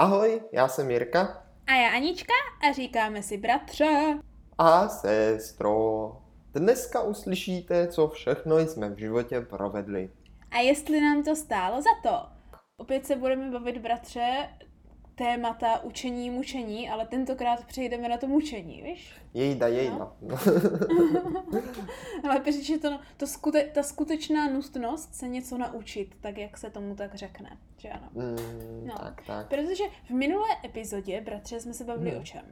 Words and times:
Ahoj, 0.00 0.42
já 0.52 0.68
jsem 0.68 0.90
Jirka. 0.90 1.46
A 1.66 1.72
já 1.72 1.90
Anička 1.90 2.32
a 2.68 2.72
říkáme 2.72 3.22
si 3.22 3.36
bratře. 3.36 4.18
A 4.58 4.88
sestro. 4.88 6.12
Dneska 6.54 7.02
uslyšíte, 7.02 7.88
co 7.88 8.08
všechno 8.08 8.58
jsme 8.58 8.88
v 8.88 8.98
životě 8.98 9.40
provedli. 9.40 10.10
A 10.50 10.58
jestli 10.58 11.00
nám 11.00 11.22
to 11.22 11.36
stálo 11.36 11.82
za 11.82 11.90
to. 12.02 12.26
Opět 12.76 13.06
se 13.06 13.16
budeme 13.16 13.50
bavit, 13.50 13.78
bratře, 13.78 14.48
témata 15.20 15.82
učení, 15.82 16.30
mučení, 16.30 16.90
ale 16.90 17.06
tentokrát 17.06 17.64
přejdeme 17.64 18.08
na 18.08 18.16
to 18.16 18.26
mučení, 18.26 18.82
víš? 18.82 19.14
Jejda, 19.34 19.66
jejda. 19.68 20.12
No. 20.22 20.38
ale 22.24 22.40
protože 22.40 22.78
to, 22.78 22.98
to 23.16 23.26
skute, 23.26 23.62
ta 23.62 23.82
skutečná 23.82 24.50
nutnost 24.50 25.14
se 25.14 25.28
něco 25.28 25.58
naučit, 25.58 26.14
tak 26.20 26.38
jak 26.38 26.58
se 26.58 26.70
tomu 26.70 26.94
tak 26.94 27.14
řekne, 27.14 27.58
že 27.76 27.88
ano? 27.88 28.08
Mm, 28.12 28.86
no. 28.86 28.94
Tak, 28.98 29.22
tak. 29.26 29.48
Protože 29.48 29.84
v 30.06 30.10
minulé 30.10 30.48
epizodě, 30.64 31.20
bratře, 31.20 31.60
jsme 31.60 31.74
se 31.74 31.84
bavili 31.84 32.10
hmm. 32.10 32.20
o 32.20 32.24
čem? 32.24 32.44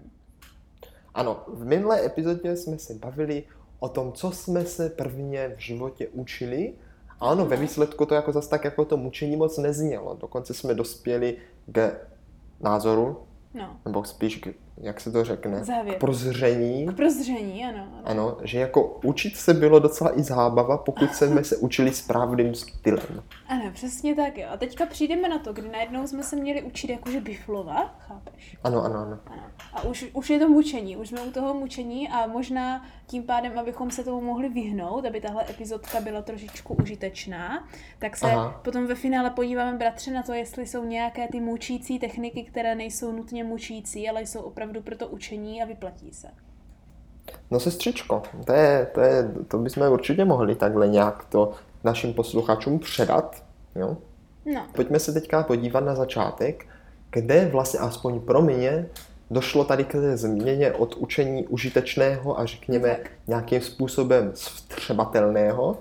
Ano, 1.14 1.42
v 1.46 1.64
minulé 1.64 2.06
epizodě 2.06 2.56
jsme 2.56 2.78
se 2.78 2.94
bavili 2.94 3.44
o 3.78 3.88
tom, 3.88 4.12
co 4.12 4.30
jsme 4.32 4.64
se 4.64 4.90
prvně 4.90 5.48
v 5.56 5.58
životě 5.58 6.08
učili. 6.08 6.74
A 7.20 7.28
ano, 7.28 7.46
ve 7.46 7.56
výsledku 7.56 8.06
to 8.06 8.14
jako 8.14 8.32
zase 8.32 8.48
tak 8.48 8.64
jako 8.64 8.84
to 8.84 8.96
mučení 8.96 9.36
moc 9.36 9.58
neznělo. 9.58 10.16
Dokonce 10.20 10.54
jsme 10.54 10.74
dospěli 10.74 11.36
k 11.66 12.08
názoru, 12.60 13.26
no. 13.54 13.76
nebo 13.84 14.04
spíš 14.04 14.40
jak 14.80 15.00
se 15.00 15.12
to 15.12 15.24
řekne, 15.24 15.64
Závěr. 15.64 15.94
k 15.94 15.98
prozření. 15.98 16.86
K 16.86 16.96
prozření, 16.96 17.64
ano, 17.64 17.78
ano. 17.78 18.02
Ano, 18.04 18.36
že 18.42 18.58
jako 18.58 18.98
učit 19.04 19.36
se 19.36 19.54
bylo 19.54 19.78
docela 19.78 20.18
i 20.18 20.22
zábava, 20.22 20.78
pokud 20.78 21.14
jsme 21.14 21.44
se 21.44 21.56
učili 21.56 21.92
správným 21.92 22.54
stylem. 22.54 23.22
Ano, 23.48 23.70
přesně 23.72 24.14
tak 24.14 24.38
jo. 24.38 24.46
A 24.50 24.56
teďka 24.56 24.86
přijdeme 24.86 25.28
na 25.28 25.38
to, 25.38 25.52
kdy 25.52 25.68
najednou 25.68 26.06
jsme 26.06 26.22
se 26.22 26.36
měli 26.36 26.62
učit 26.62 26.90
jakože 26.90 27.20
biflovat, 27.20 27.94
chápeš? 27.98 28.56
Ano, 28.64 28.84
ano, 28.84 28.96
ano. 28.98 29.18
ano. 29.26 29.42
A 29.72 29.82
už, 29.82 30.06
už 30.12 30.30
je 30.30 30.38
to 30.38 30.48
mučení, 30.48 30.96
už 30.96 31.08
jsme 31.08 31.20
u 31.20 31.30
toho 31.30 31.54
mučení 31.54 32.08
a 32.08 32.26
možná 32.26 32.86
tím 33.06 33.22
pádem, 33.22 33.58
abychom 33.58 33.90
se 33.90 34.04
tomu 34.04 34.20
mohli 34.20 34.48
vyhnout, 34.48 35.04
aby 35.04 35.20
tahle 35.20 35.44
epizodka 35.50 36.00
byla 36.00 36.22
trošičku 36.22 36.74
užitečná, 36.74 37.68
tak 37.98 38.16
se 38.16 38.26
Aha. 38.26 38.60
potom 38.64 38.86
ve 38.86 38.94
finále 38.94 39.30
podíváme, 39.30 39.78
bratře, 39.78 40.10
na 40.10 40.22
to, 40.22 40.32
jestli 40.32 40.66
jsou 40.66 40.84
nějaké 40.84 41.28
ty 41.28 41.40
mučící 41.40 41.98
techniky, 41.98 42.44
které 42.44 42.74
nejsou 42.74 43.12
nutně 43.12 43.44
mučící, 43.44 44.08
ale 44.08 44.22
jsou 44.22 44.40
opravdu 44.40 44.67
opravdu 44.68 44.82
pro 44.82 44.96
to 44.96 45.08
učení 45.08 45.62
a 45.62 45.66
vyplatí 45.66 46.12
se. 46.12 46.28
No 47.50 47.60
sestřičko, 47.60 48.22
to, 48.44 48.52
je, 48.52 48.88
to, 48.94 49.00
je, 49.00 49.30
to 49.48 49.58
bychom 49.58 49.92
určitě 49.92 50.24
mohli 50.24 50.54
takhle 50.54 50.88
nějak 50.88 51.24
to 51.24 51.52
našim 51.84 52.14
posluchačům 52.14 52.78
předat. 52.78 53.44
Jo? 53.74 53.96
No. 54.54 54.66
Pojďme 54.74 54.98
se 54.98 55.12
teďka 55.12 55.42
podívat 55.42 55.80
na 55.80 55.94
začátek, 55.94 56.66
kde 57.10 57.48
vlastně 57.52 57.80
aspoň 57.80 58.20
pro 58.20 58.42
mě 58.42 58.86
došlo 59.30 59.64
tady 59.64 59.84
k 59.84 59.92
té 59.92 60.16
změně 60.16 60.72
od 60.72 60.94
učení 60.94 61.46
užitečného 61.46 62.40
a 62.40 62.46
řekněme 62.46 62.88
tak. 62.88 63.10
nějakým 63.26 63.60
způsobem 63.60 64.32
vstřebatelného 64.32 65.78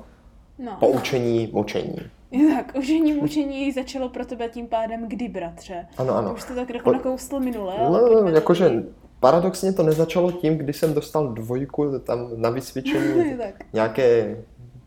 no, 0.60 0.78
po 0.80 0.88
učení 0.88 1.50
mučení. 1.54 1.98
Tak, 2.32 2.72
učení 2.76 3.14
mučení 3.14 3.72
začalo 3.72 4.10
pro 4.10 4.26
tebe 4.26 4.50
tím 4.50 4.68
pádem 4.68 5.08
kdy, 5.08 5.28
bratře? 5.28 5.88
Ano, 5.98 6.16
ano. 6.16 6.34
Už 6.34 6.44
to 6.44 6.56
tak 6.56 6.70
jako 6.70 6.92
nakousl 6.92 7.40
minule. 7.40 7.76
No, 7.92 8.28
jakože 8.28 8.84
paradoxně 9.20 9.74
to 9.74 9.84
nezačalo 9.84 10.32
tím, 10.32 10.58
kdy 10.58 10.74
jsem 10.74 10.94
dostal 10.94 11.28
dvojku 11.28 12.00
tam 12.00 12.30
na 12.36 12.50
vysvědčení 12.50 13.38
nějaké, 13.74 14.38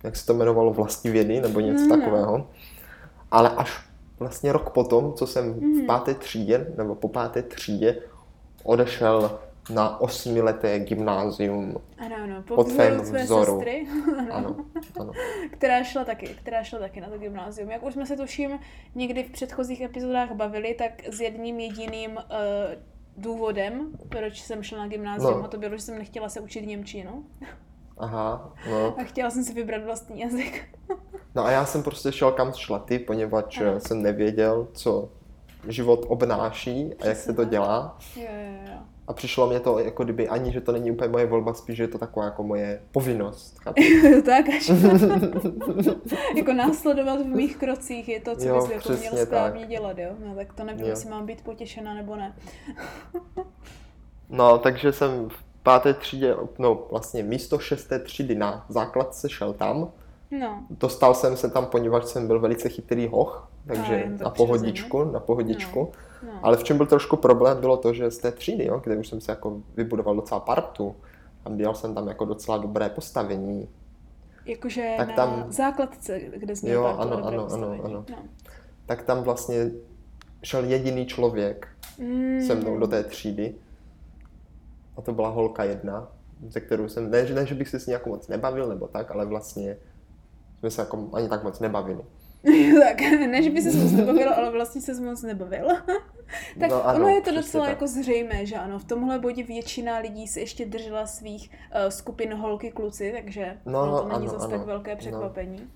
jak 0.04 0.16
se 0.16 0.26
to 0.26 0.32
jmenovalo, 0.32 0.72
vlastní 0.72 1.10
vědy 1.10 1.40
nebo 1.40 1.60
něco 1.60 1.84
no, 1.86 1.96
takového. 1.96 2.46
Ale 3.30 3.50
až 3.50 3.84
vlastně 4.18 4.52
rok 4.52 4.70
potom, 4.70 5.12
co 5.12 5.26
jsem 5.26 5.54
v 5.54 5.62
mhm. 5.62 5.86
páté 5.86 6.14
třídě, 6.14 6.66
nebo 6.76 6.94
po 6.94 7.08
páté 7.08 7.42
třídě 7.42 7.96
odešel 8.64 9.38
na 9.70 10.00
osmileté 10.00 10.78
gymnázium. 10.78 11.76
Ano, 11.98 12.16
ano, 12.22 12.42
po 12.42 12.54
pod 12.54 12.68
tvém 12.68 13.00
vzoru. 13.00 13.52
Sestry, 13.52 13.86
ano, 14.32 14.56
ano. 14.98 15.12
která 15.50 15.84
šla 15.84 16.04
taky, 16.04 16.26
která 16.26 16.62
šla 16.62 16.78
taky 16.78 17.00
na 17.00 17.08
to 17.08 17.18
gymnázium. 17.18 17.70
Jak 17.70 17.82
už 17.82 17.94
jsme 17.94 18.06
se 18.06 18.16
tuším 18.16 18.58
někdy 18.94 19.22
v 19.22 19.30
předchozích 19.30 19.80
epizodách 19.80 20.32
bavili, 20.32 20.74
tak 20.74 21.08
s 21.08 21.20
jedním 21.20 21.60
jediným 21.60 22.10
uh, 22.10 22.20
důvodem, 23.16 23.98
proč 24.08 24.42
jsem 24.42 24.62
šla 24.62 24.78
na 24.78 24.88
gymnázium, 24.88 25.38
no. 25.38 25.44
a 25.44 25.48
to 25.48 25.58
bylo, 25.58 25.76
že 25.76 25.82
jsem 25.82 25.98
nechtěla 25.98 26.28
se 26.28 26.40
učit 26.40 26.66
Němčinu. 26.66 27.24
Aha, 27.98 28.52
no. 28.70 28.94
A 29.00 29.04
chtěla 29.04 29.30
jsem 29.30 29.44
si 29.44 29.54
vybrat 29.54 29.84
vlastní 29.84 30.20
jazyk. 30.20 30.78
no 31.34 31.44
a 31.44 31.50
já 31.50 31.64
jsem 31.64 31.82
prostě 31.82 32.12
šel 32.12 32.32
kam 32.32 32.52
šla 32.52 32.78
ty, 32.78 32.98
poněvadž 32.98 33.60
ano. 33.60 33.80
jsem 33.80 34.02
nevěděl, 34.02 34.68
co 34.72 35.08
život 35.68 36.06
obnáší 36.08 36.94
a 37.00 37.06
jak 37.06 37.16
se 37.16 37.32
to 37.32 37.44
dělá. 37.44 37.98
Jo, 38.16 38.22
jo, 38.22 38.72
jo. 38.72 38.78
A 39.10 39.12
přišlo 39.12 39.46
mě 39.46 39.60
to 39.60 39.78
jako 39.78 40.04
kdyby 40.04 40.28
ani, 40.28 40.52
že 40.52 40.60
to 40.60 40.72
není 40.72 40.90
úplně 40.90 41.08
moje 41.08 41.26
volba, 41.26 41.54
spíš, 41.54 41.76
že 41.76 41.82
je 41.82 41.88
to 41.88 41.98
taková 41.98 42.24
jako 42.24 42.42
moje 42.42 42.82
povinnost. 42.92 43.60
tak, 44.24 44.48
až 44.48 44.70
jako 46.36 46.52
následovat 46.52 47.20
v 47.20 47.26
mých 47.26 47.56
krocích 47.56 48.08
je 48.08 48.20
to, 48.20 48.36
co 48.36 48.48
jo, 48.48 48.60
bys 48.60 48.70
jako 48.70 48.92
měl 48.92 49.26
správně 49.26 49.60
tak. 49.60 49.68
dělat, 49.68 49.98
jo? 49.98 50.10
No 50.26 50.34
tak 50.34 50.52
to 50.52 50.64
nevím, 50.64 50.86
jestli 50.86 51.10
mám 51.10 51.26
být 51.26 51.44
potěšena 51.44 51.94
nebo 51.94 52.16
ne. 52.16 52.36
no, 54.28 54.58
takže 54.58 54.92
jsem 54.92 55.28
v 55.28 55.42
páté 55.62 55.94
třídě, 55.94 56.36
no 56.58 56.86
vlastně 56.90 57.22
místo 57.22 57.58
šesté 57.58 57.98
třídy 57.98 58.34
na 58.34 58.66
základce 58.68 59.28
šel 59.28 59.52
tam. 59.52 59.92
No. 60.30 60.64
Dostal 60.70 61.14
jsem 61.14 61.36
se 61.36 61.50
tam, 61.50 61.66
poněvadž 61.66 62.04
jsem 62.04 62.26
byl 62.26 62.40
velice 62.40 62.68
chytrý 62.68 63.08
hoch, 63.08 63.50
takže 63.66 64.04
no, 64.08 64.24
na 64.24 64.30
pohodičku, 64.30 65.04
na 65.04 65.20
pohodičku. 65.20 65.80
No. 65.80 66.09
No. 66.26 66.32
Ale 66.42 66.56
v 66.56 66.64
čem 66.64 66.76
byl 66.76 66.86
trošku 66.86 67.16
problém, 67.16 67.60
bylo 67.60 67.76
to, 67.76 67.92
že 67.92 68.10
z 68.10 68.18
té 68.18 68.32
třídy, 68.32 68.64
jo, 68.64 68.80
kde 68.84 68.96
už 68.96 69.08
jsem 69.08 69.20
se 69.20 69.32
jako 69.32 69.60
vybudoval 69.76 70.16
docela 70.16 70.40
partu, 70.40 70.96
a 71.44 71.48
měl 71.48 71.74
jsem 71.74 71.94
tam 71.94 72.08
jako 72.08 72.24
docela 72.24 72.58
dobré 72.58 72.88
postavení. 72.88 73.68
Jakože 74.44 74.94
tak 74.96 75.08
na 75.08 75.14
tam, 75.14 75.52
základce, 75.52 76.20
kde 76.20 76.56
jsme 76.56 76.70
jo, 76.70 76.82
partu 76.82 77.00
ano, 77.00 77.10
dobré 77.10 77.28
ano, 77.28 77.42
postavení. 77.42 77.80
ano, 77.80 77.90
ano. 77.90 78.04
No. 78.10 78.16
Tak 78.86 79.02
tam 79.02 79.22
vlastně 79.22 79.70
šel 80.42 80.64
jediný 80.64 81.06
člověk 81.06 81.68
mm. 81.98 82.42
se 82.46 82.54
mnou 82.54 82.78
do 82.78 82.86
té 82.86 83.02
třídy. 83.02 83.54
A 84.96 85.02
to 85.02 85.12
byla 85.12 85.28
holka 85.28 85.64
jedna, 85.64 86.08
ze 86.48 86.60
kterou 86.60 86.88
jsem, 86.88 87.10
ne, 87.10 87.22
ne 87.22 87.46
že 87.46 87.54
bych 87.54 87.68
se 87.68 87.80
s 87.80 87.86
ní 87.86 87.92
jako 87.92 88.08
moc 88.08 88.28
nebavil 88.28 88.68
nebo 88.68 88.88
tak, 88.88 89.10
ale 89.10 89.26
vlastně 89.26 89.76
jsme 90.58 90.70
se 90.70 90.82
jako 90.82 91.08
ani 91.12 91.28
tak 91.28 91.44
moc 91.44 91.60
nebavili. 91.60 92.02
tak, 92.84 93.00
ne, 93.00 93.42
že 93.42 93.50
by 93.50 93.62
se 93.62 93.78
moc 93.78 93.92
nebavil, 93.92 94.34
ale 94.34 94.50
vlastně 94.50 94.80
se 94.80 95.00
moc 95.00 95.22
nebavil. 95.22 95.66
tak 96.60 96.70
no, 96.70 96.86
ano, 96.86 96.98
ono 96.98 97.08
je 97.08 97.20
to 97.20 97.34
docela 97.34 97.64
tak. 97.64 97.72
jako 97.72 97.86
zřejmé, 97.86 98.46
že 98.46 98.56
ano, 98.56 98.78
v 98.78 98.84
tomhle 98.84 99.18
bodě 99.18 99.42
většina 99.42 99.98
lidí 99.98 100.28
se 100.28 100.40
ještě 100.40 100.66
držela 100.66 101.06
svých 101.06 101.50
uh, 101.50 101.88
skupin 101.88 102.34
holky 102.34 102.70
kluci, 102.70 103.12
takže 103.16 103.58
no, 103.66 104.00
to 104.00 104.08
není 104.08 104.28
ano, 104.28 104.38
zase 104.38 104.44
ano, 104.44 104.58
tak 104.58 104.66
velké 104.66 104.90
no. 104.90 104.96
překvapení. 104.96 105.70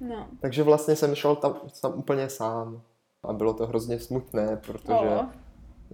No. 0.00 0.08
no. 0.08 0.26
Takže 0.40 0.62
vlastně 0.62 0.96
jsem 0.96 1.14
šel 1.14 1.36
tam, 1.36 1.56
tam 1.82 1.92
úplně 1.98 2.28
sám 2.28 2.82
a 3.22 3.32
bylo 3.32 3.54
to 3.54 3.66
hrozně 3.66 3.98
smutné, 3.98 4.60
protože 4.66 4.94
oh. 4.94 5.26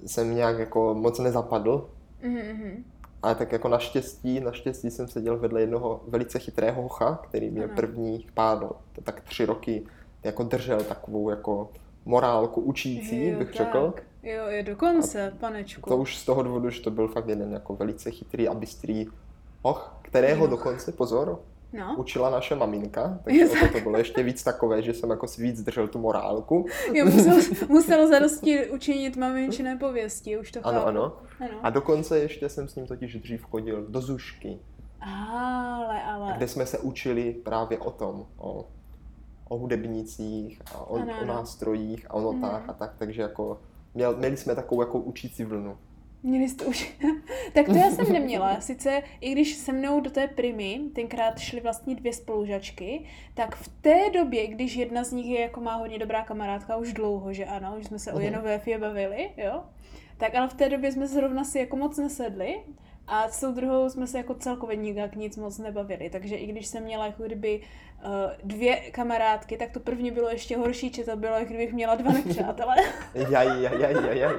jsem 0.06 0.34
nějak 0.34 0.58
jako 0.58 0.94
moc 0.94 1.18
nezapadl. 1.18 1.90
Mm-hmm. 2.22 2.82
Ale 3.26 3.34
tak 3.34 3.52
jako 3.52 3.68
naštěstí, 3.68 4.40
naštěstí 4.40 4.90
jsem 4.90 5.08
seděl 5.08 5.38
vedle 5.38 5.60
jednoho 5.60 6.00
velice 6.08 6.38
chytrého 6.38 6.82
hocha, 6.82 7.20
který 7.28 7.50
mě 7.50 7.68
prvních 7.68 8.32
pár, 8.32 8.66
tak 9.02 9.20
tři 9.20 9.44
roky 9.44 9.86
jako 10.24 10.42
držel 10.42 10.80
takovou 10.80 11.30
jako 11.30 11.70
morálku 12.04 12.60
učící, 12.60 13.28
jo, 13.28 13.38
bych 13.38 13.48
tak. 13.48 13.56
řekl. 13.56 13.94
Jo, 14.22 14.46
je 14.46 14.62
dokonce, 14.62 15.30
a 15.30 15.36
panečku. 15.36 15.90
To 15.90 15.96
už 15.96 16.16
z 16.16 16.24
toho 16.24 16.42
důvodu, 16.42 16.70
že 16.70 16.82
to 16.82 16.90
byl 16.90 17.08
fakt 17.08 17.28
jeden 17.28 17.52
jako 17.52 17.76
velice 17.76 18.10
chytrý 18.10 18.48
a 18.48 18.54
bystrý 18.54 19.06
hoch, 19.62 19.98
kterého 20.02 20.44
jo. 20.44 20.50
dokonce, 20.50 20.92
pozor, 20.92 21.40
no. 21.76 21.94
učila 21.98 22.30
naše 22.30 22.54
maminka, 22.54 23.18
takže 23.24 23.46
to, 23.46 23.72
to 23.72 23.80
bylo 23.80 23.98
ještě 23.98 24.22
víc 24.22 24.42
takové, 24.42 24.82
že 24.82 24.94
jsem 24.94 25.10
jako 25.10 25.28
si 25.28 25.42
víc 25.42 25.62
držel 25.62 25.88
tu 25.88 25.98
morálku. 25.98 26.66
Jo, 26.92 27.04
musel, 27.04 27.34
musel 27.68 28.08
zadosti 28.08 28.70
učinit 28.70 29.16
maminčiné 29.16 29.76
pověsti, 29.76 30.38
už 30.38 30.52
to 30.52 30.66
ano, 30.66 30.78
chápu. 30.78 30.88
Ano, 30.88 31.20
ano. 31.40 31.60
A 31.62 31.70
dokonce 31.70 32.18
ještě 32.18 32.48
jsem 32.48 32.68
s 32.68 32.76
ním 32.76 32.86
totiž 32.86 33.16
dřív 33.16 33.44
chodil 33.44 33.86
do 33.88 34.00
Zušky. 34.00 34.58
Ale, 35.00 36.02
ale. 36.02 36.32
Kde 36.36 36.48
jsme 36.48 36.66
se 36.66 36.78
učili 36.78 37.32
právě 37.32 37.78
o 37.78 37.90
tom, 37.90 38.26
o, 38.38 38.64
o 39.48 39.58
hudebnících 39.58 40.62
a 40.74 40.80
o, 40.80 40.96
ano, 40.96 41.12
o 41.22 41.24
nástrojích 41.24 42.06
a 42.10 42.14
o 42.14 42.20
notách 42.20 42.64
mm. 42.64 42.70
a 42.70 42.72
tak, 42.72 42.94
takže 42.98 43.22
jako 43.22 43.60
měl, 43.94 44.16
měli 44.16 44.36
jsme 44.36 44.54
takovou 44.54 44.80
jako 44.80 44.98
učící 44.98 45.44
vlnu. 45.44 45.78
Měli 46.26 46.48
jste 46.48 46.64
už. 46.64 46.94
tak 47.52 47.66
to 47.66 47.76
já 47.76 47.90
jsem 47.90 48.12
neměla. 48.12 48.60
Sice 48.60 49.02
i 49.20 49.32
když 49.32 49.54
se 49.54 49.72
mnou 49.72 50.00
do 50.00 50.10
té 50.10 50.28
primy 50.28 50.80
tenkrát 50.94 51.38
šly 51.38 51.60
vlastně 51.60 51.94
dvě 51.94 52.12
spolužačky, 52.12 53.04
tak 53.34 53.56
v 53.56 53.68
té 53.68 54.10
době, 54.10 54.46
když 54.46 54.76
jedna 54.76 55.04
z 55.04 55.12
nich 55.12 55.26
je 55.26 55.40
jako 55.40 55.60
má 55.60 55.74
hodně 55.74 55.98
dobrá 55.98 56.22
kamarádka 56.24 56.76
už 56.76 56.92
dlouho, 56.92 57.32
že 57.32 57.44
ano, 57.44 57.76
už 57.78 57.86
jsme 57.86 57.98
se 57.98 58.12
o 58.12 58.16
mhm. 58.16 58.24
Jenové 58.24 58.60
bavili, 58.78 59.30
jo, 59.36 59.62
tak 60.18 60.34
ale 60.34 60.48
v 60.48 60.54
té 60.54 60.68
době 60.68 60.92
jsme 60.92 61.06
zrovna 61.06 61.44
si 61.44 61.58
jako 61.58 61.76
moc 61.76 61.98
nesedli, 61.98 62.60
A 63.06 63.28
s 63.28 63.40
tou 63.40 63.52
druhou 63.52 63.90
jsme 63.90 64.06
se 64.06 64.18
jako 64.18 64.34
celkově 64.34 64.76
nikak 64.76 65.16
nic 65.16 65.36
moc 65.36 65.58
nebavili, 65.58 66.10
takže 66.10 66.36
i 66.36 66.46
když 66.46 66.66
jsem 66.66 66.82
měla 66.82 67.06
jako 67.06 67.22
kdyby 67.22 67.60
uh, 67.60 68.10
dvě 68.44 68.76
kamarádky, 68.76 69.56
tak 69.56 69.70
to 69.70 69.80
první 69.80 70.10
bylo 70.10 70.28
ještě 70.28 70.56
horší, 70.56 70.92
že 70.92 71.04
to 71.04 71.16
bylo, 71.16 71.34
jak 71.34 71.48
kdybych 71.48 71.72
měla 71.72 71.94
dva 71.94 72.12
nepřátelé. 72.26 72.76
jaj, 73.14 73.62
jaj, 73.62 73.80
jaj, 73.80 74.18
jaj. 74.18 74.34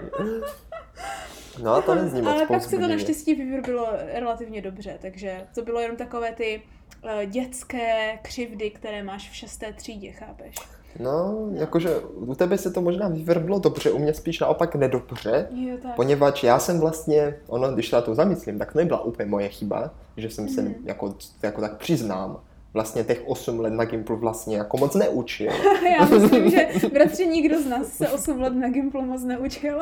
No 1.63 1.81
to 1.81 1.95
nezní 1.95 2.21
moc 2.21 2.33
Ale 2.33 2.45
pak 2.45 2.63
se 2.63 2.77
to 2.77 2.87
naštěstí 2.87 3.35
vyvrbilo 3.35 3.87
relativně 4.13 4.61
dobře, 4.61 4.97
takže 5.01 5.41
to 5.55 5.61
bylo 5.61 5.79
jenom 5.79 5.97
takové 5.97 6.31
ty 6.31 6.61
uh, 7.03 7.23
dětské 7.25 8.19
křivdy, 8.21 8.69
které 8.69 9.03
máš 9.03 9.29
v 9.29 9.35
šesté 9.35 9.73
třídě, 9.73 10.11
chápeš? 10.11 10.55
No, 10.99 11.47
jakože 11.51 11.99
u 11.99 12.35
tebe 12.35 12.57
se 12.57 12.71
to 12.71 12.81
možná 12.81 13.07
vyvrblo 13.07 13.59
dobře, 13.59 13.91
u 13.91 13.99
mě 13.99 14.13
spíš 14.13 14.39
naopak 14.39 14.75
nedobře, 14.75 15.47
jo, 15.51 15.77
tak. 15.83 15.95
poněvadž 15.95 16.43
já 16.43 16.59
jsem 16.59 16.79
vlastně, 16.79 17.35
ono, 17.47 17.71
když 17.71 17.89
se 17.89 17.95
na 17.95 18.01
to 18.01 18.15
zamyslím, 18.15 18.59
tak 18.59 18.75
nebyla 18.75 19.03
úplně 19.03 19.29
moje 19.29 19.49
chyba, 19.49 19.91
že 20.17 20.29
jsem 20.29 20.45
mm. 20.45 20.49
se 20.49 20.61
mhm. 20.61 20.75
jako, 20.83 21.15
jako 21.43 21.61
tak 21.61 21.77
přiznám, 21.77 22.39
vlastně 22.73 23.03
těch 23.03 23.21
8 23.25 23.59
let 23.59 23.73
na 23.73 23.85
Gimplu 23.85 24.17
vlastně 24.17 24.57
jako 24.57 24.77
moc 24.77 24.95
neučil. 24.95 25.51
Já 25.99 26.05
myslím, 26.05 26.49
že 26.49 26.67
bratře 26.93 27.25
nikdo 27.25 27.61
z 27.61 27.65
nás 27.65 27.87
se 27.87 28.09
8 28.09 28.41
let 28.41 28.53
na 28.53 28.69
Gimplu 28.69 29.01
moc 29.01 29.23
neučil. 29.23 29.79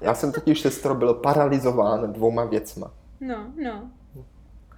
Já 0.00 0.14
jsem 0.14 0.32
totiž 0.32 0.60
sestro 0.60 0.94
byl 0.94 1.14
paralizován 1.14 2.12
dvouma 2.12 2.44
věcma. 2.44 2.90
No, 3.20 3.46
no. 3.64 3.90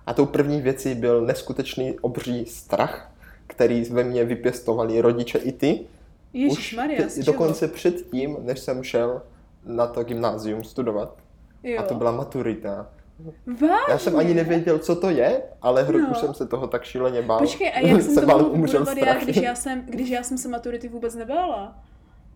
A 0.07 0.15
tou 0.15 0.27
první 0.27 0.61
věcí 0.61 0.95
byl 0.95 1.27
neskutečný 1.27 1.99
obří 2.01 2.47
strach, 2.47 3.13
který 3.47 3.85
ve 3.85 4.05
mně 4.05 4.25
vypěstovali 4.25 5.01
rodiče 5.01 5.39
i 5.39 5.53
ty. 5.53 5.87
Ježišmarja, 6.33 7.07
Už 7.07 7.25
dokonce 7.25 7.69
předtím, 7.69 8.37
než 8.41 8.59
jsem 8.59 8.83
šel 8.83 9.23
na 9.65 9.87
to 9.87 10.05
gymnázium 10.05 10.65
studovat. 10.65 11.17
Jo. 11.63 11.81
A 11.81 11.83
to 11.83 11.95
byla 11.95 12.13
maturita. 12.13 12.87
Vážně? 13.47 13.69
Já 13.89 13.99
jsem 13.99 14.17
ani 14.17 14.35
nevěděl, 14.35 14.79
co 14.79 14.97
to 14.97 15.11
je, 15.11 15.43
ale 15.63 15.83
hru 15.83 15.99
no. 15.99 16.15
jsem 16.15 16.35
se 16.35 16.47
toho 16.47 16.67
tak 16.67 16.85
šíleně 16.85 17.23
bál. 17.23 17.39
Počkej, 17.39 17.73
a 17.75 17.79
jak 17.81 18.03
jsem 18.13 18.27
to 18.27 18.55
mohl 18.55 18.99
já, 18.99 19.15
když 19.15 19.37
já, 19.37 19.55
jsem, 19.55 19.83
když 19.87 20.09
já 20.11 20.23
jsem 20.23 20.39
se 20.39 20.49
maturity 20.49 20.89
vůbec 20.89 21.15
nebála? 21.15 21.79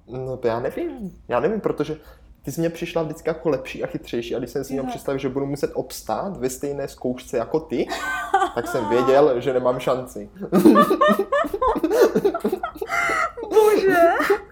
No 0.06 0.36
to 0.36 0.48
já 0.48 0.60
nevím. 0.60 1.18
Já 1.28 1.40
nevím, 1.40 1.60
protože 1.60 1.96
ty 2.42 2.52
jsi 2.52 2.60
mě 2.60 2.70
přišla 2.70 3.02
vždycky 3.02 3.28
jako 3.28 3.48
lepší 3.48 3.84
a 3.84 3.86
chytřejší 3.86 4.36
a 4.36 4.38
když 4.38 4.50
jsem 4.50 4.64
si 4.64 4.72
měl 4.72 4.86
představit, 4.86 5.18
že 5.18 5.28
budu 5.28 5.46
muset 5.46 5.70
obstát 5.74 6.36
ve 6.36 6.50
stejné 6.50 6.88
zkoušce 6.88 7.36
jako 7.36 7.60
ty, 7.60 7.86
tak 8.54 8.68
jsem 8.68 8.88
věděl, 8.88 9.40
že 9.40 9.52
nemám 9.52 9.80
šanci. 9.80 10.30
Bože. 13.50 14.04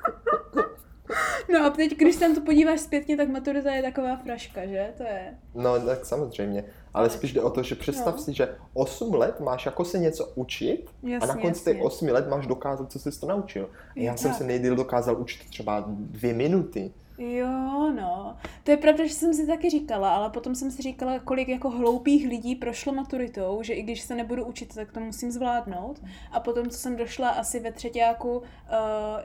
No 1.52 1.66
a 1.66 1.70
teď, 1.70 1.96
když 1.96 2.14
se 2.14 2.20
tam 2.20 2.34
to 2.34 2.40
podíváš 2.40 2.80
zpětně, 2.80 3.16
tak 3.16 3.28
maturita 3.28 3.70
je 3.70 3.82
taková 3.82 4.16
fraška, 4.16 4.66
že? 4.66 4.92
To 4.96 5.02
je... 5.02 5.34
No, 5.54 5.80
tak 5.80 6.06
samozřejmě. 6.06 6.64
Ale 6.94 7.10
spíš 7.10 7.32
jde 7.32 7.40
o 7.40 7.50
to, 7.50 7.62
že 7.62 7.74
představ 7.74 8.14
no. 8.14 8.22
si, 8.22 8.34
že 8.34 8.48
8 8.74 9.14
let 9.14 9.40
máš 9.40 9.66
jako 9.66 9.84
se 9.84 9.98
něco 9.98 10.32
učit 10.34 10.90
jasně, 11.02 11.30
a 11.30 11.34
na 11.34 11.42
konci 11.42 11.64
těch 11.64 11.82
8 11.82 12.08
let 12.08 12.28
máš 12.28 12.46
dokázat, 12.46 12.92
co 12.92 12.98
jsi 12.98 13.20
to 13.20 13.26
naučil. 13.26 13.70
A 13.96 14.00
já 14.00 14.12
tak. 14.12 14.18
jsem 14.18 14.34
se 14.34 14.44
nejdýl 14.44 14.76
dokázal 14.76 15.20
učit 15.20 15.50
třeba 15.50 15.84
dvě 15.88 16.34
minuty. 16.34 16.92
Jo, 17.18 17.92
no. 17.96 18.36
To 18.64 18.70
je 18.70 18.76
pravda, 18.76 19.06
že 19.06 19.14
jsem 19.14 19.34
si 19.34 19.46
taky 19.46 19.70
říkala, 19.70 20.16
ale 20.16 20.30
potom 20.30 20.54
jsem 20.54 20.70
si 20.70 20.82
říkala, 20.82 21.18
kolik 21.18 21.48
jako 21.48 21.70
hloupých 21.70 22.26
lidí 22.26 22.54
prošlo 22.54 22.92
maturitou, 22.92 23.62
že 23.62 23.74
i 23.74 23.82
když 23.82 24.00
se 24.00 24.14
nebudu 24.14 24.44
učit, 24.44 24.74
tak 24.74 24.92
to 24.92 25.00
musím 25.00 25.30
zvládnout. 25.30 26.02
A 26.32 26.40
potom, 26.40 26.70
co 26.70 26.78
jsem 26.78 26.96
došla 26.96 27.28
asi 27.28 27.60
ve 27.60 27.72
třetíku, 27.72 28.36
uh, 28.38 28.44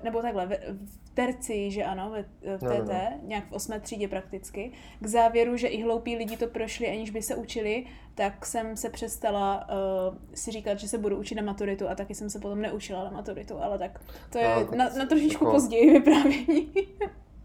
nebo 0.04 0.22
takhle, 0.22 0.46
v, 0.46 0.50
v 0.86 1.10
terci, 1.14 1.72
že 1.72 1.84
ano, 1.84 2.10
ve, 2.10 2.24
v 2.58 2.58
TT, 2.58 2.64
no, 2.64 2.78
no, 2.78 2.94
no. 2.94 3.28
nějak 3.28 3.48
v 3.50 3.52
osmé 3.52 3.80
třídě 3.80 4.08
prakticky, 4.08 4.72
k 5.00 5.08
závěru, 5.08 5.58
že 5.58 5.68
i 5.68 5.84
hloupí 5.84 6.16
lidi 6.16 6.38
to 6.38 6.48
prošli, 6.48 6.88
aniž 6.88 7.10
by 7.10 7.22
se 7.22 7.36
učili, 7.36 7.86
tak 8.16 8.46
jsem 8.46 8.78
se 8.78 8.90
přestala 8.90 9.68
uh, 9.70 10.18
si 10.34 10.52
říkat, 10.52 10.80
že 10.80 10.88
se 10.88 10.98
budu 10.98 11.18
učit 11.18 11.36
na 11.36 11.44
maturitu 11.44 11.90
a 11.90 11.96
taky 11.96 12.16
jsem 12.16 12.30
se 12.30 12.40
potom 12.40 12.62
neučila 12.62 13.04
na 13.04 13.12
maturitu, 13.12 13.64
ale 13.64 13.78
tak 13.80 14.02
to 14.30 14.38
je 14.38 14.56
no, 14.56 14.78
na, 14.78 14.90
na 14.90 15.06
trošičku 15.06 15.46
jako... 15.46 15.56
později 15.56 15.92
vyprávění. 15.92 16.74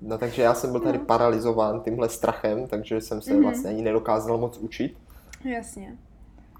No 0.02 0.18
takže 0.18 0.42
já 0.42 0.54
jsem 0.54 0.72
byl 0.72 0.80
tady 0.80 0.98
no. 0.98 1.04
paralizován 1.04 1.80
tímhle 1.80 2.08
strachem, 2.08 2.66
takže 2.66 3.00
jsem 3.00 3.22
se 3.22 3.34
mm-hmm. 3.34 3.42
vlastně 3.42 3.70
ani 3.70 3.82
nedokázal 3.82 4.38
moc 4.38 4.58
učit. 4.58 4.96
Jasně. 5.44 5.96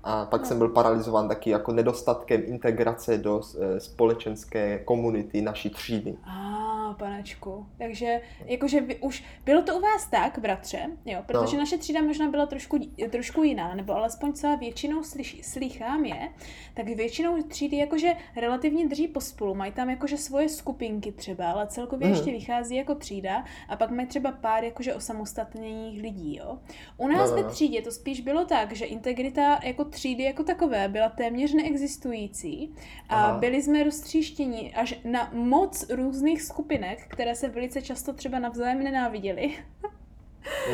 A 0.04 0.24
pak 0.24 0.40
no. 0.40 0.46
jsem 0.46 0.58
byl 0.58 0.68
paralizován 0.68 1.28
taky 1.28 1.50
jako 1.50 1.72
nedostatkem 1.72 2.42
integrace 2.44 3.18
do 3.18 3.40
eh, 3.60 3.80
společenské 3.80 4.78
komunity 4.78 5.42
naší 5.42 5.70
třídy. 5.70 6.16
A, 6.24 6.68
panečku. 6.98 7.66
Takže 7.78 8.20
jakože 8.44 8.80
vy 8.80 8.96
už, 8.96 9.24
bylo 9.44 9.62
to 9.62 9.76
u 9.76 9.80
vás 9.80 10.06
tak, 10.06 10.38
bratře, 10.38 10.86
jo, 11.04 11.22
protože 11.26 11.56
no. 11.56 11.62
naše 11.62 11.78
třída 11.78 12.02
možná 12.02 12.30
byla 12.30 12.46
trošku, 12.46 12.78
trošku 13.10 13.42
jiná, 13.42 13.74
nebo 13.74 13.94
alespoň 13.94 14.32
celá 14.32 14.54
většinou 14.54 15.02
slyš, 15.02 15.40
slychám 15.42 16.04
je, 16.04 16.28
tak 16.74 16.86
většinou 16.86 17.42
třídy 17.42 17.76
jakože 17.76 18.12
relativně 18.36 18.88
drží 18.88 19.08
pospolu, 19.08 19.54
mají 19.54 19.72
tam 19.72 19.90
jakože 19.90 20.16
svoje 20.16 20.48
skupinky 20.48 21.12
třeba, 21.12 21.50
ale 21.50 21.66
celkově 21.66 22.08
mm. 22.08 22.14
ještě 22.14 22.30
vychází 22.30 22.76
jako 22.76 22.94
třída 22.94 23.44
a 23.68 23.76
pak 23.76 23.90
mají 23.90 24.08
třeba 24.08 24.32
pár 24.32 24.64
jakože 24.64 24.94
osamostatněných 24.94 26.02
lidí, 26.02 26.36
jo. 26.36 26.58
U 26.96 27.08
nás 27.08 27.30
no, 27.30 27.36
no. 27.36 27.42
ve 27.42 27.48
no. 27.48 27.50
třídě 27.50 27.82
to 27.82 27.90
spíš 27.90 28.20
bylo 28.20 28.44
tak, 28.44 28.72
že 28.72 28.84
integrita 28.84 29.58
jako 29.64 29.84
třídy 29.88 30.22
jako 30.22 30.44
takové 30.44 30.88
byla 30.88 31.08
téměř 31.08 31.54
neexistující 31.54 32.74
a 33.08 33.24
Aha. 33.24 33.38
byli 33.38 33.62
jsme 33.62 33.84
roztříštěni 33.84 34.74
až 34.74 34.94
na 35.04 35.30
moc 35.32 35.90
různých 35.90 36.42
skupinek, 36.42 37.06
které 37.08 37.34
se 37.34 37.48
velice 37.48 37.82
často 37.82 38.12
třeba 38.12 38.38
navzájem 38.38 38.84
nenáviděli. 38.84 39.54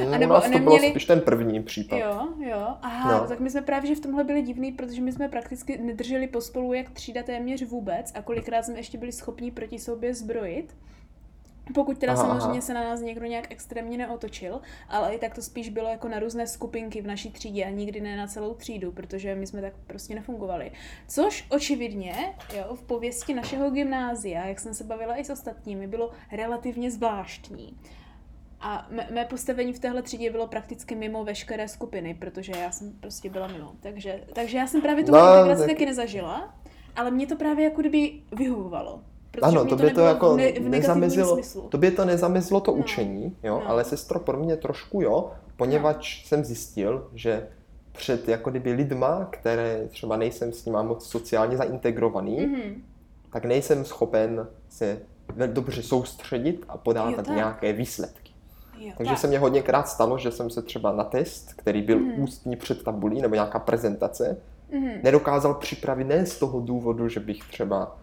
Mm, 0.00 0.14
a 0.14 0.18
nebo 0.18 0.34
to 0.34 0.48
neměli... 0.48 0.78
bylo 0.78 0.90
spíš 0.90 1.04
ten 1.04 1.20
první 1.20 1.62
případ. 1.62 1.96
Jo, 1.96 2.28
jo. 2.38 2.76
Aha, 2.82 3.20
no. 3.20 3.28
tak 3.28 3.40
my 3.40 3.50
jsme 3.50 3.62
právě 3.62 3.88
že 3.88 3.94
v 3.94 4.00
tomhle 4.00 4.24
byli 4.24 4.42
divný, 4.42 4.72
protože 4.72 5.00
my 5.00 5.12
jsme 5.12 5.28
prakticky 5.28 5.78
nedrželi 5.78 6.26
pospolu 6.26 6.72
jak 6.72 6.90
třída 6.90 7.22
téměř 7.22 7.62
vůbec 7.62 8.12
a 8.14 8.22
kolikrát 8.22 8.62
jsme 8.62 8.76
ještě 8.76 8.98
byli 8.98 9.12
schopni 9.12 9.50
proti 9.50 9.78
sobě 9.78 10.14
zbrojit. 10.14 10.76
Pokud 11.74 11.98
teda 11.98 12.12
aha, 12.12 12.22
samozřejmě 12.22 12.50
aha. 12.50 12.60
se 12.60 12.74
na 12.74 12.84
nás 12.84 13.00
někdo 13.00 13.26
nějak 13.26 13.52
extrémně 13.52 13.98
neotočil, 13.98 14.60
ale 14.88 15.14
i 15.14 15.18
tak 15.18 15.34
to 15.34 15.42
spíš 15.42 15.68
bylo 15.68 15.88
jako 15.88 16.08
na 16.08 16.18
různé 16.18 16.46
skupinky 16.46 17.02
v 17.02 17.06
naší 17.06 17.30
třídě 17.30 17.64
a 17.64 17.70
nikdy 17.70 18.00
ne 18.00 18.16
na 18.16 18.26
celou 18.26 18.54
třídu, 18.54 18.92
protože 18.92 19.34
my 19.34 19.46
jsme 19.46 19.60
tak 19.60 19.72
prostě 19.86 20.14
nefungovali. 20.14 20.72
Což 21.08 21.46
očividně 21.50 22.34
jo, 22.56 22.74
v 22.74 22.82
pověsti 22.82 23.34
našeho 23.34 23.70
gymnázia, 23.70 24.46
jak 24.46 24.60
jsem 24.60 24.74
se 24.74 24.84
bavila 24.84 25.16
i 25.16 25.24
s 25.24 25.30
ostatními, 25.30 25.86
bylo 25.86 26.10
relativně 26.32 26.90
zvláštní. 26.90 27.78
A 28.60 28.86
mé, 28.90 29.08
mé 29.10 29.24
postavení 29.24 29.72
v 29.72 29.78
téhle 29.78 30.02
třídě 30.02 30.30
bylo 30.30 30.46
prakticky 30.46 30.94
mimo 30.94 31.24
veškeré 31.24 31.68
skupiny, 31.68 32.14
protože 32.14 32.52
já 32.58 32.70
jsem 32.70 32.92
prostě 32.92 33.30
byla 33.30 33.46
mimo. 33.46 33.72
Takže, 33.80 34.24
takže 34.32 34.58
já 34.58 34.66
jsem 34.66 34.82
právě 34.82 35.04
tu 35.04 35.12
no, 35.12 35.18
integraci 35.18 35.62
tak... 35.62 35.70
taky 35.70 35.86
nezažila, 35.86 36.54
ale 36.96 37.10
mě 37.10 37.26
to 37.26 37.36
právě 37.36 37.64
jako 37.64 37.80
kdyby 37.80 38.22
vyhovovalo. 38.32 39.02
Ano, 39.42 39.64
to 39.64 39.76
by 39.76 39.90
to, 39.90 40.00
jako 40.00 40.36
ne, 40.36 40.52
nezamizilo, 40.60 41.38
to 41.68 41.78
by 41.78 41.90
to 41.90 42.04
nezamizlo 42.04 42.60
to 42.60 42.70
no. 42.70 42.76
učení, 42.76 43.36
jo, 43.42 43.60
no. 43.64 43.68
ale 43.70 43.84
sestro 43.84 44.20
pro 44.20 44.38
mě 44.38 44.56
trošku 44.56 45.02
jo, 45.02 45.30
poněvadž 45.56 46.22
no. 46.22 46.28
jsem 46.28 46.44
zjistil, 46.44 47.08
že 47.14 47.46
před 47.92 48.28
jako 48.28 48.50
kdyby 48.50 48.72
lidma, 48.72 49.28
které 49.30 49.88
třeba 49.88 50.16
nejsem 50.16 50.52
s 50.52 50.64
nimi 50.64 50.78
moc 50.82 51.06
sociálně 51.06 51.56
zaintegrovaný, 51.56 52.38
mm-hmm. 52.38 52.74
tak 53.32 53.44
nejsem 53.44 53.84
schopen 53.84 54.46
se 54.68 54.98
dobře 55.46 55.82
soustředit 55.82 56.64
a 56.68 56.76
podávat 56.76 57.28
jo, 57.28 57.34
nějaké 57.34 57.72
výsledky. 57.72 58.32
Jo, 58.78 58.92
Takže 58.96 59.12
tak. 59.12 59.18
se 59.18 59.26
mě 59.26 59.38
hodněkrát 59.38 59.88
stalo, 59.88 60.18
že 60.18 60.30
jsem 60.30 60.50
se 60.50 60.62
třeba 60.62 60.92
na 60.92 61.04
test, 61.04 61.52
který 61.52 61.82
byl 61.82 61.98
mm. 61.98 62.20
ústní 62.20 62.56
před 62.56 62.82
tabulí 62.82 63.22
nebo 63.22 63.34
nějaká 63.34 63.58
prezentace, 63.58 64.36
mm. 64.72 64.88
nedokázal 65.02 65.54
připravit 65.54 66.04
ne 66.04 66.26
z 66.26 66.38
toho 66.38 66.60
důvodu, 66.60 67.08
že 67.08 67.20
bych 67.20 67.44
třeba 67.44 67.96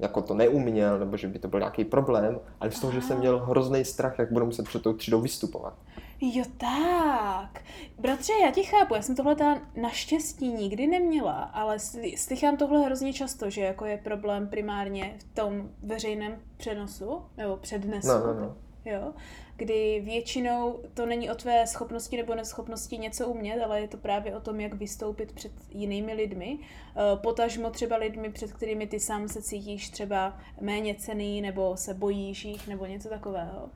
jako 0.00 0.22
to 0.22 0.34
neuměl, 0.34 0.98
nebo 0.98 1.16
že 1.16 1.28
by 1.28 1.38
to 1.38 1.48
byl 1.48 1.58
nějaký 1.58 1.84
problém, 1.84 2.40
ale 2.60 2.70
z 2.70 2.80
toho, 2.80 2.92
že 2.92 3.02
jsem 3.02 3.18
měl 3.18 3.38
hrozný 3.38 3.84
strach, 3.84 4.18
jak 4.18 4.32
budu 4.32 4.46
muset 4.46 4.68
před 4.68 4.82
tou 4.82 4.92
třídou 4.92 5.20
vystupovat. 5.20 5.74
Jo 6.20 6.44
tak. 6.56 7.62
Bratře, 7.98 8.32
já 8.44 8.50
ti 8.50 8.62
chápu, 8.62 8.94
já 8.94 9.02
jsem 9.02 9.16
tohle 9.16 9.36
ta 9.36 9.58
naštěstí 9.80 10.48
nikdy 10.48 10.86
neměla, 10.86 11.32
ale 11.32 11.78
slychám 12.16 12.56
tohle 12.56 12.84
hrozně 12.84 13.12
často, 13.12 13.50
že 13.50 13.60
jako 13.60 13.84
je 13.84 13.96
problém 13.96 14.48
primárně 14.48 15.16
v 15.18 15.34
tom 15.34 15.70
veřejném 15.82 16.36
přenosu, 16.56 17.22
nebo 17.36 17.56
přednesu. 17.56 18.08
No, 18.08 18.26
no, 18.26 18.34
no. 18.34 18.54
Jo? 18.84 19.12
Kdy 19.60 20.00
většinou 20.04 20.80
to 20.94 21.06
není 21.06 21.30
o 21.30 21.34
tvé 21.34 21.66
schopnosti 21.66 22.16
nebo 22.16 22.34
neschopnosti 22.34 22.98
něco 22.98 23.28
umět, 23.28 23.62
ale 23.62 23.80
je 23.80 23.88
to 23.88 23.96
právě 23.96 24.36
o 24.36 24.40
tom, 24.40 24.60
jak 24.60 24.74
vystoupit 24.74 25.32
před 25.32 25.52
jinými 25.70 26.14
lidmi. 26.14 26.58
Eh, 26.58 27.16
potažmo 27.16 27.70
třeba 27.70 27.96
lidmi, 27.96 28.30
před 28.30 28.52
kterými 28.52 28.86
ty 28.86 29.00
sám 29.00 29.28
se 29.28 29.42
cítíš 29.42 29.90
třeba 29.90 30.38
méně 30.60 30.94
cený 30.94 31.40
nebo 31.40 31.76
se 31.76 31.94
bojíš 31.94 32.44
jich 32.44 32.68
nebo 32.68 32.86
něco 32.86 33.08
takového. 33.08 33.68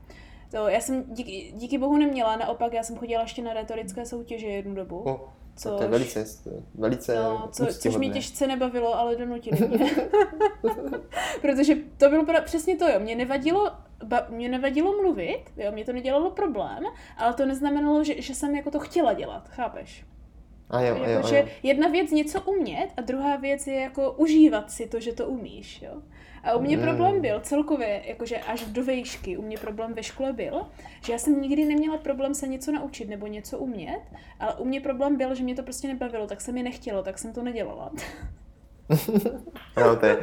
To 0.51 0.67
já 0.67 0.81
jsem 0.81 1.03
díky, 1.13 1.53
díky 1.55 1.77
bohu 1.77 1.97
neměla, 1.97 2.35
naopak 2.35 2.73
já 2.73 2.83
jsem 2.83 2.97
chodila 2.97 3.21
ještě 3.21 3.41
na 3.41 3.53
retorické 3.53 4.05
soutěže 4.05 4.47
jednu 4.47 4.75
dobu. 4.75 4.99
Oh. 4.99 5.19
Což, 5.55 5.71
to 5.77 5.83
je 5.83 5.89
velice, 5.89 6.25
velice 6.75 7.15
no, 7.15 7.49
co, 7.51 7.65
Což 7.65 7.97
mě 7.97 8.09
těžce 8.09 8.47
nebavilo, 8.47 8.99
ale 8.99 9.15
donutili 9.15 9.67
mě. 9.67 9.91
Protože 11.41 11.75
to 11.97 12.09
bylo 12.09 12.25
přesně 12.45 12.77
to, 12.77 12.87
jo. 12.87 12.99
Mě 12.99 13.15
nevadilo 13.15 13.71
ba, 14.03 14.27
mě 14.29 14.49
nevadilo 14.49 15.01
mluvit, 15.01 15.43
jo, 15.57 15.71
mě 15.71 15.85
to 15.85 15.93
nedělalo 15.93 16.31
problém, 16.31 16.83
ale 17.17 17.33
to 17.33 17.45
neznamenalo, 17.45 18.03
že, 18.03 18.21
že 18.21 18.35
jsem 18.35 18.55
jako 18.55 18.71
to 18.71 18.79
chtěla 18.79 19.13
dělat, 19.13 19.49
chápeš? 19.49 20.05
A 20.69 20.81
jo, 20.81 20.95
jako, 20.95 21.05
a 21.05 21.09
jo, 21.09 21.19
a 21.23 21.27
že 21.27 21.37
jo. 21.37 21.47
jedna 21.63 21.87
věc 21.87 22.11
něco 22.11 22.41
umět 22.41 22.87
a 22.97 23.01
druhá 23.01 23.35
věc 23.35 23.67
je 23.67 23.75
jako 23.75 24.11
užívat 24.11 24.71
si 24.71 24.87
to, 24.87 24.99
že 24.99 25.13
to 25.13 25.25
umíš, 25.25 25.81
jo. 25.81 26.01
A 26.45 26.55
u 26.55 26.61
mě 26.61 26.77
problém 26.77 27.21
byl 27.21 27.39
celkově, 27.39 28.01
jakože 28.05 28.37
až 28.37 28.65
do 28.65 28.83
vejšky, 28.83 29.37
u 29.37 29.41
mě 29.41 29.57
problém 29.57 29.93
ve 29.93 30.03
škole 30.03 30.33
byl, 30.33 30.61
že 31.05 31.13
já 31.13 31.19
jsem 31.19 31.41
nikdy 31.41 31.65
neměla 31.65 31.97
problém 31.97 32.33
se 32.33 32.47
něco 32.47 32.71
naučit 32.71 33.09
nebo 33.09 33.27
něco 33.27 33.57
umět, 33.57 34.01
ale 34.39 34.55
u 34.55 34.65
mě 34.65 34.81
problém 34.81 35.17
byl, 35.17 35.35
že 35.35 35.43
mě 35.43 35.55
to 35.55 35.63
prostě 35.63 35.87
nebavilo, 35.87 36.27
tak 36.27 36.41
se 36.41 36.51
mi 36.51 36.63
nechtělo, 36.63 37.03
tak 37.03 37.17
jsem 37.19 37.33
to 37.33 37.43
nedělala. 37.43 37.91
No, 39.77 39.95
to 39.95 40.05
je 40.05 40.17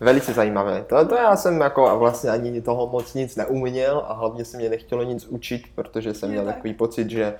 velice 0.00 0.32
zajímavé. 0.32 0.84
To, 0.84 1.08
to 1.08 1.14
já 1.14 1.36
jsem 1.36 1.60
jako 1.60 1.98
vlastně 1.98 2.30
ani 2.30 2.62
toho 2.62 2.86
moc 2.86 3.14
nic 3.14 3.36
neuměl 3.36 4.04
a 4.06 4.12
hlavně 4.12 4.44
se 4.44 4.56
mě 4.56 4.68
nechtělo 4.68 5.02
nic 5.02 5.26
učit, 5.26 5.62
protože 5.74 6.14
jsem 6.14 6.28
Jo, 6.28 6.32
měl 6.32 6.44
tak. 6.44 6.54
takový 6.54 6.74
pocit, 6.74 7.10
že 7.10 7.34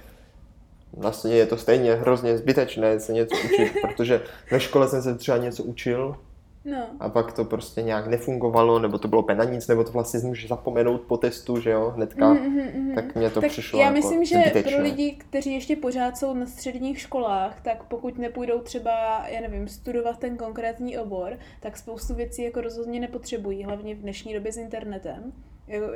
vlastně 0.93 1.35
je 1.35 1.47
to 1.47 1.57
stejně 1.57 1.95
hrozně 1.95 2.39
zbytečné 2.39 3.01
se 3.01 3.13
něco 3.13 3.37
učit, 3.45 3.73
protože 3.83 4.23
ve 4.51 4.61
škole 4.61 4.89
jsem 4.89 5.03
se 5.03 5.15
třeba 5.15 5.37
něco 5.37 5.63
učil 5.63 6.17
No. 6.65 6.87
a 7.01 7.09
pak 7.09 7.33
to 7.33 7.45
prostě 7.45 7.83
nějak 7.83 8.07
nefungovalo, 8.07 8.79
nebo 8.79 8.99
to 8.99 9.09
bylo 9.09 9.25
na 9.35 9.45
nic, 9.45 9.69
nebo 9.69 9.85
to 9.85 9.93
vlastně 9.93 10.21
můžeš 10.21 10.49
zapomenout 10.49 11.01
po 11.01 11.17
testu, 11.17 11.61
že 11.61 11.71
jo, 11.71 11.93
hnedka, 11.97 12.33
Mhm, 12.33 12.49
mhm, 12.49 12.61
mhm. 12.87 12.95
tak 12.95 13.15
mně 13.15 13.31
to 13.31 13.41
tak 13.41 13.51
přišlo 13.51 13.79
já 13.81 13.85
jako 13.87 13.97
myslím, 13.97 14.25
že 14.25 14.41
zbytečné. 14.41 14.73
pro 14.73 14.83
lidi, 14.83 15.13
kteří 15.13 15.55
ještě 15.55 15.77
pořád 15.77 16.17
jsou 16.19 16.35
na 16.35 16.47
středních 16.47 16.99
školách, 17.01 17.61
tak 17.63 17.85
pokud 17.85 18.19
nepůjdou 18.19 18.61
třeba, 18.61 19.25
já 19.29 19.41
nevím, 19.41 19.69
studovat 19.69 20.19
ten 20.19 20.37
konkrétní 20.37 20.99
obor, 20.99 21.39
tak 21.61 21.77
spoustu 21.77 22.15
věcí 22.15 22.43
jako 22.43 22.61
rozhodně 22.61 23.01
nepotřebují, 23.01 23.65
hlavně 23.65 23.95
v 23.95 23.99
dnešní 23.99 24.35
době 24.35 24.53
s 24.53 24.57
internetem. 24.57 25.33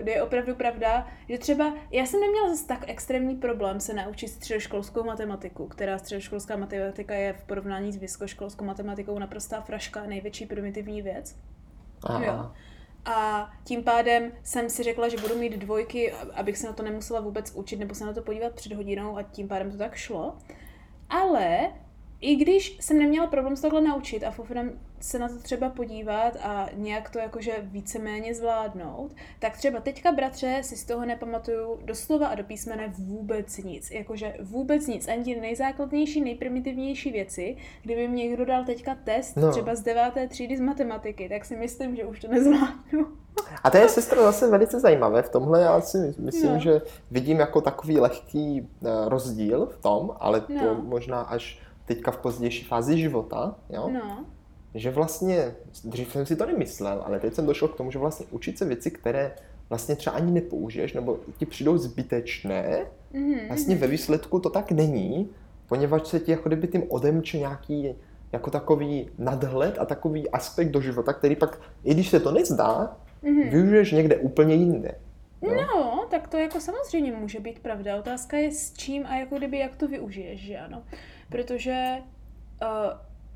Je 0.04 0.22
opravdu 0.22 0.54
pravda, 0.54 1.06
že 1.28 1.38
třeba 1.38 1.74
já 1.90 2.06
jsem 2.06 2.20
neměla 2.20 2.48
zase 2.48 2.66
tak 2.66 2.84
extrémní 2.86 3.36
problém 3.36 3.80
se 3.80 3.94
naučit 3.94 4.28
středoškolskou 4.28 5.04
matematiku, 5.04 5.66
která 5.66 5.98
středoškolská 5.98 6.56
matematika 6.56 7.14
je 7.14 7.32
v 7.32 7.44
porovnání 7.44 7.92
s 7.92 7.96
vysokoškolskou 7.96 8.64
matematikou 8.64 9.18
naprostá 9.18 9.60
fraška, 9.60 10.06
největší 10.06 10.46
primitivní 10.46 11.02
věc. 11.02 11.36
Aha. 12.04 12.24
Jo. 12.24 12.50
A 13.04 13.50
tím 13.64 13.84
pádem 13.84 14.32
jsem 14.42 14.70
si 14.70 14.82
řekla, 14.82 15.08
že 15.08 15.16
budu 15.16 15.38
mít 15.38 15.52
dvojky, 15.52 16.12
abych 16.12 16.58
se 16.58 16.66
na 16.66 16.72
to 16.72 16.82
nemusela 16.82 17.20
vůbec 17.20 17.52
učit 17.54 17.76
nebo 17.76 17.94
se 17.94 18.04
na 18.04 18.12
to 18.12 18.22
podívat 18.22 18.52
před 18.52 18.72
hodinou 18.72 19.16
a 19.16 19.22
tím 19.22 19.48
pádem 19.48 19.70
to 19.70 19.78
tak 19.78 19.94
šlo. 19.94 20.38
Ale 21.08 21.72
i 22.20 22.36
když 22.36 22.78
jsem 22.80 22.98
neměla 22.98 23.26
problém 23.26 23.56
se 23.56 23.62
tohle 23.62 23.80
naučit 23.80 24.24
a 24.24 24.30
se 25.00 25.18
na 25.18 25.28
to 25.28 25.34
třeba 25.38 25.70
podívat 25.70 26.36
a 26.42 26.68
nějak 26.74 27.10
to 27.10 27.18
jakože 27.18 27.52
víceméně 27.62 28.34
zvládnout, 28.34 29.10
tak 29.38 29.56
třeba 29.56 29.80
teďka, 29.80 30.12
bratře, 30.12 30.60
si 30.62 30.76
z 30.76 30.84
toho 30.84 31.06
nepamatuju 31.06 31.78
doslova 31.84 32.26
a 32.26 32.34
do 32.34 32.44
písmene 32.44 32.92
vůbec 32.98 33.58
nic. 33.58 33.90
Jakože 33.90 34.34
vůbec 34.42 34.86
nic. 34.86 35.08
Ani 35.08 35.24
ty 35.24 35.40
nejzákladnější, 35.40 36.20
nejprimitivnější 36.20 37.10
věci. 37.12 37.56
Kdyby 37.82 38.08
mě 38.08 38.28
někdo 38.28 38.44
dal 38.44 38.64
teďka 38.64 38.96
test 39.04 39.36
No. 39.36 39.50
třeba 39.50 39.74
z 39.74 39.80
deváté 39.82 40.28
třídy 40.28 40.56
z 40.56 40.60
matematiky, 40.60 41.28
tak 41.28 41.44
si 41.44 41.56
myslím, 41.56 41.96
že 41.96 42.04
už 42.04 42.20
to 42.20 42.28
nezvládnu. 42.28 43.06
A 43.64 43.70
to 43.70 43.76
je 43.76 43.88
sestra 43.88 44.22
zase 44.22 44.50
velice 44.50 44.80
zajímavé. 44.80 45.22
V 45.22 45.28
tomhle 45.28 45.60
já 45.62 45.80
si 45.80 46.14
myslím, 46.18 46.52
No. 46.52 46.58
že 46.58 46.80
vidím 47.10 47.38
jako 47.38 47.60
takový 47.60 47.98
lehký 48.00 48.68
eh, 48.84 48.88
rozdíl 49.08 49.66
v 49.66 49.78
tom, 49.82 50.10
ale 50.20 50.40
to 50.40 50.52
No. 50.54 50.74
možná 50.82 51.20
až 51.20 51.58
teďka 51.84 52.10
v 52.10 52.16
pozdější 52.18 52.64
fázi 52.64 52.98
života, 52.98 53.54
jo? 53.70 53.88
No. 53.92 54.24
Že 54.76 54.90
vlastně, 54.90 55.54
dřív 55.84 56.12
jsem 56.12 56.26
si 56.26 56.36
to 56.36 56.46
nemyslel, 56.46 57.02
ale 57.06 57.20
teď 57.20 57.34
jsem 57.34 57.46
došel 57.46 57.68
k 57.68 57.76
tomu, 57.76 57.90
že 57.90 57.98
vlastně 57.98 58.26
učit 58.30 58.58
se 58.58 58.64
věci, 58.64 58.90
které 58.90 59.32
vlastně 59.68 59.96
třeba 59.96 60.16
ani 60.16 60.32
nepoužiješ, 60.32 60.92
nebo 60.92 61.18
ti 61.38 61.46
přijdou 61.46 61.78
zbytečné, 61.78 62.86
Mhm. 63.12 63.34
vlastně 63.48 63.76
ve 63.76 63.86
výsledku 63.86 64.40
to 64.40 64.50
tak 64.50 64.72
není, 64.72 65.30
poněvadž 65.68 66.06
se 66.06 66.20
ti 66.20 66.30
jako 66.30 66.48
kdyby 66.48 66.68
tím 66.68 66.82
odemče 66.88 67.38
nějaký 67.38 67.94
jako 68.32 68.50
takový 68.50 69.10
nadhled 69.18 69.78
a 69.78 69.84
takový 69.84 70.30
aspekt 70.30 70.68
do 70.70 70.80
života, 70.80 71.12
který 71.12 71.36
pak, 71.36 71.60
i 71.84 71.94
když 71.94 72.08
se 72.10 72.20
to 72.20 72.30
nezdá, 72.32 72.96
Mhm. 73.22 73.48
využiješ 73.50 73.92
někde 73.92 74.16
úplně 74.16 74.54
jinde. 74.54 74.94
Jo? 75.42 75.54
No, 75.54 76.06
tak 76.10 76.28
to 76.28 76.36
jako 76.36 76.60
samozřejmě 76.60 77.12
může 77.12 77.40
být 77.40 77.58
pravda. 77.58 77.96
Otázka 77.96 78.36
je 78.36 78.52
s 78.52 78.72
čím 78.72 79.06
a 79.06 79.16
jako 79.16 79.38
kdyby 79.38 79.58
jak 79.58 79.76
to 79.76 79.88
využiješ, 79.88 80.40
že 80.40 80.58
ano. 80.58 80.82
Protože 81.30 81.96
uh, 82.62 82.68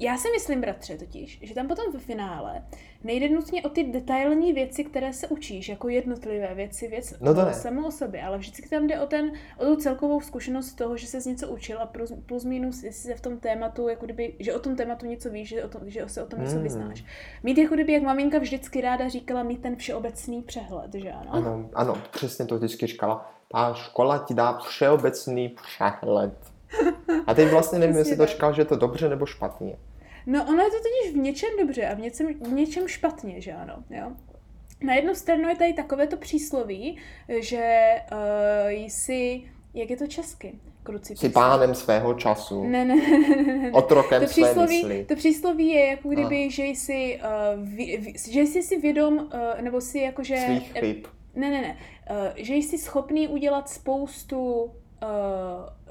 já 0.00 0.16
si 0.16 0.28
myslím, 0.30 0.60
bratře, 0.60 0.98
totiž, 0.98 1.38
že 1.42 1.54
tam 1.54 1.68
potom 1.68 1.92
ve 1.92 1.98
finále 1.98 2.64
nejde 3.04 3.28
nutně 3.28 3.62
o 3.62 3.68
ty 3.68 3.84
detailní 3.84 4.52
věci, 4.52 4.84
které 4.84 5.12
se 5.12 5.28
učíš, 5.28 5.68
jako 5.68 5.88
jednotlivé 5.88 6.54
věci, 6.54 6.88
věc 6.88 7.14
No 7.20 7.34
to 7.34 7.44
ne. 7.44 7.54
samo 7.54 7.86
o 7.86 7.90
sobě, 7.90 8.22
ale 8.22 8.38
vždycky 8.38 8.68
tam 8.68 8.86
jde 8.86 9.00
o, 9.00 9.06
ten, 9.06 9.32
o 9.58 9.64
tu 9.64 9.76
celkovou 9.76 10.20
zkušenost 10.20 10.72
toho, 10.74 10.96
že 10.96 11.06
jsi 11.06 11.28
něco 11.28 11.48
učil 11.48 11.78
a 11.78 11.86
plus, 11.86 12.12
plus 12.26 12.44
minus, 12.44 12.82
jestli 12.82 13.02
se 13.10 13.14
v 13.14 13.20
tom 13.20 13.38
tématu, 13.38 13.88
jako 13.88 14.04
kdyby, 14.04 14.34
že 14.38 14.54
o 14.54 14.58
tom 14.58 14.76
tématu 14.76 15.06
něco 15.06 15.30
víš, 15.30 15.48
že, 15.48 15.64
o 15.64 15.68
tom, 15.68 15.80
že 15.86 16.04
se 16.06 16.22
o 16.22 16.26
tom 16.26 16.40
něco 16.40 16.54
Hmm. 16.54 16.62
vyznáš. 16.62 17.04
Mít 17.42 17.58
jako 17.58 17.74
kdyby, 17.74 17.92
jak 17.92 18.02
maminka 18.02 18.38
vždycky 18.38 18.80
ráda 18.80 19.08
říkala, 19.08 19.42
mít 19.42 19.62
ten 19.62 19.76
všeobecný 19.76 20.42
přehled, 20.42 20.94
že 20.94 21.12
ano? 21.12 21.30
Ano, 21.32 21.70
ano, 21.74 21.96
přesně 22.10 22.46
to 22.46 22.56
vždycky 22.56 22.86
říkala. 22.86 23.30
Ta 23.52 23.74
škola 23.74 24.18
ti 24.28 24.34
dá 24.34 24.58
všeobecný 24.58 25.48
přehled. 25.48 26.49
A 27.26 27.34
teď 27.34 27.48
vlastně 27.48 27.78
nevím, 27.78 27.96
jestli 27.96 28.16
to 28.16 28.26
říkal, 28.26 28.52
že 28.54 28.60
je 28.62 28.66
to 28.66 28.76
dobře 28.76 29.08
nebo 29.08 29.26
špatně. 29.26 29.76
No 30.26 30.44
ono 30.48 30.62
je 30.62 30.70
to 30.70 30.76
totiž 30.76 31.14
v 31.14 31.16
něčem 31.16 31.50
dobře 31.60 31.86
a 31.86 31.94
v 31.94 32.00
něčem, 32.00 32.26
v 32.40 32.52
něčem 32.52 32.88
špatně, 32.88 33.40
že 33.40 33.52
ano, 33.52 33.74
jo. 33.90 34.12
Na 34.82 34.94
jednu 34.94 35.14
stranu 35.14 35.48
je 35.48 35.56
tady 35.56 35.72
takovéto 35.72 36.16
přísloví, 36.16 36.98
že 37.40 37.94
uh, 38.12 38.70
jsi, 38.70 39.42
jak 39.74 39.90
je 39.90 39.96
to 39.96 40.06
česky? 40.06 40.52
Kruci 40.82 41.16
Jsi 41.16 41.28
pánem 41.28 41.74
svého 41.74 42.14
času, 42.14 42.64
Ne, 42.64 42.84
ne, 42.84 42.96
ne, 42.96 43.18
ne, 43.18 43.58
ne, 43.58 43.72
otrokem 43.72 44.22
To 44.22 44.28
své 44.28 44.44
přísloví, 44.44 44.76
mysli. 44.76 45.04
to 45.04 45.16
přísloví 45.16 45.68
je 45.68 45.86
jako 45.86 46.08
kdyby, 46.08 46.50
že 46.50 46.64
jsi, 46.64 47.20
uh, 47.22 47.68
vy, 47.68 47.96
vy, 47.96 48.12
že 48.30 48.40
jsi 48.40 48.62
si 48.62 48.78
vědom, 48.80 49.18
uh, 49.18 49.28
nebo 49.60 49.80
si 49.80 49.98
jakože... 49.98 50.36
Svých 50.46 50.72
chyb. 50.72 51.06
Ne, 51.34 51.50
ne, 51.50 51.60
ne. 51.62 51.76
Uh, 52.10 52.16
že 52.36 52.54
jsi 52.54 52.78
schopný 52.78 53.28
udělat 53.28 53.68
spoustu 53.68 54.42
uh, 54.52 54.70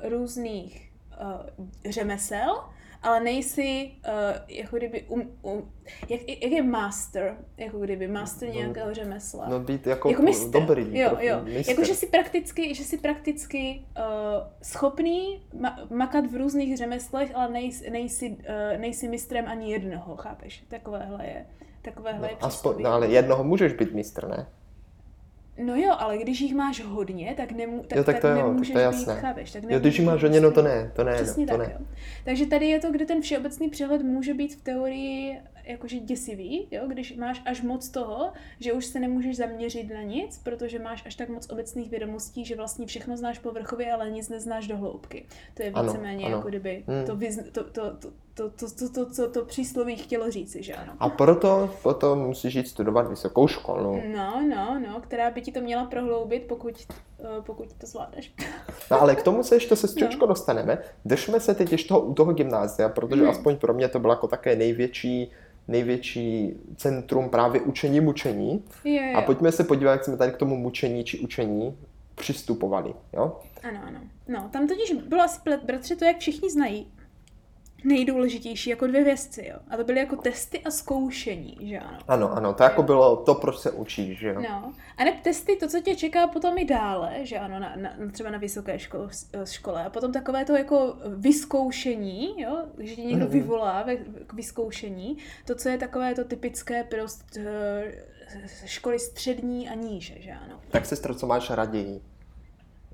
různých 0.03 0.91
uh, 1.21 1.91
řemesel, 1.91 2.63
ale 3.03 3.19
nejsi 3.19 3.91
uh, 4.07 4.11
jako 4.47 4.77
kdyby 4.77 5.01
um, 5.03 5.31
um, 5.41 5.71
jak, 6.09 6.21
jak 6.29 6.51
je 6.51 6.63
master, 6.63 7.37
jako 7.57 7.79
kdyby 7.79 8.07
master 8.07 8.47
No, 8.49 8.55
nějakého 8.55 8.93
řemesla. 8.93 9.49
No 9.49 9.59
být 9.59 9.87
jako, 9.87 10.09
jako 10.09 10.21
mistr. 10.21 10.59
dobrý. 10.59 10.99
Jo, 10.99 11.17
jo. 11.19 11.41
mistr. 11.43 11.71
Jako, 11.71 11.83
že 11.83 11.95
jsi 11.95 12.07
prakticky, 12.07 12.75
že 12.75 12.83
jsi 12.83 12.97
prakticky 12.97 13.85
uh, 13.97 14.03
schopný 14.61 15.41
ma- 15.59 15.87
makat 15.95 16.25
v 16.31 16.35
různých 16.35 16.77
řemeslech, 16.77 17.31
ale 17.35 17.49
nejsi, 17.49 17.89
nejsi, 17.89 18.29
uh, 18.29 18.79
nejsi 18.81 19.07
mistrem 19.07 19.45
ani 19.47 19.71
jednoho, 19.71 20.15
chápeš? 20.15 20.63
Takovéhle 20.67 21.25
je. 21.25 21.45
Takovéhle 21.81 22.21
no, 22.21 22.27
je 22.27 22.35
aspoň, 22.41 22.75
no, 22.83 22.89
ale 22.89 23.07
jednoho 23.07 23.43
můžeš 23.43 23.73
být 23.73 23.93
mistr, 23.93 24.27
ne? 24.27 24.47
No 25.65 25.75
jo, 25.75 25.95
ale 25.99 26.17
když 26.17 26.41
jich 26.41 26.55
máš 26.55 26.83
hodně, 26.83 27.33
tak, 27.37 27.51
nemů- 27.51 27.83
tak, 27.87 27.97
Jo, 27.97 28.03
tak 28.03 28.19
to 28.21 28.27
jo, 28.27 28.35
tak 28.35 28.45
nemůžeš 28.45 28.73
to 28.73 28.79
je 28.79 28.87
být, 28.89 28.93
jasné. 28.95 29.15
chápeš? 29.15 29.51
Tak 29.51 29.63
Jo, 29.63 29.67
když 29.69 29.81
nemůžeš 29.81 29.99
máš 30.05 30.23
hodně, 30.23 30.41
no 30.41 30.51
to 30.51 30.63
mistrem. 30.63 30.83
ne, 30.85 30.91
to 30.95 31.03
ne, 31.03 31.13
Přesně 31.15 31.45
to 31.47 31.57
tak, 31.57 31.67
ne. 31.67 31.73
jo. 31.79 31.85
Takže 32.25 32.45
tady 32.45 32.65
je 32.67 32.79
to, 32.79 32.91
kde 32.91 33.05
ten 33.05 33.21
všeobecný 33.21 33.69
přehled 33.69 34.01
může 34.01 34.33
být 34.33 34.55
v 34.55 34.61
teorii 34.63 35.39
jakože 35.63 35.99
děsivý, 35.99 36.67
jo? 36.71 36.83
když 36.87 37.15
máš 37.15 37.41
až 37.45 37.61
moc 37.61 37.89
toho, 37.89 38.31
že 38.59 38.73
už 38.73 38.85
se 38.85 38.99
nemůžeš 38.99 39.37
zaměřit 39.37 39.93
na 39.93 40.01
nic, 40.01 40.37
protože 40.43 40.79
máš 40.79 41.03
až 41.05 41.15
tak 41.15 41.29
moc 41.29 41.49
obecných 41.51 41.89
vědomostí, 41.89 42.45
že 42.45 42.55
vlastně 42.55 42.85
všechno 42.85 43.17
znáš 43.17 43.39
povrchově, 43.39 43.91
ale 43.93 44.09
nic 44.11 44.29
neznáš 44.29 44.67
do 44.67 44.77
hloubky. 44.77 45.25
To 45.53 45.63
je 45.63 45.71
Ano, 45.71 45.83
víceméně 45.91 46.25
ano. 46.25 46.35
jako 46.37 46.49
kdyby 46.49 46.83
Hmm. 46.87 47.05
to, 47.05 47.17
to, 47.51 47.63
to, 47.71 47.97
to, 47.97 48.11
to, 48.39 48.50
to, 48.50 48.65
to, 48.79 48.89
to, 48.89 49.15
to, 49.15 49.29
to 49.31 49.46
přísloví 49.46 49.96
chtělo 49.96 50.31
říci, 50.31 50.63
že 50.63 50.74
ano. 50.74 50.93
A 51.00 51.10
proto 51.10 51.69
potom 51.84 52.19
musíš 52.19 52.53
jít 52.53 52.67
studovat 52.67 53.10
vysokou 53.10 53.48
školu. 53.48 54.01
No, 54.15 54.41
no, 54.55 54.79
no, 54.88 55.01
která 55.01 55.31
by 55.31 55.41
ti 55.41 55.51
to 55.51 55.62
měla 55.62 55.86
prohloubit, 55.86 56.43
pokud, 56.43 56.88
uh, 57.17 57.43
pokud 57.43 57.74
to 57.74 57.88
zvládneš. 57.88 58.34
No 58.91 59.01
ale 59.01 59.15
k 59.15 59.24
tomu 59.24 59.43
se 59.43 59.55
ještě 59.55 59.75
sestřičko 59.75 60.25
dostaneme. 60.25 60.77
Držme 61.05 61.39
se 61.39 61.55
teď 61.55 61.72
ještě 61.72 61.88
toho, 61.88 62.00
u 62.01 62.13
toho 62.13 62.34
gymnázia, 62.34 62.89
protože 62.89 63.22
Hmm. 63.22 63.29
aspoň 63.29 63.58
pro 63.58 63.74
mě 63.74 63.88
to 63.88 64.00
bylo 64.00 64.13
jako 64.13 64.27
také 64.27 64.55
největší, 64.55 65.31
největší 65.67 66.53
centrum 66.75 67.29
právě 67.29 67.62
učení 67.62 68.00
mučení. 68.00 68.63
Jo, 68.84 69.03
jo. 69.03 69.17
A 69.17 69.22
pojďme 69.22 69.51
se 69.51 69.63
podívat, 69.63 69.91
jak 69.91 70.03
jsme 70.03 70.17
tady 70.17 70.31
k 70.31 70.38
tomu 70.38 70.55
mučení 70.58 71.03
či 71.03 71.19
učení 71.19 71.77
přistupovali. 72.15 72.93
Jo? 73.13 73.39
Ano, 73.63 73.79
ano. 73.88 74.00
No, 74.27 74.50
tam 74.53 74.67
totiž 74.67 74.93
bylo 74.93 75.22
asi, 75.22 75.39
plet- 75.46 75.65
bratře, 75.65 75.96
to, 75.96 76.05
jak 76.05 76.17
všichni 76.17 76.50
znají, 76.50 76.91
nejdůležitější 77.83 78.69
jako 78.69 78.88
dvě 78.88 79.03
věci, 79.03 79.45
jo. 79.51 79.59
A 79.69 79.77
to 79.77 79.83
byly 79.83 80.00
jako 80.00 80.15
testy 80.15 80.59
a 80.63 80.71
zkoušení, 80.71 81.57
že 81.62 81.79
ano. 81.79 81.98
Ano, 82.07 82.31
ano, 82.33 82.53
to 82.53 82.63
jako 82.63 82.83
bylo 82.83 83.15
to, 83.15 83.36
proč 83.36 83.57
se 83.59 83.71
učíš, 83.71 84.19
že 84.19 84.27
jo? 84.27 84.41
No. 84.41 84.74
A 84.98 85.03
ne 85.03 85.12
testy, 85.24 85.55
to, 85.55 85.67
co 85.67 85.79
tě 85.81 85.95
čeká 85.95 86.27
potom 86.27 86.57
i 86.57 86.65
dále, 86.65 87.13
že 87.21 87.39
ano, 87.39 87.59
na, 87.59 87.74
na, 87.75 87.89
třeba 88.12 88.29
na 88.29 88.38
vysoké 88.38 88.79
škole, 88.79 89.09
škole. 89.45 89.86
A 89.86 89.89
potom 89.89 90.12
takové 90.12 90.45
to 90.45 90.55
jako 90.55 90.95
vyzkoušení, 91.15 92.41
jo, 92.41 92.57
že 92.79 92.95
tě 92.95 93.01
někdo 93.01 93.25
Mhm. 93.25 93.33
vyvolá 93.33 93.83
ve, 93.83 93.95
k 94.27 94.33
vyzkoušení. 94.33 95.17
To, 95.45 95.55
co 95.55 95.69
je 95.69 95.77
takové 95.77 96.15
to 96.15 96.24
typické, 96.24 96.83
prostě 96.83 97.41
školy 98.65 99.00
střední 99.00 99.69
a 99.69 99.74
níže, 99.74 100.15
že 100.19 100.31
ano. 100.31 100.59
Tak 100.71 100.86
sestro, 100.86 101.15
co 101.15 101.27
máš 101.27 101.50
raději? 101.50 102.01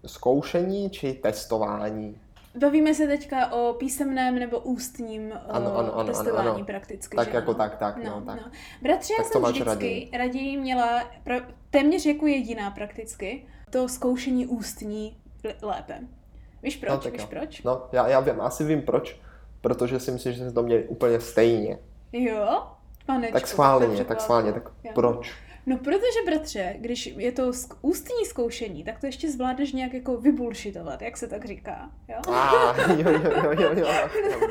Zkoušení 0.06 0.89
či 0.89 1.13
testování? 1.13 2.18
Bavíme 2.59 2.93
se 2.93 3.07
teďka 3.07 3.51
o 3.51 3.74
písemném 3.74 4.39
nebo 4.39 4.59
ústním 4.59 5.33
ano, 5.50 5.77
ano, 5.77 5.95
ano, 5.95 6.03
testování 6.03 6.47
ano, 6.47 6.55
ano. 6.55 6.65
prakticky. 6.65 7.15
Tak 7.17 7.29
že 7.29 7.35
jako 7.35 7.51
ano? 7.51 7.57
tak, 7.57 7.75
tak. 7.75 8.03
No, 8.03 8.19
no, 8.19 8.25
tak. 8.25 8.41
no. 8.41 8.51
Bratře, 8.81 9.13
já 9.17 9.24
jsem 9.24 9.41
vždycky 9.41 9.63
raději? 9.63 10.09
raději 10.17 10.57
měla 10.57 11.03
pra, 11.24 11.35
téměř 11.69 12.05
jako 12.05 12.27
jediná 12.27 12.71
prakticky 12.71 13.45
to 13.69 13.89
zkoušení 13.89 14.47
ústní 14.47 15.17
lépe. 15.62 16.00
Víš 16.63 16.77
proč? 16.77 17.05
No, 17.05 17.12
Víš 17.12 17.21
jo. 17.21 17.27
proč? 17.29 17.63
No, 17.63 17.81
já, 17.91 18.07
já 18.07 18.19
vím, 18.19 18.41
asi 18.41 18.63
vím 18.63 18.81
proč, 18.81 19.19
protože 19.62 20.00
si 20.00 20.12
myslím, 20.12 20.33
že 20.33 20.43
jsme 20.43 20.51
to 20.51 20.63
měli 20.63 20.83
úplně 20.88 21.19
stejně. 21.19 21.77
Jo? 22.13 22.67
Panečku, 23.05 23.33
tak 23.33 23.47
schválně, 23.47 24.05
tak 24.05 24.21
schválně, 24.21 24.53
tak 24.53 24.71
jo. 24.83 24.91
proč? 24.95 25.33
No 25.65 25.77
protože, 25.77 26.19
bratře, 26.25 26.75
když 26.79 27.13
je 27.17 27.31
to 27.31 27.51
ústní 27.81 28.25
zkoušení, 28.25 28.84
tak 28.84 29.00
to 29.00 29.05
ještě 29.05 29.31
zvládneš 29.31 29.72
nějak 29.72 29.93
jako 29.93 30.17
vybulšitovat, 30.17 31.01
jak 31.01 31.17
se 31.17 31.27
tak 31.27 31.45
říká, 31.45 31.91
jo? 32.10 32.34
Ah, 32.34 32.91
jo, 32.91 33.10
jo, 33.12 33.31
jo, 33.43 33.53
jo, 33.60 33.74
jo. 33.75 33.88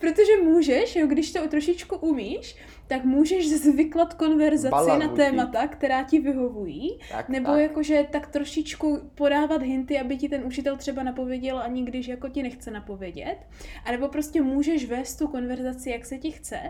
protože 0.00 0.36
můžeš, 0.42 0.96
jo, 0.96 1.06
když 1.06 1.32
to 1.32 1.48
trošičku 1.48 1.96
umíš, 1.96 2.56
tak 2.86 3.04
můžeš 3.04 3.48
zvyklat 3.48 4.14
konverzaci 4.14 4.70
Balanutí. 4.70 5.08
na 5.08 5.14
témata, 5.14 5.66
která 5.66 6.02
ti 6.02 6.18
vyhovují, 6.18 6.98
tak, 7.12 7.28
nebo 7.28 7.46
tak. 7.46 7.60
jakože 7.60 8.06
tak 8.10 8.26
trošičku 8.26 9.10
podávat 9.14 9.62
hinty, 9.62 9.98
aby 9.98 10.16
ti 10.16 10.28
ten 10.28 10.44
učitel 10.46 10.76
třeba 10.76 11.02
napověděl, 11.02 11.58
ani 11.58 11.82
když 11.82 12.08
jako 12.08 12.28
ti 12.28 12.42
nechce 12.42 12.70
napovědět, 12.70 13.38
a 13.84 13.92
nebo 13.92 14.08
prostě 14.08 14.42
můžeš 14.42 14.84
vést 14.84 15.16
tu 15.16 15.28
konverzaci, 15.28 15.90
jak 15.90 16.06
se 16.06 16.18
ti 16.18 16.30
chce, 16.30 16.60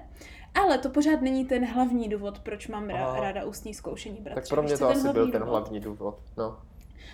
ale 0.63 0.79
to 0.79 0.91
pořád 0.91 1.23
není 1.23 1.45
ten 1.45 1.65
hlavní 1.65 2.09
důvod, 2.09 2.39
proč 2.39 2.69
mám 2.69 2.91
Aha. 2.91 3.21
ráda 3.21 3.45
ústní 3.45 3.75
zkoušení 3.75 4.17
bratře. 4.21 4.41
Tak 4.41 4.49
pro 4.49 4.63
mě 4.63 4.79
to 4.79 4.89
asi 4.89 5.09
byl 5.09 5.31
ten 5.31 5.41
důvod? 5.41 5.51
hlavní 5.51 5.81
důvod. 5.81 6.19
No. 6.37 6.57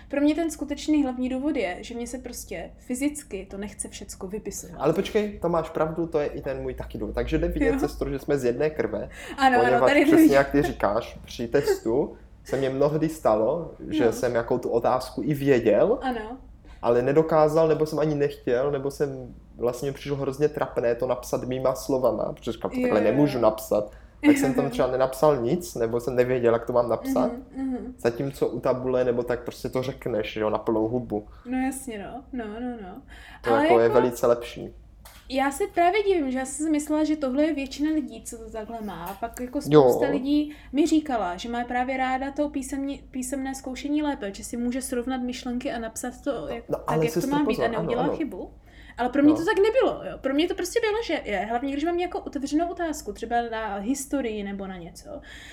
Pro 0.09 0.21
mě 0.21 0.35
ten 0.35 0.51
skutečný 0.51 1.03
hlavní 1.03 1.29
důvod 1.29 1.55
je, 1.55 1.77
že 1.81 1.95
mě 1.95 2.07
se 2.07 2.17
prostě 2.17 2.71
fyzicky 2.79 3.47
to 3.51 3.57
nechce 3.57 3.87
všecko 3.87 4.27
vypisovat. 4.27 4.75
Ale 4.79 4.93
počkej, 4.93 5.39
to 5.39 5.49
máš 5.49 5.69
pravdu, 5.69 6.07
to 6.07 6.19
je 6.19 6.27
i 6.27 6.41
ten 6.41 6.61
můj 6.61 6.73
taky 6.73 6.97
důvod. 6.97 7.15
Takže 7.15 7.37
jde 7.37 7.47
vidět, 7.47 7.79
sestro, 7.79 8.09
že 8.09 8.19
jsme 8.19 8.37
z 8.37 8.45
jedné 8.45 8.69
krve. 8.69 9.09
Ano, 9.37 9.59
poněvadž 9.59 9.77
ano, 9.77 9.87
tady 9.87 10.05
přesně 10.05 10.35
jak 10.35 10.51
ty 10.51 10.61
říkáš, 10.61 11.19
při 11.25 11.47
testu 11.47 12.17
se 12.43 12.57
mě 12.57 12.69
mnohdy 12.69 13.09
stalo, 13.09 13.71
že 13.89 14.05
no. 14.05 14.11
jsem 14.11 14.35
jako 14.35 14.57
tu 14.57 14.69
otázku 14.69 15.21
i 15.25 15.33
věděl, 15.33 15.99
ano. 16.01 16.37
ale 16.81 17.01
nedokázal, 17.01 17.67
nebo 17.67 17.85
jsem 17.85 17.99
ani 17.99 18.15
nechtěl, 18.15 18.71
nebo 18.71 18.91
jsem 18.91 19.35
vlastně 19.57 19.91
přišlo 19.91 20.15
hrozně 20.15 20.49
trapné 20.49 20.95
to 20.95 21.07
napsat 21.07 21.43
mýma 21.43 21.75
slovama, 21.75 22.33
protože 22.33 22.51
říkám, 22.51 22.71
to 22.71 22.81
takhle 22.81 23.01
nemůžu 23.01 23.39
napsat 23.39 23.91
tak 24.25 24.37
jsem 24.37 24.53
tam 24.53 24.69
třeba 24.69 24.91
nenapsal 24.91 25.37
nic, 25.41 25.75
nebo 25.75 25.99
jsem 25.99 26.15
nevěděl, 26.15 26.53
jak 26.53 26.65
to 26.65 26.73
mám 26.73 26.89
napsat. 26.89 27.31
Mm-hmm. 27.31 27.93
Zatímco 27.97 28.47
u 28.47 28.59
tabule, 28.59 29.03
nebo 29.03 29.23
tak 29.23 29.43
prostě 29.43 29.69
to 29.69 29.83
řekneš, 29.83 30.35
jo, 30.35 30.49
na 30.49 30.57
plnou 30.57 30.87
hubu. 30.87 31.27
No 31.45 31.57
jasně, 31.57 31.99
no, 31.99 32.23
no, 32.33 32.59
no, 32.59 32.77
no. 32.81 33.01
To 33.41 33.49
Ale 33.49 33.63
jako, 33.63 33.73
jako 33.73 33.79
je 33.79 33.89
velice 33.89 34.27
lepší. 34.27 34.69
Já 35.29 35.51
se 35.51 35.63
právě 35.73 36.03
divím, 36.03 36.31
že 36.31 36.39
já 36.39 36.45
jsem 36.45 36.65
si 36.65 36.71
myslela, 36.71 37.03
že 37.03 37.15
tohle 37.15 37.43
je 37.43 37.53
většina 37.53 37.91
lidí, 37.91 38.23
co 38.23 38.37
to 38.37 38.49
takhle 38.49 38.81
má. 38.81 39.05
A 39.05 39.13
pak 39.13 39.39
jako 39.39 39.61
spousta 39.61 40.05
jo. 40.05 40.11
lidí 40.11 40.55
mi 40.71 40.87
říkala, 40.87 41.37
že 41.37 41.49
má 41.49 41.63
právě 41.63 41.97
ráda 41.97 42.31
to 42.31 42.49
písemně, 42.49 42.99
písemné 43.11 43.55
zkoušení 43.55 44.03
lépe, 44.03 44.33
že 44.33 44.43
si 44.43 44.57
může 44.57 44.81
srovnat 44.81 45.21
myšlenky 45.21 45.71
a 45.71 45.79
napsat 45.79 46.13
to, 46.23 46.47
jak, 46.47 46.69
no, 46.69 46.77
tak, 46.77 47.03
jak 47.03 47.13
to 47.13 47.27
má 47.27 47.43
být 47.43 47.59
a 47.59 47.67
neudělá 47.67 48.03
ano. 48.03 48.15
chybu. 48.15 48.51
Ale 48.97 49.09
pro 49.09 49.23
mě 49.23 49.31
no. 49.31 49.37
to 49.37 49.45
tak 49.45 49.57
nebylo, 49.57 50.03
jo. 50.11 50.17
Pro 50.17 50.33
mě 50.33 50.47
to 50.47 50.55
prostě 50.55 50.79
bylo, 50.79 51.03
že 51.03 51.31
je, 51.31 51.39
hlavně 51.39 51.71
když 51.71 51.85
mám 51.85 51.97
nějakou 51.97 52.19
otevřenou 52.19 52.71
otázku, 52.71 53.13
třeba 53.13 53.35
na 53.51 53.75
historii 53.75 54.43
nebo 54.43 54.67
na 54.67 54.77
něco, 54.77 55.09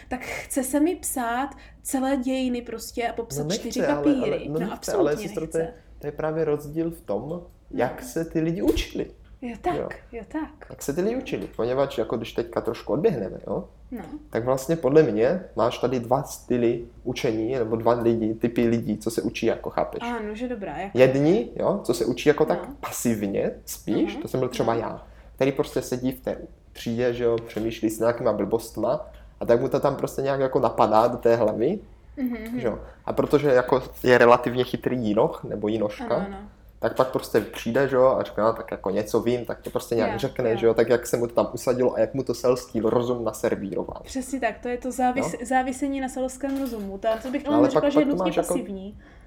tak 0.08 0.20
chce 0.20 0.62
se 0.62 0.80
mi 0.80 0.96
psát 0.96 1.50
celé 1.82 2.16
dějiny 2.16 2.62
prostě 2.62 3.08
a 3.08 3.12
popsat 3.12 3.42
no 3.42 3.48
nechce, 3.48 3.70
čtyři 3.70 3.86
papíry. 3.86 4.16
Ale, 4.16 4.36
ale, 4.36 4.48
no, 4.48 4.60
no 4.60 4.70
nechce, 4.70 4.92
ale 4.92 5.16
sestro, 5.16 5.46
to, 5.46 5.58
je, 5.58 5.74
to 5.98 6.06
je 6.06 6.12
právě 6.12 6.44
rozdíl 6.44 6.90
v 6.90 7.00
tom, 7.00 7.28
no. 7.28 7.46
jak 7.70 8.02
se 8.02 8.24
ty 8.24 8.40
lidi 8.40 8.62
učili. 8.62 9.10
Jo 9.42 9.56
tak, 9.60 9.76
jo, 9.76 9.88
jo 10.12 10.24
tak. 10.28 10.66
Jak 10.70 10.82
se 10.82 10.92
ty 10.92 11.00
lidi 11.00 11.16
učili, 11.16 11.46
poněvadž 11.56 11.98
jako 11.98 12.16
když 12.16 12.32
teďka 12.32 12.60
trošku 12.60 12.92
odběhneme, 12.92 13.40
jo, 13.46 13.68
no. 13.90 14.04
tak 14.30 14.44
vlastně 14.44 14.76
podle 14.76 15.02
mě 15.02 15.42
máš 15.56 15.78
tady 15.78 16.00
dva 16.00 16.22
styly 16.22 16.84
učení, 17.04 17.54
nebo 17.54 17.76
dva 17.76 17.92
lidi, 17.92 18.34
typy 18.34 18.68
lidí, 18.68 18.98
co 18.98 19.10
se 19.10 19.22
učí, 19.22 19.46
jako 19.46 19.70
chápeš. 19.70 20.02
Ano, 20.02 20.34
že 20.34 20.48
dobrá. 20.48 20.76
Jak... 20.76 20.94
Jedni, 20.94 21.50
jo, 21.56 21.80
co 21.84 21.94
se 21.94 22.04
učí 22.04 22.28
jako 22.28 22.44
no. 22.44 22.48
tak 22.48 22.68
pasivně, 22.80 23.50
spíš, 23.64 24.16
uh-huh. 24.16 24.22
to 24.22 24.28
jsem 24.28 24.40
byl 24.40 24.48
třeba 24.48 24.74
no. 24.74 24.80
já, 24.80 25.06
který 25.34 25.52
prostě 25.52 25.82
sedí 25.82 26.12
v 26.12 26.20
té 26.20 26.36
třídě, 26.72 27.14
že 27.14 27.24
jo, 27.24 27.36
přemýšlí 27.46 27.90
s 27.90 28.00
nějakýma 28.00 28.32
blbostma 28.32 29.06
a 29.40 29.46
tak 29.46 29.60
mu 29.60 29.68
to 29.68 29.80
tam 29.80 29.96
prostě 29.96 30.22
nějak 30.22 30.40
jako 30.40 30.60
napadá 30.60 31.06
do 31.06 31.16
té 31.16 31.36
hlavy, 31.36 31.78
uh-huh. 32.18 32.56
že 32.56 32.66
jo. 32.66 32.78
A 33.04 33.12
protože 33.12 33.48
jako 33.48 33.82
je 34.02 34.18
relativně 34.18 34.64
chytrý 34.64 34.98
jinoch, 35.06 35.44
nebo 35.44 35.68
jinoška, 35.68 36.14
ano, 36.14 36.26
ano 36.26 36.48
tak 36.80 36.96
pak 36.96 37.08
prostě 37.08 37.40
přijde, 37.40 37.88
že 37.88 37.96
jo, 37.96 38.04
a 38.04 38.22
říká, 38.22 38.44
no, 38.44 38.52
tak 38.52 38.70
jako 38.70 38.90
něco 38.90 39.20
vím, 39.20 39.44
tak 39.44 39.60
to 39.60 39.70
prostě 39.70 39.94
nějak 39.94 40.10
yeah, 40.10 40.20
řekne, 40.20 40.48
yeah. 40.48 40.60
že 40.60 40.66
jo, 40.66 40.74
tak 40.74 40.88
jak 40.88 41.06
se 41.06 41.16
mu 41.16 41.26
to 41.26 41.34
tam 41.34 41.48
usadilo 41.52 41.94
a 41.94 42.00
jak 42.00 42.14
mu 42.14 42.22
to 42.22 42.34
selský 42.34 42.80
rozum 42.80 43.24
naservíroval. 43.24 44.00
Přesně 44.04 44.40
tak, 44.40 44.58
to 44.58 44.68
je 44.68 44.78
to 44.78 44.92
závis, 44.92 45.32
no? 45.40 45.46
závisení 45.46 46.00
na 46.00 46.08
selském 46.08 46.60
rozumu. 46.60 46.98
To, 46.98 47.08
to 47.22 47.30
bych 47.30 47.46
ale, 47.46 47.56
ale 47.56 47.70
řekla, 47.70 47.88
že 47.88 48.00
je 48.00 48.06
nutně 48.06 48.32
jako 48.36 48.48
pasivní. 48.48 48.86
Jako 48.86 49.19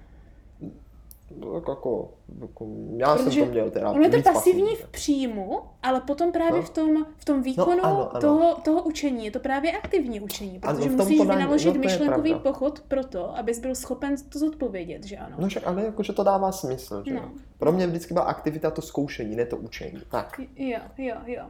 No, 1.38 1.56
jako, 1.56 2.12
jako, 2.42 2.68
já 2.98 3.16
Protože 3.16 3.32
jsem 3.32 3.46
to 3.46 3.52
měl 3.52 3.70
teda 3.70 3.90
Ono 3.90 4.04
je 4.04 4.10
to 4.10 4.22
pasivní 4.22 4.64
pasivní 4.64 4.76
v 4.76 4.88
příjmu, 4.88 5.60
ale 5.84 6.02
potom 6.02 6.32
právě 6.32 6.60
no. 6.60 6.62
v, 6.62 6.70
tom, 6.70 7.06
v 7.18 7.26
tom 7.26 7.38
no, 7.38 7.44
výkonu 7.44 7.78
no, 7.78 7.86
ano, 7.86 8.12
ano. 8.12 8.22
Toho, 8.22 8.56
toho 8.56 8.84
učení 8.84 9.26
je 9.26 9.32
to 9.32 9.40
právě 9.40 9.72
aktivní 9.72 10.20
učení, 10.20 10.60
protože 10.60 10.90
ano, 10.90 10.98
musíš 10.98 11.18
podání, 11.18 11.40
vynaložit 11.40 11.74
no, 11.74 11.80
myšlenkový 11.80 12.36
pochod 12.36 12.80
pro 12.80 13.04
to, 13.04 13.38
abys 13.38 13.60
byl 13.60 13.76
schopen 13.76 14.16
to 14.30 14.40
zodpovědět, 14.40 15.04
že 15.04 15.18
ano? 15.18 15.36
No 15.40 15.48
však, 15.48 15.68
ale 15.68 15.86
jakože 15.86 16.14
to 16.14 16.24
dává 16.24 16.52
smysl, 16.52 17.04
že 17.06 17.14
no. 17.14 17.32
Pro 17.58 17.72
mě 17.72 17.88
vždycky 17.88 18.14
byla 18.14 18.26
aktivita 18.26 18.72
to 18.72 18.82
zkoušení, 18.82 19.36
ne 19.36 19.46
to 19.46 19.58
učení. 19.58 20.02
Tak. 20.12 20.40
Jo, 20.56 20.80
jo, 20.98 21.16
jo. 21.26 21.44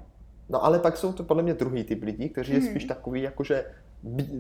No 0.50 0.66
ale 0.66 0.80
pak 0.80 0.98
jsou 0.98 1.14
to 1.14 1.24
podle 1.24 1.44
mě 1.44 1.54
druhý 1.54 1.84
typ 1.84 2.04
lidí, 2.04 2.30
kteří 2.30 2.54
hmm. 2.54 2.62
je 2.62 2.70
spíš 2.70 2.86
takový, 2.86 3.22
jakože 3.22 3.66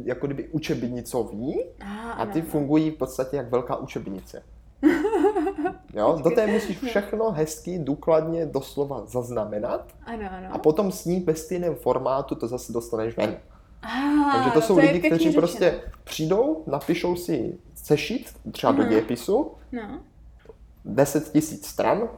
jako 0.03 0.27
kdyby 0.27 0.47
učebnicoví 0.47 1.63
a, 1.79 2.12
a 2.12 2.25
ty 2.25 2.41
ano. 2.41 2.49
fungují 2.49 2.91
v 2.91 2.95
podstatě 2.95 3.38
jak 3.38 3.49
velká 3.49 3.75
učebnice. 3.75 4.43
Jo, 5.93 6.19
do 6.24 6.30
té 6.30 6.48
musíš 6.48 6.78
všechno 6.78 7.32
hezky, 7.32 7.80
důkladně, 7.80 8.46
doslova 8.46 9.06
zaznamenat. 9.06 9.93
Ano, 10.06 10.30
ano. 10.38 10.48
A 10.52 10.58
potom 10.58 10.91
s 10.91 11.06
ní 11.06 11.19
ve 11.19 11.36
stejném 11.36 11.76
formátu 11.76 12.36
to 12.36 12.48
zase 12.48 12.74
dostaneš 12.74 13.17
ven. 13.17 13.38
Ah, 13.82 14.34
Takže 14.36 14.52
to 14.52 14.62
jsou 14.62 14.76
to 14.76 14.82
lidi, 14.82 15.00
kteří 15.00 15.24
řečeno. 15.24 15.41
prostě 15.41 15.82
přijdou, 16.04 16.63
napíšou 16.67 17.15
si 17.15 17.58
sešit, 17.76 18.34
třeba 18.52 18.72
do 18.72 18.84
dějepisu, 18.84 19.52
no. 19.72 20.00
10 20.86 21.32
tisíc 21.32 21.65
stran, 21.67 22.10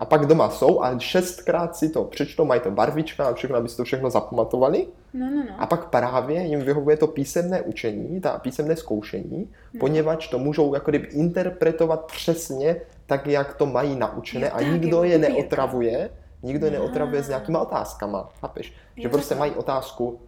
a 0.00 0.04
pak 0.04 0.26
doma 0.26 0.50
jsou 0.50 0.82
a 0.82 0.98
šestkrát 0.98 1.76
si 1.76 1.88
to 1.88 2.04
přečtou, 2.04 2.44
mají 2.44 2.60
to 2.60 2.70
barvička 2.70 3.24
a 3.24 3.34
všechno, 3.34 3.56
aby 3.56 3.68
si 3.68 3.76
to 3.76 3.84
všechno 3.84 4.10
zapamatovali. 4.10 4.86
No, 5.14 5.30
no, 5.30 5.36
no. 5.36 5.54
A 5.58 5.66
pak 5.66 5.90
právě 5.90 6.40
jim 6.42 6.60
vyhovuje 6.60 6.96
to 6.96 7.06
písemné 7.06 7.62
učení, 7.62 8.20
ta 8.20 8.38
písemné 8.38 8.76
zkoušení, 8.76 9.48
no. 9.74 9.80
poněvadž 9.80 10.28
to 10.28 10.38
můžou 10.38 10.74
jako 10.74 10.90
kdyby 10.90 11.06
interpretovat 11.06 12.04
přesně 12.04 12.76
tak, 13.06 13.26
jak 13.26 13.54
to 13.54 13.66
mají 13.66 13.96
naučené 13.96 14.46
jo, 14.46 14.52
a 14.54 14.62
nikdo 14.62 15.04
je 15.04 15.18
neotravuje, 15.18 16.10
nikdo 16.42 16.66
je 16.66 16.72
neotravuje 16.72 17.22
s 17.22 17.28
nějakýma 17.28 17.60
otázkama, 17.60 18.28
chápeš? 18.40 18.72
Že 18.96 19.08
prostě 19.08 19.34
mají 19.34 19.52
otázku, 19.52 20.20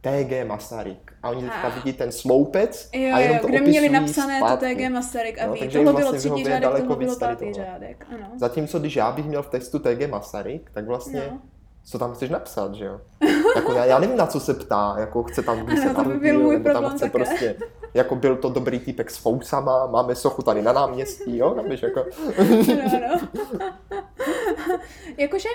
TG 0.00 0.44
Masaryk. 0.46 1.12
A 1.22 1.30
oni 1.30 1.42
teďka 1.42 1.68
vidí 1.68 1.92
ten 1.92 2.12
sloupec 2.12 2.88
jo, 2.92 3.14
a 3.14 3.18
jenom 3.18 3.38
to 3.38 3.46
kde 3.46 3.60
měli 3.60 3.88
napsané 3.88 4.38
zpátky. 4.38 4.66
to 4.66 4.74
TG 4.74 4.92
Masaryk 4.92 5.38
a 5.38 5.46
no, 5.46 5.52
ví, 5.52 5.68
tohle 5.68 5.92
vlastně 5.92 6.00
bylo 6.00 6.12
třetí 6.12 6.44
řádek, 6.44 6.70
tohle 6.70 6.96
bylo 6.96 7.16
pátý 7.16 7.52
řádek. 7.52 8.06
Ano. 8.14 8.30
Zatímco 8.36 8.78
když 8.78 8.96
já 8.96 9.12
bych 9.12 9.24
měl 9.24 9.42
v 9.42 9.48
textu 9.48 9.78
TG 9.78 10.10
Masaryk, 10.10 10.70
tak 10.74 10.86
vlastně 10.86 11.28
no. 11.30 11.40
co 11.84 11.98
tam 11.98 12.14
chceš 12.14 12.30
napsat, 12.30 12.74
že 12.74 12.84
jo? 12.84 13.00
jako 13.56 13.72
já, 13.72 13.84
já 13.84 13.98
nevím, 13.98 14.16
na 14.16 14.26
co 14.26 14.40
se 14.40 14.54
ptá, 14.54 14.96
jako 14.98 15.22
chce 15.22 15.42
tam, 15.42 15.66
když 15.66 15.80
se 15.80 15.94
tam 15.94 16.18
byl 16.18 16.40
můj 16.40 16.58
nebo 16.58 16.80
tam 16.80 16.90
chce 16.90 17.04
také. 17.04 17.10
prostě, 17.10 17.56
jako 17.94 18.16
byl 18.16 18.36
to 18.36 18.48
dobrý 18.48 18.78
týpek 18.78 19.10
s 19.10 19.16
fousama, 19.16 19.86
máme 19.86 20.14
sochu 20.14 20.42
tady 20.42 20.62
na 20.62 20.72
náměstí, 20.72 21.36
jo? 21.36 21.54
Nabiš, 21.54 21.82
jako... 21.82 22.04
no, 22.38 23.00
no. 23.00 23.28
Jakože 25.16 25.48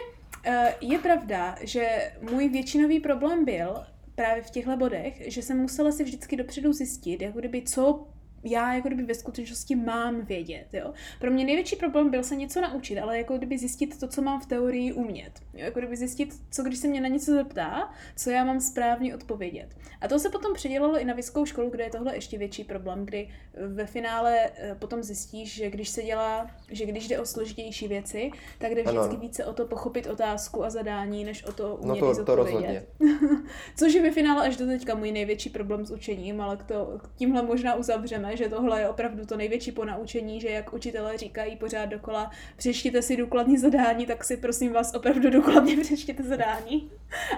eh, 0.46 0.76
je 0.82 1.00
pravda, 1.00 1.56
že 1.62 2.12
můj 2.22 2.50
většinový 2.50 3.00
problém 3.00 3.46
byl, 3.46 3.76
právě 4.16 4.44
v 4.44 4.50
těchto 4.50 4.78
bodech, 4.78 5.34
že 5.34 5.42
jsem 5.42 5.58
musela 5.58 5.92
si 5.92 6.04
vždycky 6.04 6.36
dopředu 6.36 6.74
zjistit, 6.74 7.22
jako 7.22 7.40
kdyby 7.40 7.62
co 7.62 8.08
já 8.44 8.74
jako 8.74 8.88
kdyby 8.88 9.04
ve 9.04 9.14
skutečnosti 9.14 9.76
mám 9.76 10.22
vědět, 10.22 10.68
jo. 10.74 10.94
Pro 11.20 11.32
mě 11.32 11.46
největší 11.46 11.76
problém 11.76 12.10
byl 12.10 12.24
se 12.24 12.36
něco 12.36 12.62
naučit, 12.62 13.00
ale 13.00 13.18
jako 13.18 13.38
kdyby 13.38 13.58
zjistit 13.58 14.00
to, 14.00 14.08
co 14.08 14.22
mám 14.22 14.42
v 14.42 14.46
teorii 14.46 14.94
umět. 14.94 15.32
Jo, 15.54 15.66
jako 15.66 15.80
kdyby 15.80 15.98
zjistit, 15.98 16.34
co 16.52 16.64
když 16.64 16.80
se 16.80 16.88
mě 16.88 17.02
na 17.02 17.08
něco 17.08 17.32
zeptá, 17.32 17.94
co 18.16 18.30
já 18.30 18.44
mám 18.44 18.60
správně 18.60 19.16
odpovědět. 19.16 19.70
A 20.02 20.08
to 20.08 20.20
se 20.20 20.30
potom 20.30 20.54
předělalo 20.54 21.00
i 21.00 21.06
na 21.06 21.14
vysokou 21.14 21.46
školu, 21.46 21.70
kde 21.70 21.84
je 21.84 21.90
tohle 21.90 22.16
ještě 22.16 22.38
větší 22.38 22.64
problém, 22.64 23.06
kdy 23.06 23.30
ve 23.68 23.86
finále 23.86 24.50
eh, 24.56 24.76
potom 24.80 25.04
zjistíš, 25.04 25.56
že 25.56 25.70
když 25.70 25.90
se 25.90 26.04
dělá, 26.04 26.52
že 26.72 26.86
když 26.86 27.08
jde 27.08 27.20
o 27.20 27.26
složitější 27.26 27.88
věci, 27.88 28.32
tak 28.60 28.72
jde 28.72 28.82
vždycky 28.82 29.00
ano. 29.00 29.20
více 29.20 29.46
o 29.46 29.54
to 29.54 29.66
pochopit 29.66 30.08
otázku 30.08 30.64
a 30.64 30.70
zadání, 30.70 31.24
než 31.24 31.44
o 31.44 31.52
to 31.52 31.76
umět 31.76 32.02
no 32.02 32.16
to, 32.16 32.26
to 32.26 32.36
rozhodně. 32.36 32.84
Což 33.78 33.94
je 33.94 34.02
ve 34.02 34.12
finále 34.12 34.48
až 34.48 34.58
do 34.58 34.66
teďka 34.66 34.96
můj 34.96 35.12
největší 35.12 35.50
problém 35.50 35.86
s 35.86 35.92
učením, 35.92 36.42
ale 36.42 36.58
to, 36.58 37.00
tímhle 37.16 37.42
možná 37.42 37.76
uzavřeme, 37.76 38.33
že 38.38 38.50
tohle 38.50 38.80
je 38.80 38.90
opravdu 38.90 39.26
to 39.26 39.38
největší 39.38 39.72
ponaučení, 39.72 40.42
že 40.42 40.50
jak 40.50 40.74
učitelé 40.74 41.18
říkají 41.18 41.56
pořád 41.56 41.86
dokola, 41.86 42.32
přečtěte 42.58 43.02
si 43.02 43.18
důkladně 43.18 43.60
zadání, 43.60 44.06
tak 44.06 44.24
si 44.24 44.38
prosím 44.38 44.74
vás 44.74 44.94
opravdu 44.94 45.30
důkladně 45.30 45.78
přečtěte 45.82 46.24
zadání. 46.24 46.92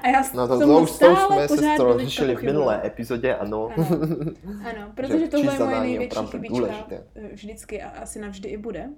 A 0.03 0.08
já 0.08 0.23
no 0.34 0.47
to, 0.47 0.60
to 0.60 0.79
už 0.79 0.91
to 0.91 1.15
jsme 1.15 1.47
se 1.47 1.77
to 1.77 1.99
řešili 1.99 2.36
v 2.36 2.41
minulé 2.41 2.81
epizodě, 2.86 3.36
ano. 3.36 3.69
Ano, 3.77 3.88
ano 4.69 4.91
protože 4.95 5.27
tohle 5.27 5.53
je 5.53 5.60
moje 5.60 5.79
největší 5.79 6.27
chybička 6.31 6.88
vždycky 7.34 7.81
a 7.81 7.89
asi 7.89 8.19
navždy 8.19 8.49
i 8.49 8.58
bude. 8.58 8.89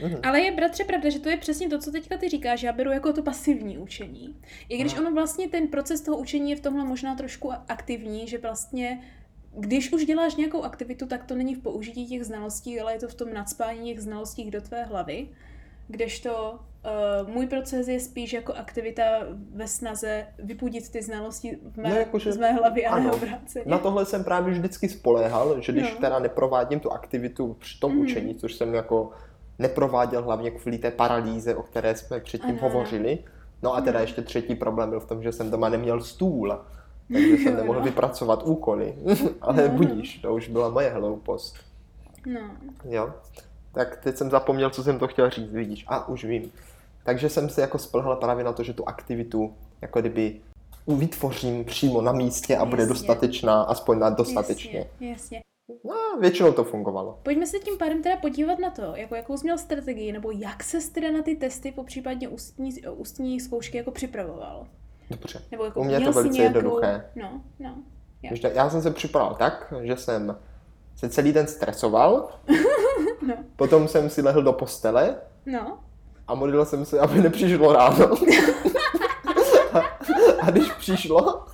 Mm-hmm. 0.00 0.20
Ale 0.28 0.40
je, 0.40 0.52
bratře, 0.52 0.84
pravda, 0.84 1.10
že 1.10 1.18
to 1.18 1.28
je 1.28 1.36
přesně 1.36 1.68
to, 1.68 1.78
co 1.78 1.90
teďka 1.90 2.16
ty 2.16 2.28
říkáš, 2.28 2.62
já 2.62 2.72
beru 2.72 2.92
jako 2.92 3.12
to 3.12 3.22
pasivní 3.22 3.78
učení. 3.78 4.36
I 4.68 4.78
když 4.78 4.98
ono 4.98 5.12
vlastně 5.12 5.48
ten 5.48 5.68
proces 5.68 6.00
toho 6.00 6.18
učení 6.18 6.50
je 6.50 6.56
v 6.56 6.60
tomhle 6.60 6.84
možná 6.84 7.14
trošku 7.14 7.52
aktivní, 7.68 8.28
že 8.28 8.38
vlastně 8.38 9.02
když 9.56 9.92
už 9.92 10.04
děláš 10.04 10.36
nějakou 10.36 10.62
aktivitu, 10.62 11.06
tak 11.06 11.24
to 11.24 11.34
není 11.34 11.54
v 11.54 11.62
použití 11.62 12.06
těch 12.06 12.24
znalostí, 12.24 12.80
ale 12.80 12.92
je 12.92 12.98
to 12.98 13.08
v 13.08 13.14
tom 13.14 13.34
nadspání 13.34 13.90
těch 13.90 14.00
znalostí 14.00 14.50
do 14.50 14.60
tvé 14.60 14.84
hlavy. 14.84 15.28
Kdežto 15.88 16.52
uh, 17.22 17.28
můj 17.28 17.46
proces 17.46 17.88
je 17.88 18.00
spíš 18.00 18.32
jako 18.32 18.52
aktivita 18.52 19.02
ve 19.54 19.68
snaze 19.68 20.26
vypudit 20.38 20.88
ty 20.92 21.02
znalosti 21.02 21.58
v 21.72 21.76
mé, 21.76 21.88
no, 21.88 21.96
jakože, 21.96 22.32
z 22.32 22.36
mé 22.36 22.52
hlavy 22.52 22.86
a 22.86 22.94
ano, 22.94 23.04
ne 23.04 23.12
obráceně. 23.12 23.64
Na 23.68 23.78
tohle 23.78 24.06
jsem 24.06 24.24
právě 24.24 24.54
vždycky 24.54 24.88
spoléhal, 24.88 25.60
že 25.60 25.72
když 25.72 25.94
no. 25.94 26.00
teda 26.00 26.18
neprovádím 26.18 26.80
tu 26.80 26.92
aktivitu 26.92 27.56
při 27.60 27.80
tom 27.80 27.92
mm. 27.92 28.00
učení, 28.00 28.34
což 28.34 28.54
jsem 28.54 28.74
jako 28.74 29.10
neprováděl 29.58 30.22
hlavně 30.22 30.50
kvůli 30.50 30.78
té 30.78 30.90
paralýze, 30.90 31.54
o 31.54 31.62
které 31.62 31.96
jsme 31.96 32.20
předtím 32.20 32.50
ano. 32.50 32.58
hovořili. 32.60 33.18
No 33.62 33.74
a 33.74 33.80
teda 33.80 34.00
ještě 34.00 34.22
třetí 34.22 34.54
problém 34.54 34.90
byl 34.90 35.00
v 35.00 35.06
tom, 35.06 35.22
že 35.22 35.32
jsem 35.32 35.50
doma 35.50 35.68
neměl 35.68 36.00
stůl, 36.00 36.58
takže 37.12 37.36
jsem 37.36 37.56
nemohl 37.56 37.80
vypracovat 37.80 38.42
úkoly. 38.42 38.94
Ale 39.40 39.68
no. 39.68 39.74
budíš, 39.74 40.18
to 40.18 40.34
už 40.34 40.48
byla 40.48 40.70
moje 40.70 40.90
hloupost. 40.90 41.56
No. 42.26 42.40
Jo. 42.84 43.14
Tak 43.72 43.96
teď 43.96 44.16
jsem 44.16 44.30
zapomněl, 44.30 44.70
co 44.70 44.82
jsem 44.82 44.98
to 44.98 45.08
chtěl 45.08 45.30
říct, 45.30 45.52
vidíš. 45.52 45.84
A 45.88 46.08
už 46.08 46.24
vím. 46.24 46.52
Takže 47.04 47.28
jsem 47.28 47.48
se 47.48 47.60
jako 47.60 47.78
spolhal 47.78 48.16
právě 48.16 48.44
na 48.44 48.52
to, 48.52 48.62
že 48.62 48.72
tu 48.72 48.88
aktivitu 48.88 49.54
jako 49.82 50.00
kdyby 50.00 50.40
vytvořím 50.86 51.64
přímo 51.64 52.00
na 52.00 52.12
místě 52.12 52.54
a 52.54 52.58
jasně. 52.58 52.70
bude 52.70 52.86
dostatečná, 52.86 53.62
aspoň 53.62 53.98
na 53.98 54.10
dostatečně. 54.10 54.78
Jasně, 54.78 55.10
jasně. 55.10 55.40
No, 55.84 56.20
většinou 56.20 56.52
to 56.52 56.64
fungovalo. 56.64 57.18
Pojďme 57.22 57.46
se 57.46 57.58
tím 57.58 57.78
pádem 57.78 58.02
teda 58.02 58.16
podívat 58.16 58.58
na 58.58 58.70
to, 58.70 58.82
jako 58.96 59.14
jakou 59.14 59.36
jsi 59.36 59.44
měl 59.44 59.58
strategii, 59.58 60.12
nebo 60.12 60.30
jak 60.30 60.62
se 60.62 60.90
teda 60.92 61.12
na 61.12 61.22
ty 61.22 61.36
testy, 61.36 61.72
po 61.72 61.84
případně 61.84 62.28
ústní, 62.28 62.82
ústní 62.96 63.40
zkoušky 63.40 63.76
jako 63.76 63.90
připravoval. 63.90 64.66
Dobře. 65.10 65.42
Nebo 65.50 65.64
jako 65.64 65.80
U 65.80 65.84
mě 65.84 65.94
je 65.94 66.00
to 66.00 66.12
velice 66.12 66.38
nějakou... 66.38 66.58
jednoduché. 66.58 67.04
No, 67.16 67.40
no. 67.58 67.74
Já. 68.22 68.48
já 68.48 68.70
jsem 68.70 68.82
se 68.82 68.90
připravil 68.90 69.34
tak, 69.34 69.74
že 69.82 69.96
jsem 69.96 70.36
se 70.96 71.08
celý 71.08 71.32
den 71.32 71.46
stresoval, 71.46 72.28
no. 73.26 73.34
potom 73.56 73.88
jsem 73.88 74.10
si 74.10 74.22
lehl 74.22 74.42
do 74.42 74.52
postele 74.52 75.16
no. 75.46 75.78
a 76.28 76.34
modlil 76.34 76.64
jsem 76.64 76.84
se, 76.84 77.00
aby 77.00 77.20
nepřišlo 77.20 77.72
ráno. 77.72 78.08
a, 79.72 79.78
a 80.40 80.50
když 80.50 80.72
přišlo, 80.72 81.44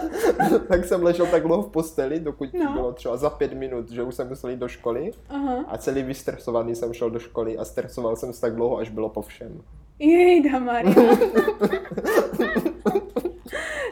tak 0.68 0.84
jsem 0.84 1.02
ležel 1.02 1.26
tak 1.26 1.42
dlouho 1.42 1.62
v 1.62 1.70
posteli, 1.70 2.20
dokud 2.20 2.54
no. 2.54 2.72
bylo 2.72 2.92
třeba 2.92 3.16
za 3.16 3.30
pět 3.30 3.52
minut, 3.52 3.90
že 3.90 4.02
už 4.02 4.14
jsem 4.14 4.28
musel 4.28 4.50
jít 4.50 4.58
do 4.58 4.68
školy. 4.68 5.10
Aha. 5.28 5.64
A 5.68 5.78
celý 5.78 6.02
vystresovaný 6.02 6.74
jsem 6.74 6.92
šel 6.92 7.10
do 7.10 7.18
školy 7.18 7.58
a 7.58 7.64
stresoval 7.64 8.16
jsem 8.16 8.32
se 8.32 8.40
tak 8.40 8.54
dlouho, 8.54 8.78
až 8.78 8.90
bylo 8.90 9.08
po 9.08 9.22
všem. 9.22 9.62
Jejda 9.98 10.58
Maria. 10.58 10.94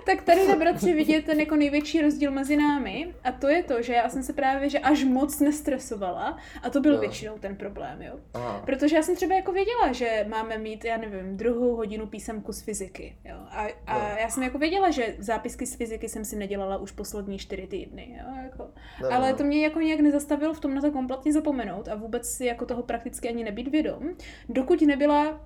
Tak 0.05 0.23
tady 0.23 0.49
na 0.49 0.57
bratři 0.57 0.93
vidět 0.93 1.25
ten 1.25 1.41
jako 1.41 1.57
největší 1.57 2.03
rozdíl 2.03 2.31
mezi 2.31 2.57
námi 2.57 3.15
a 3.25 3.33
to 3.33 3.49
je 3.49 3.63
to, 3.63 3.83
že 3.83 3.93
já 3.93 4.09
jsem 4.09 4.23
se 4.23 4.33
právě 4.33 4.71
že 4.71 4.79
až 4.79 5.05
moc 5.05 5.41
nestresovala 5.41 6.37
a 6.63 6.71
to 6.71 6.81
byl 6.81 6.95
no. 6.95 7.01
většinou 7.01 7.39
ten 7.39 7.57
problém, 7.57 8.03
jo. 8.03 8.15
Aha. 8.35 8.63
Protože 8.67 8.97
já 8.97 9.03
jsem 9.03 9.17
třeba 9.17 9.35
jako 9.35 9.53
věděla, 9.53 9.93
že 9.93 10.27
máme 10.29 10.59
mít, 10.59 10.85
já 10.85 10.97
nevím, 10.97 11.37
druhou 11.37 11.77
hodinu 11.77 12.07
písemku 12.07 12.53
z 12.53 12.63
fyziky, 12.63 13.17
jo. 13.25 13.37
A, 13.51 13.67
a 13.87 13.99
no. 13.99 14.17
já 14.21 14.31
jsem 14.31 14.43
jako 14.43 14.59
věděla, 14.59 14.91
že 14.91 15.17
zápisky 15.19 15.67
z 15.67 15.75
fyziky 15.75 16.09
jsem 16.09 16.25
si 16.25 16.37
nedělala 16.37 16.77
už 16.77 16.93
poslední 16.93 17.39
čtyři 17.39 17.67
týdny, 17.67 18.19
jo. 18.21 18.35
Jako. 18.43 18.69
No. 19.03 19.13
Ale 19.13 19.35
to 19.35 19.45
mě 19.45 19.65
jako 19.65 19.81
nějak 19.81 20.01
nezastavilo 20.01 20.55
v 20.55 20.61
tom 20.61 20.75
na 20.75 20.81
to 20.81 20.91
kompletně 20.91 21.33
zapomenout 21.33 21.89
a 21.89 21.95
vůbec 21.95 22.29
si 22.29 22.47
jako 22.47 22.67
toho 22.67 22.83
prakticky 22.83 23.29
ani 23.29 23.45
nebýt 23.45 23.69
vědom, 23.69 24.09
dokud 24.49 24.83
nebyla 24.83 25.41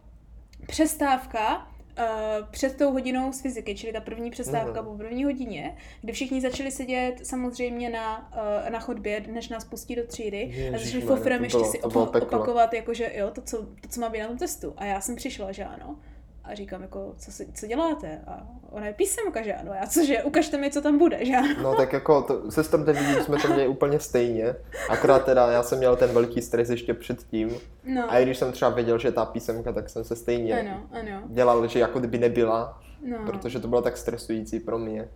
přestávka 0.66 1.71
Uh, 1.98 2.46
před 2.50 2.76
tou 2.76 2.92
hodinou 2.92 3.32
z 3.32 3.40
fyziky, 3.40 3.74
čili 3.74 3.92
ta 3.92 4.00
první 4.00 4.30
přestávka 4.30 4.82
mm. 4.82 4.86
po 4.86 4.94
první 4.94 5.24
hodině, 5.24 5.76
kdy 6.00 6.12
všichni 6.12 6.40
začali 6.40 6.70
sedět 6.70 7.14
samozřejmě 7.22 7.90
na, 7.90 8.32
uh, 8.64 8.70
na 8.70 8.80
chodbě, 8.80 9.24
než 9.28 9.48
nás 9.48 9.64
pustí 9.64 9.96
do 9.96 10.06
třídy 10.06 10.36
Ježiš, 10.36 10.74
a 10.74 10.78
začali 10.78 11.02
fofrem 11.02 11.44
ještě 11.44 11.64
si 11.64 11.78
opa- 11.78 12.22
opakovat, 12.22 12.74
jakože 12.74 13.12
jo, 13.14 13.30
to 13.30 13.42
co, 13.42 13.56
to, 13.56 13.88
co 13.88 14.00
má 14.00 14.08
být 14.08 14.20
na 14.20 14.26
tom 14.26 14.38
testu. 14.38 14.74
A 14.76 14.84
já 14.84 15.00
jsem 15.00 15.16
přišla, 15.16 15.52
že 15.52 15.64
ano. 15.64 15.98
A 16.44 16.54
říkám, 16.54 16.82
jako, 16.82 17.14
co, 17.18 17.32
si, 17.32 17.52
co 17.54 17.66
děláte? 17.66 18.20
A 18.26 18.46
ona 18.70 18.86
je 18.86 18.92
písemka, 18.92 19.42
že 19.42 19.54
ano. 19.54 19.72
Já 19.74 19.86
cože, 19.86 20.22
ukažte 20.22 20.58
mi, 20.58 20.70
co 20.70 20.80
tam 20.80 20.98
bude, 20.98 21.24
že 21.24 21.36
ano. 21.36 21.62
No 21.62 21.74
tak 21.74 21.92
jako, 21.92 22.22
to, 22.22 22.50
se 22.50 22.84
teď 22.84 22.98
vidím, 22.98 23.24
jsme 23.24 23.38
to 23.38 23.48
měli 23.48 23.68
úplně 23.68 24.00
stejně. 24.00 24.54
Akorát 24.88 25.24
teda 25.24 25.50
já 25.50 25.62
jsem 25.62 25.78
měl 25.78 25.96
ten 25.96 26.10
velký 26.10 26.42
stres 26.42 26.70
ještě 26.70 26.94
předtím. 26.94 27.50
No. 27.84 28.12
A 28.12 28.18
i 28.18 28.24
když 28.24 28.38
jsem 28.38 28.52
třeba 28.52 28.70
věděl, 28.70 28.98
že 28.98 29.12
ta 29.12 29.24
písemka, 29.24 29.72
tak 29.72 29.90
jsem 29.90 30.04
se 30.04 30.16
stejně 30.16 30.60
ano, 30.60 30.82
ano. 30.90 31.22
dělal, 31.26 31.68
že 31.68 31.78
jako 31.78 31.98
kdyby 31.98 32.18
nebyla. 32.18 32.82
No. 33.02 33.18
Protože 33.26 33.60
to 33.60 33.68
bylo 33.68 33.82
tak 33.82 33.96
stresující 33.96 34.60
pro 34.60 34.78
mě. 34.78 35.08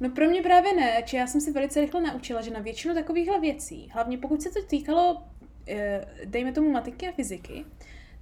No 0.00 0.10
pro 0.10 0.26
mě 0.26 0.42
právě 0.42 0.74
ne, 0.74 1.02
či 1.04 1.16
já 1.16 1.26
jsem 1.26 1.40
si 1.40 1.52
velice 1.52 1.80
rychle 1.80 2.00
naučila, 2.00 2.40
že 2.40 2.50
na 2.50 2.60
většinu 2.60 2.94
takovýchhle 2.94 3.40
věcí, 3.40 3.90
hlavně 3.92 4.18
pokud 4.18 4.42
se 4.42 4.50
to 4.50 4.62
týkalo, 4.62 5.22
eh, 5.68 6.04
dejme 6.24 6.52
tomu 6.52 6.70
matiky 6.70 7.08
a 7.08 7.12
fyziky, 7.12 7.64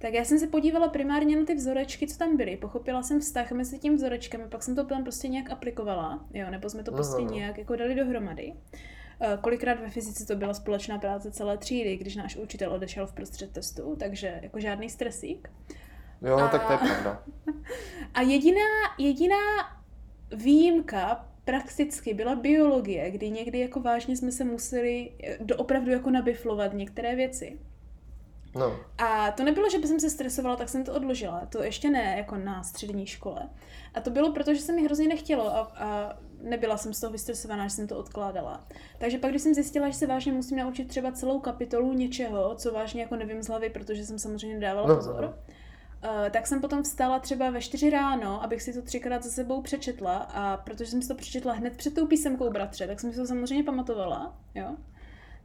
tak 0.01 0.13
já 0.13 0.23
jsem 0.23 0.39
se 0.39 0.47
podívala 0.47 0.87
primárně 0.87 1.39
na 1.39 1.45
ty 1.45 1.55
vzorečky, 1.55 2.07
co 2.07 2.17
tam 2.17 2.37
byly. 2.37 2.57
Pochopila 2.57 3.03
jsem 3.03 3.19
vztah 3.19 3.51
mezi 3.51 3.79
tím 3.79 3.95
vzorečkem, 3.95 4.49
pak 4.49 4.63
jsem 4.63 4.75
to 4.75 4.85
tam 4.85 5.03
prostě 5.03 5.27
nějak 5.27 5.51
aplikovala, 5.51 6.25
jo, 6.33 6.51
nebo 6.51 6.69
jsme 6.69 6.83
to 6.83 6.91
prostě 6.91 7.21
Aha. 7.21 7.31
nějak 7.31 7.57
jako 7.57 7.75
dali 7.75 7.95
dohromady. 7.95 8.53
Eh, 9.21 9.37
kolikrát 9.41 9.79
ve 9.79 9.89
fyzice 9.89 10.25
to 10.25 10.35
byla 10.35 10.53
společná 10.53 10.99
práce 10.99 11.31
celé 11.31 11.57
třídy, 11.57 11.97
když 11.97 12.15
náš 12.15 12.35
učitel 12.35 12.73
odešel 12.73 13.07
v 13.07 13.13
prostřed 13.13 13.51
testu, 13.51 13.95
takže 13.95 14.39
jako 14.41 14.59
žádný 14.59 14.89
stresík. 14.89 15.49
Jo, 16.21 16.37
a... 16.37 16.47
tak 16.47 16.65
to 16.65 16.71
je 16.71 16.77
pravda. 16.77 17.23
A 18.13 18.21
jediná, 18.21 18.61
jediná 18.97 19.35
výjimka 20.35 21.27
prakticky 21.45 22.13
byla 22.13 22.35
biologie, 22.35 23.11
kdy 23.11 23.29
někdy 23.29 23.59
jako 23.59 23.79
vážně 23.79 24.17
jsme 24.17 24.31
se 24.31 24.43
museli 24.43 25.11
eh, 25.23 25.37
doopravdu 25.41 25.91
jako 25.91 26.09
nabiflovat 26.09 26.73
některé 26.73 27.15
věci. 27.15 27.59
No. 28.55 28.79
A 28.97 29.31
to 29.31 29.43
nebylo, 29.43 29.69
že 29.69 29.79
bych 29.79 30.01
se 30.01 30.09
stresovala, 30.09 30.55
tak 30.55 30.69
jsem 30.69 30.83
to 30.83 30.93
odložila. 30.93 31.45
To 31.49 31.63
ještě 31.63 31.89
ne, 31.89 32.15
jako 32.17 32.37
na 32.37 32.63
střední 32.63 33.05
škole. 33.05 33.49
A 33.93 34.01
to 34.01 34.09
bylo 34.09 34.31
proto, 34.31 34.53
že 34.53 34.61
se 34.61 34.73
mi 34.73 34.83
hrozně 34.83 35.07
nechtělo 35.07 35.55
a, 35.55 35.59
a 35.59 36.17
nebyla 36.41 36.77
jsem 36.77 36.93
z 36.93 36.99
toho 36.99 37.11
vystresovaná, 37.11 37.67
že 37.67 37.75
jsem 37.75 37.87
to 37.87 37.97
odkládala. 37.97 38.67
Takže 38.97 39.17
pak, 39.17 39.29
když 39.29 39.41
jsem 39.41 39.53
zjistila, 39.53 39.89
že 39.89 39.93
se 39.93 40.07
vážně 40.07 40.31
musím 40.31 40.57
naučit 40.57 40.87
třeba 40.87 41.11
celou 41.11 41.39
kapitolu 41.39 41.93
něčeho, 41.93 42.55
co 42.55 42.71
vážně 42.71 43.01
jako 43.01 43.15
nevím 43.15 43.43
z 43.43 43.47
hlavy, 43.47 43.69
protože 43.69 44.05
jsem 44.05 44.19
samozřejmě 44.19 44.59
dávala 44.59 44.87
no, 44.87 44.95
pozor, 44.95 45.21
no. 45.21 45.33
Uh, 46.03 46.29
tak 46.29 46.47
jsem 46.47 46.61
potom 46.61 46.83
vstala 46.83 47.19
třeba 47.19 47.49
ve 47.49 47.61
čtyři 47.61 47.89
ráno, 47.89 48.43
abych 48.43 48.61
si 48.61 48.73
to 48.73 48.81
třikrát 48.81 49.23
za 49.23 49.29
sebou 49.29 49.61
přečetla 49.61 50.17
a 50.17 50.57
protože 50.57 50.91
jsem 50.91 51.01
si 51.01 51.07
to 51.07 51.15
přečetla 51.15 51.53
hned 51.53 51.77
před 51.77 51.93
tou 51.93 52.07
písemkou 52.07 52.49
bratře, 52.49 52.87
tak 52.87 52.99
jsem 52.99 53.11
si 53.11 53.17
to 53.17 53.25
samozřejmě 53.27 53.63
pamatovala, 53.63 54.37
jo 54.55 54.75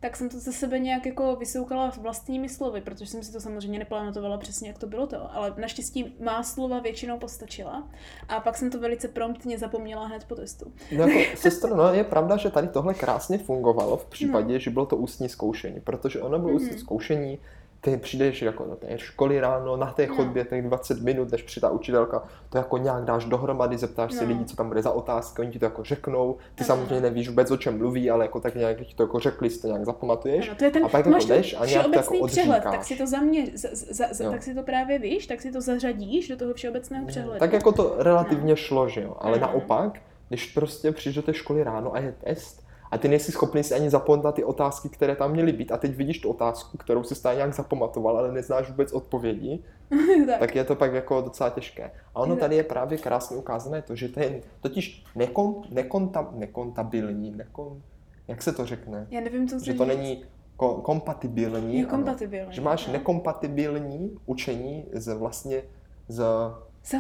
tak 0.01 0.17
jsem 0.17 0.29
to 0.29 0.39
ze 0.39 0.53
sebe 0.53 0.79
nějak 0.79 1.07
jako 1.07 1.37
vysoukala 1.37 1.93
vlastními 2.01 2.49
slovy, 2.49 2.81
protože 2.81 3.07
jsem 3.07 3.23
si 3.23 3.33
to 3.33 3.41
samozřejmě 3.41 3.79
neplánovala 3.79 4.39
přesně, 4.39 4.69
jak 4.69 4.79
to 4.79 4.87
bylo 4.87 5.07
to, 5.07 5.35
ale 5.35 5.55
naštěstí 5.59 6.17
má 6.21 6.43
slova 6.43 6.81
většinou 6.81 7.19
postačila 7.19 7.89
a 8.29 8.41
pak 8.41 8.57
jsem 8.57 8.71
to 8.71 8.81
velice 8.81 9.09
promptně 9.09 9.59
zapomněla 9.59 10.07
hned 10.07 10.25
po 10.25 10.35
testu. 10.35 10.73
No 10.97 11.07
jako, 11.07 11.37
sestro, 11.37 11.77
no 11.77 11.95
je 11.95 12.05
pravda, 12.05 12.37
že 12.37 12.51
tady 12.51 12.69
tohle 12.69 12.95
krásně 12.95 13.39
fungovalo 13.39 13.97
v 13.97 14.07
případě, 14.07 14.53
no. 14.53 14.59
že 14.59 14.71
bylo 14.71 14.87
to 14.87 14.97
ústní 14.97 15.29
zkoušení, 15.29 15.81
protože 15.81 16.21
ono 16.21 16.39
bylo 16.39 16.53
mm-hmm. 16.53 16.57
ústní 16.57 16.79
zkoušení, 16.79 17.39
ty 17.81 17.97
přijdeš 17.97 18.43
jako 18.43 18.65
do 18.65 18.77
té 18.77 18.99
školy 18.99 19.41
ráno, 19.41 19.77
na 19.77 19.93
té 19.93 20.07
no. 20.07 20.15
chodbě 20.15 20.45
těch 20.45 20.63
20 20.63 21.03
minut, 21.03 21.33
než 21.33 21.43
přijde 21.43 21.61
ta 21.61 21.71
učitelka, 21.71 22.23
to 22.49 22.59
jako 22.59 22.79
nějak 22.79 23.05
dáš 23.05 23.25
dohromady, 23.25 23.79
zeptáš 23.79 24.13
no. 24.13 24.19
se 24.19 24.25
lidí, 24.25 24.45
co 24.45 24.57
tam 24.57 24.69
bude 24.69 24.83
za 24.83 24.91
otázky, 24.91 25.43
oni 25.43 25.51
ti 25.51 25.59
to 25.59 25.65
jako 25.65 25.85
řeknou, 25.85 26.37
ty 26.55 26.65
ano. 26.65 26.67
samozřejmě 26.67 27.01
nevíš 27.01 27.29
vůbec, 27.29 27.51
o 27.51 27.57
čem 27.57 27.79
mluví, 27.79 28.11
ale 28.11 28.25
jako 28.25 28.41
tak 28.41 28.55
nějak 28.55 28.81
ti 28.81 28.95
to 28.95 29.03
jako 29.03 29.19
řekli, 29.19 29.51
si 29.51 29.63
to 29.63 29.67
nějak 29.67 29.85
zapamatuješ. 29.85 30.49
Ano, 30.49 30.57
to 30.59 30.65
je 30.65 30.71
ten, 30.71 30.85
a 30.85 30.89
pak 30.89 31.07
jako 31.07 31.27
jdeš 31.27 31.57
a 31.59 31.67
nějak 31.67 31.87
to 31.87 31.95
jako 31.95 32.27
přehled, 32.27 32.63
tak 32.63 32.85
si 32.85 32.97
to 32.97 33.07
za 33.07 33.21
mě, 33.21 33.47
za, 33.55 33.69
za, 33.73 34.07
za, 34.13 34.31
tak 34.31 34.43
si 34.43 34.55
to 34.55 34.63
právě 34.63 34.99
víš, 34.99 35.27
tak 35.27 35.41
si 35.41 35.53
to 35.53 35.61
zařadíš 35.61 36.29
do 36.29 36.37
toho 36.37 36.55
všeobecného 36.55 37.07
přehledu. 37.07 37.39
Tak 37.39 37.53
jako 37.53 37.73
to 37.73 37.95
relativně 37.99 38.53
no. 38.53 38.57
šlo, 38.57 38.89
že 38.89 39.03
jo, 39.03 39.17
ale 39.19 39.37
ano. 39.37 39.47
naopak, 39.47 40.01
když 40.29 40.53
prostě 40.53 40.93
přijdeš 40.93 41.17
do 41.17 41.23
té 41.23 41.35
školy 41.35 41.65
ráno 41.65 41.95
a 41.95 41.99
je 41.99 42.15
test, 42.25 42.66
a 42.91 42.99
ty 42.99 43.09
nejsi 43.09 43.33
schopný 43.33 43.65
si 43.65 43.75
ani 43.75 43.91
zapomenout 43.91 44.33
ty 44.35 44.45
otázky, 44.45 44.89
které 44.89 45.17
tam 45.17 45.33
měly 45.33 45.53
být. 45.53 45.73
A 45.73 45.77
teď 45.77 45.97
vidíš 45.97 46.19
tu 46.19 46.31
otázku, 46.31 46.79
kterou 46.79 47.05
si 47.05 47.15
stále 47.15 47.37
nějak 47.37 47.55
zapamatoval, 47.55 48.19
ale 48.19 48.33
neznáš 48.33 48.71
vůbec 48.71 48.93
odpovědi, 48.93 49.63
tak. 50.27 50.39
tak 50.39 50.57
je 50.57 50.65
to 50.65 50.75
pak 50.75 50.93
jako 50.93 51.21
docela 51.21 51.51
těžké. 51.51 51.91
A 52.15 52.21
ono 52.21 52.37
tady 52.37 52.57
je 52.57 52.63
právě 52.63 52.99
krásně 52.99 53.37
ukázané 53.37 53.83
to, 53.83 53.97
že 53.97 54.09
ten 54.09 54.41
totiž 54.61 55.05
nekon, 55.15 55.63
nekonta, 55.71 56.29
nekontabilní, 56.33 57.31
nekon, 57.31 57.83
jak 58.29 58.43
se 58.43 58.53
to 58.53 58.67
řekne? 58.67 59.07
Já 59.11 59.21
nevím, 59.21 59.49
co 59.49 59.59
Že 59.59 59.75
to 59.75 59.85
říct. 59.85 59.97
není 59.97 60.25
ko, 60.57 60.75
kompatibilní. 60.75 61.79
Je 61.79 61.85
kompatibilní. 61.85 62.45
Ano, 62.45 62.53
že 62.53 62.61
máš 62.61 62.87
no. 62.87 62.93
nekompatibilní 62.93 64.17
učení 64.27 64.85
z 64.93 65.15
vlastně 65.15 65.63
z 66.09 66.23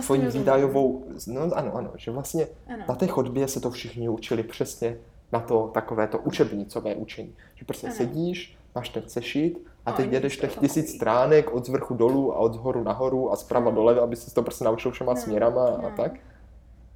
tvojí 0.05 0.27
výdajovou, 0.27 1.05
no 1.27 1.40
ano, 1.55 1.77
ano, 1.77 1.92
že 1.96 2.11
vlastně 2.11 2.46
ano. 2.66 2.85
na 2.88 2.94
té 2.94 3.07
chodbě 3.07 3.49
se 3.49 3.61
to 3.61 3.70
všichni 3.70 4.09
učili 4.09 4.42
přesně 4.42 4.96
na 5.33 5.41
to 5.41 5.71
takové 5.75 6.07
to 6.07 6.19
učebnicové 6.19 6.95
učení. 6.95 7.35
Že 7.55 7.65
prostě 7.65 7.87
ano. 7.87 7.97
sedíš, 7.97 8.59
máš 8.75 8.89
ten 8.89 9.03
sešit 9.07 9.59
a 9.87 9.93
teď 9.93 10.12
jedeš 10.12 10.37
těch 10.37 10.57
tisíc 10.57 10.95
stránek 10.95 11.55
od 11.55 11.67
zvrchu 11.67 11.95
dolů 11.95 12.35
a 12.35 12.39
od 12.39 12.55
zhoru 12.55 12.85
nahoru 12.85 13.33
a 13.33 13.37
zprava 13.37 13.71
doleva, 13.71 14.03
aby 14.03 14.17
se 14.17 14.35
to 14.35 14.43
prostě 14.43 14.65
naučil 14.65 14.91
všema 14.91 15.15
no. 15.15 15.21
směrama 15.21 15.71
no. 15.71 15.87
a 15.87 15.91
tak. 15.91 16.12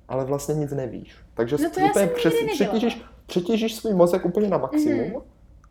Ale 0.08 0.24
vlastně 0.24 0.54
nic 0.54 0.72
nevíš. 0.72 1.16
Takže 1.34 1.56
no 1.62 1.86
úplně 1.90 2.06
přes, 2.06 2.34
přetížíš, 2.54 3.02
přetížíš 3.26 3.74
svůj 3.74 3.94
mozek 3.94 4.24
úplně 4.24 4.48
na 4.48 4.58
maximum. 4.58 5.00
Mm-hmm 5.00 5.22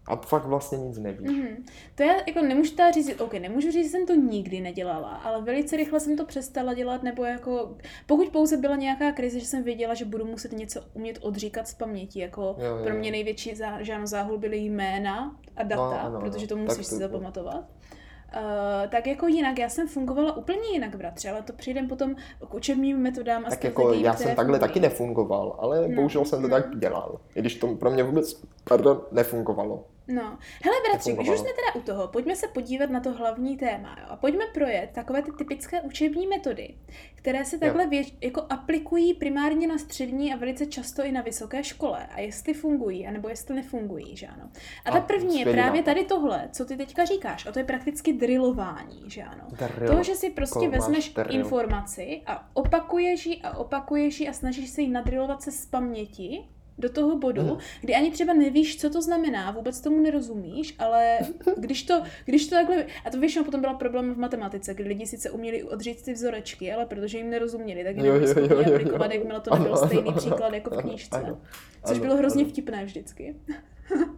a 0.10 0.16
fakt 0.16 0.46
vlastně 0.46 0.78
nic 0.78 0.98
nevíš. 0.98 1.30
Mm-hmm. 1.30 1.56
To 1.96 2.04
já 2.04 2.14
jako 2.28 2.42
nemůžu 2.42 2.76
teda 2.76 2.92
říct, 2.92 3.22
ok, 3.22 3.34
nemůžu 3.34 3.72
říct, 3.72 3.84
že 3.84 3.90
jsem 3.90 4.06
to 4.06 4.16
nikdy 4.16 4.62
nedělala, 4.62 5.10
ale 5.10 5.42
velice 5.42 5.78
rychle 5.78 6.00
jsem 6.00 6.18
to 6.18 6.26
přestala 6.26 6.74
dělat, 6.74 7.04
nebo 7.04 7.24
jako, 7.24 7.76
pokud 8.06 8.30
pouze 8.30 8.58
byla 8.58 8.76
nějaká 8.76 9.12
krize, 9.12 9.40
že 9.40 9.46
jsem 9.46 9.64
věděla, 9.64 9.94
že 9.94 10.06
budu 10.06 10.26
muset 10.26 10.52
něco 10.52 10.82
umět 10.94 11.20
odříkat 11.22 11.68
z 11.68 11.74
paměti, 11.74 12.20
jako 12.20 12.42
jo, 12.42 12.66
jo. 12.66 12.84
pro 12.84 12.96
mě 12.96 13.12
největší 13.12 13.56
zá, 13.56 13.82
žádnou 13.82 14.06
záhul 14.06 14.38
byly 14.38 14.58
jména 14.58 15.36
a 15.56 15.64
data, 15.64 15.82
no, 15.82 16.02
ano, 16.02 16.20
protože 16.20 16.48
to 16.48 16.58
musíš 16.58 16.86
si 16.86 16.96
zapamatovat. 16.96 17.66
Uh, 18.36 18.90
tak 18.90 19.08
jako 19.08 19.28
jinak, 19.28 19.60
já 19.60 19.70
jsem 19.70 19.88
fungovala 19.88 20.38
úplně 20.38 20.70
jinak, 20.74 20.96
bratře, 20.96 21.30
ale 21.30 21.42
to 21.42 21.54
přijdem 21.54 21.88
potom 21.88 22.16
k 22.50 22.54
učebním 22.54 22.98
metodám 22.98 23.46
a 23.46 23.50
Tak 23.50 23.64
jako 23.64 23.94
já 23.94 24.14
jsem 24.14 24.36
takhle 24.36 24.46
fungují. 24.46 24.60
taky 24.60 24.80
nefungoval, 24.80 25.56
ale 25.60 25.88
no, 25.88 25.96
bohužel 25.96 26.26
jsem 26.26 26.42
to 26.42 26.48
no. 26.48 26.56
tak 26.56 26.80
dělal, 26.80 27.20
i 27.36 27.40
když 27.40 27.56
to 27.56 27.68
pro 27.68 27.92
mě 27.92 28.04
vůbec, 28.04 28.42
pardon, 28.64 29.02
nefungovalo. 29.12 29.86
No, 30.10 30.38
hele 30.64 30.76
bratři, 30.90 31.14
když 31.14 31.30
už 31.30 31.40
jsme 31.40 31.50
teda 31.50 31.76
u 31.76 31.82
toho, 31.82 32.08
pojďme 32.08 32.36
se 32.36 32.48
podívat 32.48 32.90
na 32.90 33.00
to 33.00 33.12
hlavní 33.12 33.58
téma 33.58 33.98
jo? 34.02 34.06
a 34.10 34.16
pojďme 34.16 34.46
projet 34.54 34.90
takové 34.94 35.22
ty 35.22 35.32
typické 35.32 35.82
učební 35.82 36.28
metody, 36.28 36.76
které 37.16 37.46
se 37.46 37.58
takhle 37.58 37.88
věč, 37.88 38.14
jako 38.22 38.46
aplikují 38.50 39.14
primárně 39.14 39.68
na 39.68 39.78
střední 39.78 40.34
a 40.34 40.38
velice 40.38 40.66
často 40.66 41.04
i 41.04 41.12
na 41.12 41.22
vysoké 41.22 41.64
škole 41.64 42.08
a 42.08 42.20
jestli 42.20 42.54
fungují, 42.54 43.08
anebo 43.08 43.30
jestli 43.30 43.56
nefungují, 43.56 44.18
že 44.18 44.28
ano. 44.28 44.50
A, 44.86 44.90
a 44.90 44.94
ta 44.94 45.02
první 45.02 45.40
je 45.40 45.46
právě 45.46 45.84
tady 45.84 46.06
tohle, 46.06 46.50
co 46.52 46.66
ty 46.66 46.78
teďka 46.78 47.06
říkáš, 47.06 47.46
a 47.46 47.52
to 47.52 47.60
je 47.60 47.66
prakticky 47.66 48.14
drillování, 48.14 49.04
že 49.08 49.24
ano. 49.24 49.44
Drill. 49.52 49.98
To, 49.98 50.04
že 50.04 50.16
si 50.16 50.30
prostě 50.30 50.66
Ko 50.66 50.72
vezmeš 50.72 51.14
informaci 51.30 52.22
a 52.26 52.50
opakuješ 52.54 53.26
ji 53.26 53.42
a 53.42 53.58
opakuješ 53.58 54.20
ji 54.20 54.28
a 54.28 54.34
snažíš 54.34 54.70
se 54.70 54.82
ji 54.82 54.90
nadrilovat 54.90 55.42
se 55.42 55.52
z 55.52 55.66
paměti, 55.66 56.44
do 56.80 56.90
toho 56.90 57.18
bodu, 57.18 57.42
hmm. 57.42 57.58
kdy 57.82 57.96
ani 57.96 58.12
třeba 58.12 58.34
nevíš, 58.34 58.78
co 58.78 58.90
to 58.90 59.02
znamená, 59.02 59.52
vůbec 59.52 59.82
tomu 59.82 60.00
nerozumíš, 60.00 60.76
ale 60.80 61.18
když 61.58 61.84
to, 61.84 62.04
když 62.26 62.48
to 62.48 62.56
takhle... 62.56 62.86
A 63.06 63.10
to 63.10 63.20
většinou 63.20 63.46
potom 63.46 63.62
byla 63.62 63.74
problém 63.74 64.14
v 64.14 64.18
matematice, 64.18 64.74
kdy 64.74 64.90
lidi 64.90 65.08
sice 65.08 65.30
uměli 65.30 65.64
odříct 65.64 66.06
ty 66.06 66.14
vzorečky, 66.14 66.74
ale 66.74 66.86
protože 66.86 67.18
jim 67.18 67.30
nerozuměli, 67.30 67.84
tak 67.84 67.98
jim 67.98 68.14
aplikovat, 68.74 69.12
jakmile 69.12 69.40
to 69.42 69.56
nebyl 69.56 69.78
stejný 69.78 70.14
příklad 70.14 70.54
jako 70.54 70.70
v 70.70 70.82
knížce. 70.82 71.18
Ano, 71.18 71.42
což 71.86 72.00
bylo 72.00 72.16
hrozně 72.16 72.46
vtipné 72.46 72.86
vždycky. 72.86 73.36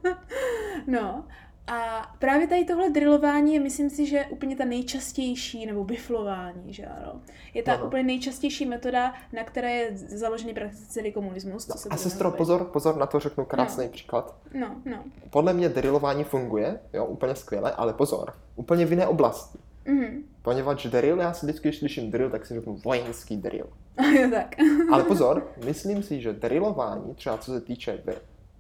no, 0.88 1.26
a 1.72 2.08
právě 2.20 2.48
tady 2.48 2.66
tohle 2.66 2.90
drillování 2.90 3.54
je, 3.54 3.60
myslím 3.60 3.90
si, 3.90 4.06
že 4.06 4.26
úplně 4.30 4.56
ta 4.56 4.66
nejčastější, 4.66 5.66
nebo 5.66 5.84
biflování, 5.84 6.74
že 6.74 6.86
ano. 6.86 7.22
Je 7.54 7.64
ta 7.64 7.78
no. 7.78 7.86
úplně 7.86 8.04
nejčastější 8.04 8.66
metoda, 8.66 9.14
na 9.34 9.44
které 9.44 9.72
je 9.72 9.98
založený 9.98 10.54
prakticky 10.54 10.86
celý 10.86 11.12
komunismus. 11.12 11.68
No, 11.68 11.76
a 11.90 11.98
sestro, 11.98 12.32
pozor, 12.32 12.66
pozor, 12.66 12.98
na 12.98 13.06
to 13.06 13.20
řeknu 13.20 13.46
krásný 13.46 13.86
no. 13.86 13.92
příklad. 13.92 14.36
No, 14.54 14.76
no. 14.86 15.04
Podle 15.30 15.54
mě 15.54 15.70
drillování 15.70 16.24
funguje, 16.24 16.80
jo, 16.94 17.06
úplně 17.06 17.36
skvěle, 17.36 17.72
ale 17.72 17.94
pozor, 17.94 18.34
úplně 18.56 18.86
v 18.86 18.90
jiné 18.90 19.08
oblasti. 19.08 19.58
Mm-hmm. 19.86 20.22
Poněvadž 20.42 20.86
drill, 20.86 21.20
já 21.20 21.34
si 21.34 21.46
vždycky, 21.46 21.68
když 21.68 21.80
slyším 21.80 22.12
drill, 22.12 22.30
tak 22.30 22.46
si 22.46 22.54
řeknu 22.54 22.80
vojenský 22.86 23.38
drill. 23.38 23.68
jo, 24.22 24.30
tak. 24.32 24.56
ale 24.92 25.04
pozor, 25.04 25.52
myslím 25.66 26.04
si, 26.04 26.22
že 26.22 26.34
drillování, 26.34 27.16
třeba 27.16 27.38
co 27.38 27.52
se 27.52 27.62
týče 27.62 27.98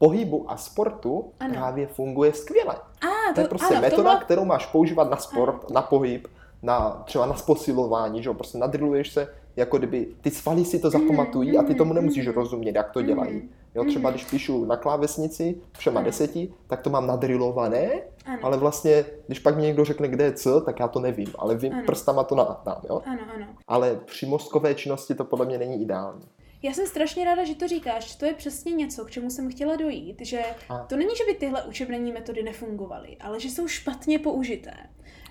pohybu 0.01 0.51
a 0.51 0.57
sportu 0.57 1.31
ano. 1.39 1.53
právě 1.53 1.87
funguje 1.87 2.33
skvěle. 2.33 2.75
A, 2.75 3.07
to, 3.27 3.35
to 3.35 3.41
je 3.41 3.47
prostě 3.47 3.75
ano, 3.75 3.81
metoda, 3.81 4.13
má... 4.13 4.19
kterou 4.19 4.45
máš 4.45 4.65
používat 4.65 5.09
na 5.09 5.17
sport, 5.17 5.55
ano. 5.55 5.67
na 5.71 5.81
pohyb, 5.81 6.27
na 6.63 6.89
třeba 7.05 7.25
na 7.25 7.33
posilování, 7.33 8.23
že 8.23 8.29
jo, 8.29 8.33
prostě 8.33 8.57
nadriluješ 8.57 9.13
se, 9.13 9.27
jako 9.55 9.77
kdyby 9.77 10.07
ty 10.21 10.31
svaly 10.31 10.65
si 10.65 10.79
to 10.79 10.87
mhm, 10.87 10.99
zapamatují 10.99 11.57
a 11.57 11.63
ty 11.63 11.75
tomu 11.75 11.93
nemusíš 11.93 12.27
mhm. 12.27 12.35
rozumět, 12.35 12.75
jak 12.75 12.91
to 12.91 13.01
dělají. 13.01 13.49
Jo, 13.75 13.83
třeba 13.85 14.09
když 14.09 14.25
píšu 14.25 14.65
na 14.65 14.77
klávesnici 14.77 15.55
všema 15.77 15.99
ano. 15.99 16.05
deseti, 16.05 16.53
tak 16.67 16.81
to 16.81 16.89
mám 16.89 17.07
nadrilované, 17.07 17.89
ano. 18.25 18.39
ale 18.41 18.57
vlastně, 18.57 19.05
když 19.27 19.39
pak 19.39 19.55
mi 19.55 19.61
někdo 19.61 19.85
řekne, 19.85 20.07
kde 20.07 20.23
je 20.23 20.33
co, 20.33 20.61
tak 20.61 20.79
já 20.79 20.87
to 20.87 20.99
nevím, 20.99 21.33
ale 21.37 21.55
vím, 21.55 21.73
ano. 21.73 21.83
prstama 21.85 22.23
to 22.23 22.35
nadám, 22.35 22.81
jo. 22.89 23.01
Ano, 23.05 23.21
ano. 23.35 23.45
Ale 23.67 23.99
při 24.05 24.25
mozkové 24.25 24.75
činnosti 24.75 25.15
to 25.15 25.25
podle 25.25 25.45
mě 25.45 25.57
není 25.57 25.81
ideální. 25.81 26.25
Já 26.63 26.73
jsem 26.73 26.87
strašně 26.87 27.25
ráda, 27.25 27.43
že 27.43 27.55
to 27.55 27.67
říkáš. 27.67 28.15
To 28.15 28.25
je 28.25 28.33
přesně 28.33 28.71
něco, 28.71 29.05
k 29.05 29.11
čemu 29.11 29.29
jsem 29.29 29.51
chtěla 29.51 29.75
dojít. 29.75 30.17
Že 30.21 30.43
to 30.87 30.95
není, 30.95 31.15
že 31.17 31.25
by 31.25 31.33
tyhle 31.33 31.63
učební 31.63 32.11
metody 32.11 32.43
nefungovaly, 32.43 33.17
ale 33.19 33.39
že 33.39 33.49
jsou 33.49 33.67
špatně 33.67 34.19
použité. 34.19 34.73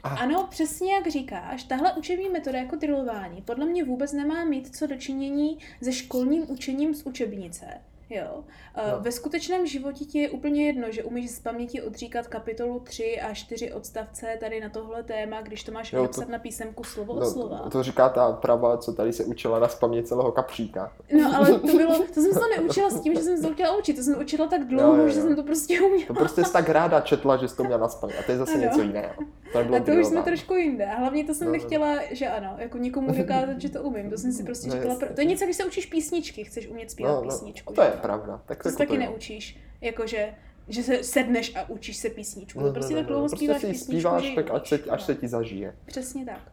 A. 0.03 0.09
Ano, 0.09 0.47
přesně 0.51 0.93
jak 0.95 1.07
říkáš, 1.07 1.65
tahle 1.65 1.93
učební 1.93 2.29
metoda 2.29 2.59
jako 2.59 2.77
drillování 2.77 3.43
podle 3.43 3.67
mě 3.67 3.85
vůbec 3.85 4.13
nemá 4.13 4.45
mít 4.45 4.77
co 4.77 4.87
dočinění 4.87 5.59
se 5.83 5.93
školním 5.93 6.51
učením 6.51 6.95
z 6.95 7.03
učebnice. 7.03 7.67
Jo. 8.11 8.45
No. 8.77 9.01
Ve 9.01 9.13
skutečném 9.13 9.67
životě 9.67 10.05
ti 10.05 10.19
je 10.19 10.31
úplně 10.31 10.67
jedno, 10.67 10.87
že 10.91 11.05
umíš 11.05 11.31
z 11.31 11.41
paměti 11.41 11.83
odříkat 11.83 12.27
kapitolu 12.27 12.81
3 12.81 13.21
a 13.21 13.35
4 13.35 13.73
odstavce 13.73 14.37
tady 14.41 14.61
na 14.61 14.69
tohle 14.69 15.03
téma, 15.03 15.41
když 15.41 15.65
to 15.65 15.73
máš 15.73 15.93
jo, 15.93 16.03
napsat 16.03 16.25
to, 16.25 16.33
na 16.33 16.39
písemku 16.39 16.85
slovo 16.85 17.15
no, 17.15 17.21
od 17.21 17.31
slova. 17.31 17.59
To, 17.59 17.71
to 17.71 17.83
říká 17.83 18.09
ta 18.09 18.33
prava, 18.33 18.79
co 18.79 18.93
tady 18.93 19.13
se 19.13 19.25
učila 19.25 19.59
na 19.59 19.69
spaměť 19.69 20.07
celého 20.07 20.33
kapříka. 20.33 20.93
No, 21.13 21.37
ale 21.37 21.59
to 21.59 21.67
bylo, 21.67 21.99
to 21.99 22.21
jsem 22.21 22.33
se 22.33 22.39
to 22.39 22.49
neučila 22.57 22.91
s 22.91 23.01
tím, 23.01 23.15
že 23.15 23.21
jsem 23.21 23.37
se 23.37 23.43
to 23.43 23.55
chtěla 23.55 23.77
učit, 23.77 23.97
to 23.97 24.03
jsem 24.03 24.21
učila 24.21 24.47
tak 24.47 24.67
dlouho, 24.67 24.89
jo, 24.89 24.97
jo, 24.97 25.03
jo. 25.03 25.09
že 25.09 25.21
jsem 25.21 25.37
to 25.37 25.43
prostě 25.43 25.81
uměla. 25.81 26.07
To 26.07 26.15
prostě 26.15 26.45
jsi 26.45 26.53
tak 26.53 26.69
ráda 26.69 27.01
četla, 27.01 27.37
že 27.37 27.49
jsi 27.49 27.57
to 27.57 27.65
měla 27.65 27.81
na 27.81 27.89
spaměť 27.89 28.19
a 28.21 28.23
to 28.23 28.33
je 28.33 28.39
zase 28.39 28.53
ano. 28.53 28.63
něco 28.63 28.83
jiného. 28.83 29.15
To 29.53 29.59
a 29.59 29.81
to 29.81 29.93
už 29.93 30.07
jsme 30.07 30.23
trošku 30.23 30.55
jinde. 30.55 30.87
A 30.87 30.99
hlavně 30.99 31.25
to 31.25 31.35
jsem 31.35 31.47
no, 31.47 31.53
nechtěla, 31.53 31.99
že 32.11 32.29
ano, 32.29 32.55
jako 32.59 32.79
někomu 32.79 33.13
dokázat, 33.19 33.61
že 33.61 33.69
to 33.69 33.83
umím. 33.83 34.11
To 34.11 34.19
jsem 34.19 34.33
si 34.33 34.45
prostě 34.45 34.69
no, 34.69 34.75
říkala, 34.75 34.95
to 35.15 35.21
je 35.21 35.25
něco, 35.25 35.45
když 35.45 35.57
se 35.57 35.65
učíš 35.65 35.87
písničky, 35.87 36.45
chceš 36.45 36.69
umět 36.69 36.91
zpívat 36.91 37.13
no, 37.13 37.21
no, 37.21 37.27
písničku. 37.31 37.75
To 37.75 37.83
je 37.83 37.93
pravda. 38.01 38.43
Tak 38.47 38.63
to 38.63 38.77
taky 38.77 38.99
neučíš. 38.99 39.59
Jakože 39.81 40.35
že 40.69 40.83
se 40.83 41.05
sedneš 41.05 41.57
a 41.57 41.69
učíš 41.69 41.97
se 41.97 42.11
písničku. 42.11 42.61
No, 42.61 42.73
prostě 42.73 42.95
no, 42.95 43.01
no, 43.01 43.03
tak 43.03 43.07
dlouho 43.07 43.23
no, 43.23 43.29
zpíváš 43.29 43.55
prostě 43.55 43.67
písničku, 43.67 43.93
zpíváš, 43.93 44.35
tak 44.35 44.51
až 44.51 44.69
se, 44.69 44.79
až 44.91 45.03
se 45.03 45.15
ti 45.15 45.29
zažije. 45.29 45.77
Přesně 45.87 46.25
tak. 46.25 46.53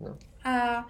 No. 0.00 0.16
A 0.44 0.86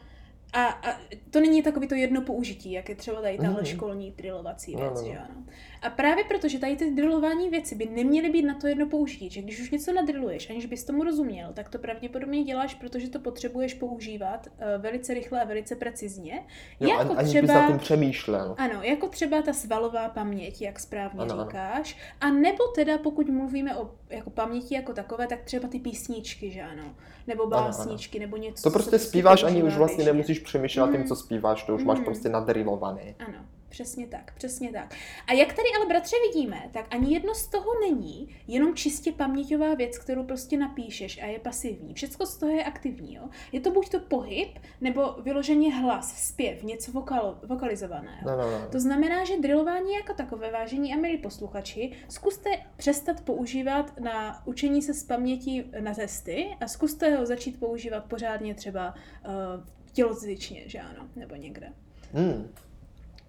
a, 0.52 0.66
a 0.66 1.00
to 1.30 1.40
není 1.40 1.62
takový 1.62 1.88
to 1.88 1.94
jedno 1.94 2.22
použití, 2.22 2.72
jak 2.72 2.88
je 2.88 2.94
třeba 2.94 3.22
tady 3.22 3.38
tahle 3.38 3.60
mm. 3.60 3.66
školní 3.66 4.10
drillovací 4.10 4.76
věc, 4.76 5.02
no, 5.02 5.08
no, 5.08 5.14
no. 5.14 5.20
ano. 5.20 5.44
A 5.82 5.90
právě 5.90 6.24
proto, 6.24 6.48
že 6.48 6.58
tady 6.58 6.76
ty 6.76 6.90
drillování 6.90 7.48
věci 7.48 7.74
by 7.74 7.86
neměly 7.86 8.30
být 8.30 8.42
na 8.42 8.54
to 8.54 8.66
jedno 8.66 8.86
použití, 8.86 9.30
že 9.30 9.42
když 9.42 9.60
už 9.60 9.70
něco 9.70 9.92
nadriluješ, 9.92 10.50
aniž 10.50 10.66
bys 10.66 10.84
tomu 10.84 11.04
rozuměl, 11.04 11.52
tak 11.54 11.68
to 11.68 11.78
pravděpodobně 11.78 12.44
děláš, 12.44 12.74
protože 12.74 13.10
to 13.10 13.18
potřebuješ 13.18 13.74
používat 13.74 14.46
uh, 14.46 14.82
velice 14.82 15.14
rychle 15.14 15.42
a 15.42 15.44
velice 15.44 15.76
precizně. 15.76 16.46
Jo, 16.80 16.88
jako 16.98 17.14
ani, 17.16 17.28
třeba, 17.28 17.42
bys 17.42 17.50
na 17.50 17.68
tom 17.68 17.78
přemýšlel. 17.78 18.54
Ano, 18.58 18.82
jako 18.82 19.08
třeba 19.08 19.42
ta 19.42 19.52
svalová 19.52 20.08
paměť, 20.08 20.62
jak 20.62 20.80
správně 20.80 21.20
ano, 21.20 21.44
říkáš. 21.44 21.96
Ano. 22.20 22.36
A 22.36 22.40
nebo 22.40 22.64
teda, 22.74 22.98
pokud 22.98 23.28
mluvíme 23.28 23.76
o 23.76 23.90
jako 24.10 24.30
paměti 24.30 24.74
jako 24.74 24.92
takové, 24.92 25.26
tak 25.26 25.42
třeba 25.42 25.68
ty 25.68 25.78
písničky, 25.78 26.50
že 26.50 26.62
ano. 26.62 26.94
Nebo 27.26 27.46
básničky, 27.46 28.18
ano, 28.18 28.24
ano. 28.24 28.30
nebo 28.30 28.46
něco. 28.46 28.62
To 28.62 28.70
prostě 28.70 28.98
zpíváš, 28.98 29.42
ani 29.42 29.62
už 29.62 29.76
vlastně 29.76 30.04
nemusíš 30.04 30.38
přemýšlet 30.38 30.86
mm. 30.86 30.92
tím, 30.92 31.04
co 31.04 31.16
zpíváš, 31.16 31.62
to 31.62 31.74
už 31.74 31.80
mm. 31.80 31.86
máš 31.86 32.00
prostě 32.00 32.28
nadrilované. 32.28 33.14
Ano. 33.18 33.38
Přesně 33.68 34.06
tak, 34.06 34.34
přesně 34.34 34.72
tak. 34.72 34.94
A 35.26 35.32
jak 35.32 35.48
tady 35.48 35.68
ale 35.76 35.86
bratře 35.86 36.16
vidíme, 36.32 36.70
tak 36.72 36.86
ani 36.90 37.14
jedno 37.14 37.34
z 37.34 37.46
toho 37.46 37.70
není 37.80 38.36
jenom 38.46 38.74
čistě 38.74 39.12
paměťová 39.12 39.74
věc, 39.74 39.98
kterou 39.98 40.24
prostě 40.24 40.56
napíšeš 40.56 41.22
a 41.22 41.26
je 41.26 41.38
pasivní. 41.38 41.94
Všecko 41.94 42.26
z 42.26 42.36
toho 42.36 42.52
je 42.52 42.64
aktivní. 42.64 43.14
Jo? 43.14 43.28
Je 43.52 43.60
to 43.60 43.70
buď 43.70 43.88
to 43.88 44.00
pohyb, 44.00 44.58
nebo 44.80 45.12
vyloženě 45.22 45.74
hlas, 45.74 46.28
zpěv, 46.28 46.62
něco 46.62 46.92
vokal, 46.92 47.40
vokalizovaného. 47.46 48.18
No, 48.26 48.36
no, 48.36 48.50
no. 48.50 48.68
To 48.72 48.80
znamená, 48.80 49.24
že 49.24 49.40
drillování 49.40 49.92
jako 49.94 50.14
takové, 50.14 50.50
vážení 50.50 50.94
a 50.94 50.96
milí 50.96 51.18
posluchači, 51.18 51.92
zkuste 52.08 52.50
přestat 52.76 53.20
používat 53.20 54.00
na 54.00 54.46
učení 54.46 54.82
se 54.82 54.94
z 54.94 55.04
paměti 55.04 55.64
na 55.80 55.94
testy 55.94 56.56
a 56.60 56.68
zkuste 56.68 57.16
ho 57.16 57.26
začít 57.26 57.60
používat 57.60 58.04
pořádně 58.04 58.54
třeba 58.54 58.94
uh, 58.94 59.64
tělocvičně, 59.92 60.62
že 60.66 60.78
ano, 60.80 61.08
nebo 61.16 61.34
někde. 61.34 61.72
Hmm. 62.12 62.48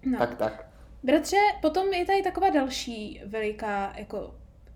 No. 0.04 0.18
Tak, 0.18 0.34
tak. 0.34 0.66
Bratře, 1.02 1.36
potom 1.62 1.92
je 1.92 2.06
tady 2.06 2.22
taková 2.22 2.50
další 2.50 3.22
veliká, 3.26 3.92
jako 3.96 4.34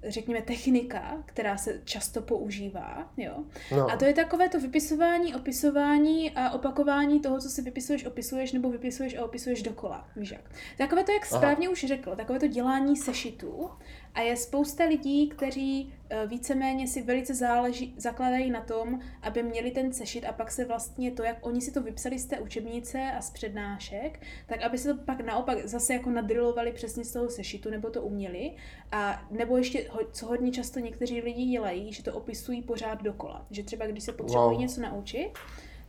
řekněme, 0.08 0.42
technika, 0.42 1.22
která 1.26 1.56
se 1.56 1.80
často 1.84 2.22
používá, 2.22 3.12
jo. 3.16 3.44
No. 3.76 3.90
A 3.90 3.96
to 3.96 4.04
je 4.04 4.14
takové 4.14 4.48
to 4.48 4.60
vypisování, 4.60 5.34
opisování 5.34 6.30
a 6.30 6.50
opakování 6.50 7.20
toho, 7.20 7.38
co 7.40 7.48
si 7.48 7.62
vypisuješ, 7.62 8.04
opisuješ, 8.04 8.52
nebo 8.52 8.70
vypisuješ 8.70 9.16
a 9.16 9.24
opisuješ 9.24 9.62
dokola, 9.62 10.08
víš 10.16 10.30
jak. 10.30 10.40
Takové 10.78 11.04
to, 11.04 11.12
jak 11.12 11.26
správně 11.26 11.66
Aha. 11.66 11.72
už 11.72 11.84
řekl, 11.84 12.16
takové 12.16 12.38
to 12.38 12.46
dělání 12.46 12.96
sešitů 12.96 13.70
a 14.14 14.20
je 14.20 14.36
spousta 14.36 14.84
lidí, 14.84 15.28
kteří 15.28 15.94
eh, 16.10 16.26
víceméně 16.26 16.88
si 16.88 17.02
velice 17.02 17.34
záleží, 17.34 17.94
zakladají 17.96 18.50
na 18.50 18.60
tom, 18.60 19.00
aby 19.22 19.42
měli 19.42 19.70
ten 19.70 19.92
sešit 19.92 20.24
a 20.24 20.32
pak 20.32 20.50
se 20.50 20.64
vlastně 20.64 21.10
to, 21.10 21.22
jak 21.22 21.46
oni 21.46 21.60
si 21.60 21.72
to 21.72 21.82
vypsali 21.82 22.18
z 22.18 22.26
té 22.26 22.40
učebnice 22.40 23.12
a 23.18 23.22
z 23.22 23.30
přednášek, 23.30 24.20
tak 24.46 24.62
aby 24.62 24.78
se 24.78 24.94
to 24.94 25.00
pak 25.04 25.20
naopak 25.20 25.66
zase 25.66 25.92
jako 25.92 26.10
nadrilovali 26.10 26.72
přesně 26.72 27.04
z 27.04 27.12
toho 27.12 27.28
sešitu, 27.28 27.70
nebo 27.70 27.90
to 27.90 28.02
uměli. 28.02 28.52
A 28.92 29.26
nebo 29.30 29.56
ještě, 29.56 29.90
co 30.12 30.26
hodně 30.26 30.52
často 30.52 30.80
někteří 30.80 31.20
lidi 31.20 31.44
dělají, 31.44 31.92
že 31.92 32.02
to 32.02 32.12
opisují 32.12 32.62
pořád 32.62 33.02
dokola. 33.02 33.46
Že 33.50 33.62
třeba 33.62 33.86
když 33.86 34.04
se 34.04 34.12
potřebují 34.12 34.50
wow. 34.50 34.60
něco 34.60 34.80
naučit, 34.80 35.30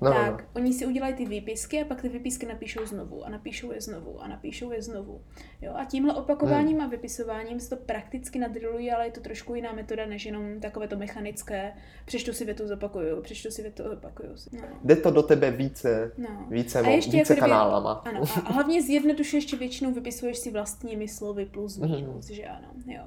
No, 0.02 0.12
tak 0.12 0.42
no. 0.42 0.48
oni 0.54 0.74
si 0.74 0.86
udělají 0.86 1.14
ty 1.14 1.26
výpisky 1.26 1.82
a 1.82 1.86
pak 1.86 2.02
ty 2.02 2.10
výpisky 2.10 2.46
napíšou 2.46 2.86
znovu 2.86 3.26
a 3.26 3.30
napíšou 3.30 3.72
je 3.72 3.82
znovu 3.82 4.22
a 4.22 4.28
napíšou 4.28 4.72
je 4.72 4.82
znovu. 4.82 5.22
Jo? 5.62 5.74
A 5.76 5.86
tímhle 5.86 6.14
opakováním 6.14 6.78
hmm. 6.78 6.86
a 6.86 6.90
vypisováním 6.90 7.60
se 7.60 7.70
to 7.70 7.76
prakticky 7.76 8.40
nadrilují, 8.40 8.92
ale 8.92 9.06
je 9.06 9.12
to 9.12 9.22
trošku 9.22 9.56
jiná 9.56 9.74
metoda, 9.74 10.06
než 10.06 10.26
jenom 10.26 10.60
takové 10.60 10.88
to 10.88 10.98
mechanické. 10.98 11.74
Přečtu 12.06 12.34
si 12.34 12.46
větu, 12.46 12.68
zopakuju, 12.68 13.22
přečtu 13.22 13.52
si 13.52 13.62
větu, 13.62 13.84
zopakuju. 13.90 14.30
No. 14.52 14.62
Jde 14.84 14.96
to 14.96 15.12
do 15.12 15.24
tebe 15.24 15.52
více, 15.52 16.12
no. 16.18 16.48
více, 16.50 16.80
a 16.80 16.90
ještě 16.90 17.18
více 17.18 17.34
jako 17.34 17.40
kanálama. 17.40 17.92
Ano, 17.92 18.22
a 18.46 18.52
hlavně 18.52 18.82
zjednodušuješ 18.82 19.46
ještě 19.46 19.58
většinou, 19.58 19.94
vypisuješ 19.94 20.38
si 20.38 20.52
vlastními 20.52 21.08
slovy 21.08 21.46
plus 21.46 21.78
minus, 21.78 22.28
hmm. 22.28 22.36
že 22.36 22.44
ano. 22.44 22.68
Jo. 22.88 23.04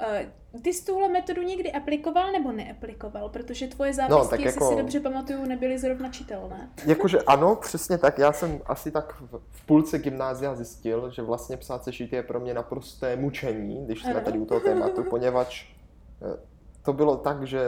Uh, 0.00 0.60
ty 0.62 0.72
jsi 0.72 0.84
tuhle 0.84 1.08
metodu 1.08 1.42
někdy 1.42 1.72
aplikoval 1.72 2.32
nebo 2.32 2.52
neaplikoval? 2.52 3.28
Protože 3.28 3.66
tvoje 3.66 3.90
no, 3.90 3.94
zápisky, 3.96 4.22
no, 4.22 4.28
tak 4.28 4.40
jako... 4.40 4.68
si 4.68 4.76
dobře 4.76 5.00
pamatuju, 5.00 5.44
nebyly 5.44 5.78
zrovna 5.78 6.10
čitelné. 6.10 6.70
Jakože 6.86 7.18
ano, 7.22 7.56
přesně 7.56 7.98
tak. 7.98 8.18
Já 8.18 8.32
jsem 8.32 8.60
asi 8.66 8.90
tak 8.90 9.22
v 9.50 9.66
půlce 9.66 9.98
gymnázia 9.98 10.54
zjistil, 10.54 11.10
že 11.10 11.22
vlastně 11.22 11.56
psát 11.56 11.84
sešity 11.84 12.16
je 12.16 12.22
pro 12.22 12.40
mě 12.40 12.54
naprosté 12.54 13.16
mučení, 13.16 13.84
když 13.84 14.02
jsme 14.02 14.14
ano. 14.14 14.20
tady 14.20 14.38
u 14.38 14.44
toho 14.44 14.60
tématu, 14.60 15.04
poněvadž 15.10 15.66
eh, 16.22 16.38
to 16.82 16.92
bylo 16.92 17.16
tak, 17.16 17.46
že 17.46 17.60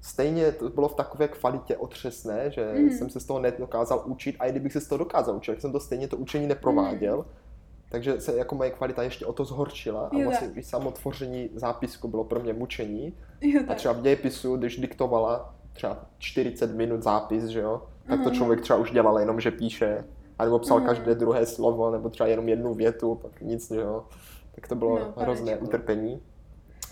stejně 0.00 0.52
to 0.52 0.68
bylo 0.68 0.88
v 0.88 0.94
takové 0.94 1.28
kvalitě 1.28 1.76
otřesné, 1.76 2.50
že 2.50 2.72
mm. 2.72 2.90
jsem 2.90 3.10
se 3.10 3.20
z 3.20 3.24
toho 3.24 3.40
nedokázal 3.40 4.02
učit 4.06 4.36
a 4.38 4.46
i 4.46 4.50
kdybych 4.50 4.72
se 4.72 4.80
z 4.80 4.88
toho 4.88 4.98
dokázal 4.98 5.36
učit, 5.36 5.52
tak 5.52 5.60
jsem 5.60 5.72
to 5.72 5.80
stejně 5.80 6.08
to 6.08 6.16
učení 6.16 6.46
neprováděl. 6.46 7.16
Mm. 7.16 7.49
Takže 7.90 8.20
se 8.20 8.36
jako 8.36 8.54
moje 8.54 8.70
kvalita 8.70 9.02
ještě 9.02 9.26
o 9.26 9.32
to 9.32 9.44
zhoršila 9.44 10.10
a 10.12 10.24
vlastně 10.24 10.48
i 10.54 10.62
samo 10.62 10.90
tvoření 10.90 11.50
zápisku 11.54 12.08
bylo 12.08 12.24
pro 12.24 12.40
mě 12.40 12.52
mučení. 12.52 13.12
Jo, 13.40 13.62
a 13.68 13.74
třeba 13.74 13.94
v 13.94 14.02
dějepisu, 14.02 14.56
když 14.56 14.76
diktovala 14.76 15.54
třeba 15.72 16.06
40 16.18 16.74
minut 16.74 17.02
zápis, 17.02 17.44
že 17.44 17.60
jo, 17.60 17.82
tak 18.06 18.22
to 18.24 18.30
člověk 18.30 18.60
třeba 18.60 18.78
už 18.78 18.90
dělal 18.90 19.18
jenom, 19.18 19.40
že 19.40 19.50
píše, 19.50 20.04
anebo 20.38 20.58
psal 20.58 20.76
Aha. 20.76 20.86
každé 20.86 21.14
druhé 21.14 21.46
slovo, 21.46 21.90
nebo 21.90 22.08
třeba 22.08 22.28
jenom 22.28 22.48
jednu 22.48 22.74
větu, 22.74 23.14
pak 23.14 23.40
nic, 23.40 23.70
že 23.70 23.80
jo. 23.80 24.04
Tak 24.54 24.68
to 24.68 24.74
bylo 24.74 24.98
no, 24.98 25.12
hrozné 25.16 25.56
utrpení. 25.56 26.22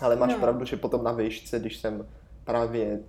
Ale 0.01 0.15
máš 0.15 0.33
no. 0.33 0.39
pravdu, 0.39 0.65
že 0.65 0.77
potom 0.77 1.03
na 1.03 1.11
výšce, 1.11 1.59
když 1.59 1.77
jsem 1.77 2.07
právě 2.43 2.99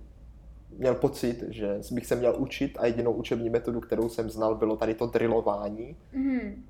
měl 0.77 0.95
pocit, 0.95 1.43
že 1.49 1.79
bych 1.91 2.05
se 2.05 2.15
měl 2.15 2.35
učit 2.37 2.77
a 2.79 2.85
jedinou 2.85 3.11
učební 3.11 3.49
metodu, 3.49 3.79
kterou 3.79 4.09
jsem 4.09 4.29
znal, 4.29 4.55
bylo 4.55 4.77
tady 4.77 4.93
to 4.93 5.05
drillování, 5.05 5.95
mm 6.13 6.63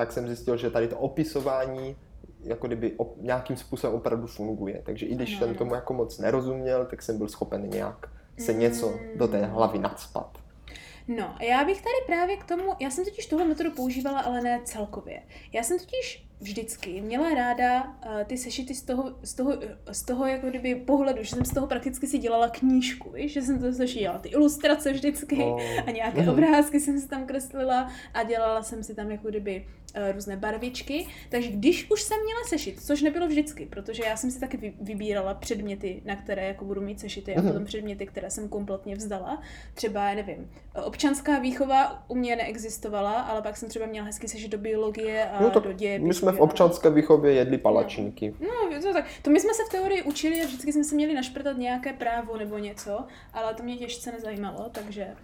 tak 0.00 0.12
jsem 0.12 0.26
zjistil, 0.26 0.56
že 0.56 0.70
tady 0.70 0.88
to 0.88 0.98
opisování 0.98 1.96
jako 2.42 2.66
kdyby 2.66 2.92
op, 2.96 3.16
nějakým 3.20 3.56
způsobem 3.56 3.96
opravdu 3.96 4.26
funguje. 4.26 4.82
Takže 4.84 5.06
i 5.06 5.14
když 5.14 5.38
jsem 5.38 5.54
tomu 5.54 5.74
jako 5.74 5.94
moc 5.94 6.18
nerozuměl, 6.18 6.86
tak 6.86 7.02
jsem 7.02 7.18
byl 7.18 7.28
schopen 7.28 7.70
nějak 7.70 8.08
se 8.38 8.52
něco 8.52 8.94
do 9.16 9.28
té 9.28 9.46
hlavy 9.46 9.78
nadspat. 9.78 10.38
No, 11.08 11.34
já 11.40 11.64
bych 11.64 11.82
tady 11.82 11.94
právě 12.06 12.36
k 12.36 12.44
tomu, 12.44 12.72
já 12.80 12.90
jsem 12.90 13.04
totiž 13.04 13.26
tohle 13.26 13.44
metodu 13.44 13.70
používala, 13.70 14.20
ale 14.20 14.40
ne 14.40 14.60
celkově. 14.64 15.22
Já 15.52 15.62
jsem 15.62 15.78
totiž 15.78 16.29
vždycky 16.40 17.00
měla 17.00 17.34
ráda 17.34 17.84
uh, 17.84 18.24
ty 18.26 18.38
sešity 18.38 18.74
z 18.74 18.82
toho, 18.82 19.12
z 19.22 19.34
toho, 19.34 19.52
z 19.92 20.02
toho 20.02 20.26
jako 20.26 20.46
kdyby 20.46 20.74
pohledu, 20.74 21.22
že 21.22 21.30
jsem 21.30 21.44
z 21.44 21.54
toho 21.54 21.66
prakticky 21.66 22.06
si 22.06 22.18
dělala 22.18 22.48
knížku, 22.48 23.10
víš? 23.10 23.32
že 23.32 23.42
jsem 23.42 23.58
to 23.58 23.84
dělala 23.84 24.18
ty 24.18 24.28
ilustrace 24.28 24.92
vždycky 24.92 25.36
oh. 25.36 25.62
a 25.86 25.90
nějaké 25.90 26.22
mm. 26.22 26.28
obrázky 26.28 26.80
jsem 26.80 27.00
si 27.00 27.08
tam 27.08 27.26
kreslila 27.26 27.90
a 28.14 28.22
dělala 28.22 28.62
jsem 28.62 28.82
si 28.82 28.94
tam 28.94 29.10
jako 29.10 29.28
kdyby 29.28 29.66
uh, 29.96 30.12
různé 30.14 30.36
barvičky, 30.36 31.06
takže 31.28 31.48
když 31.48 31.90
už 31.90 32.02
jsem 32.02 32.16
měla 32.24 32.40
sešit, 32.48 32.82
což 32.82 33.02
nebylo 33.02 33.28
vždycky, 33.28 33.66
protože 33.66 34.02
já 34.06 34.16
jsem 34.16 34.30
si 34.30 34.40
taky 34.40 34.74
vybírala 34.80 35.34
předměty, 35.34 36.02
na 36.04 36.16
které 36.16 36.46
jako 36.46 36.64
budu 36.64 36.80
mít 36.80 37.00
sešity 37.00 37.36
a 37.36 37.40
mm. 37.40 37.46
potom 37.46 37.64
předměty, 37.64 38.06
které 38.06 38.30
jsem 38.30 38.48
kompletně 38.48 38.96
vzdala, 38.96 39.42
třeba, 39.74 40.08
já 40.08 40.14
nevím, 40.14 40.50
občanská 40.84 41.38
výchova 41.38 42.04
u 42.08 42.14
mě 42.14 42.36
neexistovala, 42.36 43.12
ale 43.12 43.42
pak 43.42 43.56
jsem 43.56 43.68
třeba 43.68 43.86
měla 43.86 44.06
hezky 44.06 44.28
sešit 44.28 44.50
do 44.50 44.58
biologie 44.58 45.24
a 45.24 45.42
no, 45.42 45.60
do 45.60 45.72
dějepisu 45.72 46.29
jsme 46.30 46.38
v 46.38 46.40
občanské 46.40 46.90
výchově 46.90 47.32
jedli 47.32 47.58
palačinky. 47.58 48.34
No, 48.40 48.78
no 48.84 48.92
tak. 48.92 49.04
To 49.22 49.30
my 49.30 49.40
jsme 49.40 49.54
se 49.54 49.62
v 49.64 49.68
teorii 49.68 50.02
učili 50.02 50.42
a 50.42 50.46
vždycky 50.46 50.72
jsme 50.72 50.84
se 50.84 50.94
měli 50.94 51.14
našprtat 51.14 51.56
nějaké 51.56 51.92
právo 51.92 52.36
nebo 52.36 52.58
něco, 52.58 53.04
ale 53.32 53.54
to 53.54 53.62
mě 53.62 53.76
těžce 53.76 54.12
nezajímalo, 54.12 54.70
takže... 54.72 55.16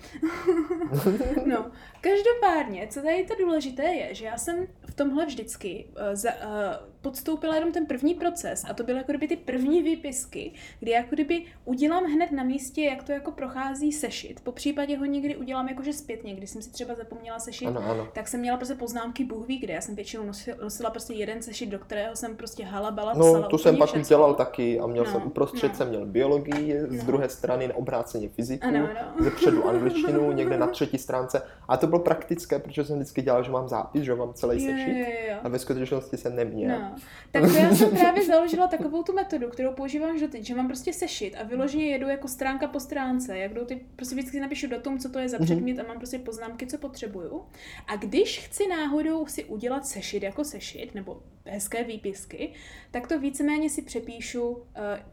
no, 1.46 1.70
každopádně, 2.00 2.86
co 2.90 3.02
tady 3.02 3.24
to 3.24 3.34
důležité 3.34 3.82
je, 3.82 4.14
že 4.14 4.24
já 4.24 4.38
jsem 4.38 4.66
v 4.86 4.94
tomhle 4.94 5.26
vždycky 5.26 5.86
uh, 5.90 6.14
za, 6.14 6.30
uh, 6.30 6.95
podstoupila 7.06 7.54
jenom 7.54 7.72
ten 7.72 7.86
první 7.86 8.14
proces 8.14 8.64
a 8.68 8.74
to 8.74 8.82
byly 8.84 8.98
jako 8.98 9.12
kdyby 9.12 9.28
ty 9.28 9.36
první 9.36 9.82
výpisky, 9.82 10.52
kdy 10.80 10.90
jako 10.90 11.08
kdyby 11.10 11.44
udělám 11.64 12.04
hned 12.04 12.32
na 12.32 12.44
místě, 12.44 12.82
jak 12.82 13.02
to 13.02 13.12
jako 13.12 13.30
prochází 13.32 13.92
sešit. 13.92 14.40
Po 14.40 14.52
případě 14.52 14.98
ho 14.98 15.04
někdy 15.04 15.36
udělám 15.36 15.68
jakože 15.68 15.92
zpětně, 15.92 16.34
když 16.34 16.50
jsem 16.50 16.62
si 16.62 16.70
třeba 16.70 16.94
zapomněla 16.94 17.38
sešit, 17.38 17.66
ano, 17.66 17.82
ano. 17.90 18.08
tak 18.14 18.28
jsem 18.28 18.40
měla 18.40 18.56
prostě 18.56 18.74
poznámky 18.74 19.24
Bůh 19.24 19.46
ví 19.46 19.58
kde. 19.58 19.74
Já 19.74 19.80
jsem 19.80 19.94
většinou 19.94 20.24
nosila, 20.24 20.56
nosila 20.62 20.90
prostě 20.90 21.14
jeden 21.14 21.42
sešit, 21.42 21.66
do 21.66 21.78
kterého 21.78 22.16
jsem 22.16 22.36
prostě 22.36 22.64
halabala, 22.64 23.14
No, 23.14 23.30
psala 23.32 23.48
to 23.48 23.58
jsem 23.58 23.76
pak 23.76 23.88
všechno. 23.88 24.08
dělal 24.08 24.34
taky 24.34 24.80
a 24.80 24.86
měl 24.86 25.04
no, 25.04 25.10
jsem 25.10 25.22
uprostřed 25.26 25.68
no. 25.68 25.74
jsem 25.74 25.88
měl 25.88 26.06
biologii, 26.06 26.80
no. 26.90 26.98
z 26.98 27.04
druhé 27.04 27.28
strany 27.28 27.72
obráceně 27.72 28.28
fyziku, 28.28 28.66
ano, 28.68 28.88
ano. 29.00 29.24
ze 29.24 29.30
předu 29.30 29.68
angličtinu, 29.68 30.32
někde 30.40 30.58
na 30.58 30.66
třetí 30.66 30.98
stránce. 30.98 31.42
A 31.68 31.76
to 31.76 31.86
bylo 31.86 32.00
praktické, 32.00 32.58
protože 32.58 32.84
jsem 32.84 32.96
vždycky 32.96 33.22
dělal, 33.22 33.42
že 33.42 33.50
mám 33.50 33.68
zápis, 33.68 34.02
že 34.02 34.14
mám 34.14 34.34
celý 34.34 34.60
sešit. 34.60 34.88
Jo, 34.88 35.04
jo, 35.08 35.30
jo. 35.30 35.36
A 35.44 35.48
ve 35.48 35.58
skutečnosti 35.58 36.16
jsem 36.16 36.36
neměl. 36.36 36.78
No. 36.80 36.95
Tak 37.30 37.42
to 37.42 37.58
já 37.58 37.74
jsem 37.74 37.90
právě 37.90 38.24
založila 38.24 38.66
takovou 38.66 39.02
tu 39.02 39.12
metodu, 39.12 39.48
kterou 39.48 39.72
používám 39.72 40.14
už 40.14 40.20
doteď, 40.20 40.44
že 40.44 40.54
mám 40.54 40.66
prostě 40.66 40.92
sešit 40.92 41.34
a 41.40 41.42
vyloženě 41.42 41.86
jedu 41.86 42.08
jako 42.08 42.28
stránka 42.28 42.66
po 42.66 42.80
stránce, 42.80 43.38
jak 43.38 43.54
jdou 43.54 43.64
ty, 43.64 43.80
prostě 43.96 44.14
vždycky 44.14 44.40
napíšu 44.40 44.66
datum, 44.66 44.98
co 44.98 45.08
to 45.08 45.18
je 45.18 45.28
za 45.28 45.36
mhm. 45.36 45.44
předmět 45.44 45.78
a 45.78 45.88
mám 45.88 45.96
prostě 45.96 46.18
poznámky, 46.18 46.66
co 46.66 46.78
potřebuju. 46.78 47.44
A 47.86 47.96
když 47.96 48.38
chci 48.38 48.68
náhodou 48.68 49.26
si 49.26 49.44
udělat 49.44 49.86
sešit 49.86 50.22
jako 50.22 50.44
sešit, 50.44 50.94
nebo 50.94 51.22
hezké 51.44 51.84
výpisky, 51.84 52.52
tak 52.90 53.06
to 53.06 53.20
víceméně 53.20 53.70
si 53.70 53.82
přepíšu 53.82 54.48
uh, 54.48 54.58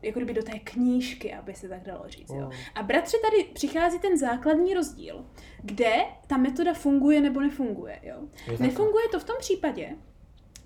jako 0.01 0.19
kdyby 0.19 0.33
do 0.33 0.43
té 0.43 0.59
knížky, 0.59 1.33
aby 1.33 1.53
se 1.53 1.69
tak 1.69 1.83
dalo 1.83 2.03
říct. 2.07 2.33
Jo. 2.33 2.49
A 2.75 2.83
bratře, 2.83 3.17
tady 3.29 3.43
přichází 3.53 3.99
ten 3.99 4.17
základní 4.17 4.73
rozdíl, 4.73 5.25
kde 5.63 5.93
ta 6.27 6.37
metoda 6.37 6.73
funguje 6.73 7.21
nebo 7.21 7.39
nefunguje. 7.39 7.99
Jo. 8.03 8.15
Nefunguje 8.59 9.09
to 9.11 9.19
v 9.19 9.23
tom 9.23 9.35
případě, 9.39 9.95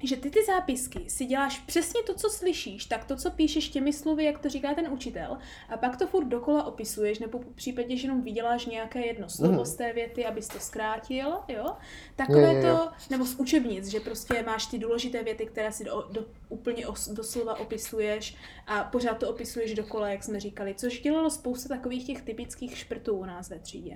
že 0.04 0.18
ty 0.18 0.30
ty 0.30 0.46
zápisky 0.46 1.10
si 1.10 1.26
děláš 1.26 1.60
přesně 1.60 2.04
to, 2.04 2.14
co 2.14 2.30
slyšíš, 2.30 2.86
tak 2.86 3.06
to, 3.06 3.16
co 3.16 3.32
píšeš 3.32 3.70
těmi 3.70 3.94
slovy, 3.94 4.24
jak 4.24 4.40
to 4.40 4.50
říká 4.50 4.74
ten 4.74 4.88
učitel, 4.92 5.38
a 5.70 5.78
pak 5.78 5.98
to 5.98 6.08
furt 6.08 6.26
dokola 6.26 6.64
opisuješ, 6.64 7.20
nebo 7.20 7.40
v 7.40 7.56
případě, 7.56 7.98
že 7.98 8.08
jenom 8.08 8.22
vyděláš 8.22 8.66
nějaké 8.66 9.06
jedno 9.06 9.30
slovo 9.30 9.58
mm. 9.58 9.66
z 9.66 9.76
té 9.76 9.94
věty, 9.94 10.26
abys 10.26 10.48
to 10.48 10.60
zkrátil, 10.60 11.40
jo? 11.48 11.76
Takové 12.16 12.42
je, 12.42 12.48
je, 12.48 12.56
je. 12.56 12.62
to, 12.62 12.90
nebo 13.10 13.26
z 13.26 13.36
učebnic, 13.36 13.88
že 13.88 14.00
prostě 14.00 14.44
máš 14.44 14.66
ty 14.66 14.80
důležité 14.80 15.24
věty, 15.24 15.46
které 15.46 15.72
si 15.72 15.84
do, 15.84 16.08
do, 16.12 16.26
úplně 16.50 16.88
os, 16.88 17.08
doslova 17.08 17.60
opisuješ 17.60 18.36
a 18.68 18.84
pořád 18.84 19.18
to 19.18 19.30
opisuješ 19.30 19.74
dokola, 19.74 20.10
jak 20.10 20.24
jsme 20.24 20.40
říkali, 20.40 20.76
což 20.76 21.02
dělalo 21.02 21.30
spousta 21.30 21.76
takových 21.76 22.08
těch 22.08 22.22
typických 22.22 22.78
šprtů 22.78 23.14
u 23.16 23.26
nás 23.26 23.50
ve 23.50 23.60
třídě. 23.60 23.96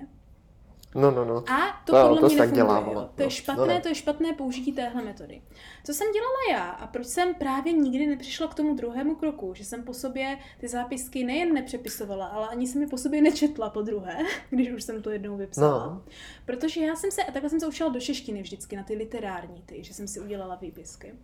No, 0.94 1.10
no, 1.10 1.24
no. 1.24 1.36
A 1.36 1.82
to, 1.84 1.92
to 1.92 2.08
podle 2.08 2.30
to 2.30 2.46
mě 2.46 2.64
nefunguje. 2.64 3.06
To, 3.14 3.22
je 3.22 3.30
špatné, 3.30 3.66
no, 3.66 3.74
no. 3.74 3.80
to 3.80 3.88
je 3.88 3.94
špatné 3.94 4.32
použití 4.32 4.72
téhle 4.72 5.02
metody. 5.02 5.42
Co 5.84 5.94
jsem 5.94 6.12
dělala 6.12 6.62
já 6.62 6.70
a 6.70 6.86
proč 6.86 7.06
jsem 7.06 7.34
právě 7.34 7.72
nikdy 7.72 8.06
nepřišla 8.06 8.46
k 8.46 8.54
tomu 8.54 8.74
druhému 8.74 9.14
kroku, 9.14 9.54
že 9.54 9.64
jsem 9.64 9.82
po 9.82 9.94
sobě 9.94 10.38
ty 10.60 10.68
zápisky 10.68 11.24
nejen 11.24 11.54
nepřepisovala, 11.54 12.26
ale 12.26 12.48
ani 12.48 12.66
jsem 12.66 12.82
je 12.82 12.88
po 12.88 12.98
sobě 12.98 13.22
nečetla 13.22 13.70
po 13.70 13.82
druhé, 13.82 14.18
když 14.50 14.70
už 14.70 14.82
jsem 14.82 15.02
to 15.02 15.10
jednou 15.10 15.36
vypsala. 15.36 15.86
No. 15.86 16.02
Protože 16.46 16.80
já 16.80 16.96
jsem 16.96 17.10
se, 17.10 17.24
a 17.24 17.32
takhle 17.32 17.50
jsem 17.50 17.60
se 17.60 17.66
učila 17.66 17.88
do 17.90 18.00
češtiny 18.00 18.42
vždycky, 18.42 18.76
na 18.76 18.82
ty 18.82 18.94
literární 18.94 19.62
ty, 19.66 19.84
že 19.84 19.94
jsem 19.94 20.08
si 20.08 20.20
udělala 20.20 20.54
výpisky. 20.54 21.14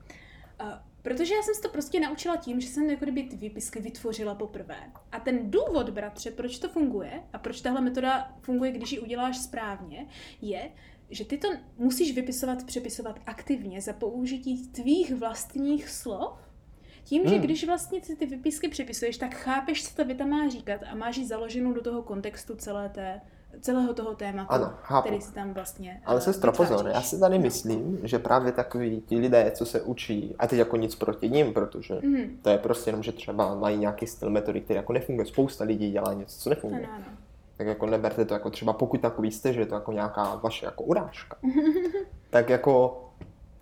Protože 1.02 1.34
já 1.34 1.42
jsem 1.42 1.54
se 1.54 1.62
to 1.62 1.68
prostě 1.68 2.00
naučila 2.00 2.36
tím, 2.36 2.60
že 2.60 2.68
jsem 2.68 2.90
jako 2.90 3.04
kdyby 3.04 3.22
ty 3.22 3.36
výpisky 3.36 3.80
vytvořila 3.80 4.34
poprvé. 4.34 4.92
A 5.12 5.20
ten 5.20 5.50
důvod, 5.50 5.90
bratře, 5.90 6.30
proč 6.30 6.58
to 6.58 6.68
funguje 6.68 7.22
a 7.32 7.38
proč 7.38 7.60
tahle 7.60 7.80
metoda 7.80 8.36
funguje, 8.40 8.72
když 8.72 8.92
ji 8.92 9.00
uděláš 9.00 9.38
správně, 9.38 10.06
je, 10.40 10.70
že 11.10 11.24
ty 11.24 11.38
to 11.38 11.48
musíš 11.78 12.14
vypisovat, 12.14 12.64
přepisovat 12.64 13.20
aktivně 13.26 13.80
za 13.80 13.92
použití 13.92 14.68
tvých 14.68 15.14
vlastních 15.14 15.88
slov, 15.88 16.38
tím, 17.04 17.22
hmm. 17.22 17.32
že 17.32 17.38
když 17.38 17.66
vlastně 17.66 18.00
ty, 18.00 18.16
ty 18.16 18.26
vypisky 18.26 18.68
přepisuješ, 18.68 19.18
tak 19.18 19.34
chápeš, 19.34 19.88
co 19.88 19.94
ta 19.94 20.02
věta 20.02 20.26
má 20.26 20.48
říkat 20.48 20.80
a 20.90 20.94
máš 20.94 21.16
ji 21.16 21.26
založenou 21.26 21.72
do 21.72 21.80
toho 21.80 22.02
kontextu 22.02 22.54
celé 22.56 22.88
té 22.88 23.20
celého 23.60 23.94
toho 23.94 24.14
tématu, 24.14 24.52
ano, 24.52 24.72
chápu. 24.82 25.08
který 25.08 25.20
si 25.20 25.34
tam 25.34 25.54
vlastně 25.54 26.02
Ale 26.04 26.20
se 26.20 26.50
pozor, 26.56 26.86
já 26.86 27.02
si 27.02 27.20
tady 27.20 27.38
myslím, 27.38 27.98
že 28.02 28.18
právě 28.18 28.52
takový 28.52 29.00
ti 29.00 29.18
lidé, 29.18 29.52
co 29.54 29.66
se 29.66 29.82
učí, 29.82 30.34
a 30.38 30.46
teď 30.46 30.58
jako 30.58 30.76
nic 30.76 30.94
proti 30.94 31.28
ním, 31.28 31.52
protože 31.52 31.94
mm-hmm. 31.94 32.30
to 32.42 32.50
je 32.50 32.58
prostě 32.58 32.88
jenom, 32.88 33.02
že 33.02 33.12
třeba 33.12 33.54
mají 33.54 33.78
nějaký 33.78 34.06
styl 34.06 34.30
metody, 34.30 34.60
který 34.60 34.76
jako 34.76 34.92
nefunguje. 34.92 35.26
Spousta 35.26 35.64
lidí 35.64 35.90
dělá 35.90 36.12
něco, 36.12 36.38
co 36.38 36.50
nefunguje. 36.50 36.86
Ano, 36.86 36.94
ano. 36.94 37.16
Tak 37.56 37.66
jako 37.66 37.86
neberte 37.86 38.24
to 38.24 38.34
jako 38.34 38.50
třeba, 38.50 38.72
pokud 38.72 39.00
takový 39.00 39.32
jste, 39.32 39.52
že 39.52 39.60
je 39.60 39.66
to 39.66 39.74
jako 39.74 39.92
nějaká 39.92 40.34
vaše 40.34 40.66
jako 40.66 40.84
urážka, 40.84 41.36
tak 42.30 42.48
jako 42.48 43.04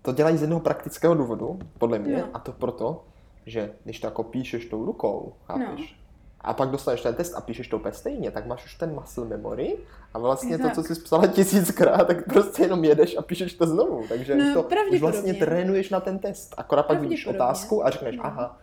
to 0.03 0.13
dělají 0.13 0.37
z 0.37 0.41
jednoho 0.41 0.61
praktického 0.61 1.15
důvodu, 1.15 1.59
podle 1.79 1.99
mě, 1.99 2.17
no. 2.17 2.29
a 2.33 2.39
to 2.39 2.53
proto, 2.53 3.05
že 3.47 3.73
když 3.85 4.01
to 4.01 4.07
jako 4.07 4.23
píšeš 4.23 4.67
tou 4.67 4.85
rukou, 4.85 5.33
chápeš, 5.47 5.93
no 5.93 6.06
a 6.47 6.55
pak 6.55 6.71
dostaneš 6.71 7.01
ten 7.01 7.15
test 7.15 7.35
a 7.35 7.41
píšeš 7.41 7.69
to 7.69 7.77
úplně 7.77 7.93
stejně, 7.93 8.31
tak 8.31 8.47
máš 8.47 8.65
už 8.65 8.75
ten 8.75 8.95
muscle 8.95 9.25
memory 9.25 9.77
a 10.15 10.19
vlastně 10.19 10.59
tak. 10.59 10.75
to, 10.75 10.83
co 10.83 10.95
jsi 10.95 11.01
psala 11.01 11.27
tisíckrát, 11.27 12.07
tak 12.07 12.25
prostě 12.25 12.63
jenom 12.63 12.85
jedeš 12.85 13.17
a 13.17 13.23
píšeš 13.23 13.55
to 13.55 13.67
znovu. 13.67 14.05
Takže 14.09 14.35
no, 14.35 14.63
to 14.63 14.69
už 14.93 15.01
vlastně 15.01 15.35
trénuješ 15.35 15.91
na 15.91 16.01
ten 16.01 16.19
test. 16.19 16.55
Akorát 16.57 16.83
pak 16.83 17.01
vidíš 17.01 17.27
otázku 17.27 17.87
a 17.87 17.91
řekneš, 17.91 18.17
no. 18.17 18.27
aha, 18.27 18.59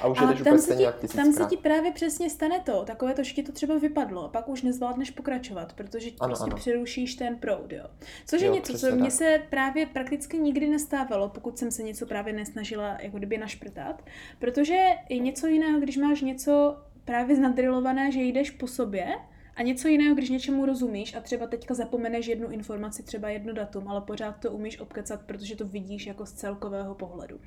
a 0.00 0.06
už 0.06 0.20
jedeš 0.20 0.40
úplně 0.40 0.58
stejně 0.58 0.84
jak 0.84 0.96
Tam 1.14 1.32
se 1.32 1.44
ti 1.44 1.56
právě 1.56 1.92
přesně 1.92 2.30
stane 2.30 2.60
to, 2.60 2.84
takové 2.84 3.14
to, 3.14 3.22
že 3.22 3.34
ti 3.34 3.42
to 3.42 3.52
třeba 3.52 3.78
vypadlo, 3.78 4.28
pak 4.28 4.48
už 4.48 4.62
nezvládneš 4.62 5.10
pokračovat, 5.10 5.72
protože 5.72 6.10
ti 6.10 6.16
ano, 6.20 6.28
prostě 6.28 6.50
ano. 6.50 6.56
přerušíš 6.56 7.14
ten 7.14 7.36
proud, 7.36 7.72
jo. 7.72 7.84
Což 8.26 8.40
je 8.40 8.48
jo, 8.48 8.54
něco, 8.54 8.78
co 8.78 8.96
mně 8.96 9.10
se 9.10 9.42
právě 9.50 9.86
prakticky 9.86 10.38
nikdy 10.38 10.68
nestávalo, 10.68 11.28
pokud 11.28 11.58
jsem 11.58 11.70
se 11.70 11.82
něco 11.82 12.06
právě 12.06 12.32
nesnažila 12.32 12.96
jako 13.00 13.16
kdyby 13.16 13.38
našprtat, 13.38 14.02
protože 14.38 14.78
je 15.08 15.18
něco 15.18 15.46
jiného, 15.46 15.80
když 15.80 15.96
máš 15.96 16.20
něco 16.20 16.76
právě 17.04 17.36
znadrilované, 17.36 18.12
že 18.12 18.20
jdeš 18.22 18.50
po 18.50 18.66
sobě 18.66 19.14
a 19.56 19.62
něco 19.62 19.88
jiného, 19.88 20.14
když 20.14 20.30
něčemu 20.30 20.66
rozumíš 20.66 21.14
a 21.14 21.20
třeba 21.20 21.46
teďka 21.46 21.74
zapomeneš 21.74 22.26
jednu 22.26 22.48
informaci, 22.48 23.02
třeba 23.02 23.28
jedno 23.28 23.52
datum, 23.52 23.88
ale 23.88 24.00
pořád 24.00 24.32
to 24.32 24.50
umíš 24.50 24.80
obkecat, 24.80 25.22
protože 25.22 25.56
to 25.56 25.66
vidíš 25.66 26.06
jako 26.06 26.26
z 26.26 26.32
celkového 26.32 26.94
pohledu. 26.94 27.40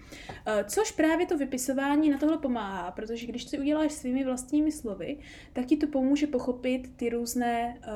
Eh, 0.46 0.64
což 0.68 0.92
právě 0.92 1.26
to 1.26 1.38
vypisování 1.38 2.10
na 2.10 2.18
tohle 2.18 2.38
pomáhá, 2.38 2.92
protože 2.92 3.28
když 3.28 3.44
si 3.44 3.60
uděláš 3.60 3.92
svými 3.92 4.24
vlastními 4.24 4.72
slovy, 4.72 5.18
tak 5.54 5.66
ti 5.66 5.78
to 5.78 5.88
pomůže 5.88 6.28
pochopit 6.28 6.96
ty 6.96 7.10
různé 7.10 7.78
uh, 7.78 7.94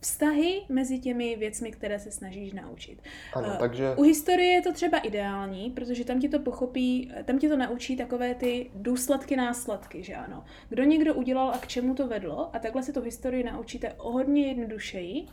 vztahy 0.00 0.62
mezi 0.68 0.98
těmi 0.98 1.36
věcmi, 1.36 1.70
které 1.70 1.98
se 1.98 2.10
snažíš 2.10 2.52
naučit. 2.52 3.02
Ano, 3.34 3.48
uh, 3.48 3.56
takže... 3.56 3.94
U 3.96 4.02
historie 4.02 4.52
je 4.52 4.62
to 4.62 4.72
třeba 4.72 4.98
ideální, 4.98 5.70
protože 5.70 6.04
tam 6.04 6.20
ti 6.20 6.28
to 6.28 6.38
pochopí, 6.38 7.12
tam 7.24 7.38
ti 7.38 7.48
to 7.48 7.56
naučí 7.56 7.96
takové 7.96 8.34
ty 8.34 8.70
důsledky, 8.74 9.36
následky, 9.36 10.02
že 10.02 10.14
ano. 10.14 10.44
Kdo 10.68 10.84
někdo 10.84 11.14
udělal 11.14 11.50
a 11.50 11.58
k 11.58 11.66
čemu 11.66 11.94
to 11.94 12.06
vedlo 12.06 12.56
a 12.56 12.58
takhle 12.58 12.82
se 12.82 12.92
to 12.92 13.00
historie 13.00 13.33
historii 13.34 13.44
naučíte 13.44 13.92
o 13.98 14.12
hodně 14.12 14.46
jednodušeji 14.46 15.26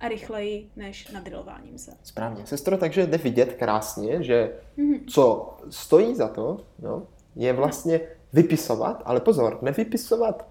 a 0.00 0.08
rychleji 0.08 0.70
než 0.76 1.10
nadrilováním 1.12 1.78
se. 1.78 1.92
Správně. 2.02 2.46
Sestro, 2.46 2.78
takže 2.78 3.06
jde 3.06 3.18
vidět 3.18 3.52
krásně, 3.52 4.22
že 4.22 4.52
mm-hmm. 4.78 5.00
co 5.08 5.56
stojí 5.70 6.14
za 6.14 6.28
to, 6.28 6.58
no, 6.78 7.06
je 7.36 7.52
vlastně 7.52 8.00
vypisovat, 8.32 9.02
ale 9.04 9.20
pozor, 9.20 9.58
nevypisovat 9.62 10.48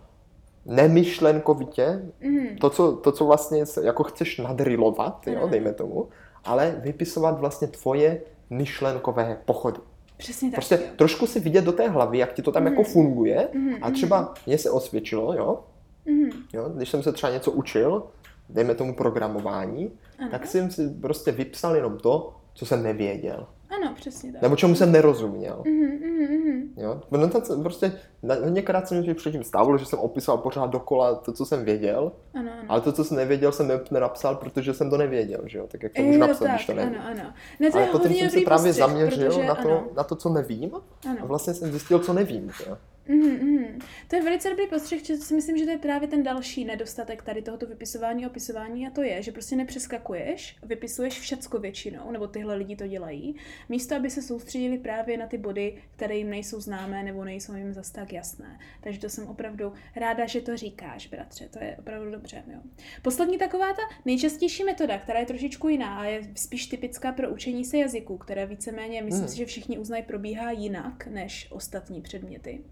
nemyšlenkovitě, 0.65 2.01
mm-hmm. 2.21 2.57
to, 2.59 2.69
co, 2.69 2.95
to, 2.95 3.11
co 3.11 3.25
vlastně 3.25 3.63
jako 3.83 4.03
chceš 4.03 4.37
nadrilovat, 4.37 5.27
jo, 5.27 5.47
dejme 5.47 5.73
tomu, 5.73 6.09
ale 6.43 6.75
vypisovat 6.83 7.39
vlastně 7.39 7.67
tvoje 7.67 8.21
myšlenkové 8.49 9.41
pochody. 9.45 9.79
Přesně 10.17 10.49
tak. 10.49 10.55
Prostě 10.55 10.75
jo. 10.75 10.91
trošku 10.95 11.27
si 11.27 11.39
vidět 11.39 11.65
do 11.65 11.71
té 11.71 11.89
hlavy, 11.89 12.17
jak 12.17 12.33
ti 12.33 12.41
to 12.41 12.51
tam 12.51 12.63
mm. 12.63 12.67
jako 12.67 12.83
funguje 12.83 13.49
mm, 13.53 13.75
a 13.81 13.91
třeba 13.91 14.33
mně 14.45 14.57
se 14.57 14.69
osvědčilo, 14.69 15.33
jo, 15.33 15.63
Mm-hmm. 16.07 16.31
Jo? 16.53 16.69
Když 16.69 16.89
jsem 16.89 17.03
se 17.03 17.11
třeba 17.11 17.33
něco 17.33 17.51
učil, 17.51 18.03
dejme 18.49 18.75
tomu 18.75 18.95
programování, 18.95 19.91
ano. 20.19 20.31
tak 20.31 20.45
jsem 20.45 20.71
si 20.71 20.89
prostě 20.89 21.31
vypsal 21.31 21.75
jenom 21.75 21.97
to, 21.97 22.35
co 22.53 22.65
jsem 22.65 22.83
nevěděl. 22.83 23.47
Ano, 23.69 23.93
přesně 23.95 24.31
tak. 24.31 24.41
Nebo 24.41 24.55
čemu 24.55 24.75
jsem 24.75 24.91
nerozuměl. 24.91 25.63
Mm-hmm, 25.65 25.99
mm-hmm. 25.99 26.67
Jo? 26.77 27.01
No 27.11 27.29
to 27.29 27.41
prostě, 27.61 27.99
několikrát 28.23 28.87
jsem 28.87 29.07
mi 29.07 29.13
předtím 29.13 29.43
stávalo, 29.43 29.77
že 29.77 29.85
jsem 29.85 29.99
opisoval 29.99 30.37
pořád 30.37 30.69
dokola 30.69 31.15
to, 31.15 31.33
co 31.33 31.45
jsem 31.45 31.65
věděl, 31.65 32.11
ano, 32.33 32.51
ano. 32.51 32.63
ale 32.67 32.81
to, 32.81 32.91
co 32.91 33.03
jsem 33.03 33.17
nevěděl, 33.17 33.51
jsem 33.51 33.71
nenapsal, 33.91 34.35
protože 34.35 34.73
jsem 34.73 34.89
to 34.89 34.97
nevěděl, 34.97 35.41
že 35.45 35.57
jo? 35.57 35.67
Tak 35.67 35.83
jak 35.83 35.93
to 35.93 36.01
můžu 36.01 36.19
napsat, 36.19 36.45
tak, 36.45 36.53
když 36.53 36.65
to 36.65 36.73
nevím. 36.73 36.99
Ano, 36.99 37.21
ano. 37.21 37.33
Ne, 37.59 37.71
to 37.71 37.77
ale 37.77 37.87
potom 37.87 38.13
jsem 38.13 38.29
se 38.29 38.41
právě 38.45 38.69
postřeh, 38.69 38.75
zaměřil 38.75 39.43
na 39.43 39.55
to, 39.55 39.83
na 39.95 40.03
to, 40.03 40.15
co 40.15 40.29
nevím 40.29 40.71
ano. 41.09 41.17
a 41.21 41.25
vlastně 41.25 41.53
jsem 41.53 41.69
zjistil, 41.69 41.99
co 41.99 42.13
nevím. 42.13 42.51
Jo? 42.67 42.77
Mm-hmm. 43.09 43.81
To 44.07 44.15
je 44.15 44.21
velice 44.21 44.49
dobrý 44.49 44.67
postřeh, 44.67 45.05
že 45.05 45.17
si 45.17 45.33
myslím, 45.33 45.57
že 45.57 45.65
to 45.65 45.71
je 45.71 45.77
právě 45.77 46.07
ten 46.07 46.23
další 46.23 46.65
nedostatek 46.65 47.23
tady 47.23 47.41
tohoto 47.41 47.65
vypisování, 47.65 48.27
opisování 48.27 48.87
a 48.87 48.89
to 48.89 49.01
je, 49.01 49.23
že 49.23 49.31
prostě 49.31 49.55
nepřeskakuješ, 49.55 50.57
vypisuješ 50.63 51.19
všecko 51.19 51.59
většinou, 51.59 52.11
nebo 52.11 52.27
tyhle 52.27 52.55
lidi 52.55 52.75
to 52.75 52.87
dělají, 52.87 53.35
místo 53.69 53.95
aby 53.95 54.09
se 54.09 54.21
soustředili 54.21 54.77
právě 54.77 55.17
na 55.17 55.27
ty 55.27 55.37
body, 55.37 55.77
které 55.95 56.15
jim 56.15 56.29
nejsou 56.29 56.61
známé 56.61 57.03
nebo 57.03 57.25
nejsou 57.25 57.55
jim 57.55 57.73
zas 57.73 57.91
tak 57.91 58.13
jasné. 58.13 58.59
Takže 58.81 58.99
to 58.99 59.09
jsem 59.09 59.27
opravdu 59.27 59.73
ráda, 59.95 60.25
že 60.25 60.41
to 60.41 60.57
říkáš, 60.57 61.07
bratře, 61.07 61.49
to 61.49 61.63
je 61.63 61.75
opravdu 61.79 62.11
dobře. 62.11 62.43
Jo. 62.53 62.59
Poslední 63.01 63.37
taková 63.37 63.73
ta 63.73 63.81
nejčastější 64.05 64.63
metoda, 64.63 64.97
která 64.97 65.19
je 65.19 65.25
trošičku 65.25 65.69
jiná 65.69 65.99
a 65.99 66.05
je 66.05 66.21
spíš 66.35 66.67
typická 66.67 67.11
pro 67.11 67.29
učení 67.29 67.65
se 67.65 67.77
jazyku, 67.77 68.17
které 68.17 68.45
víceméně, 68.45 69.01
myslím 69.01 69.21
hmm. 69.21 69.29
si, 69.29 69.37
že 69.37 69.45
všichni 69.45 69.77
uznají, 69.77 70.03
probíhá 70.03 70.51
jinak 70.51 71.07
než 71.07 71.47
ostatní 71.51 72.01
předměty 72.01 72.63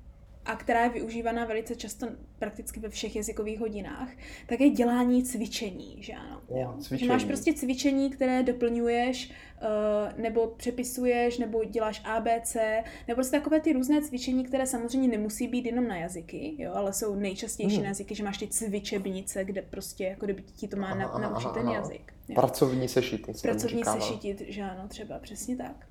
a 0.46 0.56
která 0.56 0.84
je 0.84 0.90
využívaná 0.90 1.46
velice 1.46 1.76
často 1.76 2.08
prakticky 2.40 2.80
ve 2.80 2.90
všech 2.90 3.16
jazykových 3.16 3.60
hodinách, 3.60 4.10
tak 4.48 4.62
je 4.62 4.70
dělání 4.70 5.24
cvičení, 5.24 5.98
že 6.00 6.14
ano. 6.14 6.42
Jo, 6.50 6.76
cvičení. 6.80 7.00
Že 7.00 7.14
máš 7.14 7.24
prostě 7.24 7.54
cvičení, 7.54 8.10
které 8.10 8.44
doplňuješ, 8.44 9.32
uh, 9.32 10.22
nebo 10.22 10.48
přepisuješ, 10.48 11.38
nebo 11.38 11.64
děláš 11.64 12.02
ABC, 12.06 12.56
nebo 13.08 13.16
prostě 13.16 13.38
takové 13.38 13.60
ty 13.60 13.74
různé 13.74 14.02
cvičení, 14.02 14.44
které 14.44 14.68
samozřejmě 14.68 15.08
nemusí 15.08 15.48
být 15.48 15.66
jenom 15.66 15.88
na 15.88 15.98
jazyky, 15.98 16.56
jo, 16.58 16.72
ale 16.74 16.94
jsou 16.94 17.16
nejčastější 17.16 17.76
hmm. 17.76 17.84
na 17.84 17.90
jazyky, 17.90 18.16
že 18.16 18.24
máš 18.24 18.38
ty 18.38 18.48
cvičebnice, 18.48 19.46
kde 19.46 19.62
prostě 19.62 20.04
jako 20.04 20.26
kdyby 20.26 20.42
ti 20.42 20.68
to 20.68 20.78
má 20.78 20.88
aha, 20.88 21.20
na, 21.20 21.30
naučit 21.30 21.46
aha, 21.46 21.54
ten 21.54 21.70
jazyk. 21.70 22.14
Jo. 22.30 22.36
Pracovní 22.36 22.88
sešity. 22.88 23.34
Pracovní 23.42 23.84
sešity, 23.84 24.46
že 24.50 24.62
ano, 24.62 24.88
třeba 24.88 25.20
přesně 25.20 25.58
tak. 25.58 25.88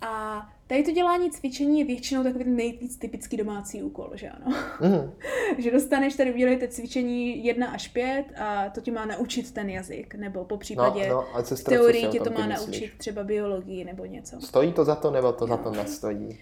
A 0.00 0.42
tady 0.66 0.82
to 0.82 0.90
dělání 0.90 1.30
cvičení 1.30 1.78
je 1.78 1.84
většinou 1.84 2.22
takový 2.22 2.44
nejvíc 2.44 2.96
typický 2.96 3.36
domácí 3.36 3.82
úkol, 3.82 4.10
že 4.14 4.28
ano? 4.28 4.56
Mm. 4.80 5.12
že 5.58 5.70
dostaneš, 5.70 6.14
tady 6.14 6.34
udělejte 6.34 6.68
cvičení 6.68 7.44
1 7.44 7.66
až 7.66 7.88
5 7.88 8.24
a 8.38 8.70
to 8.70 8.80
tě 8.80 8.92
má 8.92 9.06
naučit 9.06 9.52
ten 9.52 9.70
jazyk, 9.70 10.14
nebo 10.14 10.44
po 10.44 10.56
případě 10.56 11.08
no, 11.08 11.24
no, 11.36 11.42
v 11.56 11.64
teorii 11.64 12.06
tě 12.06 12.20
to 12.20 12.30
má 12.30 12.46
naučit 12.46 12.92
třeba 12.98 13.24
biologii 13.24 13.84
nebo 13.84 14.04
něco. 14.04 14.40
Stojí 14.40 14.72
to 14.72 14.84
za 14.84 14.94
to, 14.94 15.10
nebo 15.10 15.32
to 15.32 15.46
no. 15.46 15.56
za 15.56 15.62
to 15.62 15.70
nestojí? 15.70 16.38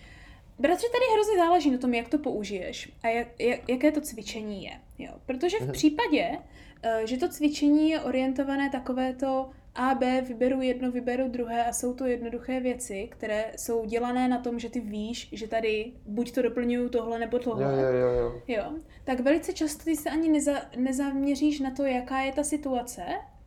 Bratře, 0.58 0.86
tady 0.92 1.04
hrozně 1.12 1.36
záleží 1.36 1.70
na 1.70 1.78
tom, 1.78 1.94
jak 1.94 2.08
to 2.08 2.18
použiješ 2.18 2.92
a 3.02 3.08
jak, 3.08 3.28
jak, 3.38 3.68
jaké 3.68 3.92
to 3.92 4.00
cvičení 4.00 4.64
je. 4.64 4.72
Jo? 4.98 5.12
Protože 5.26 5.58
v 5.58 5.66
mm. 5.66 5.72
případě, 5.72 6.38
eh, 6.82 7.06
že 7.06 7.16
to 7.16 7.28
cvičení 7.28 7.90
je 7.90 8.00
orientované 8.00 8.70
takovéto 8.70 9.50
a, 9.74 9.94
B, 9.94 10.20
vyberu 10.20 10.62
jedno, 10.62 10.90
vyberu 10.90 11.28
druhé 11.28 11.64
a 11.64 11.72
jsou 11.72 11.94
to 11.94 12.06
jednoduché 12.06 12.60
věci, 12.60 13.08
které 13.10 13.52
jsou 13.56 13.84
dělané 13.84 14.28
na 14.28 14.38
tom, 14.38 14.58
že 14.58 14.70
ty 14.70 14.80
víš, 14.80 15.28
že 15.32 15.48
tady 15.48 15.92
buď 16.06 16.32
to 16.32 16.42
doplňuju 16.42 16.88
tohle 16.88 17.18
nebo 17.18 17.38
tohle. 17.38 17.64
Jo, 17.64 17.70
jo, 17.70 17.92
jo, 17.92 18.08
jo. 18.08 18.42
jo. 18.48 18.72
Tak 19.04 19.20
velice 19.20 19.52
často 19.52 19.84
ty 19.84 19.96
se 19.96 20.10
ani 20.10 20.28
neza, 20.28 20.54
nezaměříš 20.76 21.60
na 21.60 21.70
to, 21.70 21.82
jaká 21.82 22.20
je 22.20 22.32
ta 22.32 22.44
situace 22.44 23.02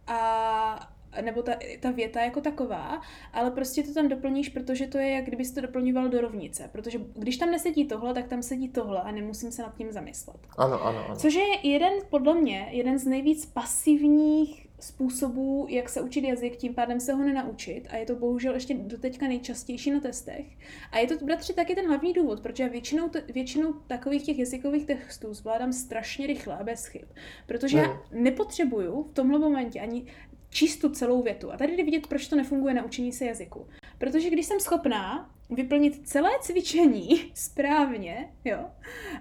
a 0.08 0.94
nebo 1.22 1.42
ta, 1.42 1.56
ta 1.80 1.92
věta 1.92 2.22
jako 2.22 2.42
taková, 2.42 3.02
ale 3.34 3.52
prostě 3.52 3.84
to 3.84 3.94
tam 3.94 4.08
doplníš, 4.08 4.50
protože 4.50 4.88
to 4.88 4.98
je, 4.98 5.10
jak 5.10 5.26
kdybys 5.26 5.52
to 5.52 5.62
doplňoval 5.62 6.10
do 6.10 6.22
rovnice. 6.22 6.70
Protože 6.72 7.00
když 7.14 7.38
tam 7.38 7.52
nesedí 7.52 7.86
tohle, 7.86 8.14
tak 8.14 8.28
tam 8.28 8.44
sedí 8.44 8.70
tohle 8.70 9.02
a 9.02 9.12
nemusím 9.12 9.52
se 9.52 9.62
nad 9.62 9.76
tím 9.76 9.92
zamyslet. 9.92 10.38
Ano, 10.58 10.84
ano, 10.84 11.06
ano. 11.06 11.16
Což 11.16 11.34
je 11.34 11.70
jeden, 11.70 11.94
podle 12.10 12.34
mě, 12.34 12.68
jeden 12.72 13.00
z 13.00 13.06
nejvíc 13.06 13.46
pasivních 13.46 14.67
způsobů, 14.80 15.68
jak 15.70 15.90
se 15.90 16.02
učit 16.02 16.24
jazyk, 16.24 16.58
tím 16.58 16.74
pádem 16.74 17.00
se 17.00 17.14
ho 17.14 17.24
nenaučit 17.24 17.88
a 17.90 17.98
je 17.98 18.06
to 18.06 18.16
bohužel 18.16 18.54
ještě 18.54 18.74
doteďka 18.74 19.28
nejčastější 19.28 19.92
na 19.92 20.00
testech. 20.00 20.46
A 20.92 21.00
je 21.00 21.08
to, 21.08 21.26
bratři, 21.26 21.54
taky 21.54 21.76
ten 21.76 21.88
hlavní 21.88 22.14
důvod, 22.14 22.42
protože 22.42 22.64
já 22.64 22.70
většinou, 22.70 23.10
většinou 23.34 23.74
takových 23.74 24.24
těch 24.24 24.40
jazykových 24.40 24.86
textů 24.86 25.34
zvládám 25.34 25.74
strašně 25.74 26.28
rychle 26.28 26.58
a 26.58 26.64
bez 26.64 26.86
chyb. 26.86 27.08
Protože 27.48 27.78
já 27.78 27.84
hmm. 27.84 28.24
nepotřebuju 28.24 29.04
v 29.04 29.14
tomhle 29.14 29.40
momentě 29.40 29.80
ani 29.80 30.06
číst 30.50 30.78
tu 30.78 30.90
celou 30.90 31.24
větu. 31.24 31.54
A 31.54 31.58
tady 31.58 31.78
jde 31.78 31.84
vidět, 31.84 32.08
proč 32.08 32.28
to 32.28 32.36
nefunguje 32.36 32.74
na 32.74 32.86
učení 32.86 33.14
se 33.14 33.26
jazyku. 33.26 33.68
Protože 33.98 34.30
když 34.30 34.46
jsem 34.46 34.60
schopná 34.60 35.36
vyplnit 35.50 36.08
celé 36.08 36.30
cvičení 36.42 37.10
správně, 37.34 38.34
jo, 38.46 38.66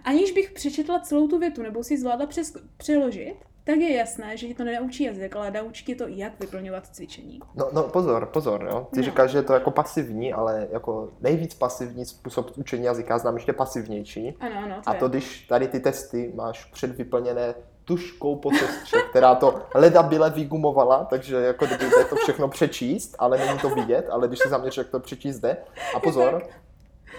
aniž 0.04 0.32
bych 0.32 0.50
přečetla 0.50 1.00
celou 1.00 1.28
tu 1.28 1.38
větu 1.38 1.62
nebo 1.62 1.84
si 1.84 1.98
zvládla 1.98 2.26
přes, 2.26 2.56
přeložit, 2.76 3.36
tak 3.66 3.76
je 3.76 3.96
jasné, 3.96 4.36
že 4.36 4.46
ti 4.46 4.54
to 4.54 4.64
nenaučí 4.64 5.04
jazyk, 5.04 5.36
ale 5.36 5.50
naučí 5.50 5.84
ti 5.84 5.94
to, 5.94 6.04
jak 6.08 6.40
vyplňovat 6.40 6.86
cvičení. 6.86 7.40
No, 7.54 7.68
no 7.72 7.82
pozor, 7.82 8.26
pozor, 8.26 8.68
jo. 8.70 8.86
Ty 8.90 8.96
no. 8.96 9.02
říkáš, 9.02 9.30
že 9.30 9.38
je 9.38 9.42
to 9.42 9.52
jako 9.52 9.70
pasivní, 9.70 10.32
ale 10.32 10.68
jako 10.72 11.08
nejvíc 11.20 11.54
pasivní 11.54 12.04
způsob 12.04 12.50
učení 12.56 12.84
jazyka 12.84 13.18
znám 13.18 13.34
ještě 13.34 13.52
pasivnější. 13.52 14.36
Ano, 14.40 14.54
ano, 14.64 14.74
to 14.84 14.90
A 14.90 14.94
to, 14.94 15.04
je. 15.04 15.08
když 15.08 15.46
tady 15.48 15.68
ty 15.68 15.80
testy 15.80 16.32
máš 16.34 16.64
předvyplněné 16.64 17.54
tuškou 17.84 18.36
po 18.36 18.50
sestře, 18.50 18.96
která 19.10 19.34
to 19.34 19.62
leda 19.74 20.02
byle 20.02 20.30
vygumovala, 20.30 21.04
takže 21.04 21.36
jako 21.36 21.66
kdyby 21.66 21.84
to 22.10 22.16
všechno 22.16 22.48
přečíst, 22.48 23.16
ale 23.18 23.38
není 23.38 23.58
to 23.58 23.68
vidět, 23.68 24.08
ale 24.10 24.28
když 24.28 24.38
se 24.38 24.48
zaměříš, 24.48 24.76
jak 24.76 24.88
to 24.88 25.00
přečíst 25.00 25.38
jde. 25.38 25.56
A 25.94 26.00
pozor, 26.00 26.42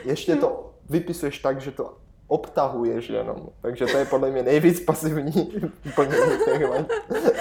ještě 0.04 0.36
to 0.36 0.74
vypisuješ 0.90 1.40
tak, 1.40 1.62
že 1.62 1.72
to 1.72 1.98
obtahuješ 2.28 3.10
jenom. 3.10 3.50
Takže 3.62 3.86
to 3.86 3.98
je 3.98 4.06
podle 4.06 4.32
mě 4.32 4.44
nejvíc 4.44 4.80
pasivní 4.80 5.32
plnění 5.96 6.38
těchhle, 6.46 6.86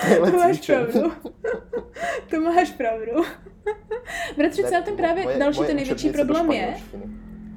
těchhle 0.08 0.30
to 0.30 0.36
máš 0.36 0.60
pravdu. 0.66 1.12
To 2.30 2.40
máš 2.40 2.70
pravdu. 2.70 3.12
Bratře, 4.36 4.62
co 4.62 4.82
ten 4.84 4.96
právě 4.96 5.24
moje, 5.24 5.38
další 5.38 5.56
moje 5.56 5.66
ten 5.66 5.76
největší 5.76 6.10
problém 6.10 6.52
je, 6.52 6.76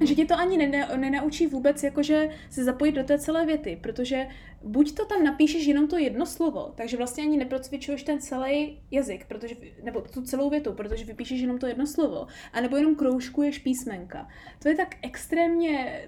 že 0.00 0.14
ti 0.14 0.24
to 0.24 0.34
ani 0.34 0.56
nena, 0.56 0.96
nenaučí 0.96 1.46
vůbec 1.46 1.82
jakože 1.82 2.28
se 2.50 2.64
zapojit 2.64 2.92
do 2.92 3.04
té 3.04 3.18
celé 3.18 3.46
věty, 3.46 3.78
protože 3.82 4.26
buď 4.62 4.94
to 4.94 5.04
tam 5.04 5.24
napíšeš 5.24 5.66
jenom 5.66 5.88
to 5.88 5.98
jedno 5.98 6.26
slovo, 6.26 6.72
takže 6.74 6.96
vlastně 6.96 7.24
ani 7.24 7.36
neprocvičuješ 7.36 8.02
ten 8.02 8.20
celý 8.20 8.82
jazyk, 8.90 9.26
protože, 9.26 9.54
nebo 9.82 10.00
tu 10.00 10.22
celou 10.22 10.50
větu, 10.50 10.72
protože 10.72 11.04
vypíšeš 11.04 11.40
jenom 11.40 11.58
to 11.58 11.66
jedno 11.66 11.86
slovo, 11.86 12.26
anebo 12.52 12.76
jenom 12.76 12.94
kroužkuješ 12.94 13.58
písmenka. 13.58 14.28
To 14.58 14.68
je 14.68 14.74
tak 14.74 14.96
extrémně 15.02 16.02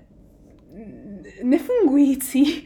nefungující. 1.42 2.64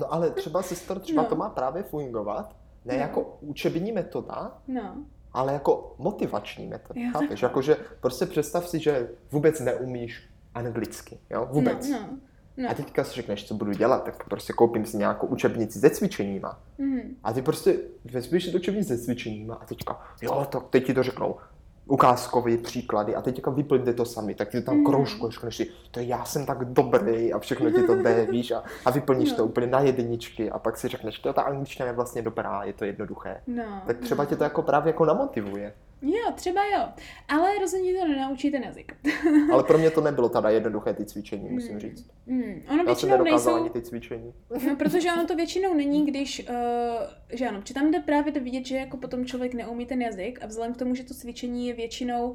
No 0.00 0.14
ale 0.14 0.30
třeba 0.30 0.62
sestr, 0.62 0.98
třeba 0.98 1.22
no. 1.22 1.28
to 1.28 1.36
má 1.36 1.48
právě 1.50 1.82
fungovat, 1.82 2.56
ne 2.84 2.94
no. 2.94 3.00
jako 3.00 3.38
učební 3.40 3.92
metoda, 3.92 4.58
no. 4.68 4.96
ale 5.32 5.52
jako 5.52 5.94
motivační 5.98 6.66
metoda. 6.66 7.00
Jo, 7.00 7.10
chápeš? 7.12 7.42
Jakože 7.42 7.76
prostě 8.00 8.26
představ 8.26 8.68
si, 8.68 8.78
že 8.78 9.10
vůbec 9.32 9.60
neumíš 9.60 10.28
anglicky, 10.54 11.18
jo? 11.30 11.48
Vůbec. 11.52 11.88
No, 11.88 12.00
no. 12.00 12.18
No. 12.56 12.70
A 12.70 12.74
teďka 12.74 13.04
si 13.04 13.14
řekneš, 13.14 13.48
co 13.48 13.54
budu 13.54 13.72
dělat, 13.72 14.04
tak 14.04 14.24
prostě 14.28 14.52
koupím 14.52 14.86
si 14.86 14.96
nějakou 14.96 15.26
učebnici 15.26 15.80
se 15.80 15.90
cvičeníma. 15.90 16.60
Mm. 16.78 17.00
A 17.24 17.32
ty 17.32 17.42
prostě 17.42 17.78
vezmeš 18.04 18.44
si 18.44 18.50
to 18.50 18.58
učebnici 18.58 18.88
se 18.88 19.04
cvičeníma 19.04 19.54
a 19.54 19.64
teďka, 19.64 20.00
jo, 20.22 20.46
tak 20.50 20.62
teď 20.70 20.86
ti 20.86 20.94
to 20.94 21.02
řeknou, 21.02 21.36
ukázkové 21.86 22.56
příklady 22.56 23.14
a 23.14 23.22
teď 23.22 23.36
jako 23.36 23.50
vyplňte 23.50 23.92
to 23.92 24.04
sami, 24.04 24.34
tak 24.34 24.48
ty 24.48 24.62
tam 24.62 24.76
mm. 24.76 24.84
kroužku, 24.84 25.30
řekneš 25.30 25.56
si, 25.56 25.66
to 25.90 26.00
já 26.00 26.24
jsem 26.24 26.46
tak 26.46 26.64
dobrý 26.64 27.32
a 27.32 27.38
všechno 27.38 27.70
ti 27.70 27.82
to 27.82 27.96
jde, 27.96 28.26
víš, 28.30 28.50
a, 28.50 28.62
a 28.84 28.90
vyplníš 28.90 29.30
no. 29.30 29.36
to 29.36 29.44
úplně 29.44 29.66
na 29.66 29.80
jedničky 29.80 30.50
a 30.50 30.58
pak 30.58 30.76
si 30.76 30.88
řekneš, 30.88 31.18
to 31.18 31.32
ta 31.32 31.42
angličtina 31.42 31.86
je 31.86 31.92
vlastně 31.92 32.22
dobrá, 32.22 32.64
je 32.64 32.72
to 32.72 32.84
jednoduché. 32.84 33.40
No. 33.46 33.82
Tak 33.86 33.98
třeba 33.98 34.24
no. 34.24 34.28
tě 34.28 34.36
to 34.36 34.44
jako 34.44 34.62
právě 34.62 34.90
jako 34.90 35.04
namotivuje. 35.04 35.72
Jo, 36.02 36.32
třeba 36.34 36.60
jo, 36.64 36.88
ale 37.28 37.58
rozhodně 37.58 37.94
to 37.94 38.08
nenaučí 38.08 38.50
ten 38.50 38.62
jazyk. 38.62 38.96
ale 39.52 39.64
pro 39.64 39.78
mě 39.78 39.90
to 39.90 40.00
nebylo 40.00 40.28
teda 40.28 40.50
jednoduché 40.50 40.94
ty 40.94 41.04
cvičení, 41.04 41.48
musím 41.48 41.70
hmm. 41.70 41.80
říct. 41.80 42.10
Mm. 42.26 42.62
Ono 42.70 42.84
Já 42.86 42.94
jsem 42.94 43.24
nejsou... 43.24 43.54
ani 43.54 43.70
ty 43.70 43.82
cvičení. 43.82 44.32
no, 44.66 44.76
protože 44.76 45.12
ono 45.12 45.26
to 45.26 45.36
většinou 45.36 45.74
není, 45.74 46.06
když, 46.06 46.48
uh, 46.48 46.56
že 47.32 47.48
ano, 47.48 47.62
či 47.62 47.74
tam 47.74 47.90
jde 47.90 48.00
právě 48.00 48.32
to 48.32 48.40
vidět, 48.40 48.66
že 48.66 48.76
jako 48.76 48.96
potom 48.96 49.24
člověk 49.24 49.54
neumí 49.54 49.86
ten 49.86 50.02
jazyk 50.02 50.38
a 50.42 50.46
vzhledem 50.46 50.74
k 50.74 50.78
tomu, 50.78 50.94
že 50.94 51.04
to 51.04 51.14
cvičení 51.14 51.66
je 51.66 51.74
většinou 51.74 52.34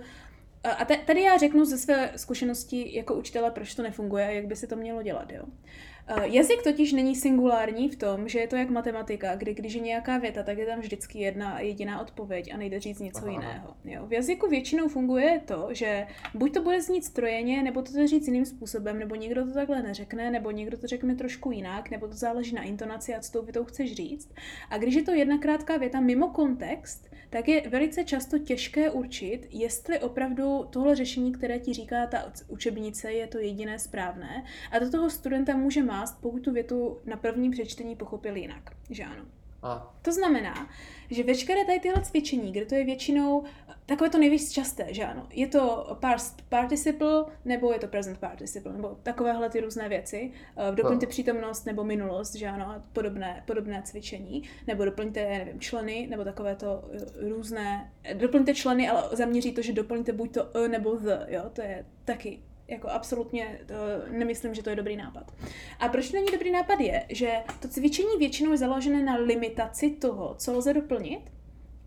a 0.63 0.85
tady 0.85 1.21
já 1.21 1.37
řeknu 1.37 1.65
ze 1.65 1.77
své 1.77 2.11
zkušenosti 2.15 2.95
jako 2.95 3.13
učitele, 3.13 3.51
proč 3.51 3.75
to 3.75 3.83
nefunguje 3.83 4.27
a 4.27 4.29
jak 4.29 4.45
by 4.45 4.55
se 4.55 4.67
to 4.67 4.75
mělo 4.75 5.03
dělat. 5.03 5.31
Jo. 5.31 5.43
Eh, 5.43 5.96
jazyk 6.23 6.63
totiž 6.63 6.93
není 6.93 7.15
singulární 7.15 7.89
v 7.89 7.95
tom, 7.95 8.27
že 8.29 8.39
je 8.39 8.47
to 8.47 8.55
jak 8.55 8.69
matematika, 8.69 9.35
kdy 9.35 9.53
když 9.53 9.73
je 9.73 9.81
nějaká 9.81 10.17
věta, 10.17 10.43
tak 10.43 10.57
je 10.57 10.65
tam 10.65 10.79
vždycky 10.79 11.19
jedna 11.19 11.59
jediná 11.59 12.01
odpověď 12.01 12.53
a 12.53 12.57
nejde 12.57 12.79
říct 12.79 12.99
něco 12.99 13.25
Aha. 13.25 13.31
jiného. 13.31 13.75
Jo. 13.85 14.07
V 14.07 14.13
jazyku 14.13 14.49
většinou 14.49 14.87
funguje 14.87 15.41
to, 15.45 15.67
že 15.71 16.07
buď 16.33 16.53
to 16.53 16.61
bude 16.61 16.81
znít 16.81 17.05
strojeně, 17.05 17.63
nebo 17.63 17.81
to 17.81 17.93
to 17.93 18.07
říct 18.07 18.27
jiným 18.27 18.45
způsobem, 18.45 18.99
nebo 18.99 19.15
někdo 19.15 19.45
to 19.45 19.53
takhle 19.53 19.83
neřekne, 19.83 20.31
nebo 20.31 20.51
někdo 20.51 20.77
to 20.77 20.87
řekne 20.87 21.15
trošku 21.15 21.51
jinak, 21.51 21.89
nebo 21.89 22.07
to 22.07 22.13
záleží 22.13 22.55
na 22.55 22.63
intonaci 22.63 23.15
a 23.15 23.19
co 23.19 23.31
tou 23.31 23.41
větou 23.41 23.63
chceš 23.63 23.93
říct. 23.93 24.33
A 24.69 24.77
když 24.77 24.95
je 24.95 25.03
to 25.03 25.11
jedna 25.11 25.37
krátká 25.37 25.77
věta 25.77 25.99
mimo 25.99 26.27
kontext, 26.27 27.07
tak 27.29 27.47
je 27.47 27.69
velice 27.69 28.03
často 28.03 28.39
těžké 28.39 28.91
určit, 28.91 29.47
jestli 29.49 29.99
opravdu 29.99 30.65
tohle 30.69 30.95
řešení, 30.95 31.31
které 31.31 31.59
ti 31.59 31.73
říká 31.73 32.07
ta 32.07 32.31
učebnice, 32.47 33.11
je 33.11 33.27
to 33.27 33.37
jediné 33.37 33.79
správné. 33.79 34.43
A 34.71 34.79
do 34.79 34.91
toho 34.91 35.09
studenta 35.09 35.57
může 35.57 35.83
mást, 35.99 36.21
pokud 36.21 36.43
tu 36.43 36.51
větu 36.51 36.97
na 37.05 37.17
prvním 37.17 37.51
přečtení 37.51 37.95
pochopil 37.95 38.35
jinak. 38.35 38.63
Že 38.89 39.03
ano. 39.03 39.25
A. 39.63 39.95
To 40.01 40.13
znamená, 40.13 40.69
že 41.09 41.23
veškeré 41.23 41.65
tady 41.65 41.79
tyhle 41.79 42.01
cvičení, 42.01 42.51
kde 42.51 42.65
to 42.65 42.75
je 42.75 42.85
většinou 42.85 43.43
takové 43.85 44.09
to 44.09 44.17
nejvíc 44.17 44.51
časté, 44.51 44.93
že 44.93 45.03
ano, 45.03 45.27
je 45.31 45.47
to 45.47 45.97
past 45.99 46.41
participle 46.49 47.25
nebo 47.45 47.73
je 47.73 47.79
to 47.79 47.87
present 47.87 48.17
participle, 48.17 48.73
nebo 48.73 48.97
takovéhle 49.03 49.49
ty 49.49 49.59
různé 49.59 49.89
věci, 49.89 50.31
eh, 50.57 50.75
doplňte 50.75 51.05
no. 51.05 51.09
přítomnost 51.09 51.65
nebo 51.65 51.83
minulost, 51.83 52.35
že 52.35 52.47
ano, 52.47 52.65
a 52.65 52.83
podobné, 52.93 53.43
podobné 53.47 53.81
cvičení, 53.85 54.43
nebo 54.67 54.85
doplňte, 54.85 55.29
nevím, 55.29 55.59
členy, 55.59 56.07
nebo 56.09 56.23
takové 56.23 56.55
to 56.55 56.83
eh, 56.93 57.29
různé, 57.29 57.91
doplňte 58.13 58.53
členy, 58.53 58.89
ale 58.89 59.03
zaměří 59.11 59.51
to, 59.51 59.61
že 59.61 59.73
doplňte 59.73 60.13
buď 60.13 60.33
to 60.33 60.57
e 60.57 60.67
nebo 60.67 60.95
the, 60.95 61.17
jo, 61.27 61.43
to 61.53 61.61
je 61.61 61.85
taky 62.05 62.39
jako 62.67 62.89
absolutně 62.89 63.59
to, 63.65 63.73
nemyslím, 64.11 64.53
že 64.53 64.63
to 64.63 64.69
je 64.69 64.75
dobrý 64.75 64.95
nápad. 64.95 65.31
A 65.79 65.87
proč 65.89 66.09
to 66.09 66.17
není 66.17 66.31
dobrý 66.31 66.51
nápad 66.51 66.79
je, 66.79 67.05
že 67.09 67.33
to 67.59 67.67
cvičení 67.67 68.17
většinou 68.19 68.51
je 68.51 68.57
založené 68.57 69.03
na 69.03 69.15
limitaci 69.15 69.89
toho, 69.89 70.35
co 70.37 70.53
lze 70.53 70.73
doplnit, 70.73 71.31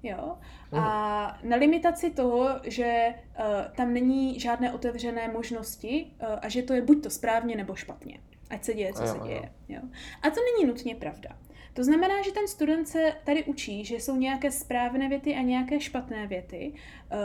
jo, 0.03 0.39
a 0.73 1.39
na 1.43 1.57
limitaci 1.57 2.11
toho, 2.11 2.49
že 2.65 3.15
uh, 3.15 3.45
tam 3.77 3.93
není 3.93 4.41
žádné 4.41 4.73
otevřené 4.73 5.29
možnosti 5.29 6.07
uh, 6.23 6.29
a 6.43 6.49
že 6.49 6.63
to 6.63 6.73
je 6.73 6.83
buď 6.83 7.03
to 7.03 7.11
správně 7.11 7.57
nebo 7.57 7.75
špatně. 7.75 8.21
Ať 8.51 8.65
se 8.65 8.75
děje, 8.75 8.93
co 8.93 9.07
se 9.07 9.19
děje. 9.19 9.53
Jo. 9.69 9.81
A 10.23 10.31
to 10.31 10.41
není 10.55 10.69
nutně 10.69 10.95
pravda. 10.95 11.39
To 11.75 11.85
znamená, 11.85 12.23
že 12.23 12.33
ten 12.33 12.49
student 12.49 12.89
se 12.89 13.13
tady 13.25 13.45
učí, 13.45 13.85
že 13.85 13.97
jsou 13.97 14.17
nějaké 14.17 14.51
správné 14.51 15.09
věty 15.09 15.35
a 15.35 15.43
nějaké 15.43 15.81
špatné 15.81 16.27
věty, 16.27 16.73
eh, 17.11 17.17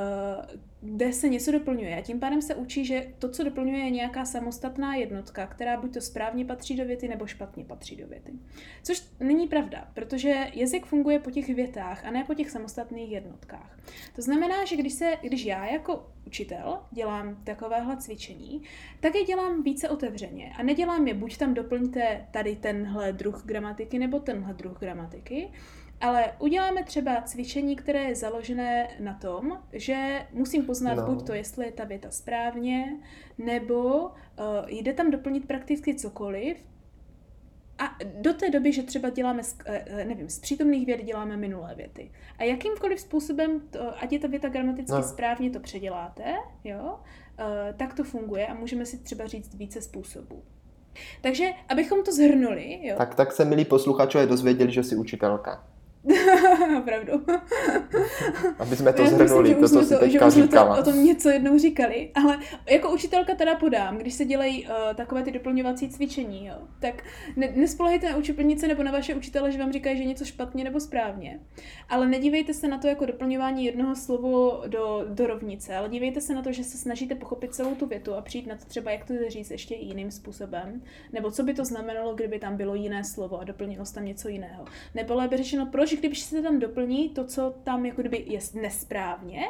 kde 0.86 1.13
se 1.13 1.29
něco 1.29 1.51
doplňuje. 1.51 1.97
A 1.97 2.01
tím 2.01 2.19
pádem 2.19 2.41
se 2.41 2.55
učí, 2.55 2.86
že 2.86 3.07
to, 3.19 3.29
co 3.29 3.43
doplňuje, 3.43 3.83
je 3.83 3.89
nějaká 3.89 4.25
samostatná 4.25 4.95
jednotka, 4.95 5.47
která 5.47 5.81
buď 5.81 5.93
to 5.93 6.01
správně 6.01 6.45
patří 6.45 6.75
do 6.75 6.86
věty, 6.86 7.07
nebo 7.07 7.27
špatně 7.27 7.65
patří 7.65 7.95
do 7.95 8.07
věty. 8.07 8.31
Což 8.83 9.03
není 9.19 9.47
pravda, 9.47 9.91
protože 9.93 10.47
jazyk 10.53 10.86
funguje 10.86 11.19
po 11.19 11.31
těch 11.31 11.47
větách 11.47 12.05
a 12.05 12.11
ne 12.11 12.23
po 12.23 12.33
těch 12.33 12.49
samostatných 12.49 13.11
jednotkách. 13.11 13.79
To 14.15 14.21
znamená, 14.21 14.65
že 14.65 14.75
když, 14.75 14.93
se, 14.93 15.13
když 15.21 15.45
já 15.45 15.65
jako 15.65 16.07
učitel 16.25 16.79
dělám 16.91 17.36
takovéhle 17.43 17.97
cvičení, 17.97 18.61
tak 18.99 19.15
je 19.15 19.23
dělám 19.23 19.63
více 19.63 19.89
otevřeně 19.89 20.53
a 20.57 20.63
nedělám 20.63 21.07
je 21.07 21.13
buď 21.13 21.38
tam 21.38 21.53
doplňte 21.53 22.27
tady 22.31 22.55
tenhle 22.55 23.13
druh 23.13 23.43
gramatiky 23.45 23.99
nebo 23.99 24.19
tenhle 24.19 24.53
druh 24.53 24.79
gramatiky, 24.79 25.51
ale 26.05 26.31
uděláme 26.39 26.83
třeba 26.83 27.21
cvičení, 27.21 27.75
které 27.75 28.03
je 28.03 28.15
založené 28.15 28.87
na 28.99 29.13
tom, 29.13 29.59
že 29.73 30.25
musím 30.31 30.65
poznat 30.65 30.95
no. 30.95 31.05
buď 31.05 31.27
to, 31.27 31.33
jestli 31.33 31.65
je 31.65 31.71
ta 31.71 31.83
věta 31.83 32.11
správně, 32.11 32.99
nebo 33.37 34.05
uh, 34.05 34.09
jde 34.67 34.93
tam 34.93 35.11
doplnit 35.11 35.47
prakticky 35.47 35.95
cokoliv, 35.95 36.57
a 37.77 37.97
do 38.21 38.33
té 38.33 38.49
doby, 38.49 38.73
že 38.73 38.83
třeba 38.83 39.09
děláme, 39.09 39.43
z, 39.43 39.57
eh, 39.65 40.05
nevím, 40.05 40.29
z 40.29 40.39
přítomných 40.39 40.85
věd 40.85 41.03
děláme 41.03 41.37
minulé 41.37 41.75
věty. 41.75 42.11
A 42.37 42.43
jakýmkoliv 42.43 42.99
způsobem, 42.99 43.61
to, 43.69 44.03
ať 44.03 44.11
je 44.11 44.19
ta 44.19 44.27
věta 44.27 44.49
gramaticky 44.49 44.91
no. 44.91 45.03
správně, 45.03 45.49
to 45.49 45.59
předěláte, 45.59 46.23
jo, 46.63 46.99
tak 47.77 47.93
to 47.93 48.03
funguje 48.03 48.47
a 48.47 48.53
můžeme 48.53 48.85
si 48.85 48.97
třeba 48.97 49.25
říct 49.27 49.55
více 49.55 49.81
způsobů. 49.81 50.43
Takže, 51.21 51.49
abychom 51.69 52.03
to 52.03 52.11
zhrnuli, 52.11 52.87
jo. 52.87 52.95
Tak, 52.97 53.15
tak 53.15 53.31
se, 53.31 53.45
milí 53.45 53.65
posluchačové, 53.65 54.27
dozvěděli, 54.27 54.71
že 54.71 54.83
jsi 54.83 54.95
učitelka. 54.95 55.74
Opravdu. 56.79 57.13
Aby 58.59 58.75
jsme 58.75 58.93
to 58.93 59.07
zhrnuli, 59.07 59.55
to, 59.55 59.69
co 59.69 59.83
si 59.83 59.95
teďka 59.95 60.29
že 60.29 60.41
říkala. 60.41 60.75
To, 60.75 60.81
o 60.81 60.83
tom 60.83 61.05
něco 61.05 61.29
jednou 61.29 61.59
říkali, 61.59 62.11
ale 62.15 62.39
jako 62.69 62.91
učitelka 62.91 63.35
teda 63.35 63.55
podám, 63.55 63.97
když 63.97 64.13
se 64.13 64.25
dělají 64.25 64.67
uh, 64.67 64.71
takové 64.95 65.23
ty 65.23 65.31
doplňovací 65.31 65.89
cvičení, 65.89 66.45
jo, 66.45 66.55
tak 66.79 67.03
ne, 67.35 67.49
nespolehejte 67.55 68.09
na 68.09 68.17
učitelnice 68.17 68.67
nebo 68.67 68.83
na 68.83 68.91
vaše 68.91 69.15
učitele, 69.15 69.51
že 69.51 69.59
vám 69.59 69.71
říkají, 69.71 69.97
že 69.97 70.05
něco 70.05 70.25
špatně 70.25 70.63
nebo 70.63 70.79
správně. 70.79 71.39
Ale 71.89 72.07
nedívejte 72.07 72.53
se 72.53 72.67
na 72.67 72.77
to 72.77 72.87
jako 72.87 73.05
doplňování 73.05 73.65
jednoho 73.65 73.95
slovu 73.95 74.51
do, 74.67 75.05
do 75.09 75.27
rovnice, 75.27 75.75
ale 75.75 75.89
dívejte 75.89 76.21
se 76.21 76.33
na 76.33 76.41
to, 76.41 76.51
že 76.51 76.63
se 76.63 76.77
snažíte 76.77 77.15
pochopit 77.15 77.55
celou 77.55 77.75
tu 77.75 77.85
větu 77.85 78.13
a 78.13 78.21
přijít 78.21 78.47
na 78.47 78.55
to 78.55 78.65
třeba, 78.65 78.91
jak 78.91 79.05
to 79.05 79.13
říct 79.27 79.51
ještě 79.51 79.75
jiným 79.75 80.11
způsobem, 80.11 80.81
nebo 81.13 81.31
co 81.31 81.43
by 81.43 81.53
to 81.53 81.65
znamenalo, 81.65 82.15
kdyby 82.15 82.39
tam 82.39 82.57
bylo 82.57 82.75
jiné 82.75 83.03
slovo 83.03 83.39
a 83.39 83.43
doplnilo 83.43 83.85
se 83.85 83.93
tam 83.93 84.05
něco 84.05 84.29
jiného. 84.29 84.65
Nebo 84.95 85.15
lépe 85.15 85.37
řečeno, 85.37 85.65
proč, 85.65 85.94
když 85.99 86.19
se 86.19 86.41
tam 86.41 86.59
doplní 86.59 87.09
to, 87.09 87.25
co 87.25 87.53
tam 87.63 87.85
jako 87.85 88.01
kdyby 88.01 88.23
je 88.27 88.39
nesprávně, 88.53 89.41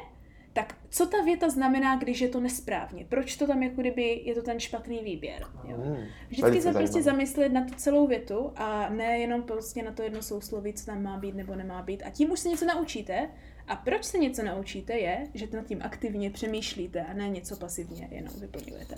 tak 0.53 0.75
co 0.89 1.05
ta 1.05 1.21
věta 1.21 1.49
znamená, 1.49 1.95
když 1.95 2.21
je 2.21 2.29
to 2.29 2.39
nesprávně? 2.39 3.05
Proč 3.09 3.35
to 3.35 3.47
tam 3.47 3.63
jako 3.63 3.81
kdyby 3.81 4.21
je 4.23 4.35
to 4.35 4.41
ten 4.41 4.59
špatný 4.59 4.99
výběr? 5.03 5.41
Jo? 5.63 5.77
Hmm, 5.77 5.97
Vždycky 6.29 6.61
se 6.61 6.73
prostě 6.73 7.03
zamyslet 7.03 7.53
na 7.53 7.65
tu 7.65 7.73
celou 7.73 8.07
větu 8.07 8.51
a 8.55 8.89
ne 8.89 9.19
jenom 9.19 9.43
prostě 9.43 9.83
na 9.83 9.91
to 9.91 10.03
jedno 10.03 10.21
sousloví, 10.21 10.73
co 10.73 10.85
tam 10.85 11.03
má 11.03 11.17
být 11.17 11.35
nebo 11.35 11.55
nemá 11.55 11.81
být. 11.81 12.03
A 12.05 12.09
tím 12.09 12.31
už 12.31 12.39
se 12.39 12.49
něco 12.49 12.65
naučíte. 12.65 13.29
A 13.67 13.75
proč 13.75 14.03
se 14.03 14.17
něco 14.17 14.43
naučíte 14.43 14.93
je, 14.93 15.27
že 15.33 15.47
nad 15.53 15.65
tím 15.65 15.79
aktivně 15.81 16.29
přemýšlíte 16.29 17.01
a 17.03 17.13
ne 17.13 17.29
něco 17.29 17.55
pasivně 17.55 18.07
jenom 18.11 18.33
vyplňujete. 18.39 18.95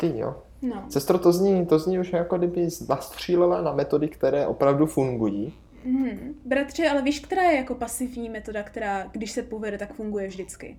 Ty 0.00 0.18
jo. 0.18 0.42
No. 0.62 0.86
Sestro, 0.90 1.18
to 1.18 1.32
zní, 1.32 1.66
to 1.66 1.78
zní 1.78 1.98
už 1.98 2.12
jako 2.12 2.38
kdyby 2.38 2.68
nastřílela 2.88 3.62
na 3.62 3.72
metody, 3.72 4.08
které 4.08 4.46
opravdu 4.46 4.86
fungují. 4.86 5.52
Hmm. 5.84 6.34
Bratře, 6.44 6.88
ale 6.88 7.02
víš, 7.02 7.20
která 7.20 7.42
je 7.42 7.56
jako 7.56 7.74
pasivní 7.74 8.30
metoda, 8.30 8.62
která, 8.62 9.06
když 9.10 9.32
se 9.32 9.42
povede, 9.42 9.78
tak 9.78 9.94
funguje 9.94 10.28
vždycky? 10.28 10.78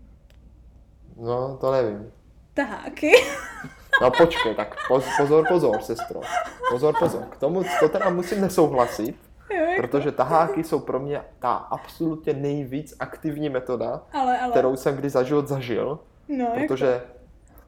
No, 1.18 1.58
to 1.62 1.72
nevím. 1.72 2.12
Taháky. 2.54 3.12
No 4.02 4.12
počkej, 4.12 4.56
tak 4.56 4.76
pozor, 4.88 5.48
pozor, 5.48 5.82
sestro. 5.82 6.22
Pozor, 6.70 6.96
pozor. 7.00 7.24
K 7.24 7.38
tomu 7.38 7.64
to 7.80 7.90
teda 7.90 8.10
musím 8.10 8.42
nesouhlasit, 8.42 9.16
jako. 9.54 9.82
protože 9.82 10.12
taháky 10.12 10.64
jsou 10.64 10.80
pro 10.80 11.00
mě 11.00 11.22
ta 11.40 11.54
absolutně 11.54 12.34
nejvíc 12.34 12.96
aktivní 13.00 13.50
metoda, 13.50 14.04
ale, 14.14 14.40
ale... 14.40 14.52
kterou 14.52 14.76
jsem 14.76 14.96
kdy 14.96 15.10
za 15.10 15.24
život 15.24 15.48
zažil. 15.48 16.00
No, 16.28 16.52
protože 16.56 16.86
jako 16.86 17.22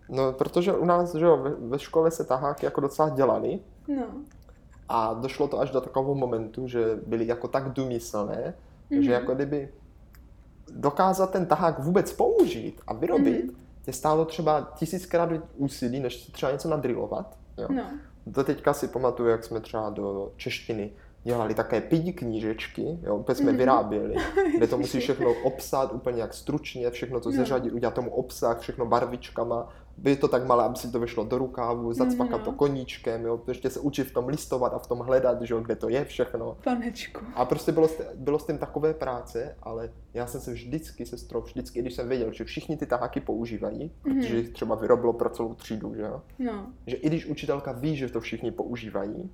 No, 0.10 0.34
protože 0.34 0.74
u 0.74 0.86
nás, 0.86 1.16
že 1.16 1.26
jo, 1.26 1.38
ve, 1.38 1.50
ve 1.50 1.80
škole 1.80 2.12
se 2.12 2.24
taháky 2.24 2.66
jako 2.66 2.82
docela 2.82 3.10
dělali. 3.10 3.60
No. 3.88 4.06
A 4.96 5.14
došlo 5.14 5.48
to 5.48 5.60
až 5.60 5.72
do 5.72 5.82
takového 5.82 6.16
momentu, 6.16 6.68
že 6.68 7.00
byly 7.08 7.28
jako 7.28 7.48
tak 7.48 7.70
důmyslné, 7.70 8.54
mm-hmm. 8.92 9.02
že 9.02 9.12
jako 9.12 9.36
kdyby 9.36 9.70
dokázat 10.72 11.32
ten 11.32 11.46
tahák 11.46 11.80
vůbec 11.80 12.14
použít 12.14 12.82
a 12.88 12.94
vyrobit, 12.94 13.46
mm-hmm. 13.46 13.56
tě 13.86 13.94
stálo 13.94 14.26
třeba 14.26 14.72
tisíckrát 14.76 15.30
úsilí, 15.56 16.00
než 16.00 16.26
třeba 16.26 16.52
něco 16.52 16.70
nadrilovat. 16.70 17.38
Jo. 17.58 17.68
No. 17.70 17.84
To 18.34 18.44
teďka 18.44 18.74
si 18.74 18.88
pamatuju, 18.88 19.30
jak 19.30 19.44
jsme 19.44 19.60
třeba 19.60 19.90
do 19.90 20.32
češtiny 20.38 20.92
dělali 21.24 21.54
také 21.54 21.82
pidi 21.82 22.14
knížečky, 22.14 23.00
jo, 23.04 23.16
úplně 23.16 23.36
jsme 23.36 23.52
mm-hmm. 23.52 23.58
vyráběli, 23.58 24.16
kde 24.58 24.68
to 24.68 24.78
musí 24.78 25.00
všechno 25.00 25.34
obsat 25.44 25.94
úplně 25.94 26.22
jak 26.22 26.34
stručně, 26.34 26.92
všechno 26.92 27.20
to 27.20 27.30
no. 27.30 27.36
zeřadit, 27.36 27.74
udělat 27.74 27.94
tomu 27.94 28.12
obsah, 28.12 28.60
všechno 28.60 28.86
barvičkama, 28.86 29.70
by 29.98 30.16
to 30.16 30.28
tak 30.28 30.46
malé, 30.46 30.64
aby 30.64 30.76
si 30.76 30.92
to 30.92 31.00
vyšlo 31.00 31.24
do 31.24 31.38
rukávu, 31.38 31.94
zacpakat 31.94 32.40
mm, 32.40 32.46
to 32.46 32.52
koníčkem, 32.52 33.26
jo, 33.26 33.42
ještě 33.48 33.70
se 33.70 33.80
učit 33.80 34.04
v 34.04 34.14
tom 34.14 34.28
listovat 34.28 34.74
a 34.74 34.80
v 34.80 34.88
tom 34.88 35.00
hledat, 35.00 35.42
že 35.42 35.54
jo, 35.54 35.62
kde 35.62 35.76
to 35.76 35.90
je 35.90 36.06
všechno. 36.06 36.58
Panečku. 36.64 37.26
A 37.36 37.46
prostě 37.46 37.72
bylo, 37.72 37.90
bylo 38.16 38.40
s 38.40 38.46
tím 38.46 38.58
takové 38.58 38.94
práce, 38.94 39.56
ale 39.64 39.90
já 40.14 40.28
jsem 40.28 40.42
se 40.42 40.52
vždycky, 40.54 41.06
sestrou, 41.06 41.42
vždycky, 41.42 41.82
když 41.82 41.94
jsem 41.94 42.10
věděl, 42.10 42.32
že 42.32 42.44
všichni 42.44 42.78
ty 42.78 42.86
taháky 42.86 43.20
používají, 43.20 43.84
mm. 43.84 44.16
protože 44.16 44.38
jich 44.38 44.50
třeba 44.50 44.76
vyrobilo 44.76 45.14
pro 45.14 45.30
celou 45.30 45.54
třídu, 45.54 45.96
že 45.96 46.02
jo, 46.02 46.22
no. 46.40 46.68
že 46.88 46.96
i 46.96 47.08
když 47.08 47.26
učitelka 47.26 47.72
ví, 47.72 47.96
že 47.96 48.10
to 48.10 48.22
všichni 48.22 48.52
používají, 48.52 49.30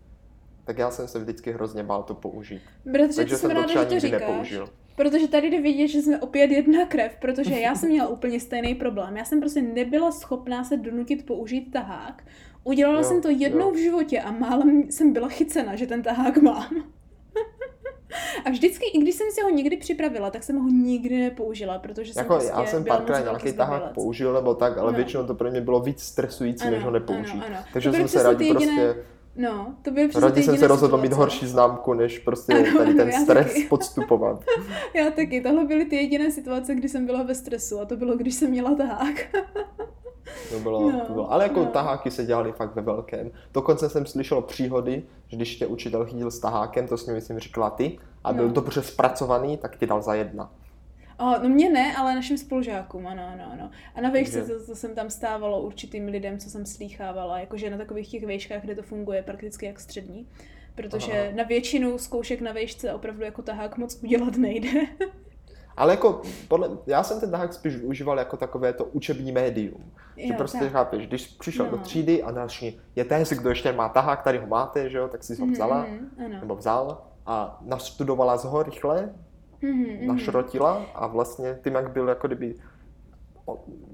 tak 0.65 0.77
já 0.77 0.91
jsem 0.91 1.07
se 1.07 1.19
vždycky 1.19 1.51
hrozně 1.51 1.83
bál 1.83 2.03
to 2.03 2.15
použít. 2.15 2.61
Bratře, 2.85 3.15
Takže 3.15 3.37
jsem 3.37 3.55
to 3.55 3.63
třeba 3.63 3.83
nikdy 3.83 3.99
říkáš. 3.99 4.21
nepoužil. 4.21 4.69
Protože 4.99 5.27
tady 5.27 5.49
jde 5.49 5.61
vidět, 5.61 5.87
že 5.87 6.01
jsme 6.01 6.19
opět 6.19 6.51
jedna 6.51 6.85
krev, 6.85 7.17
protože 7.21 7.55
já 7.55 7.75
jsem 7.75 7.89
měla 7.89 8.07
úplně 8.07 8.39
stejný 8.39 8.75
problém. 8.75 9.17
Já 9.17 9.25
jsem 9.25 9.39
prostě 9.39 9.61
nebyla 9.61 10.11
schopná 10.11 10.63
se 10.63 10.77
donutit 10.77 11.25
použít 11.25 11.71
tahák. 11.71 12.23
Udělala 12.63 12.97
jo, 12.97 13.03
jsem 13.03 13.21
to 13.21 13.29
jednou 13.29 13.67
jo. 13.67 13.71
v 13.71 13.77
životě 13.77 14.21
a 14.21 14.31
málem 14.31 14.91
jsem 14.91 15.13
byla 15.13 15.27
chycena, 15.27 15.75
že 15.75 15.87
ten 15.87 16.01
tahák 16.01 16.37
mám. 16.37 16.67
A 18.45 18.49
vždycky, 18.49 18.85
i 18.85 18.99
když 18.99 19.15
jsem 19.15 19.27
si 19.31 19.41
ho 19.41 19.49
někdy 19.49 19.77
připravila, 19.77 20.29
tak 20.29 20.43
jsem 20.43 20.55
ho 20.55 20.69
nikdy 20.69 21.17
nepoužila, 21.17 21.79
protože 21.79 22.13
jsem 22.13 22.23
jako, 22.23 22.33
prostě 22.33 22.51
Já 22.51 22.65
jsem 22.65 22.85
párkrát 22.85 23.19
nějaký 23.19 23.53
tahák 23.53 23.93
použil 23.93 24.33
nebo 24.33 24.53
tak, 24.55 24.77
ale 24.77 24.91
no. 24.91 24.95
většinou 24.95 25.27
to 25.27 25.35
pro 25.35 25.51
mě 25.51 25.61
bylo 25.61 25.79
víc 25.79 26.01
stresující, 26.01 26.63
ano, 26.63 26.71
než 26.71 26.83
ho 26.83 26.91
nepoužít. 26.91 27.43
Ano, 27.45 27.45
ano. 27.47 27.65
Takže 27.73 27.91
jsem 27.91 28.07
se 28.07 28.23
rádi 28.23 28.45
jediné... 28.45 28.75
prostě 28.75 29.03
No, 29.35 29.75
to 29.81 29.91
byl 29.91 30.09
přesně 30.09 30.29
Radši 30.29 30.43
jsem 30.43 30.57
se 30.57 30.67
rozhodl 30.67 30.97
mít 30.97 31.13
horší 31.13 31.47
známku, 31.47 31.93
než 31.93 32.19
prostě 32.19 32.53
ano, 32.53 32.77
tady 32.77 32.93
ten 32.93 33.11
stres 33.11 33.47
taky. 33.47 33.63
podstupovat. 33.69 34.43
já 34.95 35.11
taky. 35.11 35.41
Tohle 35.41 35.65
byly 35.65 35.85
ty 35.85 35.95
jediné 35.95 36.31
situace, 36.31 36.75
kdy 36.75 36.89
jsem 36.89 37.05
byla 37.05 37.23
ve 37.23 37.35
stresu 37.35 37.79
a 37.79 37.85
to 37.85 37.95
bylo, 37.95 38.17
když 38.17 38.35
jsem 38.35 38.49
měla 38.49 38.75
tahák. 38.75 39.15
to 40.49 40.59
bylo, 40.59 40.91
no, 40.91 41.01
to 41.07 41.13
bylo. 41.13 41.31
Ale 41.31 41.43
jako 41.43 41.59
no. 41.59 41.65
taháky 41.65 42.11
se 42.11 42.25
dělali 42.25 42.51
fakt 42.51 42.75
ve 42.75 42.81
velkém. 42.81 43.31
Dokonce 43.53 43.89
jsem 43.89 44.05
slyšel 44.05 44.41
příhody, 44.41 45.03
že 45.27 45.37
když 45.37 45.55
tě 45.55 45.67
učitel 45.67 46.05
chytil 46.05 46.31
s 46.31 46.39
tahákem, 46.39 46.87
to 46.87 46.97
s 46.97 47.05
ním 47.05 47.15
myslím 47.15 47.39
říkala 47.39 47.69
ty, 47.69 47.99
a 48.23 48.33
byl 48.33 48.47
no. 48.47 48.53
dobře 48.53 48.81
zpracovaný, 48.81 49.57
tak 49.57 49.77
ti 49.77 49.85
dal 49.85 50.01
za 50.01 50.13
jedna. 50.13 50.51
Oh, 51.19 51.43
no 51.43 51.49
mě 51.49 51.69
ne, 51.69 51.95
ale 51.95 52.15
našim 52.15 52.37
spolužákům, 52.37 53.07
ano, 53.07 53.23
ano, 53.33 53.43
ano. 53.51 53.71
A 53.95 54.01
na 54.01 54.09
výšce 54.09 54.41
to, 54.41 54.65
to 54.65 54.75
jsem 54.75 54.95
tam 54.95 55.09
stávalo 55.09 55.61
určitým 55.61 56.07
lidem, 56.07 56.37
co 56.37 56.49
jsem 56.49 56.65
slýchávala, 56.65 57.39
jakože 57.39 57.69
na 57.69 57.77
takových 57.77 58.07
těch 58.07 58.25
výškách, 58.25 58.61
kde 58.61 58.75
to 58.75 58.81
funguje 58.81 59.23
prakticky 59.23 59.65
jak 59.65 59.79
střední. 59.79 60.27
Protože 60.75 61.11
Aha. 61.11 61.31
na 61.35 61.43
většinu 61.43 61.97
zkoušek 61.97 62.41
na 62.41 62.51
výšce 62.51 62.93
opravdu 62.93 63.23
jako 63.23 63.41
tahák 63.41 63.77
moc 63.77 64.03
udělat 64.03 64.37
nejde. 64.37 64.69
Ale 65.77 65.93
jako, 65.93 66.21
podle, 66.47 66.69
já 66.87 67.03
jsem 67.03 67.19
ten 67.19 67.31
tahák 67.31 67.53
spíš 67.53 67.75
využíval 67.75 68.19
jako 68.19 68.37
takové 68.37 68.73
to 68.73 68.85
učební 68.85 69.31
médium. 69.31 69.91
Jo, 70.17 70.27
že 70.27 70.33
prostě 70.33 70.59
tak. 70.59 70.71
chápeš, 70.71 71.07
když 71.07 71.27
přišel 71.27 71.65
no. 71.65 71.71
do 71.71 71.77
třídy 71.77 72.23
a 72.23 72.31
další 72.31 72.79
je 72.95 73.05
ten, 73.05 73.23
kdo 73.23 73.49
ještě 73.49 73.71
má 73.71 73.89
tahák, 73.89 74.23
tady 74.23 74.37
ho 74.37 74.47
máte, 74.47 74.89
že 74.89 74.97
jo, 74.97 75.07
tak 75.07 75.23
si 75.23 75.35
ho 75.35 75.47
vzala, 75.47 75.85
mm-hmm, 75.85 76.39
nebo 76.39 76.55
vzal 76.55 77.01
a 77.25 77.59
nastudovala 77.61 78.37
z 78.37 78.45
ho 78.45 78.63
rychle, 78.63 79.13
mm-hmm. 79.63 80.07
našrotila 80.07 80.85
a 80.95 81.07
vlastně 81.07 81.59
tím, 81.63 81.73
jak 81.75 81.91
byl 81.91 82.07
jako 82.07 82.27
kdyby 82.27 82.55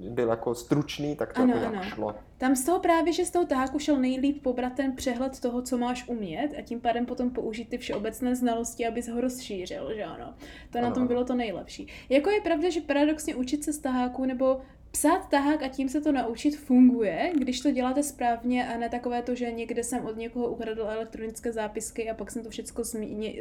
byl 0.10 0.30
jako 0.30 0.56
stručný, 0.56 1.16
tak 1.16 1.34
to 1.34 1.42
ano, 1.42 1.54
jako 1.56 1.76
ano. 1.76 1.84
šlo. 1.84 2.16
Tam 2.38 2.56
z 2.56 2.66
toho 2.66 2.80
právě, 2.80 3.14
že 3.14 3.26
z 3.26 3.32
toho 3.32 3.46
taháku 3.46 3.80
šel 3.80 4.00
nejlíp 4.00 4.44
pobrat 4.44 4.74
ten 4.74 4.96
přehled 4.96 5.40
toho, 5.40 5.62
co 5.62 5.78
máš 5.78 6.08
umět 6.08 6.50
a 6.60 6.62
tím 6.62 6.82
pádem 6.82 7.06
potom 7.06 7.30
použít 7.30 7.70
ty 7.70 7.78
všeobecné 7.78 8.36
znalosti, 8.36 8.88
abys 8.88 9.08
ho 9.08 9.22
rozšířil, 9.22 9.96
že 9.96 10.04
ano. 10.04 10.34
To 10.72 10.78
ano. 10.78 10.88
na 10.88 10.94
tom 10.94 11.08
bylo 11.08 11.26
to 11.26 11.36
nejlepší. 11.36 11.88
Jako 12.10 12.30
je 12.30 12.42
pravda, 12.42 12.70
že 12.70 12.82
paradoxně 12.82 13.36
učit 13.36 13.64
se 13.64 13.74
z 13.74 13.80
taháku 13.80 14.26
nebo 14.26 14.62
Psát 14.96 15.30
tahák 15.30 15.64
a 15.64 15.68
tím 15.68 15.90
se 15.90 16.02
to 16.02 16.12
naučit 16.12 16.58
funguje, 16.58 17.32
když 17.38 17.60
to 17.60 17.72
děláte 17.72 18.04
správně 18.04 18.68
a 18.68 18.78
ne 18.78 18.90
takové 18.90 19.22
to, 19.22 19.36
že 19.36 19.52
někde 19.52 19.84
jsem 19.84 20.06
od 20.06 20.18
někoho 20.18 20.48
ukradl 20.48 20.82
elektronické 20.82 21.52
zápisky 21.52 22.10
a 22.10 22.14
pak 22.14 22.32
jsem 22.32 22.44
to 22.44 22.50
všechno 22.50 22.84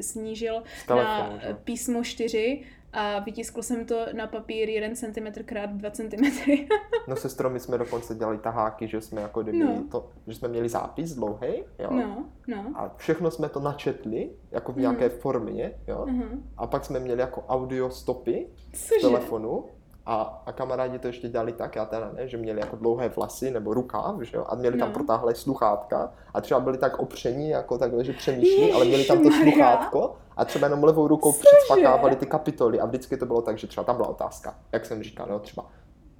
snížil 0.00 0.62
telefonu, 0.86 1.32
na 1.32 1.38
že? 1.38 1.56
písmo 1.64 2.04
4 2.04 2.62
a 2.92 3.18
vytiskl 3.18 3.62
jsem 3.62 3.86
to 3.86 4.06
na 4.12 4.26
papír 4.26 4.68
1 4.68 4.94
cm 4.94 5.44
krát 5.44 5.70
2 5.70 5.90
cm. 5.90 6.24
no 7.08 7.16
sestro, 7.16 7.50
my 7.50 7.60
jsme 7.60 7.78
dokonce 7.78 8.14
dělali 8.14 8.38
taháky, 8.38 8.88
že 8.88 9.00
jsme 9.00 9.20
jako 9.20 9.42
kdyby 9.42 9.58
no. 9.58 9.84
to, 9.90 10.10
že 10.26 10.34
jsme 10.34 10.48
měli 10.48 10.68
zápis 10.68 11.14
dlouhý, 11.14 11.64
jo. 11.78 11.90
No, 11.90 12.24
no. 12.48 12.72
A 12.74 12.94
všechno 12.96 13.30
jsme 13.30 13.48
to 13.48 13.60
načetli, 13.60 14.30
jako 14.50 14.72
v 14.72 14.76
nějaké 14.76 15.04
mm. 15.04 15.14
formě, 15.18 15.72
jo. 15.86 16.06
Mm-hmm. 16.08 16.40
A 16.56 16.66
pak 16.66 16.84
jsme 16.84 17.00
měli 17.00 17.20
jako 17.20 17.44
audio 17.48 17.90
stopy 17.90 18.46
z 18.72 19.00
telefonu 19.00 19.64
a, 20.06 20.42
a 20.46 20.52
kamarádi 20.52 20.98
to 20.98 21.06
ještě 21.06 21.28
dělali 21.28 21.52
tak, 21.52 21.76
já 21.76 21.84
teda 21.84 22.10
ne, 22.16 22.28
že 22.28 22.36
měli 22.36 22.60
jako 22.60 22.76
dlouhé 22.76 23.08
vlasy 23.08 23.50
nebo 23.50 23.74
rukáv, 23.74 24.20
že 24.20 24.36
jo, 24.36 24.44
a 24.48 24.54
měli 24.54 24.76
no. 24.76 24.86
tam 24.86 24.92
protáhlé 24.92 25.34
sluchátka 25.34 26.12
a 26.34 26.40
třeba 26.40 26.60
byli 26.60 26.78
tak 26.78 26.98
opření, 26.98 27.48
jako 27.48 27.78
takhle, 27.78 28.04
že 28.04 28.12
přemýšlí, 28.12 28.72
ale 28.72 28.84
měli 28.84 29.04
tam 29.04 29.22
to 29.22 29.30
sluchátko 29.30 30.14
a 30.36 30.44
třeba 30.44 30.66
jenom 30.66 30.84
levou 30.84 31.08
rukou 31.08 31.32
předspakávali 31.32 32.16
ty 32.16 32.26
kapitoly 32.26 32.80
a 32.80 32.86
vždycky 32.86 33.16
to 33.16 33.26
bylo 33.26 33.42
tak, 33.42 33.58
že 33.58 33.66
třeba 33.66 33.84
tam 33.84 33.96
byla 33.96 34.08
otázka, 34.08 34.54
jak 34.72 34.86
jsem 34.86 35.02
říkal, 35.02 35.26
no 35.30 35.38
třeba 35.38 35.66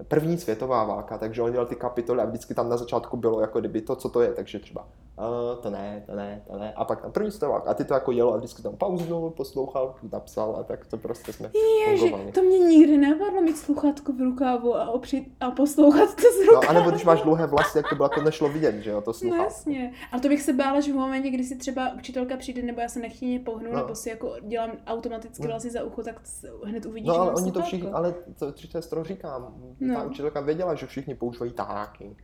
první 0.09 0.39
světová 0.39 0.85
válka, 0.85 1.19
takže 1.19 1.43
on 1.43 1.51
měl 1.51 1.67
ty 1.67 1.77
kapitoly 1.77 2.23
a 2.23 2.25
vždycky 2.25 2.55
tam 2.55 2.69
na 2.69 2.77
začátku 2.77 3.17
bylo 3.17 3.41
jako 3.41 3.61
kdyby 3.61 3.81
to, 3.81 3.97
co 3.97 4.09
to 4.09 4.21
je, 4.21 4.33
takže 4.33 4.59
třeba 4.59 4.89
uh, 5.19 5.63
to 5.63 5.71
ne, 5.71 6.03
to 6.07 6.15
ne, 6.15 6.43
to 6.47 6.59
ne, 6.59 6.73
a 6.77 6.85
pak 6.85 7.03
tam 7.03 7.13
první 7.13 7.31
světová 7.31 7.53
válka 7.53 7.71
a 7.71 7.75
ty 7.75 7.85
to 7.85 7.95
jako 7.95 8.13
jelo 8.13 8.35
a 8.35 8.37
vždycky 8.37 8.63
tam 8.63 8.77
pauznul, 8.77 9.31
poslouchal, 9.31 9.95
napsal 10.13 10.57
a 10.61 10.63
tak 10.63 10.87
to 10.87 10.97
prostě 10.97 11.33
jsme 11.33 11.51
Ježi, 11.89 12.15
to 12.35 12.43
mě 12.43 12.59
nikdy 12.59 12.97
nepadlo 12.97 13.41
mít 13.41 13.59
sluchátko 13.59 14.13
v 14.13 14.21
rukávu 14.21 14.77
a 14.77 14.91
opřít 14.91 15.33
a 15.41 15.51
poslouchat 15.51 16.15
to 16.15 16.23
z 16.23 16.47
rukávu. 16.47 16.65
No, 16.65 16.71
anebo 16.71 16.91
když 16.91 17.05
máš 17.05 17.23
dlouhé 17.23 17.47
vlasy, 17.47 17.79
jak 17.79 17.89
to 17.89 17.95
bylo, 17.95 18.09
to 18.09 18.23
nešlo 18.23 18.49
vidět, 18.49 18.75
že 18.75 18.91
jo, 18.91 19.01
to 19.01 19.13
sluchátko. 19.13 19.43
No, 19.43 19.45
jasně, 19.45 19.93
ale 20.13 20.23
to 20.23 20.29
bych 20.29 20.43
se 20.43 20.53
bála, 20.53 20.81
že 20.81 20.93
v 20.93 20.97
momentě, 20.97 21.31
kdy 21.31 21.45
si 21.45 21.57
třeba 21.57 21.93
učitelka 21.95 22.37
přijde, 22.37 22.63
nebo 22.63 22.81
já 22.81 22.89
se 22.89 23.01
nechtěně 23.01 23.41
pohnu, 23.41 23.73
no. 23.73 23.79
nebo 23.79 23.95
si 23.95 24.09
jako 24.09 24.35
dělám 24.43 24.71
automaticky 24.87 25.43
no. 25.43 25.49
vlasy 25.49 25.71
za 25.71 25.85
ucho, 25.85 26.03
tak 26.03 26.21
hned 26.65 26.87
uvidíš, 26.87 27.09
no, 27.09 27.21
ale 27.21 27.33
oni 27.35 27.53
to 27.53 27.63
všichni, 27.63 27.91
ale 27.91 28.15
to, 28.39 28.53
to 28.91 29.05
říkám, 29.05 29.55
no. 29.81 29.94
Ta 29.95 30.05
učitelka 30.05 30.41
věděla, 30.41 30.75
že 30.75 30.87
všichni 30.87 31.15
používají 31.15 31.53
taháky. 31.53 32.17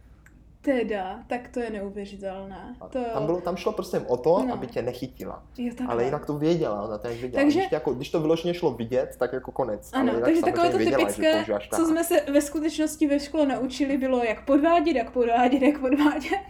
Teda, 0.63 1.19
tak 1.27 1.49
to 1.49 1.61
je 1.61 1.71
neuvěřitelné. 1.71 2.77
To... 2.91 2.99
Tam, 3.15 3.27
bylo, 3.27 3.41
tam 3.41 3.57
šlo 3.57 3.73
prostě 3.73 4.01
o 4.01 4.17
to, 4.17 4.45
no. 4.47 4.55
aby 4.55 4.67
tě 4.67 4.83
nechytila. 4.83 5.43
Jo, 5.59 5.75
ale 5.89 6.05
jinak 6.05 6.27
to 6.27 6.39
věděla, 6.39 6.83
ona 6.83 6.99
to 6.99 7.09
věděla. 7.09 7.43
Takže... 7.43 7.61
Když, 7.61 7.73
jako, 7.73 7.95
když 7.95 8.11
to 8.11 8.21
vyloženě 8.21 8.55
šlo 8.55 8.71
vidět, 8.71 9.17
tak 9.19 9.33
jako 9.33 9.53
konec. 9.53 9.91
Ano, 9.93 10.13
ale 10.13 10.21
takže 10.21 10.43
takové 10.43 10.71
to 10.71 10.79
věděla, 10.79 10.99
typické, 10.99 11.45
co 11.77 11.87
jsme 11.87 12.05
se 12.05 12.21
ve 12.33 12.41
skutečnosti 12.41 13.07
ve 13.07 13.21
škole 13.21 13.47
naučili, 13.47 13.99
bylo 13.99 14.25
jak 14.25 14.45
podvádět, 14.45 14.97
jak 14.97 15.11
podvádět, 15.11 15.63
jak 15.63 15.81
podvádět. 15.81 16.47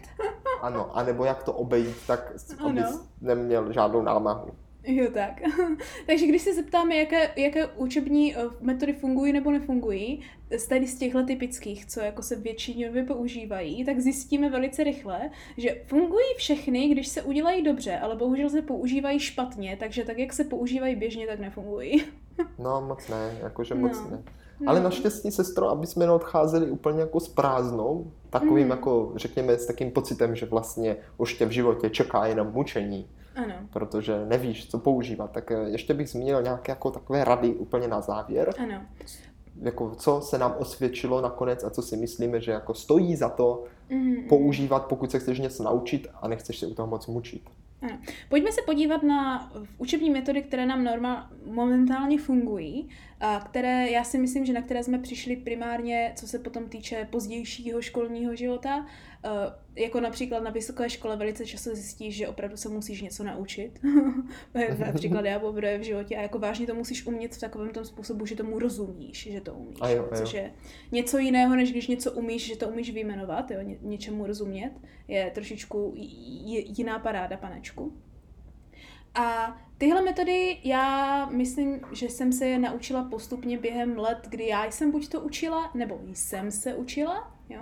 ano, 0.63 0.97
anebo 0.97 1.25
jak 1.25 1.43
to 1.43 1.53
obejít, 1.53 1.97
tak 2.07 2.33
abys 2.67 3.09
neměl 3.21 3.73
žádnou 3.73 4.03
námahu. 4.03 4.51
Jo, 4.85 5.11
tak. 5.15 5.41
Takže 6.07 6.27
když 6.27 6.43
se 6.43 6.55
zeptáme, 6.55 6.97
jaké, 6.97 7.31
jaké 7.37 7.67
učební 7.67 8.37
eh, 8.37 8.41
metody 8.61 8.93
fungují 8.93 9.33
nebo 9.33 9.51
nefungují, 9.51 10.23
z 10.59 10.67
tady 10.67 10.87
z 10.87 10.99
těchto 10.99 11.27
typických, 11.27 11.87
co 11.87 12.01
jako 12.01 12.23
se 12.23 12.37
většinově 12.37 13.05
používají, 13.05 13.85
tak 13.85 14.01
zjistíme 14.01 14.51
velice 14.51 14.85
rychle, 14.85 15.31
že 15.57 15.83
fungují 15.87 16.27
všechny, 16.37 16.89
když 16.89 17.09
se 17.09 17.23
udělají 17.23 17.63
dobře, 17.63 17.99
ale 17.99 18.17
bohužel 18.17 18.51
se 18.51 18.63
používají 18.63 19.21
špatně, 19.21 19.77
takže 19.81 20.05
tak, 20.05 20.19
jak 20.19 20.33
se 20.33 20.45
používají 20.45 20.97
běžně, 20.97 21.27
tak 21.27 21.41
nefungují. 21.41 22.05
no, 22.59 22.81
moc 22.89 23.09
ne, 23.09 23.39
jakože 23.43 23.75
moc 23.75 24.01
no. 24.01 24.11
ne. 24.11 24.23
Ale 24.67 24.79
no. 24.81 24.85
naštěstí, 24.85 25.31
sestro, 25.31 25.69
aby 25.69 25.87
jsme 25.87 26.07
neodcházeli 26.07 26.71
úplně 26.71 27.01
jako 27.01 27.21
s 27.21 27.29
prázdnou, 27.29 28.13
takovým 28.31 28.65
mm. 28.65 28.71
jako, 28.71 29.13
řekněme, 29.17 29.59
s 29.59 29.67
takým 29.67 29.91
pocitem, 29.91 30.37
že 30.37 30.47
vlastně 30.47 30.97
už 31.17 31.35
tě 31.35 31.47
v 31.47 31.51
životě 31.51 31.91
čeká 31.91 32.27
jenom 32.27 32.53
mučení, 32.53 33.09
ano. 33.35 33.55
protože 33.73 34.25
nevíš, 34.27 34.69
co 34.69 34.79
používat. 34.79 35.31
Tak 35.31 35.51
eh, 35.51 35.69
ještě 35.69 35.95
bych 35.95 36.09
zmínil 36.09 36.43
nějaké 36.43 36.73
jako 36.73 36.91
takové 36.91 37.25
rady 37.25 37.55
úplně 37.55 37.89
na 37.89 38.01
závěr. 38.01 38.55
Ano. 38.59 38.83
Jako, 39.63 39.95
co 39.95 40.21
se 40.21 40.39
nám 40.39 40.55
osvědčilo 40.59 41.21
nakonec 41.21 41.65
a 41.65 41.71
co 41.71 41.83
si 41.83 41.97
myslíme, 41.97 42.41
že 42.41 42.53
jako 42.53 42.75
stojí 42.75 43.17
za 43.17 43.29
to 43.29 43.65
mm. 43.91 44.17
používat, 44.29 44.87
pokud 44.87 45.11
se 45.11 45.19
chceš 45.19 45.39
něco 45.39 45.63
naučit 45.63 46.07
a 46.23 46.29
nechceš 46.29 46.59
se 46.59 46.67
u 46.67 46.75
toho 46.75 46.89
moc 46.89 47.07
mučit. 47.07 47.43
Ano. 47.83 47.99
Pojďme 48.29 48.53
se 48.53 48.63
podívat 48.63 49.03
na 49.03 49.53
učební 49.79 50.11
metody, 50.11 50.43
které 50.43 50.67
nám 50.67 50.85
normál, 50.85 51.23
momentálně 51.45 52.19
fungují, 52.19 52.89
které 53.45 53.91
já 53.91 54.05
si 54.05 54.19
myslím, 54.19 54.45
že 54.45 54.53
na 54.53 54.63
které 54.63 54.85
jsme 54.85 54.99
přišli 54.99 55.37
primárně, 55.37 56.13
co 56.17 56.29
se 56.29 56.39
potom 56.39 56.69
týče 56.69 57.09
pozdějšího 57.11 57.83
školního 57.83 58.37
života, 58.37 58.87
Uh, 59.25 59.53
jako 59.77 60.01
například 60.01 60.43
na 60.43 60.51
vysoké 60.51 60.91
škole 60.91 61.17
velice 61.17 61.47
často 61.47 61.75
zjistíš, 61.75 62.17
že 62.17 62.29
opravdu 62.29 62.57
se 62.57 62.69
musíš 62.69 63.03
něco 63.03 63.25
naučit. 63.25 63.81
například 64.79 65.25
já 65.25 65.39
poprvé 65.39 65.79
v 65.79 65.83
životě 65.83 66.17
a 66.17 66.23
jako 66.23 66.39
vážně 66.39 66.67
to 66.67 66.75
musíš 66.75 67.07
umět 67.07 67.35
v 67.35 67.41
takovém 67.41 67.71
tom 67.71 67.85
způsobu, 67.85 68.27
že 68.27 68.37
tomu 68.37 68.59
rozumíš, 68.59 69.29
že 69.33 69.41
to 69.41 69.55
umíš. 69.55 69.79
A 69.81 69.89
jo, 69.89 70.09
a 70.13 70.17
jo. 70.17 70.23
Což 70.23 70.35
je 70.35 70.53
něco 70.93 71.19
jiného, 71.19 71.57
než 71.57 71.71
když 71.71 71.87
něco 71.87 72.13
umíš, 72.13 72.47
že 72.47 72.57
to 72.57 72.69
umíš 72.69 72.91
vyjmenovat, 72.91 73.51
jo, 73.51 73.61
ně, 73.63 73.79
něčemu 73.83 74.27
rozumět. 74.27 74.73
Je 75.09 75.31
trošičku 75.35 75.93
jiná 75.97 76.99
paráda, 76.99 77.37
panečku. 77.37 77.93
A 79.15 79.57
tyhle 79.79 80.03
metody 80.03 80.59
já 80.65 81.27
myslím, 81.27 81.81
že 81.93 82.09
jsem 82.09 82.33
se 82.33 82.47
je 82.47 82.59
naučila 82.59 83.05
postupně 83.05 83.59
během 83.59 83.99
let, 83.99 84.19
kdy 84.29 84.47
já 84.47 84.65
jsem 84.67 84.91
buď 84.91 85.09
to 85.09 85.21
učila, 85.21 85.71
nebo 85.75 86.01
jsem 86.15 86.51
se 86.51 86.75
učila, 86.75 87.33
jo 87.49 87.61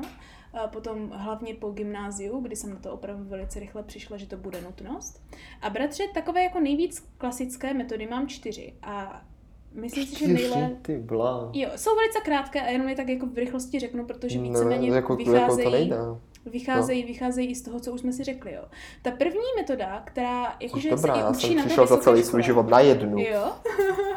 potom 0.66 1.10
hlavně 1.14 1.54
po 1.54 1.70
gymnáziu, 1.70 2.40
kdy 2.40 2.56
jsem 2.56 2.70
na 2.70 2.76
to 2.76 2.92
opravdu 2.92 3.24
velice 3.24 3.60
rychle 3.60 3.82
přišla, 3.82 4.16
že 4.16 4.26
to 4.26 4.36
bude 4.36 4.60
nutnost. 4.60 5.22
A 5.62 5.70
bratře, 5.70 6.04
takové 6.14 6.42
jako 6.42 6.60
nejvíc 6.60 7.08
klasické 7.18 7.74
metody 7.74 8.06
mám 8.06 8.28
čtyři 8.28 8.74
a 8.82 9.22
Myslím 9.72 10.06
si, 10.06 10.18
že 10.18 10.28
nejle... 10.28 10.76
Ty 10.82 10.98
blá. 10.98 11.50
Jo, 11.52 11.70
jsou 11.76 11.96
velice 11.96 12.20
krátké 12.24 12.62
a 12.62 12.66
jenom 12.66 12.88
je 12.88 12.96
tak 12.96 13.08
jako 13.08 13.26
v 13.26 13.38
rychlosti 13.38 13.80
řeknu, 13.80 14.04
protože 14.04 14.38
víceméně 14.38 14.88
no, 14.88 14.94
jako, 14.94 15.16
vycházejí, 15.16 15.40
jako 15.42 15.62
to 15.62 15.70
nejde. 15.70 15.96
Vycházejí, 16.48 17.02
no. 17.02 17.08
vycházejí 17.08 17.50
i 17.50 17.54
z 17.54 17.62
toho, 17.62 17.80
co 17.80 17.92
už 17.92 18.00
jsme 18.00 18.12
si 18.12 18.24
řekli, 18.24 18.52
jo. 18.52 18.64
Ta 19.02 19.10
první 19.10 19.40
metoda, 19.56 20.02
která 20.06 20.56
jakože 20.60 20.96
se 20.96 21.08
já 21.08 21.30
učí 21.30 21.46
jsem 21.46 21.56
na 21.56 21.64
přišel 21.64 21.86
za 21.86 21.96
celý 21.96 22.22
svůj 22.22 22.42
život 22.42 22.68
na 22.68 22.80
jednu. 22.80 23.18
Jo. 23.18 23.52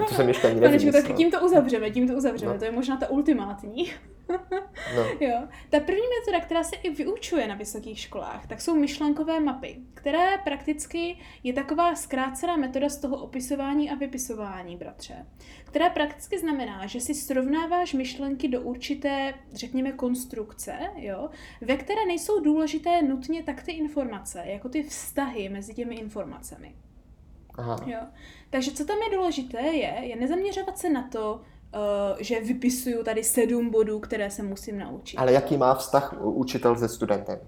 to 0.10 0.16
jsem 0.16 0.28
ještě 0.28 0.48
ani 0.48 0.60
nevymyslel. 0.60 1.04
tak 1.04 1.16
tím 1.16 1.32
to 1.32 1.46
uzavřeme, 1.46 1.92
tím 1.92 2.08
to 2.08 2.14
uzavřeme, 2.14 2.54
no. 2.54 2.60
to 2.60 2.66
je 2.66 2.72
možná 2.72 2.98
ta 2.98 3.10
ultimátní. 3.10 3.92
No. 4.96 5.04
Jo. 5.20 5.48
Ta 5.70 5.80
první 5.80 6.02
metoda, 6.20 6.46
která 6.46 6.64
se 6.64 6.76
i 6.76 6.90
vyučuje 6.90 7.48
na 7.48 7.56
vysokých 7.56 8.00
školách, 8.00 8.48
tak 8.48 8.62
jsou 8.62 8.76
myšlenkové 8.76 9.40
mapy, 9.40 9.78
které 9.94 10.38
prakticky 10.44 11.18
je 11.44 11.54
taková 11.54 11.96
zkrácená 11.96 12.58
metoda 12.58 12.90
z 12.90 12.98
toho 12.98 13.18
opisování 13.18 13.92
a 13.92 13.96
vypisování, 13.96 14.76
bratře, 14.78 15.26
která 15.64 15.90
prakticky 15.90 16.40
znamená, 16.40 16.88
že 16.88 17.00
si 17.00 17.14
srovnáváš 17.14 17.94
myšlenky 17.94 18.48
do 18.48 18.62
určité, 18.62 19.34
řekněme, 19.54 19.92
konstrukce, 19.92 20.74
jo, 20.96 21.30
ve 21.62 21.78
které 21.78 22.06
nejsou 22.06 22.40
důležité 22.40 23.02
nutně 23.02 23.44
tak 23.44 23.64
ty 23.64 23.72
informace, 23.72 24.44
jako 24.46 24.70
ty 24.70 24.84
vztahy 24.84 25.50
mezi 25.50 25.74
těmi 25.74 25.96
informacemi. 25.96 26.76
Aha. 27.58 27.78
Jo. 27.86 28.00
Takže 28.50 28.72
co 28.72 28.86
tam 28.86 28.98
je 29.02 29.18
důležité, 29.18 29.62
je, 29.62 30.00
je 30.02 30.16
nezaměřovat 30.16 30.78
se 30.78 30.90
na 30.90 31.08
to, 31.08 31.42
že 32.20 32.42
vypisuju 32.42 33.04
tady 33.04 33.24
sedm 33.24 33.70
bodů, 33.70 34.00
které 34.00 34.32
se 34.32 34.44
musím 34.44 34.80
naučit. 34.80 35.18
Ale 35.18 35.34
jaký 35.34 35.58
má 35.58 35.76
vztah 35.76 36.16
učitel 36.22 36.76
se 36.76 36.90
studentem? 36.90 37.40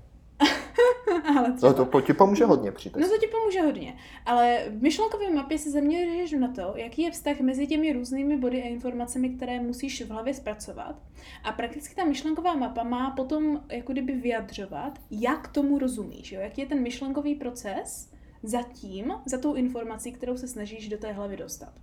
ale 1.38 1.52
třeba... 1.52 1.74
no 1.78 1.86
to 1.86 2.02
ti 2.02 2.14
pomůže 2.14 2.46
hodně 2.46 2.72
při 2.72 2.92
No 2.98 3.10
to 3.10 3.18
ti 3.18 3.28
pomůže 3.28 3.62
hodně. 3.62 3.96
Ale 4.26 4.66
v 4.70 4.82
myšlenkové 4.82 5.30
mapě 5.30 5.58
se 5.58 5.72
zaměříš 5.72 6.32
na 6.32 6.48
to, 6.48 6.74
jaký 6.76 7.02
je 7.02 7.12
vztah 7.12 7.40
mezi 7.40 7.68
těmi 7.68 7.94
různými 7.94 8.38
body 8.38 8.64
a 8.64 8.68
informacemi, 8.68 9.30
které 9.30 9.60
musíš 9.60 10.02
v 10.02 10.10
hlavě 10.10 10.34
zpracovat. 10.34 10.96
A 11.44 11.52
prakticky 11.52 11.96
ta 11.96 12.06
myšlenková 12.06 12.56
mapa 12.56 12.84
má 12.84 13.12
potom 13.12 13.62
jako 13.72 13.92
kdyby 13.92 14.14
vyjadřovat, 14.14 15.00
jak 15.12 15.48
tomu 15.48 15.80
rozumíš, 15.80 16.32
jo? 16.32 16.42
jaký 16.42 16.62
je 16.62 16.68
ten 16.68 16.82
myšlenkový 16.82 17.36
proces 17.36 18.12
za 18.44 18.62
tím, 18.62 19.14
za 19.26 19.38
tou 19.38 19.54
informací, 19.54 20.12
kterou 20.12 20.38
se 20.38 20.48
snažíš 20.48 20.90
do 20.90 20.98
té 20.98 21.12
hlavy 21.12 21.38
dostat. 21.38 21.74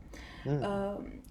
Hmm. 0.44 0.56
Uh, 0.56 0.64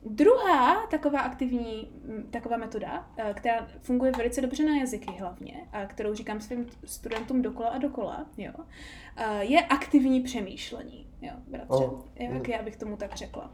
druhá 0.05 0.87
taková 0.87 1.19
aktivní 1.19 1.89
taková 2.29 2.57
metoda, 2.57 3.07
uh, 3.17 3.33
která 3.33 3.67
funguje 3.81 4.11
velice 4.11 4.41
dobře 4.41 4.63
na 4.63 4.75
jazyky 4.75 5.11
hlavně, 5.19 5.67
a 5.71 5.85
kterou 5.85 6.13
říkám 6.13 6.41
svým 6.41 6.65
studentům 6.83 7.41
dokola 7.41 7.69
a 7.69 7.77
dokola, 7.77 8.25
jo, 8.37 8.51
uh, 8.57 9.39
je 9.39 9.61
aktivní 9.61 10.21
přemýšlení. 10.21 11.05
Jo, 11.21 11.33
bratře, 11.47 11.83
oh. 11.85 12.01
jak 12.15 12.47
já 12.47 12.63
bych 12.63 12.75
tomu 12.75 12.97
tak 12.97 13.15
řekla. 13.15 13.51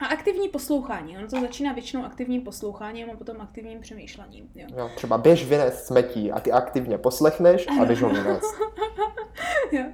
A 0.00 0.06
aktivní 0.06 0.48
poslouchání. 0.48 1.18
Ono 1.18 1.28
to 1.28 1.40
začíná 1.40 1.72
většinou 1.72 2.04
aktivním 2.04 2.42
posloucháním 2.42 3.10
a 3.10 3.16
potom 3.16 3.40
aktivním 3.40 3.80
přemýšlením. 3.80 4.48
Jo. 4.54 4.66
Jo, 4.76 4.90
třeba 4.96 5.18
běž 5.18 5.46
vynést 5.48 5.86
smetí 5.86 6.32
a 6.32 6.40
ty 6.40 6.52
aktivně 6.52 6.98
poslechneš 6.98 7.66
a 7.80 7.84
běž 7.84 8.02
ho 8.02 8.08
vynést. 8.08 8.54
jo. 9.72 9.84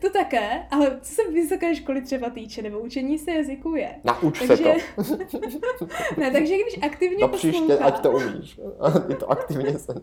To 0.00 0.10
také, 0.10 0.66
ale 0.70 0.98
co 1.02 1.14
se 1.14 1.30
vysoké 1.30 1.74
školy 1.74 2.02
třeba 2.02 2.30
týče, 2.30 2.62
nebo 2.62 2.78
učení 2.78 3.18
se 3.18 3.30
jazyku 3.30 3.74
je. 3.74 3.94
Nauč 4.04 4.38
takže... 4.46 4.74
se 5.00 5.12
to. 5.78 5.86
ne, 6.16 6.30
takže 6.30 6.54
když 6.54 6.82
aktivně 6.82 7.18
no, 7.20 7.28
příště, 7.28 7.60
poslouchá... 7.60 7.84
ať 7.84 8.00
to 8.00 8.10
umíš. 8.10 8.60
Ty 9.06 9.14
to 9.14 9.30
aktivně 9.30 9.78
se 9.78 9.94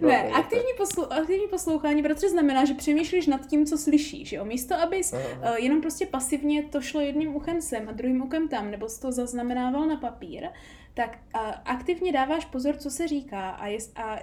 no, 0.00 0.08
Ne, 0.08 0.30
aktivní, 0.30 0.72
poslu... 0.76 1.12
aktivní 1.12 1.46
poslouchání 1.48 2.02
protože 2.02 2.28
znamená, 2.28 2.64
že 2.64 2.74
přemýšlíš 2.74 3.26
nad 3.26 3.46
tím, 3.46 3.66
co 3.66 3.78
slyšíš. 3.78 4.32
Jo? 4.32 4.44
Místo, 4.44 4.74
abys 4.74 5.12
uh, 5.12 5.18
jenom 5.56 5.80
prostě 5.80 6.06
pasivně 6.06 6.62
to 6.62 6.80
šlo 6.80 7.00
jedním 7.00 7.36
uchem 7.36 7.62
sem 7.62 7.88
a 7.88 7.92
druhým 7.92 8.22
uchem 8.22 8.48
tam, 8.48 8.57
nebo 8.62 8.88
jsi 8.88 9.00
to 9.00 9.12
zaznamenával 9.12 9.86
na 9.86 9.96
papír, 9.96 10.48
tak 10.94 11.18
aktivně 11.64 12.12
dáváš 12.12 12.44
pozor, 12.44 12.76
co 12.76 12.90
se 12.90 13.08
říká 13.08 13.50
a, 13.50 13.66
je, 13.66 13.78
a 13.96 14.18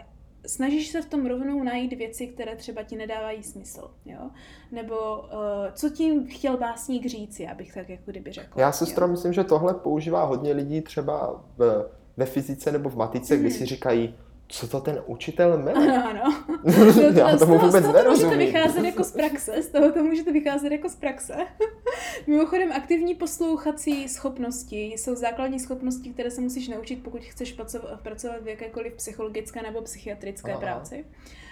snažíš 0.47 0.88
se 0.88 1.01
v 1.01 1.05
tom 1.05 1.25
rovnou 1.25 1.63
najít 1.63 1.93
věci, 1.93 2.27
které 2.27 2.55
třeba 2.55 2.83
ti 2.83 2.95
nedávají 2.95 3.43
smysl, 3.43 3.91
jo? 4.05 4.29
Nebo 4.71 4.95
uh, 4.95 5.29
co 5.73 5.89
tím 5.89 6.27
chtěl 6.27 6.57
básník 6.57 7.05
říci, 7.05 7.47
abych 7.47 7.73
tak 7.73 7.89
jako 7.89 8.11
kdyby 8.11 8.31
řekl. 8.31 8.59
Já 8.59 8.71
se 8.71 8.86
strom 8.86 9.11
myslím, 9.11 9.33
že 9.33 9.43
tohle 9.43 9.73
používá 9.73 10.23
hodně 10.23 10.53
lidí 10.53 10.81
třeba 10.81 11.43
v, 11.57 11.89
ve 12.17 12.25
fyzice 12.25 12.71
nebo 12.71 12.89
v 12.89 12.95
matice, 12.95 13.33
mm. 13.33 13.39
kdy 13.39 13.49
mhm. 13.49 13.57
si 13.57 13.65
říkají, 13.65 14.15
co 14.48 14.68
to 14.68 14.82
ten 14.82 15.04
učitel 15.06 15.58
jmenuje? 15.58 15.98
Ano, 15.98 16.10
ano. 16.10 16.43
To, 16.93 17.14
to, 17.14 17.20
Já 17.20 17.38
tomu 17.38 17.58
vůbec 17.60 17.86
z 17.86 17.91
toho 17.91 18.12
můžete 18.12 18.38
vycházet 18.38 18.86
jako 18.86 19.04
z 19.04 19.12
praxe, 19.12 19.62
z 19.62 19.68
toho 19.68 19.91
to 19.91 20.04
můžete 20.04 20.32
vycházet 20.32 20.72
jako 20.72 20.89
z 20.89 20.96
praxe. 20.96 21.34
Mimochodem, 22.28 22.72
aktivní 22.72 23.16
poslouchací 23.16 24.10
schopnosti 24.10 24.86
jsou 24.86 25.16
základní 25.16 25.60
schopnosti, 25.60 26.10
které 26.10 26.32
se 26.32 26.41
musíš 26.41 26.68
naučit, 26.68 27.04
pokud 27.04 27.22
chceš 27.22 27.58
pracovat 28.02 28.43
v 28.43 28.48
jakékoliv 28.48 28.93
psychologické 28.93 29.62
nebo 29.62 29.82
psychiatrické 29.82 30.52
Aha. 30.52 30.62
práci. 30.62 31.06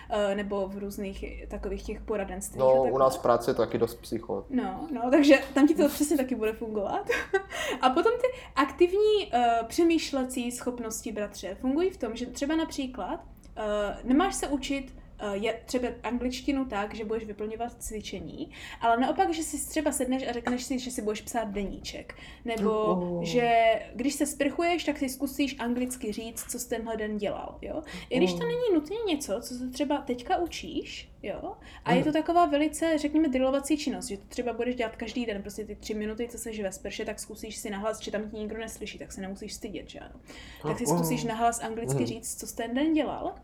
Eh, 0.10 0.36
nebo 0.36 0.68
v 0.68 0.78
různých 0.78 1.48
takových 1.48 1.84
těch 1.84 2.02
poradenstvích. 2.02 2.60
No, 2.60 2.84
u 2.84 2.98
nás 2.98 3.18
v 3.18 3.22
práci 3.22 3.50
je 3.50 3.54
to 3.54 3.62
taky 3.62 3.78
dost 3.78 3.96
psycho. 3.96 4.46
No, 4.50 4.88
no, 4.92 5.12
takže 5.12 5.36
tam 5.54 5.68
ti 5.68 5.76
to 5.76 5.90
přesně 5.90 6.18
taky 6.18 6.36
bude 6.36 6.54
fungovat. 6.54 7.10
a 7.82 7.90
potom 7.90 8.12
ty 8.22 8.28
aktivní 8.56 9.32
uh, 9.34 9.68
přemýšlecí 9.68 10.52
schopnosti, 10.52 11.12
bratře, 11.12 11.56
fungují 11.56 11.90
v 11.90 11.98
tom, 11.98 12.16
že 12.16 12.26
třeba 12.26 12.56
například 12.56 13.20
uh, 13.20 13.64
nemáš 14.04 14.36
se 14.36 14.48
učit 14.48 14.96
je 15.32 15.60
třeba 15.66 15.88
angličtinu 16.04 16.66
tak, 16.66 16.96
že 16.96 17.06
budeš 17.06 17.24
vyplňovat 17.24 17.74
cvičení, 17.80 18.52
ale 18.82 18.98
naopak, 18.98 19.34
že 19.34 19.44
si 19.44 19.70
třeba 19.70 19.92
sedneš 19.92 20.28
a 20.28 20.32
řekneš 20.32 20.64
si, 20.64 20.80
že 20.80 20.92
si 20.92 21.02
budeš 21.02 21.22
psát 21.22 21.48
deníček. 21.48 22.16
Nebo 22.46 22.70
oh. 22.70 23.24
že 23.24 23.80
když 23.96 24.14
se 24.14 24.26
sprchuješ, 24.26 24.84
tak 24.84 24.98
si 24.98 25.10
zkusíš 25.10 25.56
anglicky 25.60 26.12
říct, 26.12 26.52
co 26.52 26.60
jsi 26.60 26.70
tenhle 26.70 26.98
den 26.98 27.18
dělal. 27.18 27.58
Jo? 27.62 27.84
I 28.10 28.18
když 28.18 28.34
to 28.34 28.40
oh. 28.40 28.46
není 28.46 28.74
nutně 28.74 28.98
něco, 29.08 29.42
co 29.42 29.54
se 29.54 29.70
třeba 29.70 29.98
teďka 29.98 30.38
učíš, 30.38 31.10
jo? 31.24 31.54
a 31.86 31.92
mm. 31.92 31.98
je 31.98 32.04
to 32.04 32.12
taková 32.12 32.46
velice, 32.46 32.98
řekněme, 32.98 33.30
drillovací 33.30 33.78
činnost, 33.78 34.08
že 34.08 34.18
to 34.18 34.24
třeba 34.28 34.54
budeš 34.54 34.76
dělat 34.76 34.96
každý 34.96 35.26
den, 35.26 35.42
prostě 35.42 35.66
ty 35.66 35.76
tři 35.76 35.94
minuty, 35.94 36.28
co 36.28 36.38
seš 36.38 36.62
ve 36.62 36.72
sprše, 36.72 37.06
tak 37.06 37.20
zkusíš 37.20 37.58
si 37.58 37.70
nahlas, 37.70 38.02
že 38.02 38.12
tam 38.12 38.30
ti 38.30 38.38
nikdo 38.38 38.58
neslyší, 38.58 38.98
tak 38.98 39.12
se 39.12 39.22
nemusíš 39.22 39.54
stydět, 39.54 39.90
že 39.90 40.00
ano. 40.00 40.16
Tak 40.64 40.78
si 40.78 40.86
zkusíš 40.86 41.24
nahlas 41.24 41.64
anglicky 41.64 42.00
mm. 42.00 42.06
říct, 42.06 42.40
co 42.40 42.48
jsi 42.48 42.56
ten 42.56 42.74
den 42.74 42.94
dělal 42.94 43.36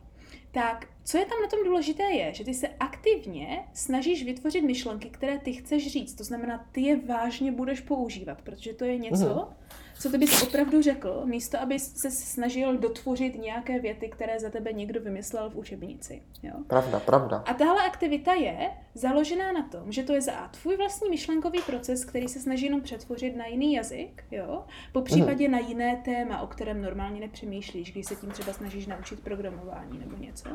tak 0.51 0.87
co 1.03 1.17
je 1.17 1.25
tam 1.25 1.41
na 1.41 1.47
tom 1.47 1.59
důležité 1.65 2.03
je, 2.03 2.33
že 2.33 2.43
ty 2.43 2.53
se 2.53 2.67
aktivně 2.79 3.63
snažíš 3.73 4.23
vytvořit 4.23 4.61
myšlenky, 4.61 5.09
které 5.09 5.39
ty 5.39 5.53
chceš 5.53 5.91
říct. 5.91 6.13
To 6.13 6.23
znamená, 6.23 6.69
ty 6.71 6.81
je 6.81 6.99
vážně 6.99 7.51
budeš 7.51 7.79
používat, 7.79 8.41
protože 8.41 8.73
to 8.73 8.85
je 8.85 8.97
něco, 8.97 9.35
mm 9.49 9.58
co 9.99 10.09
ty 10.09 10.17
bys 10.17 10.43
opravdu 10.43 10.81
řekl, 10.81 11.21
místo 11.25 11.61
aby 11.61 11.79
se 11.79 12.11
snažil 12.11 12.77
dotvořit 12.77 13.35
nějaké 13.41 13.79
věty, 13.79 14.09
které 14.09 14.39
za 14.39 14.49
tebe 14.49 14.73
někdo 14.73 15.01
vymyslel 15.01 15.49
v 15.49 15.55
učebnici. 15.55 16.21
Jo? 16.43 16.53
Pravda, 16.67 16.99
pravda. 16.99 17.43
A 17.45 17.53
tahle 17.53 17.87
aktivita 17.87 18.33
je 18.33 18.69
založená 18.93 19.51
na 19.51 19.63
tom, 19.63 19.91
že 19.91 20.03
to 20.03 20.13
je 20.13 20.21
za 20.21 20.31
A 20.31 20.47
tvůj 20.47 20.77
vlastní 20.77 21.09
myšlenkový 21.09 21.61
proces, 21.61 22.05
který 22.05 22.27
se 22.27 22.39
snaží 22.39 22.65
jenom 22.65 22.81
přetvořit 22.81 23.35
na 23.35 23.45
jiný 23.45 23.73
jazyk, 23.73 24.23
jo? 24.31 24.65
po 24.93 25.01
případě 25.01 25.47
mm. 25.47 25.51
na 25.51 25.59
jiné 25.59 26.01
téma, 26.05 26.41
o 26.41 26.47
kterém 26.47 26.81
normálně 26.81 27.19
nepřemýšlíš, 27.19 27.91
když 27.91 28.05
se 28.05 28.15
tím 28.15 28.31
třeba 28.31 28.53
snažíš 28.53 28.87
naučit 28.87 29.19
programování 29.19 29.99
nebo 29.99 30.17
něco. 30.17 30.49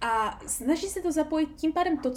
A 0.00 0.40
snaží 0.46 0.86
se 0.86 1.00
to 1.00 1.12
zapojit 1.12 1.48
tím 1.56 1.72
pádem 1.72 1.98
to, 1.98 2.10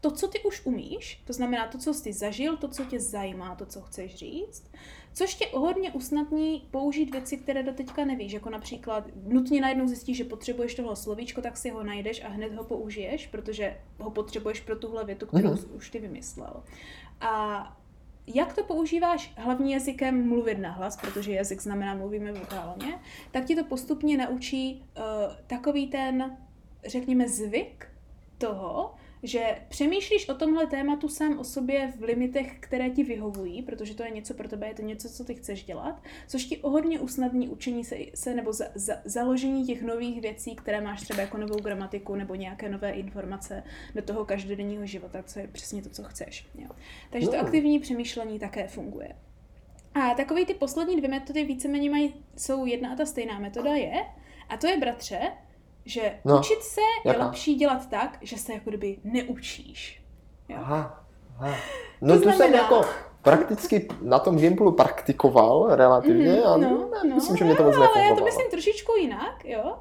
to, 0.00 0.10
co 0.10 0.28
ty 0.28 0.40
už 0.42 0.66
umíš, 0.66 1.22
to 1.24 1.32
znamená 1.32 1.66
to, 1.66 1.78
co 1.78 1.94
jsi 1.94 2.12
zažil, 2.12 2.56
to, 2.56 2.68
co 2.68 2.84
tě 2.84 3.00
zajímá, 3.00 3.54
to, 3.54 3.66
co 3.66 3.80
chceš 3.80 4.14
říct, 4.14 4.70
což 5.14 5.34
tě 5.34 5.46
hodně 5.54 5.92
usnadní 5.92 6.68
použít 6.70 7.10
věci, 7.10 7.36
které 7.36 7.62
do 7.62 7.72
teďka 7.72 8.04
nevíš, 8.04 8.32
jako 8.32 8.50
například 8.50 9.04
nutně 9.24 9.60
najednou 9.60 9.88
zjistíš, 9.88 10.16
že 10.16 10.24
potřebuješ 10.24 10.74
tohle 10.74 10.96
slovíčko, 10.96 11.42
tak 11.42 11.56
si 11.56 11.70
ho 11.70 11.82
najdeš 11.82 12.24
a 12.24 12.28
hned 12.28 12.54
ho 12.54 12.64
použiješ, 12.64 13.26
protože 13.26 13.80
ho 13.98 14.10
potřebuješ 14.10 14.60
pro 14.60 14.76
tuhle 14.76 15.04
větu, 15.04 15.26
kterou 15.26 15.48
mm-hmm. 15.48 15.76
už 15.76 15.90
ty 15.90 15.98
vymyslel. 15.98 16.62
A 17.20 17.76
jak 18.34 18.52
to 18.52 18.64
používáš 18.64 19.32
hlavní 19.36 19.72
jazykem 19.72 20.28
mluvit 20.28 20.58
na 20.58 20.70
hlas, 20.70 20.96
protože 20.96 21.32
jazyk 21.32 21.60
znamená 21.60 21.94
mluvíme 21.94 22.32
vokálně, 22.32 22.98
tak 23.30 23.44
ti 23.44 23.56
to 23.56 23.64
postupně 23.64 24.16
naučí 24.16 24.84
uh, 24.98 25.04
takový 25.46 25.86
ten, 25.86 26.36
řekněme, 26.86 27.28
zvyk 27.28 27.86
toho, 28.38 28.94
že 29.22 29.58
přemýšlíš 29.68 30.28
o 30.28 30.34
tomhle 30.34 30.66
tématu 30.66 31.08
sám 31.08 31.38
o 31.38 31.44
sobě 31.44 31.92
v 31.98 32.02
limitech, 32.02 32.56
které 32.60 32.90
ti 32.90 33.04
vyhovují, 33.04 33.62
protože 33.62 33.94
to 33.94 34.02
je 34.02 34.10
něco 34.10 34.34
pro 34.34 34.48
tebe, 34.48 34.68
je 34.68 34.74
to 34.74 34.82
něco, 34.82 35.08
co 35.08 35.24
ty 35.24 35.34
chceš 35.34 35.64
dělat, 35.64 36.02
což 36.28 36.44
ti 36.44 36.58
o 36.58 36.70
hodně 36.70 37.00
usnadní 37.00 37.48
učení 37.48 37.84
se, 37.84 37.96
se 38.14 38.34
nebo 38.34 38.52
za, 38.52 38.64
za, 38.74 38.94
založení 39.04 39.66
těch 39.66 39.82
nových 39.82 40.20
věcí, 40.20 40.56
které 40.56 40.80
máš 40.80 41.00
třeba 41.00 41.20
jako 41.20 41.38
novou 41.38 41.60
gramatiku 41.60 42.14
nebo 42.14 42.34
nějaké 42.34 42.68
nové 42.68 42.90
informace 42.90 43.62
do 43.94 44.02
toho 44.02 44.24
každodenního 44.24 44.86
života, 44.86 45.22
co 45.22 45.38
je 45.38 45.48
přesně 45.48 45.82
to, 45.82 45.88
co 45.88 46.02
chceš. 46.02 46.46
Jo. 46.54 46.70
Takže 47.10 47.28
to 47.28 47.36
no. 47.36 47.42
aktivní 47.42 47.78
přemýšlení 47.78 48.38
také 48.38 48.68
funguje. 48.68 49.14
A 49.94 50.14
takové 50.14 50.44
ty 50.44 50.54
poslední 50.54 50.96
dvě 50.96 51.10
metody 51.10 51.44
víceméně 51.44 51.90
mají, 51.90 52.14
jsou 52.36 52.66
jedna 52.66 52.92
a 52.92 52.96
ta 52.96 53.06
stejná 53.06 53.38
metoda 53.38 53.74
je, 53.74 54.04
a 54.48 54.56
to 54.56 54.66
je 54.66 54.78
bratře, 54.78 55.20
že 55.88 56.18
no, 56.24 56.38
učit 56.38 56.62
se 56.62 56.80
jaká? 57.04 57.18
je 57.18 57.24
lepší 57.24 57.54
dělat 57.54 57.90
tak, 57.90 58.18
že 58.22 58.38
se 58.38 58.52
jako 58.52 58.70
kdyby 58.70 58.98
neučíš. 59.04 60.02
Jo? 60.48 60.56
Aha, 60.60 61.04
aha. 61.38 61.54
No 62.00 62.14
to, 62.14 62.20
to 62.20 62.22
znamená... 62.22 62.36
jsem 62.36 62.54
jako 62.54 62.88
prakticky 63.22 63.88
na 64.02 64.18
tom 64.18 64.38
Gimplu 64.38 64.72
praktikoval 64.72 65.76
relativně 65.76 66.32
mm, 66.32 66.46
a 66.46 66.56
no, 66.56 66.90
no, 67.08 67.14
myslím, 67.14 67.36
že 67.36 67.44
mě 67.44 67.54
to 67.54 67.62
moc 67.62 67.76
no, 67.76 67.82
ale 67.94 68.04
já 68.04 68.14
to 68.14 68.24
myslím 68.24 68.50
trošičku 68.50 68.92
jinak, 68.96 69.44
jo 69.44 69.78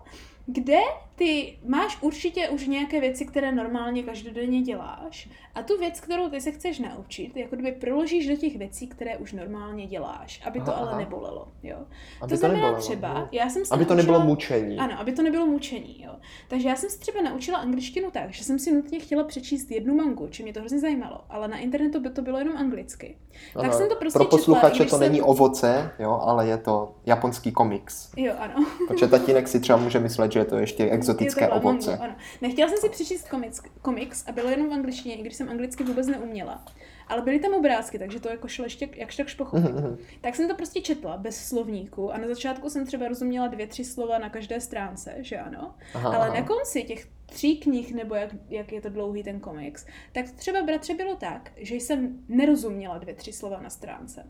kde 0.48 0.80
ty 1.18 1.58
máš 1.66 1.98
určitě 2.02 2.50
už 2.50 2.68
nějaké 2.68 3.02
věci, 3.02 3.26
které 3.26 3.52
normálně 3.52 4.04
každodenně 4.04 4.62
děláš 4.62 5.30
a 5.56 5.64
tu 5.64 5.80
věc, 5.80 6.00
kterou 6.00 6.30
ty 6.30 6.42
se 6.42 6.52
chceš 6.52 6.80
naučit, 6.80 7.38
jako 7.38 7.56
kdyby 7.56 7.72
proložíš 7.72 8.28
do 8.28 8.36
těch 8.36 8.58
věcí, 8.58 8.88
které 8.88 9.18
už 9.18 9.34
normálně 9.34 9.88
děláš, 9.88 10.42
aby 10.46 10.62
to 10.62 10.72
aha, 10.72 10.82
ale 10.82 10.90
aha. 10.90 11.00
nebolelo, 11.00 11.48
jo. 11.64 11.78
Aby 12.22 12.30
to 12.30 12.38
znamená 12.38 12.60
nebolelo, 12.60 12.82
třeba, 12.82 13.14
no. 13.14 13.30
já 13.32 13.50
jsem 13.50 13.66
se 13.66 13.74
Aby 13.74 13.82
naučila, 13.82 13.96
to 13.96 14.02
nebylo 14.02 14.20
mučení. 14.26 14.78
Ano, 14.78 15.00
aby 15.00 15.12
to 15.12 15.22
nebylo 15.22 15.46
mučení, 15.46 16.04
jo. 16.04 16.12
Takže 16.48 16.70
já 16.70 16.76
jsem 16.76 16.90
se 16.90 17.00
třeba 17.00 17.22
naučila 17.22 17.58
angličtinu 17.58 18.12
tak, 18.12 18.34
že 18.34 18.44
jsem 18.44 18.60
si 18.60 18.72
nutně 18.72 19.00
chtěla 19.00 19.24
přečíst 19.24 19.72
jednu 19.72 19.96
mangu, 19.96 20.28
či 20.28 20.44
mě 20.44 20.54
to 20.54 20.60
hrozně 20.60 20.80
zajímalo, 20.80 21.22
ale 21.30 21.48
na 21.48 21.58
internetu 21.58 22.00
by 22.00 22.10
to 22.10 22.22
bylo 22.22 22.40
jenom 22.40 22.58
anglicky. 22.58 23.18
Ano, 23.56 23.64
tak 23.64 23.74
jsem 23.74 23.90
to 23.90 23.96
prostě 23.96 24.20
Pro 24.20 24.26
posluchače 24.26 24.78
četla, 24.78 24.90
to 24.90 25.04
jsem... 25.04 25.12
není 25.12 25.22
ovoce, 25.22 25.92
jo, 26.00 26.20
ale 26.24 26.48
je 26.48 26.58
to 26.58 26.96
japonský 27.06 27.52
komiks. 27.52 28.10
Jo, 28.18 28.34
ano. 28.40 28.66
Protože 28.88 29.08
tatínek 29.08 29.48
si 29.48 29.60
třeba 29.60 29.78
může 29.78 30.00
myslet, 30.00 30.32
že 30.32 30.40
je 30.40 30.46
to 30.46 30.58
ještě 30.58 30.86
exotické 31.12 31.50
ovoce. 31.50 31.90
Mango, 31.90 32.04
ano. 32.04 32.16
Nechtěla 32.42 32.70
jsem 32.70 32.78
si 32.78 32.90
přečíst 32.90 33.30
komiks, 33.30 33.62
komiks 33.82 34.28
a 34.28 34.32
bylo 34.32 34.50
jenom 34.50 34.70
v 34.70 34.74
angličtině, 34.74 35.16
i 35.16 35.22
když 35.22 35.36
jsem 35.36 35.50
anglicky 35.50 35.84
vůbec 35.84 36.08
neuměla. 36.08 36.66
Ale 37.08 37.22
byly 37.22 37.40
tam 37.40 37.54
obrázky, 37.54 38.00
takže 38.00 38.20
to 38.20 38.30
jako 38.30 38.48
šlo 38.48 38.66
ještě 38.66 38.90
jakž 38.96 39.16
takž 39.16 39.34
pochopit. 39.34 39.66
Mm-hmm. 39.66 39.98
Tak 40.22 40.36
jsem 40.36 40.48
to 40.48 40.56
prostě 40.56 40.82
četla 40.82 41.18
bez 41.18 41.48
slovníku 41.48 42.14
a 42.14 42.18
na 42.18 42.28
začátku 42.28 42.70
jsem 42.70 42.86
třeba 42.86 43.08
rozuměla 43.08 43.48
dvě, 43.48 43.68
tři 43.68 43.84
slova 43.84 44.18
na 44.18 44.30
každé 44.30 44.62
stránce, 44.62 45.16
že 45.20 45.38
ano. 45.38 45.76
Aha, 45.94 46.16
Ale 46.16 46.28
aha. 46.28 46.40
na 46.40 46.46
konci 46.46 46.84
těch 46.84 47.08
tří 47.26 47.58
knih, 47.58 47.94
nebo 47.94 48.16
jak, 48.16 48.30
jak 48.50 48.72
je 48.72 48.82
to 48.82 48.90
dlouhý 48.90 49.24
ten 49.24 49.40
komiks, 49.40 49.86
tak 50.12 50.32
třeba 50.32 50.64
bratře 50.64 50.94
bylo 50.94 51.16
tak, 51.16 51.52
že 51.58 51.76
jsem 51.76 52.20
nerozuměla 52.28 52.98
dvě, 52.98 53.16
tři 53.16 53.34
slova 53.34 53.62
na 53.62 53.70
stránce. 53.70 54.28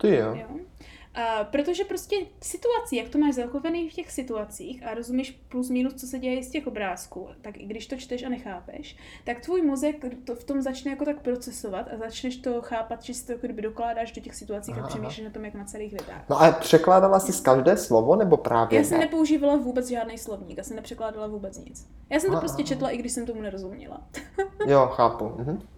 Ty 0.00 0.16
jo. 0.16 0.34
jo? 0.34 0.58
A 1.14 1.44
protože 1.44 1.84
prostě 1.84 2.16
situací, 2.42 2.96
jak 2.96 3.08
to 3.08 3.18
máš 3.18 3.34
zachovený 3.34 3.88
v 3.90 3.92
těch 3.92 4.10
situacích 4.10 4.86
a 4.86 4.94
rozumíš 4.94 5.30
plus 5.48 5.70
minus, 5.70 5.94
co 5.94 6.06
se 6.06 6.18
děje 6.18 6.42
z 6.42 6.50
těch 6.50 6.66
obrázků, 6.66 7.28
tak 7.40 7.56
i 7.56 7.66
když 7.66 7.86
to 7.86 7.96
čteš 7.96 8.22
a 8.22 8.28
nechápeš, 8.28 8.96
tak 9.24 9.40
tvůj 9.40 9.62
mozek 9.62 9.96
to 10.24 10.34
v 10.34 10.44
tom 10.44 10.62
začne 10.62 10.90
jako 10.90 11.04
tak 11.04 11.20
procesovat 11.22 11.88
a 11.94 11.96
začneš 11.96 12.36
to 12.36 12.62
chápat, 12.62 13.02
že 13.02 13.14
si 13.14 13.26
to 13.26 13.32
jako 13.32 13.46
kdyby 13.46 13.62
dokládáš 13.62 14.12
do 14.12 14.20
těch 14.20 14.34
situací 14.34 14.72
a 14.72 14.86
přemýšlíš 14.86 15.24
na 15.24 15.30
tom, 15.30 15.44
jak 15.44 15.54
na 15.54 15.64
celých 15.64 15.92
větách. 15.92 16.24
No 16.28 16.40
a 16.40 16.52
překládala 16.52 17.20
jsi 17.20 17.32
z 17.32 17.40
každé 17.40 17.76
slovo 17.76 18.16
nebo 18.16 18.36
právě 18.36 18.78
Já 18.78 18.84
jsem 18.84 18.98
ne? 18.98 19.04
nepoužívala 19.04 19.56
vůbec 19.56 19.88
žádný 19.88 20.18
slovník, 20.18 20.58
já 20.58 20.64
jsem 20.64 20.76
nepřekládala 20.76 21.26
vůbec 21.26 21.58
nic. 21.58 21.86
Já 22.10 22.20
jsem 22.20 22.28
to 22.30 22.32
aha, 22.32 22.40
prostě 22.40 22.64
četla, 22.64 22.90
i 22.90 22.96
když 22.96 23.12
jsem 23.12 23.26
tomu 23.26 23.42
nerozuměla. 23.42 24.00
jo, 24.66 24.90
chápu. 24.92 25.32
Mhm. 25.38 25.62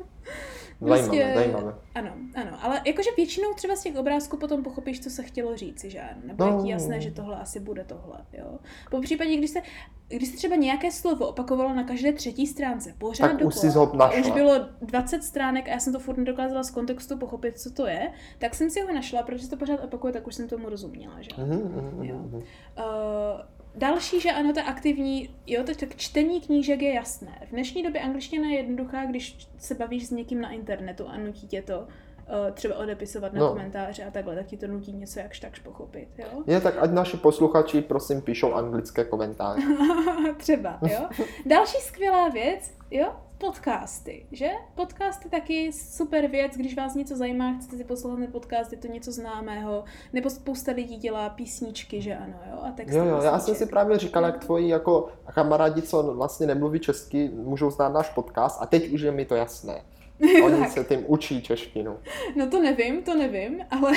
Zajímavé, 0.89 1.09
prostě, 1.09 1.33
zajímavé. 1.35 1.75
Ano, 1.95 2.11
ano, 2.35 2.59
ale 2.63 2.81
jakože 2.87 3.11
většinou 3.17 3.55
třeba 3.55 3.77
z 3.77 3.83
těch 3.83 3.97
obrázků 3.97 4.37
potom 4.37 4.63
pochopíš, 4.63 5.01
co 5.01 5.11
se 5.11 5.23
chtělo 5.23 5.57
říct, 5.57 5.85
že? 5.85 6.03
Nebo 6.25 6.45
no. 6.45 6.57
je 6.57 6.63
ti 6.63 6.71
jasné, 6.71 7.01
že 7.01 7.11
tohle 7.11 7.37
asi 7.37 7.61
bude 7.61 7.85
tohle, 7.85 8.19
jo. 8.33 8.59
Po 8.91 9.01
případě, 9.01 9.37
když 9.37 9.51
se, 9.51 9.63
když 10.09 10.29
se 10.29 10.37
třeba 10.37 10.57
nějaké 10.57 10.93
slovo 10.93 11.29
opakovalo 11.29 11.75
na 11.75 11.85
každé 11.85 12.13
třetí 12.13 12.47
stránce, 12.47 12.95
pořád 12.99 13.29
tak 13.29 13.47
už, 13.47 13.55
dokola, 13.75 14.13
už 14.21 14.31
bylo 14.31 14.55
20 14.83 15.25
stránek 15.25 15.69
a 15.69 15.71
já 15.71 15.81
jsem 15.81 15.93
to 15.93 15.99
furt 15.99 16.17
nedokázala 16.17 16.63
z 16.63 16.71
kontextu 16.71 17.19
pochopit, 17.19 17.59
co 17.59 17.71
to 17.71 17.87
je, 17.87 18.13
tak 18.39 18.55
jsem 18.55 18.71
si 18.71 18.81
ho 18.81 18.95
našla, 18.95 19.23
protože 19.23 19.45
se 19.45 19.51
to 19.51 19.57
pořád 19.57 19.85
opakuje, 19.85 20.13
tak 20.13 20.27
už 20.27 20.35
jsem 20.35 20.49
tomu 20.49 20.69
rozuměla, 20.69 21.15
že? 21.21 21.31
Mm-hmm, 21.31 22.03
jo. 22.03 22.17
Uh, 22.17 23.62
Další, 23.75 24.21
že 24.21 24.33
ano, 24.33 24.53
ta 24.53 24.63
aktivní, 24.63 25.35
jo, 25.47 25.65
tak 25.65 25.97
čtení 25.97 26.41
knížek 26.41 26.83
je 26.83 26.95
jasné. 26.95 27.39
V 27.47 27.51
dnešní 27.51 27.83
době 27.83 28.01
angličtina 28.01 28.49
je 28.49 28.57
jednoduchá, 28.57 29.05
když 29.05 29.49
se 29.59 29.75
bavíš 29.75 30.07
s 30.07 30.11
někým 30.11 30.41
na 30.41 30.51
internetu 30.51 31.09
a 31.09 31.17
nutí 31.17 31.47
tě 31.47 31.63
to 31.63 31.79
uh, 31.79 31.87
třeba 32.55 32.77
odepisovat 32.77 33.33
na 33.33 33.41
no. 33.41 33.49
komentáře 33.49 34.05
a 34.05 34.11
takhle, 34.11 34.35
tak 34.35 34.47
ti 34.47 34.57
to 34.57 34.67
nutí 34.67 34.93
něco 34.93 35.19
jakž 35.21 35.41
takž 35.41 35.59
pochopit, 35.59 36.09
jo? 36.19 36.43
Je, 36.47 36.61
tak 36.61 36.75
ať 36.79 36.91
naši 36.91 37.17
posluchači 37.17 37.81
prosím 37.81 38.21
píšou 38.21 38.53
anglické 38.53 39.05
komentáře. 39.05 39.63
třeba, 40.37 40.79
jo. 40.83 41.09
Další 41.47 41.79
skvělá 41.79 42.29
věc, 42.29 42.73
jo, 42.91 43.13
podcasty, 43.43 44.27
že? 44.33 44.51
Podcasty 44.75 45.29
taky 45.29 45.73
super 45.73 46.27
věc, 46.27 46.53
když 46.57 46.77
vás 46.77 46.95
něco 46.95 47.17
zajímá, 47.17 47.55
chcete 47.59 47.77
si 47.77 47.85
poslouchat 47.85 48.29
podcast, 48.33 48.73
je 48.73 48.79
to 48.79 48.89
něco 48.89 49.13
známého, 49.13 49.85
nebo 50.13 50.31
spousta 50.31 50.73
lidí 50.73 50.97
dělá 50.97 51.29
písničky, 51.29 52.01
že 52.01 52.17
ano, 52.17 52.39
jo? 52.51 52.59
A 52.63 52.71
texty 52.71 52.97
jo, 52.97 53.05
jo, 53.05 53.21
já 53.23 53.39
jsem 53.39 53.55
si 53.55 53.67
právě 53.67 53.99
říkal, 53.99 54.25
jak 54.25 54.45
tvoji 54.45 54.69
jako 54.69 55.09
kamarádi, 55.35 55.83
co 55.83 56.03
vlastně 56.03 56.47
nemluví 56.47 56.81
česky, 56.81 57.29
můžou 57.35 57.71
znát 57.71 57.89
náš 57.89 58.09
podcast 58.09 58.63
a 58.63 58.67
teď 58.67 58.93
už 58.93 59.01
je 59.01 59.13
mi 59.13 59.25
to 59.25 59.35
jasné. 59.35 59.83
Oni 60.45 60.71
se 60.71 60.85
tím 60.85 61.05
učí 61.07 61.43
češtinu. 61.43 61.99
No 62.37 62.51
to 62.51 62.63
nevím, 62.63 63.03
to 63.03 63.15
nevím, 63.15 63.61
ale 63.71 63.93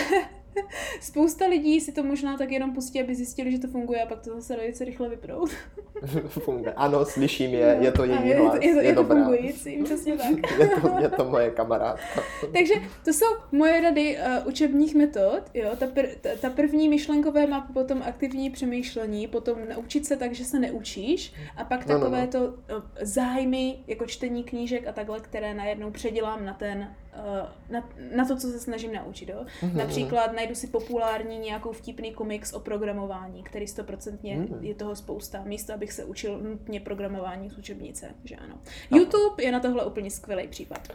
Spousta 1.02 1.48
lidí 1.48 1.82
si 1.82 1.92
to 1.92 2.04
možná 2.04 2.38
tak 2.38 2.52
jenom 2.52 2.74
pustí, 2.74 3.02
aby 3.02 3.16
zjistili, 3.16 3.52
že 3.52 3.60
to 3.60 3.68
funguje 3.68 4.04
a 4.04 4.06
pak 4.06 4.20
to 4.22 4.36
zase 4.36 4.56
velice 4.56 4.86
rychle 4.86 5.10
vypnout. 5.10 5.50
funguje. 6.28 6.74
Ano, 6.74 7.06
slyším 7.06 7.52
je, 7.52 7.78
je 7.82 7.92
to 7.92 8.04
její 8.04 8.30
je, 8.30 8.36
hlas, 8.36 8.58
je, 8.62 8.74
to, 8.74 8.80
je, 8.80 8.86
je 8.86 8.96
to 8.96 9.04
fungující, 9.04 9.84
přesně 9.84 10.18
tak. 10.18 10.60
je, 10.60 10.68
to, 10.68 11.00
je 11.00 11.10
to 11.10 11.26
moje 11.26 11.52
kamarádka. 11.52 12.22
Takže 12.54 12.74
to 13.06 13.14
jsou 13.14 13.26
moje 13.52 13.82
rady 13.82 14.18
uh, 14.18 14.48
učebních 14.48 14.96
metod. 14.96 15.42
Jo? 15.54 15.70
Ta, 15.78 15.88
pr, 15.88 16.06
ta, 16.22 16.30
ta 16.42 16.50
první 16.50 16.90
myšlenkové 16.90 17.48
má 17.48 17.62
potom 17.74 18.04
aktivní 18.08 18.50
přemýšlení, 18.50 19.28
potom 19.28 19.58
naučit 19.70 20.06
se 20.06 20.18
tak, 20.18 20.34
že 20.34 20.46
se 20.46 20.60
neučíš 20.60 21.34
a 21.58 21.64
pak 21.64 21.88
no, 21.88 22.00
takové 22.00 22.20
no, 22.20 22.26
no. 22.26 22.32
to 22.32 22.46
uh, 22.48 22.84
zájmy, 23.02 23.78
jako 23.88 24.06
čtení 24.06 24.44
knížek 24.44 24.88
a 24.88 24.92
takhle, 24.92 25.20
které 25.20 25.54
najednou 25.54 25.92
předělám 25.92 26.46
na 26.46 26.54
ten 26.54 26.96
na, 27.70 27.90
na 28.16 28.26
to, 28.26 28.36
co 28.36 28.48
se 28.48 28.60
snažím 28.60 28.94
naučit. 28.94 29.30
Jo? 29.30 29.46
Mm-hmm. 29.62 29.76
Například 29.76 30.34
najdu 30.34 30.56
si 30.56 30.68
populární 30.68 31.40
nějakou 31.40 31.72
vtipný 31.72 32.14
komiks 32.14 32.54
o 32.54 32.60
programování, 32.60 33.44
který 33.44 33.68
stoprocentně 33.68 34.38
mm-hmm. 34.38 34.62
je 34.62 34.76
toho 34.76 34.96
spousta, 34.96 35.44
místo 35.44 35.74
abych 35.74 35.94
se 35.94 36.06
učil 36.06 36.40
nutně 36.42 36.80
programování 36.80 37.50
z 37.50 37.58
učebnice, 37.58 38.10
že 38.24 38.36
ano. 38.36 38.56
ano. 38.92 39.02
YouTube 39.02 39.44
je 39.44 39.52
na 39.52 39.60
tohle 39.60 39.86
úplně 39.86 40.12
skvělý 40.12 40.48
případ. 40.48 40.88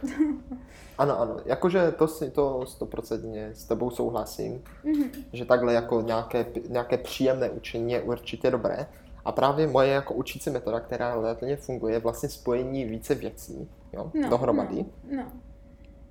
ano, 0.97 1.19
ano, 1.19 1.37
jakože 1.45 1.91
to 1.91 2.07
si 2.07 2.31
to 2.31 2.65
stoprocentně 2.65 3.49
s 3.53 3.63
tebou 3.65 3.89
souhlasím, 3.89 4.63
mm-hmm. 4.83 5.09
že 5.33 5.45
takhle 5.45 5.73
jako 5.73 6.01
nějaké, 6.01 6.45
nějaké 6.69 6.97
příjemné 6.97 7.49
učení 7.49 7.93
je 7.93 8.01
určitě 8.01 8.51
dobré. 8.51 8.87
A 9.25 9.31
právě 9.31 9.67
moje 9.67 9.89
jako 9.89 10.13
učící 10.13 10.49
metoda, 10.49 10.79
která 10.79 11.15
relativně 11.15 11.55
funguje, 11.55 11.93
je 11.95 11.99
vlastně 11.99 12.29
spojení 12.29 12.85
více 12.85 13.15
věcí 13.15 13.69
jo, 13.93 14.11
no, 14.13 14.29
dohromady. 14.29 14.85
No, 15.11 15.17
no. 15.17 15.31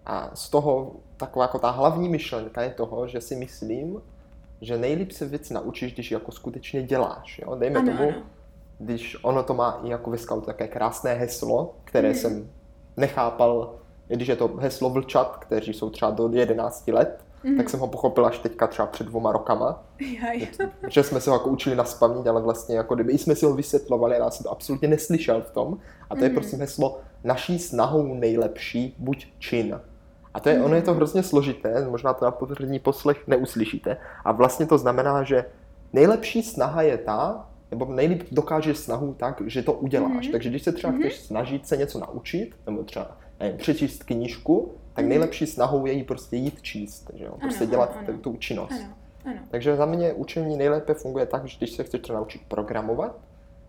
A 0.07 0.31
z 0.35 0.51
toho 0.51 0.93
taková 1.17 1.45
jako 1.45 1.59
ta 1.59 1.71
hlavní 1.71 2.09
myšlenka 2.09 2.63
je 2.63 2.71
toho, 2.71 3.07
že 3.07 3.21
si 3.21 3.37
myslím, 3.37 4.03
že 4.61 4.79
nejlíp 4.79 5.13
se 5.13 5.27
věci 5.27 5.55
naučíš, 5.55 5.95
když 5.95 6.11
jako 6.11 6.33
skutečně 6.33 6.83
děláš. 6.83 7.39
Jo? 7.39 7.55
Dejme 7.55 7.79
ano, 7.79 7.93
tomu, 7.93 8.09
ano. 8.09 8.23
když 8.79 9.25
ono 9.25 9.43
to 9.43 9.55
má 9.55 9.81
i 9.85 9.89
jako 9.89 10.11
ve 10.11 10.19
scoutu 10.19 10.47
také 10.47 10.69
krásné 10.69 11.15
heslo, 11.15 11.75
které 11.85 12.09
hmm. 12.09 12.19
jsem 12.19 12.51
nechápal, 12.97 13.75
když 14.09 14.29
je 14.29 14.37
to 14.37 14.49
heslo 14.49 14.91
vlčat, 14.91 15.37
kteří 15.37 15.73
jsou 15.73 15.91
třeba 15.91 16.11
do 16.11 16.31
11 16.33 16.89
let, 16.89 17.25
mm. 17.45 17.57
tak 17.57 17.71
jsem 17.71 17.81
ho 17.81 17.87
pochopil 17.87 18.27
až 18.27 18.39
teďka 18.39 18.67
třeba 18.67 18.87
před 18.87 19.07
dvoma 19.07 19.33
rokama. 19.33 19.85
Jaj. 20.23 20.49
že 20.89 21.03
jsme 21.03 21.21
se 21.21 21.31
ho 21.31 21.37
jako 21.37 21.49
učili 21.49 21.77
na 21.77 21.85
spaměť, 21.85 22.27
ale 22.27 22.43
vlastně 22.43 22.77
jako 22.77 22.95
kdyby 22.95 23.19
jsme 23.19 23.35
si 23.35 23.47
ho 23.47 23.55
vysvětlovali, 23.55 24.17
já 24.17 24.31
jsem 24.31 24.45
to 24.45 24.51
absolutně 24.51 24.89
neslyšel 24.89 25.43
v 25.43 25.51
tom. 25.51 25.79
A 26.11 26.15
to 26.15 26.19
mm. 26.19 26.23
je 26.23 26.31
prostě 26.31 26.57
heslo 26.57 27.01
naší 27.25 27.59
snahou 27.59 28.15
nejlepší, 28.15 28.95
buď 28.99 29.27
čin. 29.39 29.81
A 30.35 30.41
to 30.41 30.49
je, 30.49 30.63
ono 30.63 30.75
je 30.75 30.83
to 30.83 30.95
hrozně 30.95 31.23
složité, 31.23 31.89
možná 31.89 32.15
to 32.15 32.25
na 32.25 32.31
poslední 32.31 32.79
poslech 32.79 33.27
neuslyšíte. 33.27 33.97
A 34.25 34.33
vlastně 34.33 34.67
to 34.67 34.79
znamená, 34.79 35.23
že 35.23 35.45
nejlepší 35.93 36.43
snaha 36.43 36.83
je 36.83 36.99
ta, 36.99 37.49
nebo 37.71 37.85
nejlíp 37.85 38.23
dokážeš 38.33 38.79
snahu 38.79 39.15
tak, 39.15 39.43
že 39.47 39.63
to 39.63 39.73
uděláš. 39.73 40.11
Mm-hmm. 40.11 40.33
Takže 40.33 40.51
když 40.51 40.63
se 40.63 40.73
třeba 40.73 40.93
mm-hmm. 40.93 40.99
chceš 40.99 41.21
snažit 41.21 41.69
se 41.69 41.77
něco 41.77 41.99
naučit, 41.99 42.55
nebo 42.67 42.83
třeba 42.83 43.17
nevím, 43.41 43.59
přečíst 43.59 44.05
knížku, 44.05 44.73
tak 44.95 45.05
mm-hmm. 45.05 45.09
nejlepší 45.09 45.47
snahou 45.47 45.87
je 45.87 45.93
jí 45.93 46.03
prostě 46.03 46.37
jít 46.37 46.63
číst, 46.63 47.11
že 47.15 47.25
jo? 47.25 47.35
prostě 47.41 47.65
ano, 47.65 47.71
dělat 47.71 47.97
ano, 48.09 48.19
tu 48.19 48.37
činnost. 48.37 48.73
Ano, 48.73 48.95
ano. 49.25 49.41
Takže 49.51 49.77
za 49.77 49.87
mě 49.87 50.13
učení 50.13 50.57
nejlépe 50.57 50.95
funguje 50.95 51.27
tak, 51.27 51.47
že 51.47 51.59
když 51.59 51.71
se 51.71 51.85
chceš 51.85 52.01
třeba 52.01 52.19
naučit 52.19 52.43
programovat, 52.49 53.19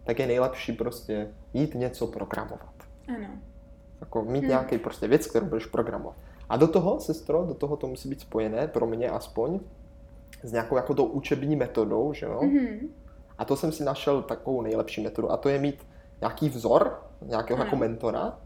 tak 0.03 0.20
je 0.20 0.28
nejlepší 0.28 0.74
prostě 0.74 1.28
jít 1.53 1.76
něco 1.76 2.07
programovat. 2.07 2.74
Ano. 3.07 3.28
Jako 4.01 4.22
mít 4.22 4.39
hmm. 4.39 4.47
nějaký 4.47 4.78
prostě 4.78 5.07
věc, 5.07 5.28
kterou 5.28 5.45
budeš 5.45 5.66
programovat. 5.66 6.16
A 6.52 6.58
do 6.58 6.68
toho, 6.68 6.99
sestro, 6.99 7.45
do 7.45 7.54
toho 7.54 7.78
to 7.78 7.88
musí 7.88 8.10
být 8.10 8.22
spojené, 8.22 8.68
pro 8.68 8.88
mě 8.88 9.10
aspoň, 9.10 9.60
s 10.43 10.52
nějakou 10.52 10.76
jako 10.76 10.93
tou 10.93 11.06
učební 11.06 11.56
metodou, 11.56 12.14
že 12.14 12.26
jo? 12.26 12.39
Mm-hmm. 12.43 12.88
A 13.38 13.45
to 13.45 13.56
jsem 13.56 13.72
si 13.72 13.84
našel 13.84 14.22
takovou 14.22 14.62
nejlepší 14.62 15.04
metodu. 15.04 15.32
A 15.32 15.38
to 15.38 15.49
je 15.49 15.60
mít 15.60 15.88
nějaký 16.22 16.49
vzor, 16.49 17.04
nějakého 17.26 17.58
ano. 17.58 17.66
jako 17.66 17.76
mentora 17.76 18.38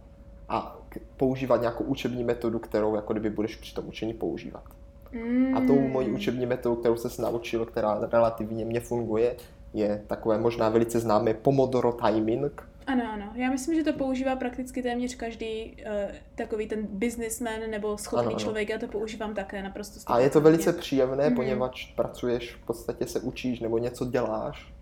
a 0.50 0.80
používat 1.18 1.62
nějakou 1.62 1.84
učební 1.84 2.24
metodu, 2.24 2.60
kterou 2.60 2.96
jako 2.96 3.14
kdyby 3.14 3.30
budeš 3.30 3.56
při 3.56 3.74
tom 3.74 3.88
učení 3.88 4.14
používat. 4.14 4.64
Mm. 5.12 5.58
A 5.58 5.62
tou 5.68 5.80
mojí 5.80 6.12
učební 6.12 6.46
metodou, 6.46 6.76
kterou 6.76 6.96
jsem 6.96 7.12
se 7.12 7.22
naučil, 7.22 7.66
která 7.66 8.00
relativně 8.12 8.66
mě 8.66 8.80
funguje, 8.80 9.36
je 9.74 10.04
takové 10.08 10.38
možná 10.38 10.70
velice 10.70 11.00
známé 11.00 11.34
Pomodoro 11.34 11.92
timing, 11.92 12.70
ano, 12.88 13.04
ano. 13.14 13.32
Já 13.36 13.52
myslím, 13.52 13.76
že 13.76 13.84
to 13.84 13.94
používá 13.94 14.36
prakticky 14.36 14.82
téměř 14.82 15.16
každý 15.16 15.78
uh, 15.86 16.16
takový 16.36 16.68
ten 16.68 16.88
businessman 16.90 17.60
nebo 17.70 17.98
schopný 17.98 18.28
ano, 18.28 18.40
člověk. 18.40 18.70
Já 18.70 18.80
to 18.80 18.88
používám 18.88 19.34
také 19.34 19.64
naprosto. 19.64 20.00
A 20.08 20.20
je 20.20 20.30
to 20.30 20.42
velice 20.42 20.74
příjemné, 20.74 21.30
mm-hmm. 21.30 21.36
poněvadž 21.36 21.94
pracuješ, 21.96 22.56
v 22.56 22.66
podstatě 22.66 23.08
se 23.08 23.20
učíš 23.20 23.60
nebo 23.60 23.78
něco 23.78 24.06
děláš 24.06 24.74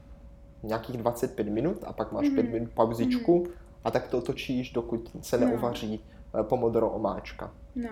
nějakých 0.64 0.98
25 0.98 1.48
minut 1.48 1.84
a 1.88 1.94
pak 1.94 2.12
máš 2.12 2.26
mm-hmm. 2.26 2.36
5 2.36 2.50
minut 2.52 2.70
pauzičku 2.74 3.44
mm-hmm. 3.44 3.52
a 3.84 3.92
tak 3.92 4.08
to 4.08 4.22
točíš, 4.22 4.72
dokud 4.72 5.10
se 5.22 5.38
neuvaří 5.38 6.04
no. 6.34 6.44
pomodoro 6.44 6.90
omáčka. 6.90 7.52
No. 7.76 7.90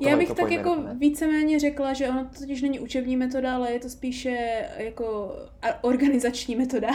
Já 0.00 0.16
bych 0.16 0.32
tak 0.32 0.50
jako 0.50 0.76
víceméně 0.98 1.60
řekla, 1.60 1.92
že 1.92 2.08
ono 2.08 2.24
to 2.24 2.38
totiž 2.38 2.62
není 2.62 2.80
učební 2.80 3.16
metoda, 3.16 3.54
ale 3.54 3.72
je 3.72 3.80
to 3.80 3.88
spíše 3.88 4.68
jako 4.76 5.36
organizační 5.82 6.56
metoda. 6.56 6.88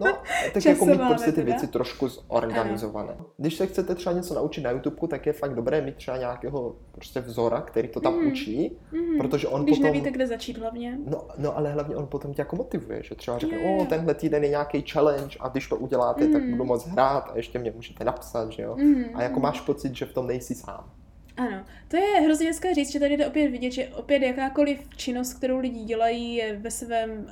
No, 0.00 0.18
tak 0.54 0.64
jako 0.64 0.86
mít 0.86 1.00
prostě 1.08 1.32
ty 1.32 1.42
věci 1.42 1.66
trošku 1.66 2.08
zorganizované. 2.08 3.12
Ano. 3.12 3.26
Když 3.36 3.54
se 3.54 3.66
chcete 3.66 3.94
třeba 3.94 4.14
něco 4.14 4.34
naučit 4.34 4.60
na 4.60 4.70
YouTube, 4.70 5.08
tak 5.08 5.26
je 5.26 5.32
fakt 5.32 5.54
dobré 5.54 5.80
mít 5.80 5.96
třeba 5.96 6.16
nějakého 6.16 6.76
prostě 6.92 7.20
vzora, 7.20 7.60
který 7.60 7.88
to 7.88 8.00
tam 8.00 8.14
mm. 8.14 8.26
učí, 8.26 8.78
mm. 8.92 9.18
protože 9.18 9.48
on 9.48 9.64
Když 9.64 9.78
potom... 9.78 9.92
nevíte, 9.92 10.10
kde 10.10 10.26
začít 10.26 10.58
hlavně. 10.58 10.98
No, 11.04 11.28
no, 11.38 11.56
ale 11.56 11.72
hlavně 11.72 11.96
on 11.96 12.06
potom 12.06 12.34
tě 12.34 12.40
jako 12.40 12.56
motivuje, 12.56 13.02
že 13.02 13.14
třeba 13.14 13.38
řekne, 13.38 13.58
o, 13.58 13.84
tenhle 13.84 14.14
týden 14.14 14.44
je 14.44 14.50
nějaký 14.50 14.84
challenge 14.90 15.36
a 15.40 15.48
když 15.48 15.68
to 15.68 15.76
uděláte, 15.76 16.24
mm. 16.24 16.32
tak 16.32 16.50
budu 16.50 16.64
moc 16.64 16.86
hrát 16.86 17.30
a 17.32 17.36
ještě 17.36 17.58
mě 17.58 17.72
můžete 17.76 18.04
napsat, 18.04 18.52
že 18.52 18.62
jo. 18.62 18.76
Mm. 18.76 19.04
A 19.14 19.22
jako 19.22 19.40
máš 19.40 19.60
pocit, 19.60 19.94
že 19.96 20.04
v 20.04 20.12
tom 20.12 20.26
nejsi 20.26 20.54
sám. 20.54 20.90
Ano, 21.36 21.64
to 21.88 21.96
je 21.96 22.20
hrozně 22.20 22.46
hezké 22.46 22.74
říct, 22.74 22.92
že 22.92 23.00
tady 23.00 23.16
jde 23.16 23.26
opět 23.26 23.48
vidět, 23.48 23.70
že 23.70 23.88
opět 23.88 24.22
jakákoliv 24.22 24.88
činnost, 24.96 25.34
kterou 25.34 25.58
lidi 25.58 25.80
dělají, 25.80 26.34
je 26.34 26.56
ve 26.56 26.70
svém 26.70 27.10
uh, 27.10 27.26